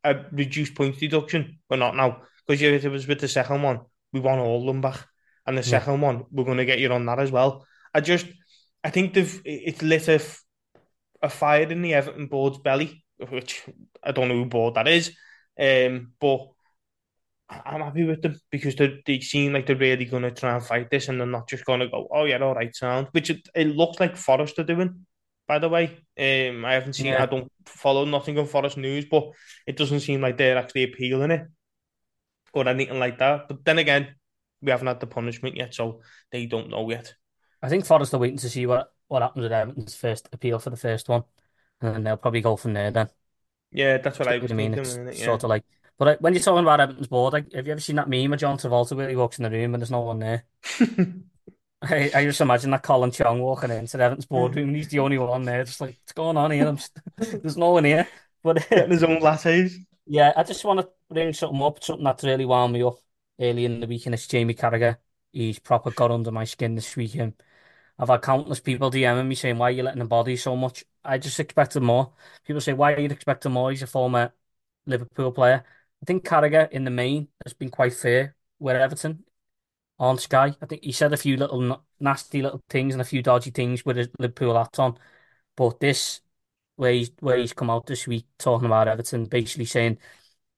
a 0.03 0.25
reduced 0.31 0.75
points 0.75 0.99
deduction, 0.99 1.59
but 1.69 1.79
not 1.79 1.95
now 1.95 2.21
because 2.45 2.61
if 2.61 2.85
it 2.85 2.89
was 2.89 3.07
with 3.07 3.19
the 3.19 3.27
second 3.27 3.61
one, 3.61 3.81
we 4.11 4.19
want 4.19 4.41
all 4.41 4.61
of 4.61 4.67
them 4.67 4.81
back, 4.81 5.07
and 5.45 5.57
the 5.57 5.63
second 5.63 6.01
one, 6.01 6.25
we're 6.31 6.43
going 6.43 6.57
to 6.57 6.65
get 6.65 6.79
you 6.79 6.91
on 6.91 7.05
that 7.05 7.19
as 7.19 7.31
well. 7.31 7.65
I 7.93 8.01
just, 8.01 8.25
I 8.83 8.89
think 8.89 9.13
they've 9.13 9.41
it's 9.45 9.81
lit 9.81 10.07
a, 10.07 10.21
a 11.21 11.29
fire 11.29 11.63
in 11.63 11.81
the 11.81 11.93
Everton 11.93 12.27
board's 12.27 12.59
belly, 12.59 13.05
which 13.29 13.63
I 14.03 14.11
don't 14.11 14.27
know 14.27 14.35
who 14.35 14.45
board 14.45 14.75
that 14.75 14.87
is, 14.87 15.15
um, 15.59 16.11
but 16.19 16.49
I'm 17.65 17.81
happy 17.81 18.03
with 18.05 18.21
them 18.21 18.39
because 18.51 18.75
they 18.75 19.01
they 19.05 19.19
seem 19.19 19.53
like 19.53 19.65
they're 19.67 19.75
really 19.75 20.05
going 20.05 20.23
to 20.23 20.31
try 20.31 20.55
and 20.55 20.63
fight 20.63 20.89
this, 20.89 21.07
and 21.09 21.19
they're 21.19 21.27
not 21.27 21.49
just 21.49 21.65
going 21.65 21.79
to 21.81 21.87
go, 21.89 22.07
oh 22.11 22.25
yeah, 22.25 22.37
all 22.39 22.55
right, 22.55 22.75
sound. 22.75 23.07
Which 23.11 23.29
it, 23.29 23.47
it 23.55 23.67
looks 23.75 23.99
like 23.99 24.17
Forest 24.17 24.59
are 24.59 24.63
doing, 24.63 25.05
by 25.47 25.59
the 25.59 25.69
way. 25.69 25.85
Um, 26.17 26.65
I 26.65 26.73
haven't 26.73 26.93
seen, 26.93 27.13
yeah. 27.13 27.23
I 27.23 27.25
don't 27.25 27.51
follow 27.65 28.05
nothing 28.05 28.37
on 28.39 28.47
Forest 28.47 28.77
news, 28.77 29.05
but 29.05 29.31
it 29.67 29.77
doesn't 29.77 30.01
seem 30.01 30.21
like 30.21 30.37
they're 30.37 30.57
actually 30.57 30.83
appealing 30.83 31.31
it 31.31 31.47
or 32.53 32.67
anything 32.67 32.99
like 32.99 33.17
that. 33.19 33.47
But 33.47 33.65
then 33.65 33.79
again, 33.79 34.15
we 34.61 34.71
haven't 34.71 34.87
had 34.87 34.99
the 34.99 35.07
punishment 35.07 35.57
yet, 35.57 35.73
so 35.73 36.01
they 36.31 36.45
don't 36.45 36.69
know 36.69 36.89
yet. 36.89 37.13
I 37.61 37.69
think 37.69 37.85
Forest 37.85 38.13
are 38.13 38.17
waiting 38.19 38.37
to 38.39 38.49
see 38.49 38.65
what 38.65 38.91
what 39.07 39.21
happens 39.21 39.43
with 39.43 39.51
Everton's 39.51 39.95
first 39.95 40.27
appeal 40.31 40.59
for 40.59 40.69
the 40.69 40.77
first 40.77 41.07
one, 41.09 41.23
and 41.81 41.95
then 41.95 42.03
they'll 42.03 42.17
probably 42.17 42.41
go 42.41 42.55
from 42.57 42.73
there. 42.73 42.91
Then 42.91 43.09
Yeah, 43.71 43.97
that's 43.97 44.19
what 44.19 44.27
I 44.27 44.35
I 44.35 44.53
mean, 44.53 44.73
thinking. 44.73 44.83
it's 44.83 44.99
it? 45.07 45.17
Yeah. 45.17 45.25
sort 45.25 45.43
of 45.43 45.49
like. 45.49 45.65
But 45.97 46.07
uh, 46.07 46.17
when 46.19 46.33
you're 46.33 46.43
talking 46.43 46.63
about 46.63 46.79
Everton's 46.79 47.07
board, 47.07 47.33
like, 47.33 47.51
have 47.53 47.65
you 47.67 47.71
ever 47.73 47.81
seen 47.81 47.95
that 47.97 48.09
meme 48.09 48.33
of 48.33 48.39
John 48.39 48.57
Travolta 48.57 48.95
where 48.95 49.09
he 49.09 49.15
walks 49.15 49.37
in 49.39 49.43
the 49.43 49.51
room 49.51 49.73
and 49.73 49.81
there's 49.81 49.91
no 49.91 50.01
one 50.01 50.19
there? 50.19 50.45
I, 51.81 52.11
I 52.15 52.23
just 52.25 52.39
imagine 52.41 52.71
that 52.71 52.83
Colin 52.83 53.11
Chong 53.11 53.41
walking 53.41 53.69
into 53.71 53.97
the 53.97 54.03
Everton's 54.03 54.25
boardroom 54.25 54.69
and 54.69 54.77
he's 54.77 54.87
the 54.87 54.99
only 54.99 55.17
one 55.17 55.43
there, 55.43 55.63
just 55.65 55.81
like, 55.81 55.97
what's 56.01 56.13
going 56.13 56.37
on 56.37 56.51
here? 56.51 56.77
There's 57.17 57.57
no 57.57 57.71
one 57.71 57.83
here. 57.83 58.07
But 58.41 58.65
Getting 58.75 58.91
his 58.91 59.03
own 59.03 59.19
lattes. 59.19 59.73
yeah, 60.05 60.33
I 60.35 60.43
just 60.43 60.63
want 60.65 60.81
to 60.81 60.89
bring 61.09 61.33
something 61.33 61.61
up, 61.61 61.83
something 61.83 62.03
that's 62.03 62.23
really 62.23 62.45
wound 62.45 62.73
me 62.73 62.83
up 62.83 62.97
early 63.39 63.65
in 63.65 63.79
the 63.79 63.87
week, 63.87 64.05
and 64.05 64.15
it's 64.15 64.27
Jamie 64.27 64.53
Carragher. 64.53 64.97
He's 65.31 65.59
proper 65.59 65.91
got 65.91 66.11
under 66.11 66.31
my 66.31 66.43
skin 66.45 66.75
this 66.75 66.95
weekend. 66.95 67.41
I've 67.99 68.09
had 68.09 68.21
countless 68.21 68.59
people 68.59 68.91
DMing 68.91 69.27
me 69.27 69.35
saying, 69.35 69.57
why 69.57 69.69
are 69.69 69.71
you 69.71 69.83
letting 69.83 70.01
him 70.01 70.07
body 70.07 70.37
so 70.37 70.55
much? 70.55 70.85
I 71.03 71.17
just 71.17 71.39
expected 71.39 71.81
more. 71.83 72.13
People 72.45 72.61
say, 72.61 72.73
why 72.73 72.93
are 72.93 72.99
you 72.99 73.09
expecting 73.09 73.51
more? 73.53 73.71
He's 73.71 73.83
a 73.83 73.87
former 73.87 74.33
Liverpool 74.85 75.31
player. 75.31 75.63
I 76.03 76.05
think 76.05 76.25
Carragher, 76.25 76.69
in 76.69 76.83
the 76.83 76.91
main, 76.91 77.29
has 77.45 77.53
been 77.53 77.69
quite 77.69 77.93
fair 77.93 78.35
with 78.59 78.75
Everton 78.75 79.23
on 79.99 80.17
Sky. 80.17 80.53
I 80.61 80.65
think 80.65 80.83
he 80.83 80.91
said 80.91 81.13
a 81.13 81.17
few 81.17 81.37
little 81.37 81.85
nasty 82.01 82.41
little 82.41 82.61
things 82.69 82.93
and 82.93 83.01
a 83.01 83.05
few 83.05 83.23
dodgy 83.23 83.51
things 83.51 83.85
with 83.85 83.95
his 83.95 84.09
Liverpool 84.19 84.57
hats 84.57 84.79
on. 84.79 84.99
But 85.55 85.79
this, 85.79 86.19
where 86.75 86.91
he's, 86.91 87.11
where 87.21 87.37
he's 87.37 87.53
come 87.53 87.69
out 87.69 87.85
this 87.85 88.05
week 88.05 88.27
talking 88.37 88.65
about 88.65 88.89
Everton, 88.89 89.27
basically 89.27 89.63
saying 89.63 89.97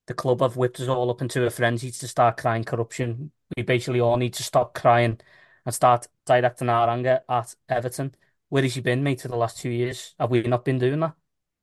the 0.08 0.16
club 0.16 0.42
have 0.42 0.58
whipped 0.58 0.80
us 0.80 0.88
all 0.88 1.12
up 1.12 1.22
into 1.22 1.46
a 1.46 1.52
frenzy 1.52 1.92
to 1.92 2.08
start 2.08 2.38
crying 2.38 2.64
corruption. 2.64 3.32
We 3.56 3.62
basically 3.62 4.00
all 4.00 4.18
need 4.18 4.34
to 4.36 4.44
stop 4.44 4.74
crying 4.74 5.22
and 5.64 5.76
start 5.76 6.08
directing 6.26 6.70
our 6.70 6.90
anger 6.90 7.22
at 7.30 7.56
Everton. 7.70 8.16
Where 8.50 8.64
has 8.64 8.74
he 8.74 8.82
been, 8.82 9.04
mate, 9.04 9.22
for 9.22 9.28
the 9.28 9.38
last 9.38 9.60
two 9.60 9.70
years? 9.70 10.16
Have 10.20 10.32
we 10.32 10.42
not 10.42 10.66
been 10.66 10.80
doing 10.80 11.02
that? 11.02 11.16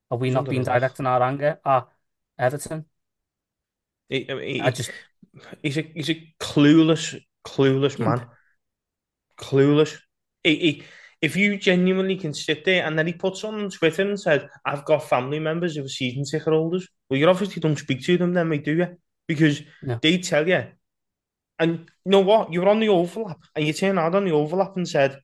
Have 0.09 0.21
we 0.21 0.31
not 0.31 0.49
been 0.49 0.63
directing 0.63 1.07
our 1.07 1.23
anger 1.23 1.59
at 1.65 1.89
Everton? 2.39 2.87
He, 4.13 4.31
I 4.31 4.35
mean, 4.35 4.61
I 4.61 4.71
just, 4.71 4.91
he's 5.63 5.79
a 5.79 5.83
he's 5.95 6.11
a 6.11 6.35
clueless, 6.39 7.19
clueless 7.47 7.99
man. 7.99 8.27
Clueless. 9.41 9.97
He, 10.45 10.57
he, 10.57 10.83
if 11.23 11.35
you 11.37 11.57
genuinely 11.57 12.17
can 12.17 12.35
sit 12.35 12.65
there 12.65 12.85
and 12.85 12.99
then 12.99 13.07
he 13.07 13.15
puts 13.15 13.43
on 13.43 13.71
Twitter 13.71 14.03
and 14.03 14.21
said, 14.21 14.49
I've 14.67 14.85
got 14.85 15.09
family 15.09 15.39
members 15.39 15.77
who 15.77 15.85
are 15.85 15.89
season 15.89 16.25
ticket 16.25 16.53
holders. 16.53 16.87
Well, 17.09 17.19
you 17.19 17.29
obviously 17.29 17.61
don't 17.61 17.79
speak 17.79 18.03
to 18.05 18.19
them 18.19 18.35
then, 18.35 18.51
do 18.63 18.77
you? 18.77 18.97
Because 19.27 19.63
No. 19.83 19.99
they 20.03 20.19
tell 20.19 20.47
you. 20.47 20.65
And 21.59 21.89
you 22.05 22.11
know 22.11 22.21
what? 22.21 22.53
You 22.53 22.61
were 22.61 22.69
on 22.69 22.81
the 22.81 22.89
overlap 22.91 23.39
and 23.55 23.67
you 23.67 23.73
turned 23.73 23.99
out 23.99 24.15
on 24.15 24.25
the 24.25 24.33
overlap 24.33 24.77
and 24.77 24.87
said, 24.87 25.21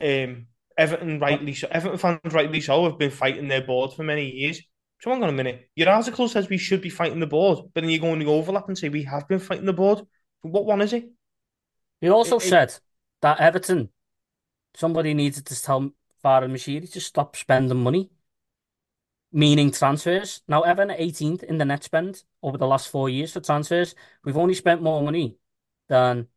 um, 0.00 0.46
Everton 0.76 1.18
rightly 1.18 1.54
so, 1.54 1.66
Everton 1.72 1.98
fans 1.98 2.20
rightly 2.32 2.60
so 2.60 2.84
have 2.84 2.98
been 2.98 3.10
fighting 3.10 3.48
their 3.48 3.62
board 3.62 3.94
for 3.94 4.04
many 4.04 4.30
years. 4.30 4.60
So 5.00 5.10
hang 5.10 5.22
on 5.22 5.28
a 5.28 5.32
minute. 5.32 5.70
Your 5.76 5.90
article 5.90 6.28
says 6.28 6.48
we 6.48 6.58
should 6.58 6.82
be 6.82 6.90
fighting 6.90 7.20
the 7.20 7.26
board, 7.26 7.58
but 7.72 7.82
then 7.82 7.90
you 7.90 8.00
go 8.00 8.10
on 8.10 8.18
the 8.18 8.26
overlap 8.26 8.68
and 8.68 8.76
say 8.76 8.88
we 8.88 9.04
have 9.04 9.28
been 9.28 9.38
fighting 9.38 9.66
the 9.66 9.72
board. 9.72 10.00
What 10.42 10.64
one 10.66 10.80
is 10.82 10.92
it? 10.92 11.10
he 12.00 12.08
also 12.08 12.36
it- 12.36 12.44
it- 12.44 12.48
said 12.48 12.74
that 13.22 13.40
Everton, 13.40 13.90
somebody 14.74 15.14
needed 15.14 15.46
to 15.46 15.60
tell 15.62 15.92
Farhad 16.24 16.50
Moshiri 16.50 16.90
to 16.92 17.00
stop 17.00 17.36
spending 17.36 17.78
money, 17.78 18.10
meaning 19.32 19.70
transfers. 19.70 20.42
Now, 20.48 20.62
Everton 20.62 20.90
are 20.90 20.96
18th 20.98 21.42
in 21.44 21.58
the 21.58 21.64
net 21.64 21.84
spend 21.84 22.22
over 22.42 22.58
the 22.58 22.66
last 22.66 22.88
four 22.88 23.08
years 23.08 23.32
for 23.32 23.40
transfers. 23.40 23.94
We've 24.24 24.36
only 24.36 24.54
spent 24.54 24.82
more 24.82 25.02
money 25.02 25.38
than 25.88 26.28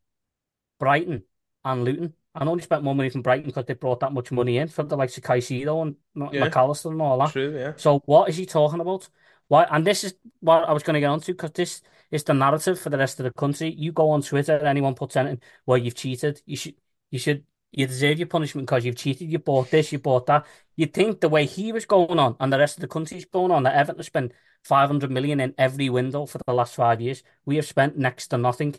Brighton 0.80 1.24
and 1.64 1.84
Luton. 1.84 2.14
And 2.34 2.48
only 2.48 2.64
spent 2.64 2.84
more 2.84 2.96
money 2.96 3.10
from 3.10 3.22
Brighton 3.24 3.48
because 3.48 3.66
they 3.66 3.74
brought 3.74 4.00
that 4.00 4.14
much 4.14 4.32
money 4.32 4.58
in 4.58 4.70
from 4.70 4.88
the 4.88 4.96
likes 4.96 5.18
of 5.18 5.24
Caicedo 5.24 5.82
and 5.82 5.96
Yeah. 6.34 6.42
Mac 6.42 6.56
Allister 6.56 6.90
and 6.90 7.02
all 7.02 7.18
that. 7.20 7.32
True, 7.32 7.58
yeah. 7.58 7.74
So 7.76 8.02
what 8.06 8.30
is 8.30 8.38
he 8.38 8.46
talking 8.46 8.80
about? 8.80 9.10
Why? 9.50 9.66
And 9.70 9.86
this 9.86 10.06
is 10.06 10.16
what 10.40 10.64
I 10.64 10.72
was 10.72 10.84
going 10.84 10.94
to 10.94 11.02
get 11.02 11.10
onto 11.10 11.34
because 11.34 11.52
this 11.52 11.82
is 12.10 12.24
the 12.24 12.34
narrative 12.34 12.80
for 12.80 12.90
the 12.90 12.98
rest 12.98 13.20
of 13.20 13.26
the 13.26 13.32
country. 13.32 13.74
You 13.74 13.92
go 13.92 14.12
on 14.12 14.22
Twitter, 14.22 14.56
and 14.56 14.68
anyone 14.68 14.96
puts 14.96 15.18
anything, 15.18 15.42
well, 15.66 15.78
you've 15.78 15.96
cheated. 15.96 16.42
You 16.46 16.56
should, 16.56 16.76
you 17.10 17.20
should, 17.20 17.44
you 17.72 17.86
deserve 17.86 18.18
your 18.18 18.28
punishment 18.28 18.66
because 18.68 18.86
you've 18.86 18.96
cheated. 18.96 19.30
You 19.30 19.40
bought 19.40 19.70
this, 19.70 19.92
you 19.92 20.00
bought 20.00 20.26
that. 20.28 20.46
You'd 20.78 20.94
think 20.94 21.20
the 21.20 21.28
way 21.30 21.46
he 21.46 21.74
was 21.74 21.86
going 21.86 22.18
on 22.18 22.38
and 22.40 22.52
the 22.52 22.60
rest 22.60 22.78
of 22.78 22.82
the 22.82 22.88
country's 22.88 23.26
going 23.26 23.52
on 23.52 23.64
that 23.64 23.76
Everton 23.76 24.04
spent 24.04 24.32
500 24.64 25.12
million 25.12 25.40
in 25.42 25.54
every 25.58 25.90
window 25.90 26.26
for 26.26 26.38
the 26.38 26.54
last 26.54 26.76
five 26.76 27.02
years. 27.02 27.24
We 27.46 27.58
have 27.58 27.66
spent 27.66 27.98
next 27.98 28.28
to 28.28 28.38
nothing 28.38 28.76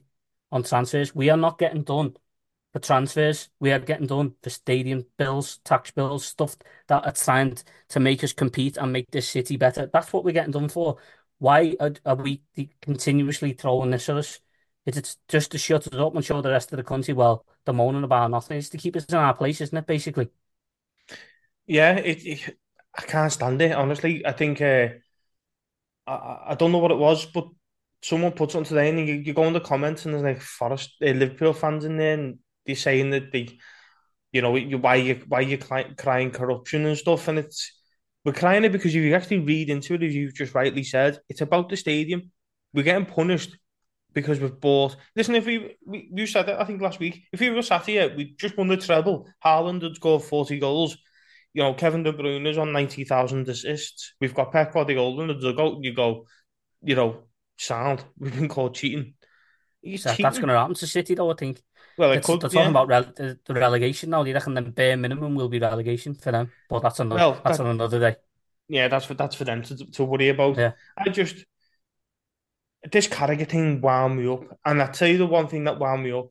on 0.50 0.62
transfers. 0.62 1.14
We 1.14 1.28
are 1.30 1.36
not 1.36 1.58
getting 1.58 1.82
done 1.82 2.16
for 2.72 2.78
transfers. 2.80 3.48
We 3.60 3.72
are 3.72 3.78
getting 3.78 4.06
done 4.06 4.34
for 4.42 4.50
stadium 4.50 5.06
bills, 5.18 5.58
tax 5.64 5.90
bills, 5.90 6.24
stuff 6.24 6.56
that 6.88 7.04
are 7.06 7.12
trying 7.12 7.58
to 7.90 8.00
make 8.00 8.24
us 8.24 8.32
compete 8.32 8.76
and 8.76 8.92
make 8.92 9.10
this 9.10 9.28
city 9.28 9.56
better. 9.56 9.86
That's 9.92 10.12
what 10.12 10.24
we're 10.24 10.32
getting 10.32 10.52
done 10.52 10.68
for. 10.68 10.96
Why 11.38 11.76
are, 11.80 11.92
are 12.06 12.16
we 12.16 12.42
continuously 12.80 13.52
throwing 13.52 13.90
this 13.90 14.08
at 14.08 14.16
us? 14.16 14.40
Is 14.86 14.96
it 14.96 15.16
just 15.28 15.52
to 15.52 15.58
shut 15.58 15.86
us 15.86 15.94
up 15.98 16.14
and 16.14 16.24
show 16.24 16.40
the 16.42 16.50
rest 16.50 16.72
of 16.72 16.76
the 16.76 16.82
country, 16.84 17.14
well, 17.14 17.46
they're 17.64 17.74
moaning 17.74 18.04
about 18.04 18.30
nothing. 18.30 18.58
It's 18.58 18.68
to 18.70 18.78
keep 18.78 18.96
us 18.96 19.04
in 19.06 19.14
our 19.14 19.34
place, 19.34 19.60
isn't 19.60 19.76
it, 19.76 19.86
basically? 19.86 20.30
Yeah, 21.66 21.96
it, 21.96 22.24
it- 22.26 22.58
I 22.94 23.02
can't 23.02 23.32
stand 23.32 23.62
it, 23.62 23.72
honestly. 23.72 24.24
I 24.26 24.32
think 24.32 24.60
uh, 24.60 24.88
I- 26.06 26.38
I, 26.48 26.54
don't 26.54 26.72
know 26.72 26.78
what 26.78 26.90
it 26.90 26.98
was, 26.98 27.26
but 27.26 27.46
someone 28.02 28.32
put 28.32 28.50
something 28.50 28.68
today 28.68 28.88
and 28.90 29.08
you, 29.08 29.14
you 29.14 29.32
go 29.32 29.44
in 29.44 29.52
the 29.52 29.60
comments 29.60 30.04
and 30.04 30.14
there's 30.14 30.24
like 30.24 30.40
Forest 30.40 30.90
uh, 31.02 31.06
Liverpool 31.06 31.52
fans 31.52 31.84
in 31.84 31.96
there 31.96 32.14
and 32.14 32.38
they're 32.66 32.76
saying 32.76 33.10
that 33.10 33.32
they 33.32 33.58
you 34.32 34.42
know 34.42 34.56
you, 34.56 34.78
why 34.78 34.96
you 34.96 35.22
why 35.28 35.40
you 35.40 35.58
crying, 35.58 36.30
corruption 36.30 36.86
and 36.86 36.96
stuff 36.96 37.28
and 37.28 37.38
it's 37.38 37.72
we're 38.24 38.32
crying 38.32 38.64
it 38.64 38.72
because 38.72 38.94
if 38.94 39.02
you 39.02 39.14
actually 39.14 39.40
read 39.40 39.68
into 39.68 39.94
it 39.94 40.02
as 40.02 40.14
you've 40.14 40.34
just 40.34 40.54
rightly 40.54 40.84
said 40.84 41.18
it's 41.28 41.40
about 41.40 41.68
the 41.68 41.76
stadium. 41.76 42.30
We're 42.74 42.84
getting 42.84 43.04
punished 43.04 43.56
because 44.14 44.40
we've 44.40 44.60
bought 44.60 44.96
listen 45.16 45.34
if 45.34 45.46
we, 45.46 45.76
we 45.84 46.08
you 46.14 46.26
said 46.26 46.48
it 46.48 46.56
I 46.58 46.64
think 46.64 46.80
last 46.80 46.98
week 46.98 47.22
if 47.32 47.40
we 47.40 47.50
were 47.50 47.62
sat 47.62 47.86
here 47.86 48.14
we 48.16 48.34
just 48.38 48.56
won 48.56 48.68
the 48.68 48.76
treble. 48.76 49.28
Haaland 49.44 49.82
had 49.82 49.96
scored 49.96 50.22
40 50.22 50.58
goals. 50.58 50.96
You 51.54 51.62
know 51.62 51.74
Kevin 51.74 52.02
De 52.02 52.12
Bruyne 52.12 52.46
is 52.46 52.58
on 52.58 52.72
90,000 52.72 53.48
assists. 53.48 54.14
We've 54.20 54.34
got 54.34 54.52
Pep 54.52 54.72
Guardiola 54.72 55.26
the 55.26 55.34
dugout 55.34 55.82
you 55.82 55.92
go 55.92 56.26
you 56.82 56.94
know 56.94 57.24
sound. 57.62 58.04
We've 58.18 58.34
been 58.34 58.48
called 58.48 58.74
cheating. 58.74 59.14
He's 59.80 60.04
that's 60.04 60.16
cheating. 60.16 60.32
going 60.32 60.48
to 60.48 60.58
happen 60.58 60.74
to 60.74 60.86
City, 60.86 61.14
though, 61.14 61.30
I 61.30 61.34
think. 61.34 61.60
Well 61.98 62.12
it 62.12 62.22
could 62.22 62.40
they're 62.40 62.50
yeah. 62.52 62.70
talking 62.70 62.70
about 62.70 62.88
rele 62.88 63.14
the, 63.16 63.38
the 63.44 63.54
relegation 63.54 64.10
now. 64.10 64.22
They 64.22 64.32
reckon 64.32 64.54
the 64.54 64.62
bare 64.62 64.96
minimum 64.96 65.34
will 65.34 65.48
be 65.48 65.58
relegation 65.58 66.14
for 66.14 66.32
them. 66.32 66.50
But 66.68 66.82
that's 66.82 67.00
another, 67.00 67.18
Well, 67.18 67.40
that's 67.44 67.58
that- 67.58 67.64
on 67.64 67.70
another 67.70 68.00
day. 68.00 68.16
Yeah, 68.68 68.88
that's 68.88 69.04
for 69.04 69.14
that's 69.14 69.36
for 69.36 69.44
them 69.44 69.62
to 69.62 69.76
to 69.76 70.04
worry 70.04 70.28
about. 70.30 70.56
Yeah. 70.56 70.72
I 70.96 71.08
just 71.10 71.44
this 72.90 73.06
Carragher 73.06 73.48
thing 73.48 73.80
wound 73.80 74.16
me 74.16 74.26
up, 74.26 74.44
and 74.64 74.82
I 74.82 74.86
tell 74.86 75.08
you 75.08 75.18
the 75.18 75.26
one 75.26 75.46
thing 75.48 75.64
that 75.64 75.78
wound 75.78 76.02
me 76.02 76.12
up. 76.12 76.28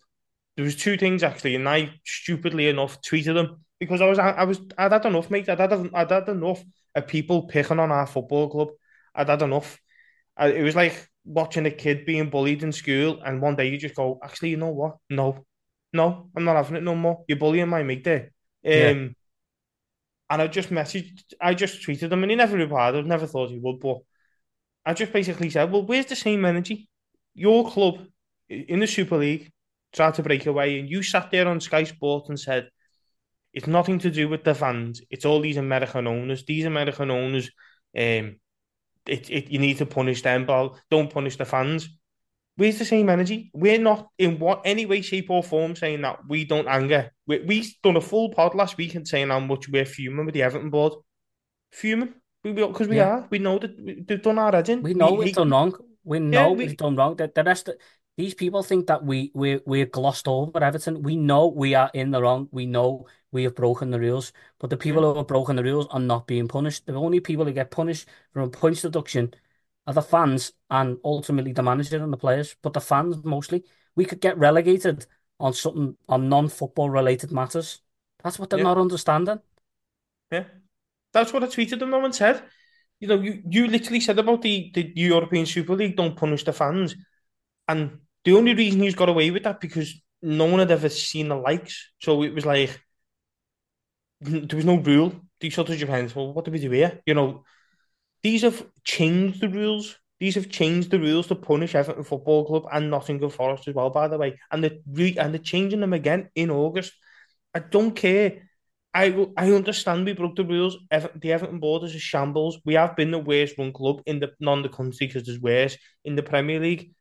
There 0.55 0.65
was 0.65 0.75
two 0.75 0.97
things 0.97 1.23
actually, 1.23 1.55
and 1.55 1.67
I 1.67 1.91
stupidly 2.05 2.67
enough 2.67 3.01
tweeted 3.01 3.35
them 3.35 3.63
because 3.79 4.01
I 4.01 4.07
was 4.07 4.19
I 4.19 4.43
was 4.43 4.59
I'd 4.77 4.91
had 4.91 5.05
enough, 5.05 5.29
mate. 5.29 5.49
I'd 5.49 5.59
had 5.59 5.73
I'd 5.93 6.11
had 6.11 6.29
enough 6.29 6.63
of 6.95 7.07
people 7.07 7.43
picking 7.43 7.79
on 7.79 7.91
our 7.91 8.05
football 8.07 8.49
club. 8.49 8.69
I'd 9.15 9.29
had 9.29 9.41
enough. 9.41 9.79
I, 10.35 10.47
it 10.49 10.63
was 10.63 10.75
like 10.75 11.07
watching 11.23 11.65
a 11.65 11.71
kid 11.71 12.05
being 12.05 12.29
bullied 12.29 12.63
in 12.63 12.71
school, 12.71 13.21
and 13.23 13.41
one 13.41 13.55
day 13.55 13.69
you 13.69 13.77
just 13.77 13.95
go, 13.95 14.19
actually, 14.23 14.49
you 14.49 14.57
know 14.57 14.71
what? 14.71 14.97
No, 15.09 15.45
no, 15.93 16.29
I'm 16.35 16.43
not 16.43 16.55
having 16.55 16.77
it 16.77 16.83
no 16.83 16.95
more. 16.95 17.23
You're 17.27 17.37
bullying 17.37 17.69
my 17.69 17.83
mate 17.83 18.03
there. 18.03 18.31
Um, 18.65 18.71
Yeah. 18.71 18.93
and 20.29 20.41
I 20.41 20.47
just 20.47 20.69
messaged, 20.69 21.33
I 21.41 21.53
just 21.53 21.85
tweeted 21.85 22.11
him, 22.11 22.23
and 22.23 22.31
he 22.31 22.35
never 22.35 22.57
replied. 22.57 22.95
I 22.95 23.01
never 23.01 23.27
thought 23.27 23.49
he 23.49 23.59
would, 23.59 23.79
but 23.79 23.99
I 24.85 24.93
just 24.93 25.11
basically 25.13 25.49
said, 25.49 25.71
well, 25.71 25.85
where's 25.85 26.05
the 26.05 26.15
same 26.15 26.45
energy? 26.45 26.89
Your 27.33 27.69
club 27.69 28.05
in 28.49 28.79
the 28.79 28.87
Super 28.87 29.17
League 29.17 29.51
tried 29.91 30.13
to 30.15 30.23
break 30.23 30.45
away, 30.45 30.79
and 30.79 30.89
you 30.89 31.03
sat 31.03 31.31
there 31.31 31.47
on 31.47 31.59
Sky 31.59 31.83
Sports 31.83 32.29
and 32.29 32.39
said, 32.39 32.69
it's 33.53 33.67
nothing 33.67 33.99
to 33.99 34.09
do 34.09 34.29
with 34.29 34.43
the 34.43 34.55
fans. 34.55 35.01
It's 35.09 35.25
all 35.25 35.41
these 35.41 35.57
American 35.57 36.07
owners. 36.07 36.45
These 36.45 36.65
American 36.65 37.11
owners, 37.11 37.51
um, 37.97 38.39
it, 39.05 39.29
it 39.29 39.51
you 39.51 39.59
need 39.59 39.77
to 39.79 39.85
punish 39.85 40.21
them, 40.21 40.45
but 40.45 40.75
don't 40.89 41.11
punish 41.11 41.35
the 41.35 41.45
fans. 41.45 41.89
Where's 42.57 42.77
the 42.79 42.85
same 42.85 43.09
energy? 43.09 43.49
We're 43.53 43.79
not 43.79 44.09
in 44.17 44.37
what 44.37 44.61
any 44.65 44.85
way, 44.85 45.01
shape, 45.01 45.29
or 45.29 45.41
form 45.41 45.75
saying 45.75 46.01
that 46.01 46.19
we 46.27 46.45
don't 46.45 46.67
anger. 46.67 47.11
We 47.25 47.39
we 47.39 47.75
done 47.81 47.95
a 47.95 48.01
full 48.01 48.29
pod 48.31 48.55
last 48.55 48.77
week 48.77 48.95
and 48.95 49.07
saying 49.07 49.29
how 49.29 49.39
much 49.39 49.69
we're 49.69 49.85
fuming 49.85 50.25
with 50.25 50.33
the 50.33 50.43
Everton 50.43 50.69
board. 50.69 50.93
Fuming. 51.71 52.13
Because 52.43 52.87
we, 52.87 52.97
Yeah. 52.97 53.09
are. 53.09 53.27
We 53.29 53.39
know 53.39 53.59
that 53.59 53.79
we- 53.79 54.01
they've 54.01 54.21
done 54.21 54.39
our 54.39 54.51
head 54.51 54.69
in. 54.69 54.81
We 54.81 54.93
know 54.93 55.13
we've 55.13 55.27
hate 55.27 55.35
done 55.35 55.51
wrong. 55.51 55.73
We 56.03 56.19
know 56.19 56.51
we- 56.51 56.65
we've 56.65 56.77
done 56.77 56.95
wrong. 56.95 57.15
The, 57.15 57.31
the 57.33 57.43
rest 57.43 57.69
of 57.69 57.75
these 58.17 58.33
people 58.33 58.63
think 58.63 58.87
that 58.87 59.05
we 59.05 59.31
we 59.33 59.59
we're 59.65 59.85
glossed 59.85 60.27
over 60.27 60.61
Everton. 60.63 61.01
We 61.03 61.15
know 61.15 61.47
we 61.47 61.75
are 61.75 61.89
in 61.93 62.11
the 62.11 62.21
wrong. 62.21 62.49
We 62.51 62.65
know 62.65 63.07
we 63.31 63.43
have 63.43 63.55
broken 63.55 63.91
the 63.91 63.99
rules. 63.99 64.33
But 64.59 64.69
the 64.71 64.77
people 64.77 65.03
who 65.03 65.15
have 65.17 65.27
broken 65.27 65.55
the 65.55 65.63
rules 65.63 65.87
are 65.91 65.99
not 65.99 66.27
being 66.27 66.47
punished. 66.47 66.85
The 66.85 66.93
only 66.95 67.21
people 67.21 67.45
who 67.45 67.53
get 67.53 67.71
punished 67.71 68.07
from 68.33 68.43
a 68.43 68.49
points 68.49 68.81
deduction 68.81 69.33
are 69.87 69.93
the 69.93 70.01
fans 70.01 70.53
and 70.69 70.97
ultimately 71.03 71.53
the 71.53 71.63
manager 71.63 72.01
and 72.03 72.13
the 72.13 72.17
players, 72.17 72.55
but 72.61 72.73
the 72.73 72.81
fans 72.81 73.23
mostly. 73.23 73.63
We 73.95 74.05
could 74.05 74.21
get 74.21 74.37
relegated 74.37 75.05
on 75.39 75.53
something 75.53 75.97
on 76.07 76.29
non-football 76.29 76.89
related 76.89 77.31
matters. 77.31 77.81
That's 78.23 78.37
what 78.39 78.49
they're 78.49 78.59
Yeah. 78.59 78.63
not 78.63 78.77
understanding. 78.77 79.39
Yeah. 80.31 80.45
That's 81.13 81.33
what 81.33 81.43
I 81.43 81.47
tweeted 81.47 81.79
them 81.79 81.91
though 81.91 82.05
and 82.05 82.15
said. 82.15 82.43
You 82.99 83.07
know, 83.07 83.19
you, 83.19 83.41
you 83.49 83.67
literally 83.67 83.99
said 83.99 84.19
about 84.19 84.43
the, 84.43 84.71
the 84.73 84.93
European 84.95 85.45
Super 85.45 85.75
League 85.75 85.97
don't 85.97 86.15
punish 86.15 86.43
the 86.43 86.53
fans. 86.53 86.95
And 87.67 87.99
the 88.23 88.33
only 88.33 88.53
reason 88.53 88.81
he's 88.81 88.95
got 88.95 89.09
away 89.09 89.31
with 89.31 89.43
that 89.43 89.59
because 89.59 89.99
no 90.21 90.45
one 90.45 90.59
had 90.59 90.71
ever 90.71 90.89
seen 90.89 91.29
the 91.29 91.35
likes. 91.35 91.91
So 91.99 92.23
it 92.23 92.33
was 92.33 92.45
like 92.45 92.79
there 94.21 94.55
was 94.57 94.65
no 94.65 94.77
rule. 94.77 95.13
These 95.39 95.55
sort 95.55 95.69
of 95.69 95.79
depends. 95.79 96.15
Well, 96.15 96.33
what 96.33 96.45
do 96.45 96.51
we 96.51 96.59
do 96.59 96.69
here? 96.71 97.01
You 97.05 97.15
know, 97.15 97.43
these 98.23 98.41
have 98.43 98.65
changed 98.83 99.41
the 99.41 99.49
rules. 99.49 99.97
These 100.19 100.35
have 100.35 100.49
changed 100.49 100.91
the 100.91 100.99
rules 100.99 101.27
to 101.27 101.35
punish 101.35 101.73
Everton 101.73 102.03
Football 102.03 102.45
Club 102.45 102.65
and 102.71 102.91
Nottingham 102.91 103.31
Forest 103.31 103.67
as 103.67 103.73
well, 103.73 103.89
by 103.89 104.07
the 104.07 104.17
way. 104.17 104.37
And 104.51 104.63
they're 104.63 104.77
re- 104.87 105.17
and 105.17 105.33
they're 105.33 105.41
changing 105.41 105.79
them 105.79 105.93
again 105.93 106.29
in 106.35 106.51
August. 106.51 106.93
I 107.55 107.59
don't 107.59 107.95
care. 107.95 108.47
I 108.93 109.27
I 109.37 109.51
understand 109.51 110.05
we 110.05 110.13
broke 110.13 110.35
the 110.35 110.45
rules. 110.45 110.77
Ever, 110.91 111.09
the 111.15 111.31
Everton 111.31 111.59
board 111.59 111.83
is 111.83 111.95
a 111.95 111.99
shambles. 111.99 112.59
We 112.65 112.75
have 112.75 112.95
been 112.95 113.11
the 113.11 113.19
worst 113.19 113.57
run 113.57 113.73
club 113.73 114.01
in 114.05 114.19
the 114.19 114.31
non 114.39 114.61
the 114.61 114.69
country 114.69 115.07
because 115.07 115.23
there's 115.23 115.39
worse 115.39 115.77
in 116.05 116.15
the 116.15 116.23
Premier 116.23 116.59
League. 116.59 116.93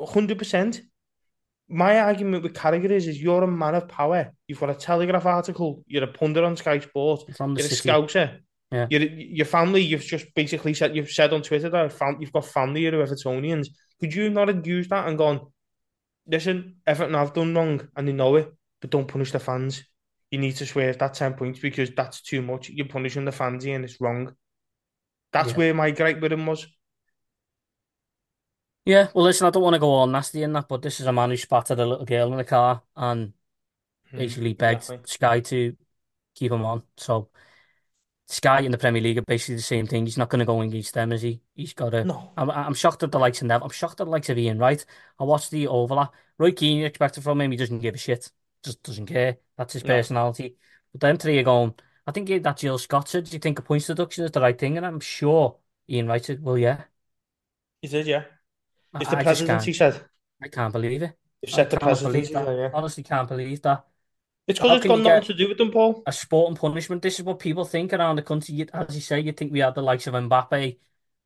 Hundred 0.00 0.38
percent. 0.38 0.80
My 1.68 2.00
argument 2.00 2.42
with 2.42 2.54
Carragher 2.54 2.90
is, 2.90 3.06
is 3.06 3.22
you're 3.22 3.44
a 3.44 3.46
man 3.46 3.76
of 3.76 3.86
power. 3.86 4.32
You've 4.48 4.58
got 4.58 4.70
a 4.70 4.74
Telegraph 4.74 5.24
article. 5.24 5.84
You're 5.86 6.02
a 6.02 6.08
pundit 6.08 6.42
on 6.42 6.56
Sky 6.56 6.80
Sports. 6.80 7.24
You're 7.28 7.66
a 7.66 7.68
city. 7.68 7.88
scouser. 7.88 8.40
Yeah. 8.70 8.86
You're, 8.88 9.02
your 9.02 9.46
family, 9.46 9.82
you've 9.82 10.02
just 10.02 10.26
basically 10.34 10.74
said, 10.74 10.94
you've 10.94 11.10
said 11.10 11.32
on 11.32 11.42
Twitter 11.42 11.68
that 11.70 12.16
you've 12.20 12.32
got 12.32 12.44
family 12.44 12.84
who 12.84 13.00
are 13.00 13.06
Evertonians. 13.06 13.68
Could 14.00 14.14
you 14.14 14.30
not 14.30 14.48
have 14.48 14.66
used 14.66 14.90
that 14.90 15.08
and 15.08 15.18
gone, 15.18 15.46
listen, 16.26 16.76
Everton 16.86 17.14
have 17.14 17.34
done 17.34 17.54
wrong 17.54 17.88
and 17.96 18.06
they 18.06 18.12
know 18.12 18.36
it, 18.36 18.52
but 18.80 18.90
don't 18.90 19.08
punish 19.08 19.32
the 19.32 19.40
fans. 19.40 19.82
You 20.30 20.38
need 20.38 20.56
to 20.56 20.66
swear 20.66 20.92
that 20.92 21.14
10 21.14 21.34
points 21.34 21.58
because 21.58 21.90
that's 21.90 22.20
too 22.20 22.42
much. 22.42 22.70
You're 22.70 22.86
punishing 22.86 23.24
the 23.24 23.32
fans 23.32 23.64
here 23.64 23.74
and 23.74 23.84
it's 23.84 24.00
wrong. 24.00 24.34
That's 25.32 25.50
Yeah. 25.50 25.56
where 25.56 25.74
my 25.74 25.90
gripe 25.90 26.20
with 26.20 26.32
him 26.32 26.46
was. 26.46 26.66
Yeah, 28.84 29.08
well, 29.14 29.24
listen, 29.24 29.46
I 29.46 29.50
don't 29.50 29.62
want 29.62 29.74
to 29.74 29.80
go 29.80 29.90
all 29.90 30.06
nasty 30.06 30.42
in 30.42 30.52
that, 30.54 30.68
but 30.68 30.82
this 30.82 31.00
is 31.00 31.06
a 31.06 31.12
man 31.12 31.30
who 31.30 31.36
spat 31.36 31.70
at 31.70 31.78
a 31.78 31.86
little 31.86 32.06
girl 32.06 32.32
in 32.32 32.38
the 32.38 32.44
car 32.44 32.82
and 32.96 33.32
hmm, 34.10 34.18
basically 34.18 34.54
begged 34.54 34.82
exactly. 34.82 35.10
Sky 35.10 35.40
to 35.40 35.76
keep 36.34 36.50
him 36.50 36.64
on. 36.64 36.82
So 36.96 37.30
Sky 38.30 38.60
in 38.60 38.70
the 38.72 38.78
Premier 38.78 39.02
League 39.02 39.18
are 39.18 39.22
basically 39.22 39.56
the 39.56 39.62
same 39.62 39.86
thing. 39.86 40.06
He's 40.06 40.16
not 40.18 40.30
going 40.30 40.38
to 40.40 40.44
go 40.46 40.60
against 40.60 40.94
them, 40.94 41.12
is 41.12 41.22
he? 41.22 41.42
He's 41.54 41.74
got 41.74 41.90
to. 41.90 42.04
No. 42.04 42.32
I'm, 42.36 42.50
I'm 42.50 42.74
shocked 42.74 43.02
at 43.02 43.10
the 43.12 43.18
likes 43.18 43.40
of 43.42 43.48
Nev. 43.48 43.62
I'm 43.62 43.70
shocked 43.70 44.00
at 44.00 44.04
the 44.04 44.10
likes 44.10 44.28
of 44.28 44.38
Ian 44.38 44.58
Wright. 44.58 44.84
I 45.18 45.24
watched 45.24 45.50
the 45.50 45.66
overlap. 45.66 46.14
Roy 46.38 46.52
Keane, 46.52 46.78
you 46.78 46.86
expected 46.86 47.22
from 47.24 47.40
him, 47.40 47.50
he 47.50 47.56
doesn't 47.56 47.80
give 47.80 47.94
a 47.94 47.98
shit. 47.98 48.30
Just 48.64 48.82
doesn't 48.82 49.06
care. 49.06 49.38
That's 49.56 49.72
his 49.74 49.82
No. 49.82 49.88
personality. 49.96 50.56
But 50.92 51.00
them 51.00 51.16
three 51.18 51.38
are 51.38 51.42
going. 51.42 51.74
I 52.06 52.12
think 52.12 52.28
that 52.42 52.56
Jill 52.56 52.78
Scott 52.78 53.08
said, 53.08 53.24
"Do 53.24 53.32
you 53.32 53.38
think 53.38 53.58
a 53.58 53.62
points 53.62 53.86
deduction 53.86 54.24
is 54.24 54.30
the 54.30 54.40
right 54.40 54.58
thing?" 54.58 54.76
And 54.76 54.86
I'm 54.86 55.00
sure 55.00 55.58
Ian 55.88 56.06
Wright 56.08 56.24
said, 56.24 56.42
"Well, 56.42 56.58
yeah." 56.58 56.84
He 57.82 57.88
said, 57.88 58.06
yeah. 58.06 58.24
I, 58.94 58.98
It's 59.00 59.10
the 59.10 59.16
I 59.16 59.22
presidency 59.24 59.72
can't. 59.72 59.74
said. 59.74 60.04
I 60.42 60.48
can't 60.48 60.72
believe 60.72 61.02
it. 61.02 61.18
You've 61.42 61.52
I 61.52 61.56
said 61.56 61.70
the 61.70 61.76
cannot 61.78 62.02
believe 62.02 62.32
presidency 62.32 62.34
that. 62.34 62.44
there, 62.46 62.58
yeah. 62.58 62.70
Honestly, 62.72 63.02
can't 63.02 63.28
believe 63.28 63.62
that. 63.62 63.86
It's 64.50 64.58
because 64.58 64.78
it's 64.78 64.86
got 64.86 64.98
nothing 65.00 65.22
to 65.22 65.34
do 65.34 65.48
with 65.48 65.58
them, 65.58 65.70
Paul. 65.70 66.02
a 66.06 66.12
sport 66.12 66.48
and 66.50 66.58
punishment. 66.58 67.02
This 67.02 67.18
is 67.18 67.24
what 67.24 67.38
people 67.38 67.64
think 67.64 67.92
around 67.92 68.16
the 68.16 68.22
country. 68.22 68.54
You- 68.54 68.66
As 68.72 68.94
you 68.94 69.00
say, 69.00 69.20
you 69.20 69.32
think 69.32 69.52
we 69.52 69.60
had 69.60 69.74
the 69.74 69.82
likes 69.82 70.06
of 70.06 70.14
Mbappe 70.14 70.78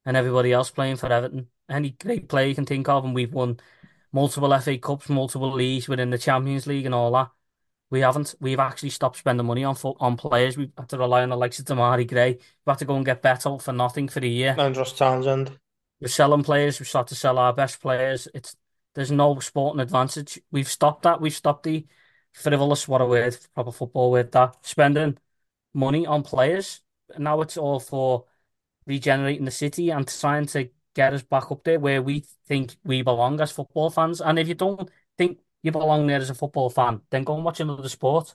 and 0.05 0.16
everybody 0.16 0.53
else 0.53 0.70
playing 0.70 0.97
for 0.97 1.11
Everton. 1.12 1.49
Any 1.68 1.91
great 1.91 2.29
player 2.29 2.47
you 2.49 2.55
can 2.55 2.66
think 2.66 2.89
of, 2.89 3.05
and 3.05 3.14
we've 3.14 3.33
won 3.33 3.59
multiple 4.12 4.53
FA 4.53 4.79
Cups, 4.79 5.09
multiple 5.09 5.51
leagues 5.53 5.89
within 5.89 6.11
the 6.11 6.18
Champions 6.18 6.66
League 6.66 6.87
and 6.87 6.95
all 6.95 7.11
that. 7.12 7.31
We 7.91 8.01
haven't. 8.01 8.35
We've 8.41 8.59
actually 8.59 8.91
stopped 8.91 9.16
spending 9.16 9.47
money 9.47 9.64
on 9.64 9.77
on 10.01 10.16
players. 10.16 10.57
We've 10.59 10.72
had 10.77 10.89
to 10.91 10.99
rely 10.99 11.22
on 11.22 11.31
the 11.31 11.37
likes 11.37 11.59
of 11.59 11.64
Demarai 11.64 12.07
Gray. 12.09 12.33
We've 12.33 12.41
had 12.72 12.79
to 12.79 12.85
go 12.85 12.97
and 12.97 13.05
get 13.05 13.22
Beto 13.22 13.61
for 13.61 13.72
nothing 13.72 14.09
for 14.09 14.20
the 14.20 14.29
year. 14.29 14.55
Andros 14.59 14.93
Townsend. 14.93 15.59
We're 16.01 16.09
selling 16.09 16.43
players. 16.43 16.81
We've 16.81 16.89
started 16.89 17.14
to 17.14 17.20
sell 17.20 17.39
our 17.39 17.53
best 17.53 17.81
players. 17.81 18.29
It's 18.35 18.57
there's 18.95 19.11
no 19.11 19.39
sporting 19.39 19.81
advantage. 19.81 20.41
We've 20.51 20.68
stopped 20.68 21.03
that. 21.03 21.20
We've 21.20 21.35
stopped 21.35 21.64
the 21.64 21.87
frivolous, 22.35 22.87
what 22.87 23.01
a 23.01 23.07
word, 23.07 23.37
proper 23.55 23.72
football 23.72 24.11
word, 24.11 24.32
that 24.32 24.57
spending 24.62 25.18
money 25.72 26.07
on 26.07 26.22
players. 26.22 26.80
Now 27.18 27.41
it's 27.41 27.57
all 27.57 27.80
for 27.80 28.26
regenerating 28.87 29.45
the 29.45 29.51
city 29.51 29.91
and 29.91 30.07
trying 30.07 30.47
to 30.47 30.68
get 30.95 31.14
us 31.14 31.22
back 31.22 31.51
up 31.51 31.64
there 31.64 31.80
where 31.80 32.03
we 32.03 32.24
think 32.47 32.76
we 32.85 33.03
belong 33.03 33.41
as 33.41 33.53
football 33.53 33.91
fans. 33.91 34.20
And 34.20 34.39
if 34.39 34.49
you 34.49 34.55
don't 34.55 34.91
think 35.16 35.39
you 35.62 35.72
belong 35.72 36.07
there 36.07 36.18
as 36.18 36.30
a 36.30 36.35
football 36.35 36.70
fan, 36.70 37.01
then 37.11 37.24
go 37.24 37.35
and 37.35 37.45
watch 37.45 37.61
another 37.61 37.89
sport. 37.89 38.35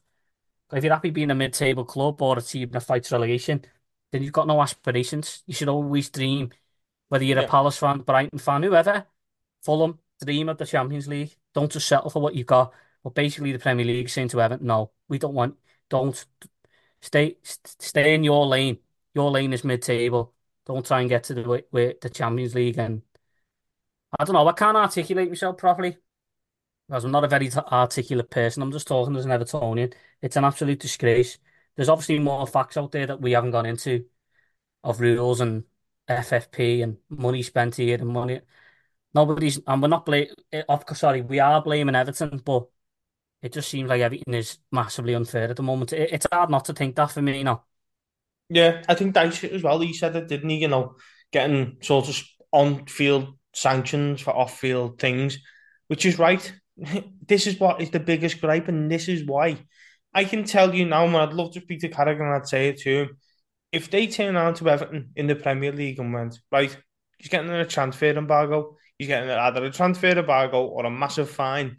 If 0.72 0.84
you're 0.84 0.94
happy 0.94 1.10
being 1.10 1.32
a 1.32 1.36
mid-table 1.36 1.86
club 1.86 2.22
or 2.22 2.38
a 2.38 2.42
team 2.42 2.70
that 2.72 2.82
fights 2.82 3.12
relegation, 3.12 3.66
then 4.12 4.24
you've 4.24 4.34
got 4.34 4.48
no 4.48 4.62
aspirations. 4.62 5.44
You 5.46 5.54
should 5.54 5.70
always 5.70 6.10
dream, 6.10 6.52
whether 7.10 7.24
you're 7.24 7.40
a 7.40 7.48
Palace 7.48 7.78
fan, 7.78 8.00
Brighton 8.00 8.40
fan, 8.40 8.64
whoever, 8.64 9.06
Fulham, 9.64 10.00
dream 10.24 10.50
of 10.50 10.58
the 10.58 10.66
Champions 10.66 11.08
League. 11.08 11.36
Don't 11.54 11.72
just 11.72 11.88
settle 11.88 12.10
for 12.10 12.22
what 12.22 12.36
you've 12.36 12.48
got. 12.48 12.74
But 13.04 13.16
basically, 13.16 13.52
the 13.52 13.60
Premier 13.60 13.86
League 13.86 14.10
saying 14.10 14.30
to 14.30 14.42
Everton, 14.42 14.68
no, 14.68 14.92
we 15.08 15.18
don't 15.18 15.34
want, 15.34 15.56
don't 15.90 16.24
stay, 17.02 17.38
stay 17.44 18.14
in 18.14 18.24
your 18.24 18.46
lane. 18.46 18.80
Your 19.14 19.32
lane 19.32 19.54
is 19.54 19.64
mid-table. 19.64 20.34
Don't 20.66 20.86
try 20.86 21.02
and 21.02 21.10
get 21.10 21.24
to 21.26 21.34
the 21.34 21.98
the 22.02 22.10
Champions 22.10 22.56
League. 22.56 22.78
And 22.78 23.02
I 24.20 24.24
don't 24.24 24.34
know. 24.34 24.48
I 24.48 24.54
can't 24.54 24.78
articulate 24.78 25.30
myself 25.30 25.58
properly 25.58 25.98
because 26.88 27.06
I'm 27.06 27.12
not 27.12 27.24
a 27.24 27.28
very 27.28 27.52
articulate 27.54 28.30
person. 28.30 28.64
I'm 28.64 28.72
just 28.72 28.88
talking 28.88 29.16
as 29.16 29.26
an 29.26 29.32
Evertonian. 29.32 29.94
It's 30.22 30.36
an 30.36 30.46
absolute 30.46 30.80
disgrace. 30.80 31.38
There's 31.76 31.90
obviously 31.90 32.20
more 32.20 32.48
facts 32.48 32.78
out 32.78 32.92
there 32.92 33.08
that 33.08 33.22
we 33.22 33.32
haven't 33.34 33.52
gone 33.52 33.66
into 33.66 34.06
of 34.84 35.00
rules 35.00 35.42
and 35.42 35.64
FFP 36.08 36.82
and 36.82 36.98
money 37.10 37.44
spent 37.44 37.76
here 37.76 37.98
and 37.98 38.08
money. 38.08 38.42
Nobody's, 39.14 39.60
and 39.66 39.82
we're 39.82 39.88
not 39.88 40.06
blaming, 40.06 40.34
eh, 40.52 40.64
sorry, 40.94 41.22
we 41.22 41.40
are 41.40 41.62
blaming 41.62 41.96
Everton, 41.96 42.40
but 42.40 42.68
it 43.42 43.54
just 43.54 43.70
seems 43.70 43.90
like 43.90 44.02
everything 44.02 44.34
is 44.34 44.58
massively 44.72 45.14
unfair 45.14 45.50
at 45.50 45.56
the 45.56 45.64
moment. 45.64 45.94
It, 45.94 46.12
it's 46.12 46.28
hard 46.32 46.50
not 46.50 46.66
to 46.66 46.74
think 46.74 46.96
that 46.96 47.12
for 47.12 47.22
me, 47.22 47.38
you 47.38 47.44
know. 47.44 47.64
Yeah, 48.50 48.82
I 48.88 48.96
think 48.96 49.16
Dyche 49.16 49.50
as 49.50 49.64
well. 49.64 49.80
He 49.80 49.94
said 49.94 50.16
it, 50.16 50.28
didn't 50.28 50.50
he? 50.50 50.58
You 50.58 50.68
know, 50.68 50.96
getting 51.32 51.78
sort 51.82 52.10
of 52.10 52.22
on-field 52.52 53.38
sanctions 53.54 54.22
for 54.22 54.36
off-field 54.36 55.00
things, 55.00 55.38
which 55.88 56.06
is 56.06 56.20
right. 56.20 56.54
This 57.28 57.46
is 57.46 57.60
what 57.60 57.80
is 57.80 57.92
the 57.92 58.00
biggest 58.00 58.42
gripe, 58.42 58.70
and 58.70 58.90
this 58.90 59.08
is 59.08 59.24
why. 59.24 59.60
I 60.14 60.24
can 60.24 60.44
tell 60.46 60.74
you 60.74 60.86
now, 60.86 61.06
man, 61.06 61.22
I'd 61.28 61.34
love 61.34 61.54
to 61.54 61.62
speak 61.62 61.82
to 61.82 61.90
Carragher 61.90 62.22
and 62.22 62.34
I'd 62.34 62.48
say 62.48 62.70
it 62.70 62.80
to 62.80 63.02
him. 63.02 63.18
If 63.72 63.92
they 63.92 64.08
turn 64.08 64.36
around 64.36 64.56
to 64.56 64.70
Everton 64.70 65.12
in 65.16 65.28
the 65.28 65.36
Premier 65.36 65.72
League 65.72 66.00
and 66.00 66.12
went, 66.12 66.40
right, 66.52 66.76
he's 67.20 67.30
getting 67.30 67.52
a 67.52 67.66
transfer 67.66 68.08
embargo, 68.08 68.78
he's 68.98 69.08
getting 69.08 69.30
either 69.30 69.64
a 69.64 69.72
transfer 69.72 70.08
embargo 70.08 70.66
or 70.66 70.86
a 70.86 70.90
massive 70.90 71.30
fine. 71.30 71.78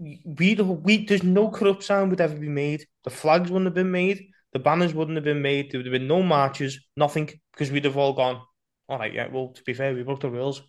We, 0.00 0.54
we, 0.54 1.04
there's 1.04 1.22
no 1.22 1.50
corrupt 1.50 1.82
sound 1.84 2.10
would 2.10 2.20
ever 2.20 2.34
be 2.34 2.48
made. 2.48 2.86
The 3.04 3.10
flags 3.10 3.50
wouldn't 3.50 3.66
have 3.66 3.74
been 3.74 3.90
made. 3.90 4.28
The 4.52 4.58
banners 4.58 4.94
wouldn't 4.94 5.16
have 5.16 5.24
been 5.24 5.42
made. 5.42 5.70
There 5.70 5.78
would 5.78 5.86
have 5.86 5.92
been 5.92 6.08
no 6.08 6.22
marches, 6.22 6.80
nothing, 6.96 7.30
because 7.52 7.70
we'd 7.70 7.84
have 7.84 7.96
all 7.96 8.14
gone, 8.14 8.40
all 8.88 8.98
right, 8.98 9.12
yeah, 9.12 9.28
well, 9.30 9.48
to 9.48 9.62
be 9.62 9.74
fair, 9.74 9.94
we 9.94 10.02
broke 10.02 10.20
the 10.20 10.30
rules. 10.30 10.62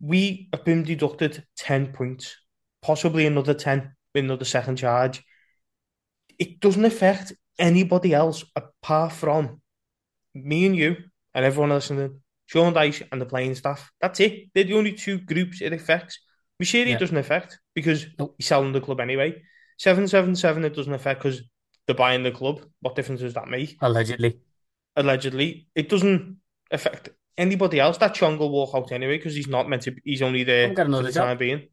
We 0.00 0.48
have 0.52 0.64
been 0.64 0.84
deducted 0.84 1.44
10 1.56 1.92
points, 1.92 2.36
possibly 2.82 3.26
another 3.26 3.54
10 3.54 3.92
with 4.14 4.24
another 4.24 4.44
second 4.44 4.76
charge. 4.76 5.22
It 6.38 6.60
doesn't 6.60 6.84
affect 6.84 7.32
anybody 7.58 8.14
else 8.14 8.44
apart 8.54 9.12
from 9.12 9.62
me 10.34 10.66
and 10.66 10.76
you 10.76 10.96
and 11.34 11.44
everyone 11.44 11.70
listening, 11.70 12.20
Sean 12.46 12.74
Dyche 12.74 13.06
and 13.10 13.20
the 13.20 13.26
playing 13.26 13.54
staff. 13.56 13.90
That's 14.00 14.20
it. 14.20 14.50
They're 14.54 14.64
the 14.64 14.74
only 14.74 14.92
two 14.92 15.18
groups 15.18 15.60
it 15.60 15.72
affects. 15.72 16.20
Moshiri 16.62 16.90
Yeah. 16.90 16.98
doesn't 16.98 17.16
affect 17.16 17.58
because 17.74 18.06
Nope. 18.18 18.34
he's 18.38 18.46
selling 18.46 18.72
the 18.72 18.80
club 18.80 19.00
anyway. 19.00 19.42
777 19.78 20.64
it 20.64 20.74
doesn't 20.74 20.92
affect 20.94 21.22
because 21.22 21.42
they're 21.86 21.96
buying 21.96 22.22
the 22.22 22.30
club. 22.30 22.64
What 22.80 22.94
difference 22.94 23.20
does 23.20 23.34
that 23.34 23.48
make? 23.48 23.76
Allegedly. 23.80 24.38
Allegedly. 24.96 25.66
It 25.74 25.88
doesn't 25.88 26.38
affect 26.70 27.08
anybody 27.36 27.80
else. 27.80 27.98
That 27.98 28.14
Chong 28.14 28.38
will 28.38 28.50
walk 28.50 28.70
out 28.74 28.92
anyway 28.92 29.16
because 29.18 29.34
he's 29.34 29.48
not 29.48 29.68
meant 29.68 29.82
to 29.82 29.94
he's 30.04 30.22
only 30.22 30.44
there 30.44 30.68
for 30.74 30.84
the 31.02 31.10
job. 31.12 31.12
time 31.26 31.38
being. 31.38 31.68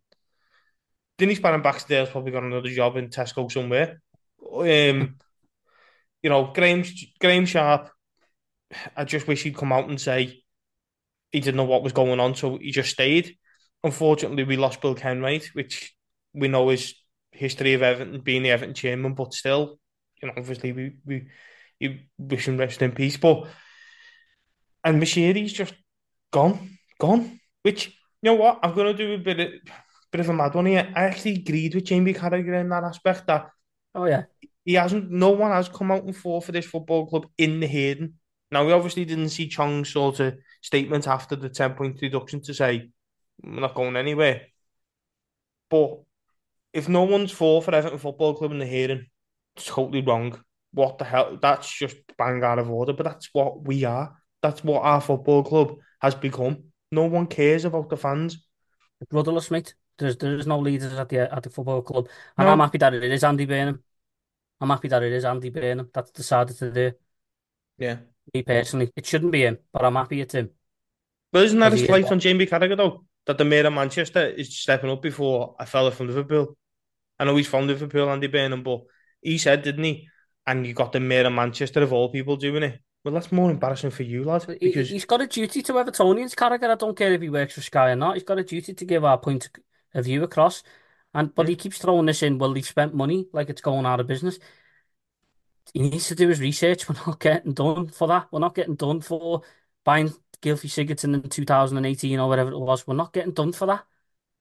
Denise 1.17 1.39
Barrett-Baxendale's 1.39 2.09
probably 2.09 2.31
got 2.31 2.43
another 2.43 2.69
job 2.69 2.97
in 2.97 3.09
Tesco 3.09 3.51
somewhere. 3.51 4.01
Um, 4.53 5.17
you 6.23 6.29
know, 6.31 6.51
Graeme 6.51 6.83
Graeme 7.19 7.45
Sharp, 7.45 7.91
I 8.97 9.03
just 9.03 9.27
wish 9.27 9.43
he'd 9.43 9.55
come 9.55 9.71
out 9.71 9.87
and 9.87 10.01
say 10.01 10.43
he 11.31 11.39
didn't 11.39 11.57
know 11.57 11.63
what 11.65 11.83
was 11.83 11.93
going 11.93 12.19
on, 12.19 12.33
so 12.35 12.57
he 12.57 12.71
just 12.71 12.89
stayed. 12.89 13.37
Unfortunately, 13.83 14.43
we 14.43 14.57
lost 14.57 14.81
Bill 14.81 14.95
Kenwright, 14.95 15.47
which 15.53 15.95
we 16.33 16.47
know 16.47 16.69
is 16.69 16.93
history 17.31 17.73
of 17.73 17.81
Everton 17.81 18.21
being 18.21 18.43
the 18.43 18.51
Everton 18.51 18.73
chairman, 18.73 19.13
but 19.13 19.33
still, 19.33 19.79
you 20.21 20.27
know, 20.27 20.33
obviously 20.37 20.71
we 20.71 20.95
we 21.05 21.27
you 21.79 21.99
wish 22.17 22.47
him 22.47 22.57
rest 22.57 22.81
in 22.81 22.91
peace. 22.91 23.17
But 23.17 23.47
and 24.83 25.01
Moshiri's 25.01 25.53
just 25.53 25.73
gone, 26.31 26.77
gone. 26.99 27.39
Which 27.63 27.87
you 27.87 28.31
know 28.31 28.35
what? 28.35 28.59
I'm 28.63 28.73
gonna 28.75 28.93
do 28.93 29.13
a 29.13 29.17
bit 29.17 29.39
of 29.39 29.49
bit 30.11 30.21
of 30.21 30.29
a 30.29 30.33
mad 30.33 30.53
one 30.53 30.67
here. 30.67 30.91
I 30.95 31.05
actually 31.05 31.35
agreed 31.35 31.75
with 31.75 31.85
Jamie 31.85 32.13
Carragher 32.13 32.59
in 32.59 32.69
that 32.69 32.83
aspect 32.83 33.27
that 33.27 33.49
Oh 33.93 34.05
yeah, 34.05 34.23
he 34.63 34.73
hasn't. 34.73 35.11
No 35.11 35.31
one 35.31 35.51
has 35.51 35.69
come 35.69 35.91
out 35.91 36.03
and 36.03 36.15
fought 36.15 36.45
for 36.45 36.51
this 36.51 36.65
football 36.65 37.07
club 37.07 37.27
in 37.37 37.59
the 37.59 37.67
Hayden. 37.67 38.15
Now 38.51 38.65
we 38.65 38.73
obviously 38.73 39.05
didn't 39.05 39.29
see 39.29 39.47
Chong's 39.47 39.89
sort 39.89 40.19
of 40.19 40.37
statement 40.61 41.07
after 41.07 41.35
the 41.35 41.49
ten 41.49 41.73
point 41.73 41.99
deduction 41.99 42.41
to 42.41 42.53
say 42.53 42.89
not 43.43 43.75
going 43.75 43.95
anywhere. 43.95 44.41
But 45.69 45.99
if 46.73 46.87
no 46.89 47.03
one's 47.03 47.31
fought 47.31 47.65
for 47.65 47.73
Everton 47.75 47.99
Football 47.99 48.35
Club 48.35 48.51
in 48.51 48.59
the 48.59 48.65
hearing, 48.65 49.07
it's 49.55 49.65
totally 49.65 50.01
wrong. 50.01 50.39
What 50.73 50.97
the 50.97 51.05
hell? 51.05 51.37
That's 51.41 51.69
just 51.71 51.97
bang 52.17 52.43
out 52.43 52.59
of 52.59 52.69
order. 52.69 52.93
But 52.93 53.03
that's 53.05 53.29
what 53.33 53.63
we 53.65 53.83
are. 53.83 54.15
That's 54.41 54.63
what 54.63 54.83
our 54.83 55.01
football 55.01 55.43
club 55.43 55.75
has 56.01 56.15
become. 56.15 56.63
No 56.91 57.05
one 57.05 57.27
cares 57.27 57.65
about 57.65 57.89
the 57.89 57.97
fans. 57.97 58.45
it's 58.99 59.11
rudderless, 59.13 59.51
mate. 59.51 59.75
There's 59.97 60.17
there's 60.17 60.47
no 60.47 60.59
leaders 60.59 60.93
at 60.93 61.09
the 61.09 61.31
at 61.33 61.43
the 61.43 61.49
football 61.49 61.81
club, 61.81 62.07
and 62.37 62.47
No. 62.47 62.53
I'm 62.53 62.59
happy 62.59 62.77
that 62.79 62.93
it 62.93 63.03
is 63.03 63.23
Andy 63.23 63.45
Burnham. 63.45 63.83
I'm 64.59 64.69
happy 64.69 64.87
that 64.87 65.03
it 65.03 65.11
is 65.11 65.25
Andy 65.25 65.49
Burnham 65.49 65.89
that's 65.93 66.11
decided 66.11 66.57
to 66.57 66.71
do. 66.71 66.91
Yeah. 67.77 67.97
Me 68.33 68.41
personally, 68.43 68.91
it 68.95 69.05
shouldn't 69.05 69.31
be 69.31 69.41
him, 69.43 69.57
but 69.73 69.83
I'm 69.85 69.95
happy 69.95 70.21
it's 70.21 70.33
him. 70.33 70.49
But 71.31 71.43
isn't 71.45 71.59
that 71.59 71.67
a 71.67 71.69
Because 71.71 71.79
he 71.79 71.83
is 71.85 71.89
slight 71.89 72.03
what- 72.05 72.11
on 72.13 72.19
Jamie 72.19 72.45
Carragher 72.47 72.77
though? 72.77 73.05
That 73.27 73.37
the 73.37 73.45
mayor 73.45 73.67
of 73.67 73.73
Manchester 73.73 74.27
is 74.27 74.57
stepping 74.57 74.89
up 74.89 75.01
before 75.01 75.55
a 75.59 75.65
fella 75.65 75.91
from 75.91 76.07
Liverpool. 76.07 76.57
I 77.19 77.25
know 77.25 77.35
he's 77.35 77.47
from 77.47 77.67
Liverpool, 77.67 78.09
Andy 78.09 78.27
Burnham, 78.27 78.63
but 78.63 78.81
he 79.21 79.37
said, 79.37 79.61
didn't 79.61 79.83
he? 79.83 80.07
And 80.47 80.65
you 80.65 80.73
got 80.73 80.91
the 80.91 80.99
mayor 80.99 81.27
of 81.27 81.33
Manchester 81.33 81.83
of 81.83 81.93
all 81.93 82.09
people 82.09 82.35
doing 82.35 82.63
it. 82.63 82.79
Well, 83.03 83.13
that's 83.13 83.31
more 83.31 83.49
embarrassing 83.49 83.91
for 83.91 84.03
you, 84.03 84.23
lad. 84.23 84.45
Because 84.59 84.89
he's 84.89 85.05
got 85.05 85.21
a 85.21 85.27
duty 85.27 85.61
to 85.63 85.73
Evertonians, 85.73 86.35
Carragher. 86.35 86.69
I 86.69 86.75
don't 86.75 86.97
care 86.97 87.13
if 87.13 87.21
he 87.21 87.29
works 87.29 87.55
for 87.55 87.61
Sky 87.61 87.91
or 87.91 87.95
not. 87.95 88.15
He's 88.15 88.23
got 88.23 88.39
a 88.39 88.43
duty 88.43 88.73
to 88.73 88.85
give 88.85 89.03
our 89.03 89.17
point 89.17 89.49
of 89.93 90.05
view 90.05 90.23
across. 90.23 90.63
And 91.13 91.33
but 91.33 91.47
he 91.47 91.55
hmm. 91.55 91.59
keeps 91.59 91.79
throwing 91.79 92.05
this 92.05 92.23
in. 92.23 92.37
Well, 92.37 92.53
they've 92.53 92.65
spent 92.65 92.93
money 92.93 93.27
like 93.33 93.49
it's 93.49 93.61
going 93.61 93.85
out 93.85 93.99
of 93.99 94.07
business. 94.07 94.37
He 95.73 95.79
needs 95.79 96.07
to 96.07 96.15
do 96.15 96.27
his 96.27 96.39
research. 96.39 96.87
We're 96.89 96.95
not 97.07 97.19
getting 97.19 97.53
done 97.53 97.87
for 97.87 98.07
that. 98.07 98.27
We're 98.31 98.39
not 98.39 98.55
getting 98.55 98.75
done 98.75 99.01
for 99.01 99.41
buying 99.83 100.13
Gylfi 100.41 100.67
Sigurdsson 100.69 101.13
in 101.13 101.29
2018 101.29 102.19
or 102.19 102.27
whatever 102.27 102.51
it 102.51 102.57
was. 102.59 102.85
We're 102.87 102.95
not 102.95 103.13
getting 103.13 103.33
done 103.33 103.51
for 103.51 103.67
that. 103.67 103.85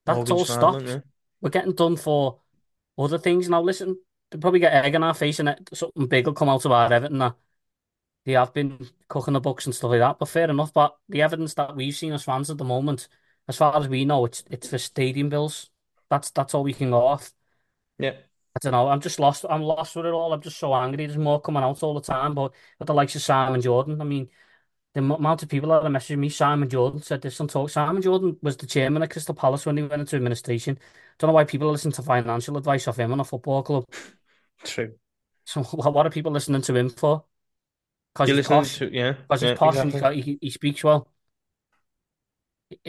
That's 0.07 0.17
Morgan 0.17 0.33
all 0.33 0.45
stopped. 0.45 0.87
yeah. 0.87 1.01
We're 1.41 1.51
getting 1.51 1.73
done 1.73 1.97
for 1.97 2.41
other 2.99 3.19
things 3.19 3.49
now. 3.49 3.63
Listen, 3.63 3.99
they'll 4.31 4.41
probably 4.41 4.61
get 4.61 4.73
egg 4.73 4.95
on 4.95 5.03
our 5.03 5.15
face 5.15 5.39
and 5.39 5.51
it- 5.51 5.69
something 5.73 6.07
big 6.07 6.27
will 6.27 6.35
come 6.35 6.49
out 6.49 6.65
of 6.65 6.73
our 6.73 6.93
Everton 6.93 7.19
that 7.19 7.35
they 8.25 8.33
have 8.33 8.53
been 8.53 8.89
cooking 9.09 9.35
the 9.35 9.41
books 9.41 9.67
and 9.67 9.75
stuff 9.75 9.91
like 9.91 10.01
that. 10.01 10.19
But 10.19 10.29
fair 10.29 10.51
enough. 10.51 10.73
But 10.73 10.97
the 11.09 11.23
evidence 11.23 11.55
that 11.55 11.75
we've 11.77 11.95
seen 11.95 12.13
as 12.13 12.23
fans 12.25 12.51
at 12.51 12.59
the 12.59 12.65
moment, 12.65 13.09
as 13.49 13.57
far 13.57 13.77
as 13.77 13.89
we 13.89 14.05
know, 14.05 14.25
it's 14.27 14.45
it's 14.51 14.69
for 14.69 14.79
stadium 14.79 15.29
bills. 15.29 15.71
That's 16.11 16.31
that's 16.31 16.55
all 16.55 16.63
we 16.63 16.75
can 16.75 16.91
go 16.91 17.07
off. 17.07 17.33
Yeah. 17.99 18.15
I 18.57 18.59
don't 18.61 18.73
know. 18.73 18.89
I'm 18.89 19.01
just 19.01 19.21
lost. 19.21 19.45
I'm 19.49 19.63
lost 19.63 19.95
with 19.97 20.07
it 20.07 20.13
all. 20.13 20.33
I'm 20.33 20.41
just 20.41 20.59
so 20.59 20.75
angry. 20.75 21.07
There's 21.07 21.17
more 21.19 21.41
coming 21.41 21.63
out 21.63 21.83
all 21.83 21.95
the 21.95 22.01
time. 22.01 22.35
But 22.35 22.53
with 22.79 22.87
the 22.87 22.95
likes 22.95 23.15
of 23.15 23.23
Simon 23.23 23.61
Jordan, 23.61 24.01
I 24.01 24.05
mean, 24.05 24.29
the 24.95 25.01
amount 25.01 25.43
of 25.43 25.49
people 25.49 25.69
that 25.71 25.85
are 25.85 25.89
messaging 25.89 26.19
me, 26.19 26.29
Simon 26.29 26.69
Jordan 26.69 27.01
said 27.01 27.23
this 27.23 27.41
on 27.41 27.47
talk. 27.47 27.71
Simon 27.71 28.03
Jordan 28.03 28.37
was 28.43 28.57
the 28.57 28.67
chairman 28.67 29.03
of 29.03 29.09
Crystal 29.09 29.35
Palace 29.35 29.65
when 29.65 29.77
he 29.77 29.85
went 29.85 30.01
into 30.01 30.17
administration. 30.17 30.79
Don't 31.19 31.29
know 31.29 31.35
why 31.35 31.45
people 31.45 31.71
listen 31.71 31.93
to 31.93 32.03
financial 32.03 32.57
advice 32.57 32.89
off 32.89 32.99
him 32.99 33.13
on 33.13 33.21
a 33.21 33.25
football 33.25 33.63
club. 33.63 33.87
True. 34.65 34.95
So 35.45 35.63
what 35.73 36.07
are 36.07 36.11
people 36.11 36.33
listening 36.33 36.63
to 36.63 36.75
him 36.75 36.91
for? 36.91 37.25
Because 38.13 38.29
he's 38.29 38.37
listening 38.37 38.61
posh. 38.61 38.79
to, 38.79 38.93
yeah. 38.93 39.13
Because 39.13 39.43
yeah, 39.43 39.51
he's 39.51 39.59
posh 39.59 39.77
exactly. 39.77 40.21
he, 40.23 40.39
he 40.41 40.51
speaks 40.51 40.83
well. 40.83 41.09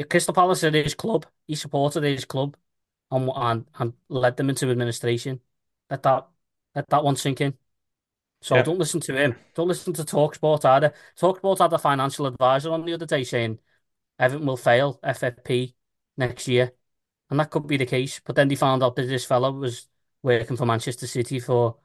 Crystal 0.09 0.33
Palace 0.33 0.63
are 0.63 0.71
his 0.71 0.95
club. 0.95 1.25
He 1.47 1.55
supported 1.55 2.03
his 2.03 2.25
club 2.25 2.57
and, 3.11 3.29
and 3.35 3.65
and 3.77 3.93
led 4.09 4.37
them 4.37 4.49
into 4.49 4.69
administration. 4.69 5.39
Let 5.89 6.03
that 6.03 6.27
let 6.75 6.89
that 6.89 7.03
one 7.03 7.15
sink 7.15 7.41
in. 7.41 7.53
So 8.41 8.55
Yeah. 8.55 8.63
don't 8.63 8.79
listen 8.79 8.99
to 9.01 9.15
him. 9.15 9.35
Don't 9.53 9.67
listen 9.67 9.93
to 9.93 10.03
Talksport 10.03 10.65
either. 10.65 10.93
Talksport 11.19 11.59
had 11.59 11.73
a 11.73 11.77
financial 11.77 12.25
advisor 12.25 12.71
on 12.71 12.85
the 12.85 12.93
other 12.93 13.05
day 13.05 13.23
saying 13.23 13.59
Everton 14.17 14.47
will 14.47 14.57
fail 14.57 14.99
FFP 15.03 15.75
next 16.17 16.47
year. 16.47 16.71
And 17.29 17.39
that 17.39 17.49
could 17.51 17.67
be 17.67 17.77
the 17.77 17.85
case. 17.85 18.19
But 18.23 18.35
then 18.35 18.47
they 18.47 18.55
found 18.55 18.83
out 18.83 18.95
that 18.95 19.07
this 19.07 19.25
fellow 19.25 19.51
was 19.51 19.87
working 20.23 20.57
for 20.57 20.65
Manchester 20.65 21.07
City 21.07 21.39
for 21.39 21.77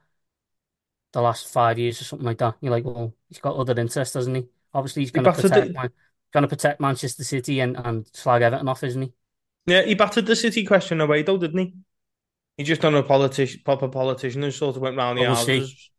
the 1.13 1.21
last 1.21 1.49
five 1.49 1.79
years 1.79 2.01
or 2.01 2.05
something 2.05 2.27
like 2.27 2.39
that. 2.39 2.57
You're 2.61 2.73
like, 2.73 2.85
well, 2.85 3.15
he's 3.29 3.39
got 3.39 3.57
other 3.57 3.79
interests, 3.81 4.15
doesn't 4.15 4.35
he? 4.35 4.47
Obviously, 4.75 5.03
he's 5.03 5.11
He 5.11 5.21
going 5.21 5.25
to 5.25 5.33
protect 5.33 5.73
the- 5.73 5.93
going 6.33 6.43
to 6.43 6.49
protect 6.49 6.81
Manchester 6.81 7.25
City 7.25 7.61
and, 7.61 7.77
and 7.77 8.07
slag 8.13 8.43
Everton 8.43 8.69
off, 8.69 8.83
isn't 8.83 9.01
he? 9.03 9.13
Yeah, 9.67 9.83
he 9.83 9.95
battered 9.95 10.27
the 10.27 10.37
City 10.37 10.65
question 10.65 11.01
away 11.01 11.23
though, 11.23 11.39
didn't 11.39 11.59
he? 11.59 11.75
He 12.59 12.65
just 12.65 12.81
done 12.81 12.95
a 12.95 13.03
politician, 13.03 13.61
proper 13.65 13.89
politician 13.89 14.43
and 14.43 14.53
sort 14.53 14.77
of 14.77 14.83
went 14.83 14.97
round 14.97 15.19
the 15.19 15.23
Well, 15.23 15.31
we'll 15.33 15.45
see. 15.45 15.61
houses. 15.61 15.91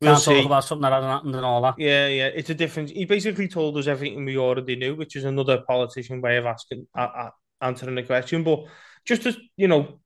We'll 0.00 0.14
Can't 0.14 0.24
talk 0.24 0.46
about 0.46 0.64
something 0.64 0.82
that 0.82 0.92
hasn't 0.92 1.12
happened 1.12 1.36
and 1.36 1.44
all 1.44 1.62
that. 1.62 1.74
Yeah, 1.78 2.08
yeah, 2.08 2.26
it's 2.26 2.50
a 2.50 2.54
different. 2.54 2.90
He 2.90 3.04
basically 3.04 3.48
told 3.48 3.76
us 3.78 3.86
everything 3.86 4.24
we 4.24 4.36
already 4.36 4.76
knew, 4.76 4.94
which 4.96 5.16
is 5.16 5.24
another 5.24 5.62
politician 5.66 6.20
way 6.20 6.36
of 6.36 6.46
asking, 6.46 6.86
uh, 6.96 7.08
uh, 7.16 7.30
answering 7.60 7.94
the 7.94 8.02
question. 8.02 8.42
But 8.42 8.64
just 9.04 9.22
to 9.22 9.36
you 9.56 9.68
know, 9.68 10.00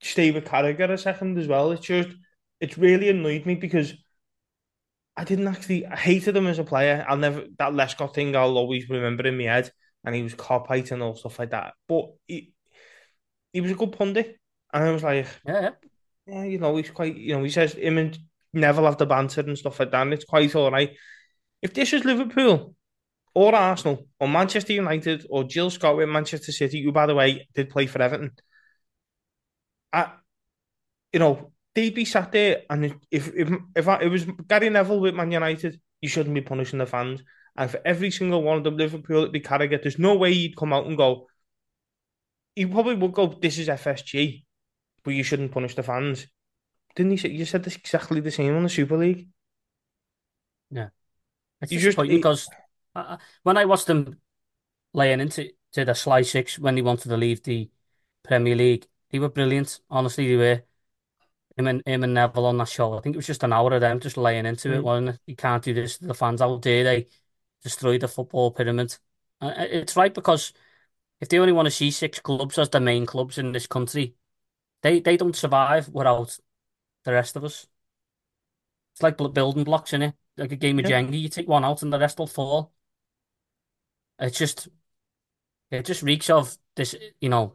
stay 0.00 0.30
with 0.30 0.44
Carragher 0.44 0.90
a 0.90 0.98
second 0.98 1.38
as 1.38 1.46
well. 1.46 1.72
It's 1.72 1.86
just, 1.86 2.08
it's 2.60 2.78
really 2.78 3.10
annoyed 3.10 3.46
me 3.46 3.54
because 3.54 3.94
I 5.16 5.24
didn't 5.24 5.48
actually. 5.48 5.86
I 5.86 5.96
hated 5.96 6.36
him 6.36 6.46
as 6.46 6.58
a 6.58 6.64
player. 6.64 7.04
I'll 7.08 7.16
never 7.16 7.44
that 7.58 7.72
Lescott 7.72 8.14
thing. 8.14 8.34
I'll 8.34 8.58
always 8.58 8.88
remember 8.88 9.26
in 9.26 9.38
my 9.38 9.44
head, 9.44 9.70
and 10.04 10.14
he 10.14 10.22
was 10.22 10.34
Kopite 10.34 10.90
and 10.90 11.02
all 11.02 11.14
stuff 11.14 11.38
like 11.38 11.50
that. 11.50 11.74
But 11.88 12.06
he, 12.26 12.52
he 13.52 13.60
was 13.60 13.70
a 13.70 13.76
good 13.76 13.92
pundit, 13.92 14.36
and 14.72 14.84
I 14.84 14.90
was 14.90 15.02
like, 15.02 15.26
Yeah, 15.46 15.60
yeah. 15.60 15.70
yeah, 16.26 16.44
you 16.44 16.58
know, 16.58 16.76
he's 16.76 16.90
quite, 16.90 17.16
you 17.16 17.36
know, 17.36 17.44
he 17.44 17.50
says 17.50 17.74
him 17.74 17.98
and 17.98 18.18
Neville 18.54 18.84
have 18.84 18.98
the 18.98 19.06
banter 19.06 19.40
and 19.42 19.58
stuff 19.58 19.80
like 19.80 19.90
that, 19.90 20.02
and 20.02 20.12
it's 20.12 20.24
quite 20.24 20.54
all 20.54 20.70
right. 20.70 20.90
If 21.62 21.74
this 21.74 21.92
was 21.92 22.04
Liverpool 22.04 22.74
or 23.34 23.54
Arsenal 23.54 24.06
or 24.20 24.28
Manchester 24.28 24.72
United 24.72 25.26
or 25.30 25.44
Jill 25.44 25.70
Scott 25.70 25.96
with 25.96 26.08
Manchester 26.08 26.52
City, 26.52 26.82
who, 26.82 26.92
by 26.92 27.06
the 27.06 27.14
way, 27.14 27.48
did 27.54 27.70
play 27.70 27.86
for 27.86 28.02
Everton, 28.02 28.32
I, 29.92 30.12
you 31.12 31.20
know, 31.20 31.52
they'd 31.74 31.94
be 31.94 32.04
sat 32.04 32.32
there, 32.32 32.62
and 32.70 32.84
if 32.86 32.94
if 33.10 33.52
if 33.76 33.88
I, 33.88 34.00
it 34.02 34.08
was 34.08 34.26
Gary 34.48 34.70
Neville 34.70 35.00
with 35.00 35.14
Man 35.14 35.30
United, 35.30 35.80
you 36.00 36.08
shouldn't 36.08 36.34
be 36.34 36.40
punishing 36.40 36.78
the 36.78 36.86
fans. 36.86 37.22
And 37.56 37.70
for 37.70 37.80
every 37.84 38.10
single 38.10 38.42
one 38.42 38.58
of 38.58 38.64
them, 38.64 38.76
Liverpool, 38.76 39.18
it'd 39.18 39.32
be 39.32 39.40
Carragher. 39.40 39.80
There's 39.80 39.98
no 39.98 40.16
way 40.16 40.34
he'd 40.34 40.56
come 40.56 40.72
out 40.72 40.86
and 40.86 40.96
go. 40.96 41.28
He 42.56 42.66
probably 42.66 42.96
would 42.96 43.12
go, 43.12 43.26
"This 43.26 43.58
is 43.58 43.68
FSG, 43.68 44.44
but 45.04 45.14
you 45.14 45.22
shouldn't 45.22 45.52
punish 45.52 45.74
the 45.74 45.82
fans." 45.82 46.26
Didn't 46.94 47.12
he 47.12 47.16
say 47.16 47.30
you 47.30 47.44
said 47.44 47.64
this 47.64 47.76
exactly 47.76 48.20
the 48.20 48.30
same 48.30 48.56
on 48.56 48.62
the 48.62 48.68
Super 48.68 48.96
League? 48.96 49.28
It's 51.60 51.72
You 51.72 51.80
just- 51.80 51.96
because 51.98 52.48
uh, 52.94 53.16
when 53.42 53.56
I 53.56 53.64
watched 53.64 53.86
them 53.86 54.20
laying 54.92 55.20
into 55.20 55.50
to 55.72 55.84
the 55.84 55.94
Sly 55.94 56.22
Six 56.22 56.58
when 56.58 56.74
they 56.74 56.82
wanted 56.82 57.08
to 57.08 57.16
leave 57.16 57.42
the 57.42 57.70
Premier 58.22 58.54
League, 58.54 58.86
they 59.10 59.18
were 59.18 59.28
brilliant. 59.28 59.80
Honestly, 59.90 60.28
they 60.28 60.36
were. 60.36 60.62
Him 61.56 61.68
and 61.68 61.82
him 61.86 62.02
and 62.02 62.14
Neville 62.14 62.46
on 62.46 62.58
that 62.58 62.68
show. 62.68 62.94
I 62.98 63.00
think 63.00 63.14
it 63.14 63.18
was 63.18 63.28
just 63.28 63.44
an 63.44 63.52
hour 63.52 63.72
of 63.72 63.80
them 63.80 64.00
just 64.00 64.16
laying 64.16 64.44
into 64.44 64.72
it, 64.72 64.80
Mm. 64.80 64.82
wasn't 64.82 65.08
it? 65.10 65.20
You 65.26 65.36
can't 65.36 65.62
do 65.62 65.72
this 65.72 65.98
to 65.98 66.06
the 66.08 66.14
fans. 66.14 66.40
How 66.40 66.56
there. 66.56 66.82
they 66.82 67.06
destroy 67.62 67.96
the 67.96 68.08
football 68.08 68.50
pyramid? 68.50 68.96
Uh, 69.40 69.46
uh, 69.56 69.66
it's 69.70 69.94
right 69.96 70.12
because 70.12 70.52
if 71.20 71.28
they 71.28 71.38
only 71.38 71.52
want 71.52 71.66
to 71.66 71.70
see 71.70 71.92
six 71.92 72.18
clubs 72.18 72.58
as 72.58 72.70
the 72.70 72.80
main 72.80 73.06
clubs 73.06 73.38
in 73.38 73.52
this 73.52 73.68
country, 73.68 74.16
they 74.82 74.98
they 74.98 75.16
don't 75.16 75.36
survive 75.36 75.88
without 75.90 76.36
the 77.04 77.12
rest 77.12 77.36
of 77.36 77.44
us. 77.44 77.66
It's 78.94 79.02
like 79.02 79.16
building 79.16 79.64
blocks, 79.64 79.92
in 79.92 80.02
it? 80.02 80.14
Like 80.36 80.52
a 80.52 80.56
game 80.56 80.78
of 80.78 80.88
Yeah. 80.88 81.02
Jenga. 81.02 81.20
You 81.20 81.28
take 81.28 81.48
one 81.48 81.64
out 81.64 81.82
and 81.82 81.92
the 81.92 81.98
rest 81.98 82.18
will 82.18 82.26
fall. 82.26 82.72
It's 84.18 84.38
just, 84.38 84.68
it 85.70 85.84
just 85.84 86.02
reeks 86.02 86.30
of 86.30 86.56
this, 86.76 86.94
you 87.20 87.28
know, 87.28 87.54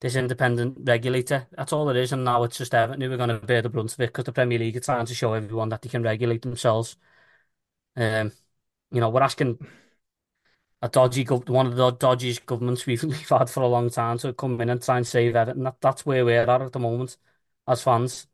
this 0.00 0.16
independent 0.16 0.78
regulator. 0.86 1.48
That's 1.52 1.72
all 1.72 1.88
it 1.90 1.96
is. 1.96 2.12
And 2.12 2.24
now 2.24 2.44
it's 2.44 2.58
just 2.58 2.74
Everton 2.74 3.00
who 3.00 3.12
are 3.12 3.16
going 3.16 3.30
to 3.30 3.38
bear 3.46 3.62
the 3.62 3.68
brunt 3.68 3.94
of 3.94 4.00
it 4.00 4.08
because 4.08 4.24
the 4.24 4.32
Premier 4.32 4.58
League 4.58 4.76
are 4.76 4.80
trying 4.80 5.06
to 5.06 5.14
show 5.14 5.34
everyone 5.34 5.68
that 5.70 5.82
they 5.82 5.88
can 5.88 6.02
regulate 6.02 6.42
themselves. 6.42 6.96
Um, 7.96 8.32
you 8.90 9.00
know, 9.00 9.10
we're 9.10 9.22
asking 9.22 9.58
a 10.82 10.88
dodgy, 10.88 11.24
gov- 11.24 11.48
one 11.48 11.66
of 11.66 11.76
the 11.76 11.92
dodgiest 11.92 12.46
governments 12.46 12.86
we've, 12.86 13.02
we've 13.04 13.28
had 13.28 13.48
for 13.50 13.62
a 13.62 13.66
long 13.68 13.90
time 13.90 14.18
to 14.18 14.32
come 14.32 14.60
in 14.60 14.70
and 14.70 14.82
try 14.82 14.96
and 14.96 15.06
save 15.06 15.36
Everton. 15.36 15.64
That, 15.64 15.80
that's 15.80 16.04
where 16.06 16.24
we're 16.24 16.42
at 16.42 16.62
at 16.62 16.72
the 16.72 16.78
moment 16.78 17.16
as 17.66 17.82
fans. 17.82 18.26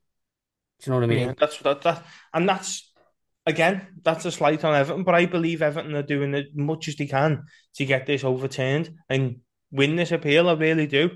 Do 0.80 0.90
you 0.90 0.92
know 0.92 0.96
what 0.98 1.04
I 1.04 1.14
mean? 1.14 1.28
Yeah, 1.28 1.34
that's 1.38 1.58
that, 1.58 1.82
that, 1.82 2.04
and 2.32 2.48
that's 2.48 2.92
again, 3.46 3.86
that's 4.04 4.24
a 4.26 4.30
slight 4.30 4.64
on 4.64 4.74
Everton, 4.74 5.04
but 5.04 5.14
I 5.14 5.26
believe 5.26 5.62
Everton 5.62 5.94
are 5.94 6.02
doing 6.02 6.34
as 6.34 6.44
much 6.54 6.86
as 6.88 6.96
they 6.96 7.06
can 7.06 7.44
to 7.76 7.84
get 7.84 8.06
this 8.06 8.22
overturned 8.22 8.90
and 9.08 9.40
win 9.72 9.96
this 9.96 10.12
appeal. 10.12 10.48
I 10.48 10.52
really 10.52 10.86
do. 10.86 11.10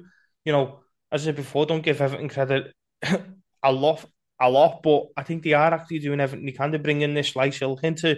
You 0.44 0.52
know, 0.52 0.80
as 1.12 1.22
I 1.22 1.24
said 1.26 1.36
before, 1.36 1.66
don't 1.66 1.82
give 1.82 2.00
Everton 2.00 2.28
credit 2.28 2.72
a 3.62 3.72
lot, 3.72 4.04
a 4.40 4.50
lot, 4.50 4.82
but 4.82 5.06
I 5.16 5.22
think 5.22 5.42
they 5.42 5.52
are 5.52 5.72
actually 5.72 6.00
doing 6.00 6.20
everything 6.20 6.46
they 6.46 6.52
can 6.52 6.72
to 6.72 6.78
bring 6.78 7.02
in 7.02 7.14
this 7.14 7.28
Sly 7.28 7.50
Silk 7.50 7.84
in 7.84 7.94
to 7.96 8.16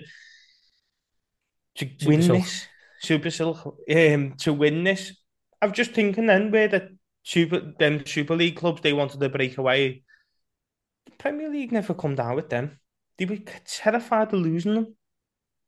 to 1.76 1.88
Super 1.98 2.08
win 2.08 2.22
Silk. 2.22 2.38
this 2.38 2.66
Super 3.00 3.30
Silk 3.30 3.78
um, 3.90 4.34
to 4.38 4.52
win 4.52 4.84
this. 4.84 5.12
I'm 5.60 5.72
just 5.72 5.90
thinking 5.90 6.26
then 6.26 6.50
where 6.50 6.68
the 6.68 6.96
Super 7.24 7.60
them 7.78 8.06
Super 8.06 8.36
League 8.36 8.56
clubs 8.56 8.80
they 8.80 8.92
wanted 8.92 9.20
to 9.20 9.28
break 9.28 9.58
away. 9.58 10.04
The 11.06 11.12
Premier 11.18 11.48
League 11.50 11.72
never 11.72 11.94
come 11.94 12.14
down 12.14 12.36
with 12.36 12.50
them. 12.50 12.78
They 13.18 13.26
were 13.26 13.38
terrified 13.64 14.32
of 14.32 14.40
losing 14.40 14.74
them. 14.74 14.96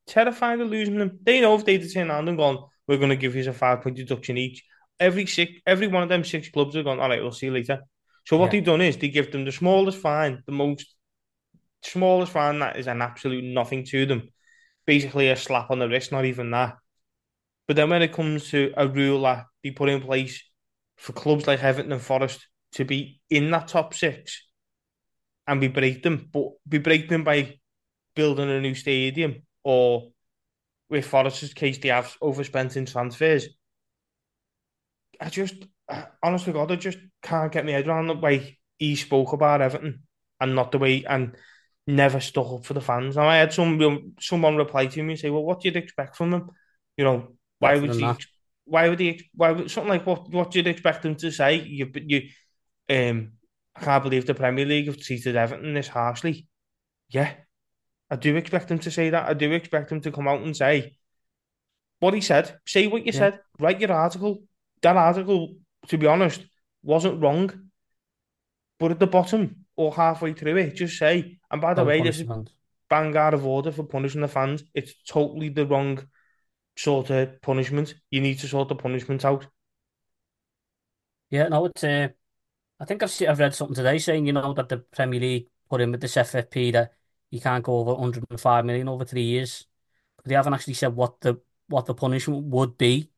Terrified 0.06 0.60
of 0.60 0.68
losing 0.68 0.98
them. 0.98 1.18
They 1.22 1.40
know 1.40 1.54
if 1.54 1.64
they 1.64 1.78
turn 1.78 2.10
around 2.10 2.28
and 2.28 2.38
gone, 2.38 2.64
we're 2.86 2.98
going 2.98 3.10
to 3.10 3.16
give 3.16 3.34
you 3.34 3.48
a 3.48 3.52
five 3.52 3.82
point 3.82 3.96
deduction 3.96 4.38
each. 4.38 4.64
Every 4.98 5.26
six, 5.26 5.52
every 5.66 5.88
one 5.88 6.02
of 6.02 6.08
them 6.08 6.24
six 6.24 6.48
clubs 6.48 6.76
are 6.76 6.82
going, 6.82 7.00
all 7.00 7.08
right, 7.08 7.20
we'll 7.20 7.32
see 7.32 7.46
you 7.46 7.52
later. 7.52 7.82
So 8.24 8.36
what 8.36 8.46
Yeah. 8.46 8.52
they've 8.52 8.64
done 8.64 8.80
is 8.80 8.96
they 8.96 9.08
give 9.08 9.30
them 9.30 9.44
the 9.44 9.52
smallest 9.52 9.98
fine, 9.98 10.42
the 10.46 10.52
most 10.52 10.94
smallest 11.82 12.32
fine 12.32 12.58
that 12.60 12.76
is 12.76 12.86
an 12.86 13.02
absolute 13.02 13.44
nothing 13.44 13.84
to 13.86 14.06
them. 14.06 14.30
Basically 14.86 15.28
a 15.28 15.36
slap 15.36 15.70
on 15.70 15.80
the 15.80 15.88
wrist, 15.88 16.12
not 16.12 16.24
even 16.24 16.50
that. 16.52 16.76
But 17.66 17.76
then 17.76 17.90
when 17.90 18.02
it 18.02 18.12
comes 18.12 18.50
to 18.50 18.72
a 18.76 18.86
rule 18.86 19.22
that 19.22 19.46
they 19.62 19.72
put 19.72 19.88
in 19.88 20.00
place 20.00 20.42
for 20.96 21.12
clubs 21.12 21.46
like 21.46 21.62
Everton 21.62 21.92
and 21.92 22.00
Forest 22.00 22.46
to 22.72 22.84
be 22.84 23.20
in 23.28 23.50
that 23.50 23.68
top 23.68 23.94
six, 23.94 24.45
and 25.46 25.60
we 25.60 25.68
break 25.68 26.02
them, 26.02 26.28
but 26.32 26.48
we 26.70 26.78
break 26.78 27.08
them 27.08 27.24
by 27.24 27.58
building 28.14 28.50
a 28.50 28.60
new 28.60 28.74
stadium, 28.74 29.42
or 29.62 30.10
with 30.88 31.06
Forest's 31.06 31.54
case, 31.54 31.78
they 31.78 31.88
have 31.88 32.16
overspent 32.20 32.76
in 32.76 32.86
transfers. 32.86 33.48
I 35.20 35.28
just, 35.28 35.54
honestly, 36.22 36.52
God, 36.52 36.72
I 36.72 36.76
just 36.76 36.98
can't 37.22 37.52
get 37.52 37.64
my 37.64 37.72
head 37.72 37.88
around 37.88 38.08
the 38.08 38.14
way 38.14 38.58
he 38.78 38.96
spoke 38.96 39.32
about 39.32 39.62
Everton 39.62 40.02
and 40.40 40.54
not 40.54 40.72
the 40.72 40.78
way 40.78 41.04
and 41.04 41.36
never 41.86 42.20
stuck 42.20 42.52
up 42.52 42.64
for 42.64 42.74
the 42.74 42.80
fans. 42.80 43.16
And 43.16 43.26
I 43.26 43.36
had 43.36 43.52
some 43.52 44.14
someone 44.20 44.56
reply 44.56 44.86
to 44.86 45.02
me 45.02 45.12
and 45.12 45.18
say, 45.20 45.30
"Well, 45.30 45.44
what 45.44 45.60
do 45.60 45.68
you 45.68 45.74
expect 45.78 46.16
from 46.16 46.30
them? 46.30 46.50
You 46.96 47.04
know, 47.04 47.36
why 47.58 47.74
Better 47.74 47.82
would 47.82 48.00
you? 48.00 48.16
Why 48.64 48.88
would 48.88 49.00
he? 49.00 49.30
Why 49.34 49.52
would 49.52 49.70
something 49.70 49.90
like 49.90 50.06
what? 50.06 50.30
What 50.30 50.50
do 50.50 50.60
you 50.60 50.68
expect 50.68 51.02
them 51.02 51.14
to 51.16 51.30
say? 51.30 51.62
You, 51.62 51.90
you, 51.94 52.28
um, 52.90 53.32
I 53.76 53.84
can't 53.84 54.02
believe 54.02 54.26
the 54.26 54.34
Premier 54.34 54.64
League 54.64 54.86
have 54.86 54.98
treated 54.98 55.36
Everton 55.36 55.74
this 55.74 55.88
harshly. 55.88 56.46
Yeah, 57.08 57.32
I 58.10 58.16
do 58.16 58.36
expect 58.36 58.68
them 58.68 58.78
to 58.80 58.90
say 58.90 59.10
that. 59.10 59.28
I 59.28 59.34
do 59.34 59.52
expect 59.52 59.90
them 59.90 60.00
to 60.00 60.12
come 60.12 60.26
out 60.28 60.40
and 60.40 60.56
say 60.56 60.96
what 62.00 62.14
he 62.14 62.20
said. 62.20 62.58
Say 62.66 62.86
what 62.86 63.02
you 63.06 63.12
Yeah. 63.12 63.18
said. 63.18 63.40
Write 63.58 63.80
your 63.80 63.92
article. 63.92 64.42
That 64.82 64.96
article, 64.96 65.56
to 65.88 65.98
be 65.98 66.06
honest, 66.06 66.44
wasn't 66.82 67.20
wrong. 67.22 67.70
But 68.78 68.90
at 68.90 68.98
the 69.00 69.06
bottom 69.06 69.66
or 69.76 69.94
halfway 69.94 70.32
through 70.32 70.56
it, 70.56 70.74
just 70.74 70.98
say, 70.98 71.38
and 71.50 71.60
by 71.60 71.74
the 71.74 71.84
way, 71.84 72.02
this 72.02 72.20
is 72.20 72.28
bang 72.88 73.16
out 73.16 73.34
of 73.34 73.46
order 73.46 73.72
for 73.72 73.84
punishing 73.84 74.20
the 74.20 74.28
fans. 74.28 74.64
It's 74.74 74.94
totally 75.04 75.48
the 75.48 75.66
wrong 75.66 76.06
sort 76.76 77.10
of 77.10 77.40
punishment. 77.40 77.94
You 78.10 78.20
need 78.20 78.38
to 78.40 78.48
sort 78.48 78.68
the 78.68 78.74
punishment 78.74 79.24
out. 79.24 79.46
Yeah, 81.30 81.48
no, 81.48 81.64
it's. 81.66 81.82
Uh, 81.82 82.08
I 82.78 82.84
think 82.84 83.02
I've 83.02 83.10
seen, 83.10 83.28
I've 83.28 83.38
read 83.38 83.54
something 83.54 83.74
today 83.74 83.98
saying 83.98 84.26
you 84.26 84.32
know 84.32 84.52
that 84.54 84.68
the 84.68 84.78
Premier 84.78 85.20
League 85.20 85.48
put 85.68 85.80
in 85.80 85.92
with 85.92 86.00
this 86.00 86.16
FFP 86.16 86.70
that 86.72 86.92
you 87.30 87.40
can't 87.40 87.64
go 87.64 87.78
over 87.78 87.92
105 87.94 88.64
million 88.64 88.88
over 88.88 89.04
three 89.04 89.22
years. 89.22 89.66
But 90.16 90.26
they 90.26 90.34
haven't 90.34 90.54
actually 90.54 90.74
said 90.74 90.94
what 90.96 91.20
the 91.20 91.40
what 91.68 91.86
the 91.86 91.94
punishment 91.94 92.44
would 92.46 92.78
be 92.78 93.10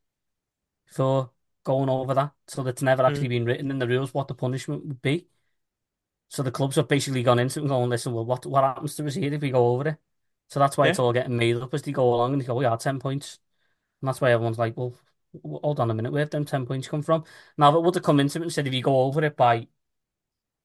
for 0.86 1.32
going 1.64 1.88
over 1.90 2.14
that. 2.14 2.34
So 2.48 2.62
that's 2.62 2.82
never 2.82 3.04
actually 3.04 3.28
Mm. 3.28 3.30
been 3.30 3.44
written 3.46 3.70
in 3.70 3.78
the 3.78 3.88
rules 3.88 4.14
what 4.14 4.28
the 4.28 4.34
punishment 4.34 4.86
would 4.86 5.02
be. 5.02 5.28
So 6.28 6.42
the 6.42 6.50
clubs 6.50 6.76
have 6.76 6.88
basically 6.88 7.22
gone 7.22 7.38
into 7.38 7.58
it 7.60 7.62
and 7.62 7.68
going, 7.70 7.88
listen, 7.90 8.12
well, 8.12 8.24
what 8.24 8.44
what 8.46 8.64
happens 8.64 8.94
to 8.96 9.06
us 9.06 9.14
here 9.14 9.32
if 9.32 9.40
we 9.42 9.50
go 9.50 9.68
over 9.74 9.88
it? 9.90 9.96
So 10.48 10.60
that's 10.60 10.76
why 10.76 10.88
it's 10.88 10.98
all 10.98 11.12
getting 11.12 11.36
made 11.36 11.56
up 11.56 11.72
as 11.74 11.82
they 11.82 11.92
go 11.92 12.14
along 12.14 12.32
and 12.34 12.42
they 12.42 12.46
go, 12.46 12.60
yeah, 12.60 12.76
10 12.76 12.98
points. 12.98 13.38
And 14.02 14.08
that's 14.08 14.20
why 14.20 14.32
everyone's 14.32 14.58
like, 14.58 14.76
well, 14.76 14.94
hold 15.44 15.80
on 15.80 15.90
a 15.90 15.94
minute, 15.94 16.12
where 16.12 16.20
have 16.22 16.30
them 16.30 16.44
10 16.44 16.66
points 16.66 16.88
come 16.88 17.02
from? 17.02 17.24
Now, 17.56 17.70
if 17.70 17.76
it 17.76 17.82
would 17.82 17.94
have 17.94 18.04
come 18.04 18.20
into 18.20 18.38
it 18.38 18.42
and 18.42 18.52
said, 18.52 18.66
if 18.66 18.74
you 18.74 18.82
go 18.82 19.02
over 19.02 19.24
it 19.24 19.36
by 19.36 19.68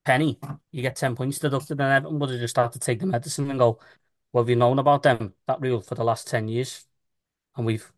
penny, 0.06 0.40
you 0.72 0.81
get 0.81 0.95
10 0.95 1.15
points 1.15 1.40
deducted, 1.40 1.80
and 1.80 1.91
everyone 1.94 2.19
would 2.19 2.30
have 2.31 2.40
just 2.40 2.52
started 2.53 2.73
to 2.73 2.85
take 2.85 2.99
the 2.99 3.06
medicine 3.07 3.49
and 3.49 3.60
go, 3.60 3.80
well, 4.34 4.44
we've 4.44 4.57
known 4.57 4.80
about 4.80 5.03
them, 5.03 5.34
that 5.48 5.61
rule 5.61 5.81
for 5.81 5.95
the 5.95 6.03
last 6.03 6.27
10 6.27 6.48
years, 6.48 6.88
and 7.56 7.65
we've 7.65 7.91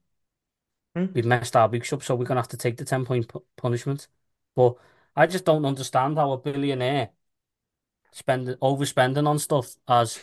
Hmm. 0.96 1.06
we've 1.14 1.26
messed 1.26 1.56
our 1.56 1.70
books 1.70 1.92
up, 1.94 2.04
so 2.04 2.16
we're 2.16 2.26
going 2.26 2.36
to 2.36 2.42
have 2.42 2.48
to 2.50 2.58
take 2.58 2.78
the 2.78 2.86
10 2.86 3.06
point 3.06 3.28
pu- 3.28 3.44
punishment. 3.58 4.08
But 4.56 4.76
I 5.16 5.28
just 5.28 5.46
don't 5.46 5.66
understand 5.66 6.18
how 6.18 6.32
a 6.34 6.38
billionaire 6.38 7.12
spend 8.12 8.48
overspending 8.62 9.28
on 9.28 9.40
stuff 9.40 9.76
as 9.88 10.20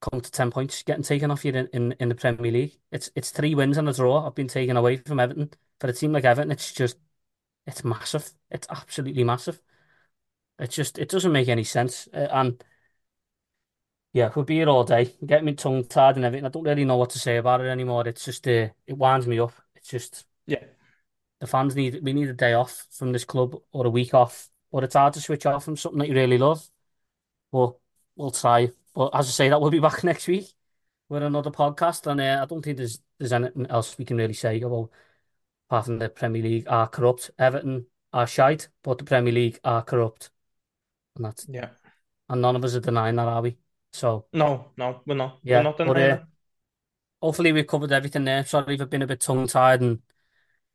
come 0.00 0.20
to 0.20 0.30
10 0.30 0.50
points 0.50 0.82
getting 0.82 1.02
taken 1.02 1.30
off 1.30 1.44
you 1.44 1.52
in, 1.52 1.68
in, 1.72 1.92
in 2.00 2.08
the 2.08 2.14
Premier 2.14 2.52
League. 2.52 2.78
It's 2.92 3.10
it's 3.14 3.30
three 3.30 3.54
wins 3.54 3.76
and 3.78 3.88
a 3.88 3.92
draw 3.92 4.24
have 4.24 4.34
been 4.34 4.48
taken 4.48 4.76
away 4.76 4.98
from 4.98 5.20
Everton. 5.20 5.50
For 5.80 5.88
a 5.88 5.92
team 5.92 6.12
like 6.12 6.24
Everton, 6.24 6.52
it's 6.52 6.72
just 6.72 6.98
it's 7.66 7.84
massive. 7.84 8.30
It's 8.50 8.68
absolutely 8.70 9.24
massive. 9.24 9.60
It's 10.58 10.74
just 10.76 10.98
it 10.98 11.08
doesn't 11.08 11.32
make 11.32 11.48
any 11.48 11.64
sense. 11.64 12.08
Uh, 12.12 12.28
and 12.32 12.64
yeah, 14.12 14.30
we'll 14.34 14.44
be 14.44 14.56
here 14.56 14.68
all 14.68 14.84
day. 14.84 15.14
Get 15.24 15.44
me 15.44 15.54
tongue 15.54 15.84
tied 15.84 16.16
and 16.16 16.24
everything. 16.24 16.46
I 16.46 16.48
don't 16.48 16.64
really 16.64 16.84
know 16.84 16.96
what 16.96 17.10
to 17.10 17.18
say 17.18 17.36
about 17.36 17.60
it 17.60 17.68
anymore. 17.68 18.06
It's 18.08 18.24
just 18.24 18.46
uh, 18.48 18.68
it 18.86 18.96
winds 18.98 19.26
me 19.26 19.38
up. 19.38 19.52
It's 19.76 19.88
just 19.88 20.26
Yeah. 20.46 20.64
the 21.40 21.46
fans 21.48 21.76
need 21.76 22.02
we 22.04 22.12
need 22.14 22.28
a 22.30 22.34
day 22.34 22.54
off 22.54 22.86
from 22.92 23.12
this 23.12 23.24
club 23.24 23.56
or 23.72 23.86
a 23.86 23.90
week 23.90 24.14
off. 24.14 24.48
Or 24.72 24.84
it's 24.84 24.94
hard 24.96 25.14
to 25.14 25.20
switch 25.20 25.46
off 25.46 25.64
from 25.64 25.76
something 25.76 26.00
that 26.00 26.08
you 26.08 26.14
really 26.14 26.38
love. 26.38 26.68
But 27.52 27.76
we'll 28.16 28.32
try. 28.32 28.70
But 28.94 29.10
as 29.14 29.28
I 29.28 29.30
say, 29.30 29.48
that 29.48 29.60
we'll 29.60 29.70
be 29.70 29.80
back 29.80 30.04
next 30.04 30.26
week 30.28 30.52
with 31.08 31.22
another 31.22 31.50
podcast. 31.50 32.06
And 32.10 32.20
uh, 32.20 32.40
I 32.42 32.46
don't 32.46 32.62
think 32.62 32.78
there's 32.78 33.00
there's 33.18 33.32
anything 33.32 33.66
else 33.68 33.96
we 33.98 34.04
can 34.04 34.16
really 34.16 34.34
say 34.34 34.60
about 34.60 34.90
apart 35.68 35.86
from 35.86 35.98
the 35.98 36.08
Premier 36.08 36.42
League 36.42 36.66
are 36.68 36.88
corrupt. 36.88 37.30
Everton 37.38 37.86
are 38.12 38.26
shite, 38.26 38.68
but 38.82 38.98
the 38.98 39.04
Premier 39.04 39.32
League 39.32 39.60
are 39.64 39.82
corrupt. 39.82 40.30
And 41.16 41.24
that's 41.24 41.46
Yeah. 41.48 41.70
and 42.28 42.42
none 42.42 42.56
of 42.56 42.64
us 42.64 42.74
are 42.74 42.80
denying 42.80 43.16
that, 43.16 43.28
are 43.28 43.42
we? 43.42 43.58
So 43.92 44.26
No, 44.32 44.70
no, 44.76 45.02
we're 45.06 45.14
not. 45.16 45.40
Yeah, 45.42 45.58
we're 45.58 45.64
not 45.64 45.78
but, 45.78 45.96
uh, 45.96 46.00
that. 46.00 46.26
hopefully 47.20 47.52
we've 47.52 47.66
covered 47.66 47.92
everything 47.92 48.24
there. 48.24 48.44
Sorry 48.44 48.74
if 48.74 48.80
I've 48.80 48.90
been 48.90 49.02
a 49.02 49.06
bit 49.06 49.20
tongue 49.20 49.46
tied 49.46 49.80
and 49.80 50.00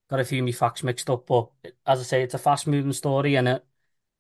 got 0.10 0.20
a 0.20 0.26
few 0.26 0.40
of 0.40 0.46
me 0.46 0.52
facts 0.52 0.84
mixed 0.84 1.10
up, 1.10 1.26
but 1.28 1.50
as 1.86 2.00
I 2.00 2.04
say, 2.04 2.24
it's 2.24 2.34
a 2.34 2.38
fast 2.40 2.68
moving 2.68 2.94
story 2.94 3.36
and 3.36 3.48
it 3.48 3.66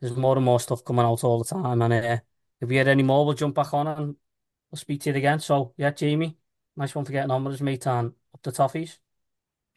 there's 0.01 0.15
more 0.17 0.35
and 0.35 0.45
more 0.45 0.59
stuff 0.59 0.83
coming 0.83 1.05
out 1.05 1.23
all 1.23 1.39
the 1.39 1.45
time. 1.45 1.81
And 1.81 1.93
uh, 1.93 2.17
if 2.61 2.69
we 2.69 2.75
had 2.77 2.87
any 2.87 3.03
more, 3.03 3.25
we'll 3.25 3.35
jump 3.35 3.55
back 3.55 3.73
on 3.73 3.87
and 3.87 4.15
we'll 4.71 4.77
speak 4.77 5.01
to 5.01 5.09
you 5.09 5.15
again. 5.15 5.39
So 5.39 5.73
yeah, 5.77 5.91
Jamie, 5.91 6.37
nice 6.75 6.95
one 6.95 7.05
for 7.05 7.11
getting 7.11 7.31
on 7.31 7.43
with 7.43 7.55
us, 7.55 7.61
mate, 7.61 7.85
and 7.87 8.13
up 8.33 8.41
the 8.41 8.51
toffees. 8.51 8.97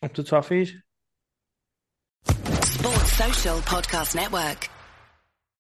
Up 0.02 0.12
to 0.14 0.22
toffees. 0.22 0.72
Sports 2.24 3.12
Social 3.12 3.58
Podcast 3.58 4.14
Network. 4.14 4.68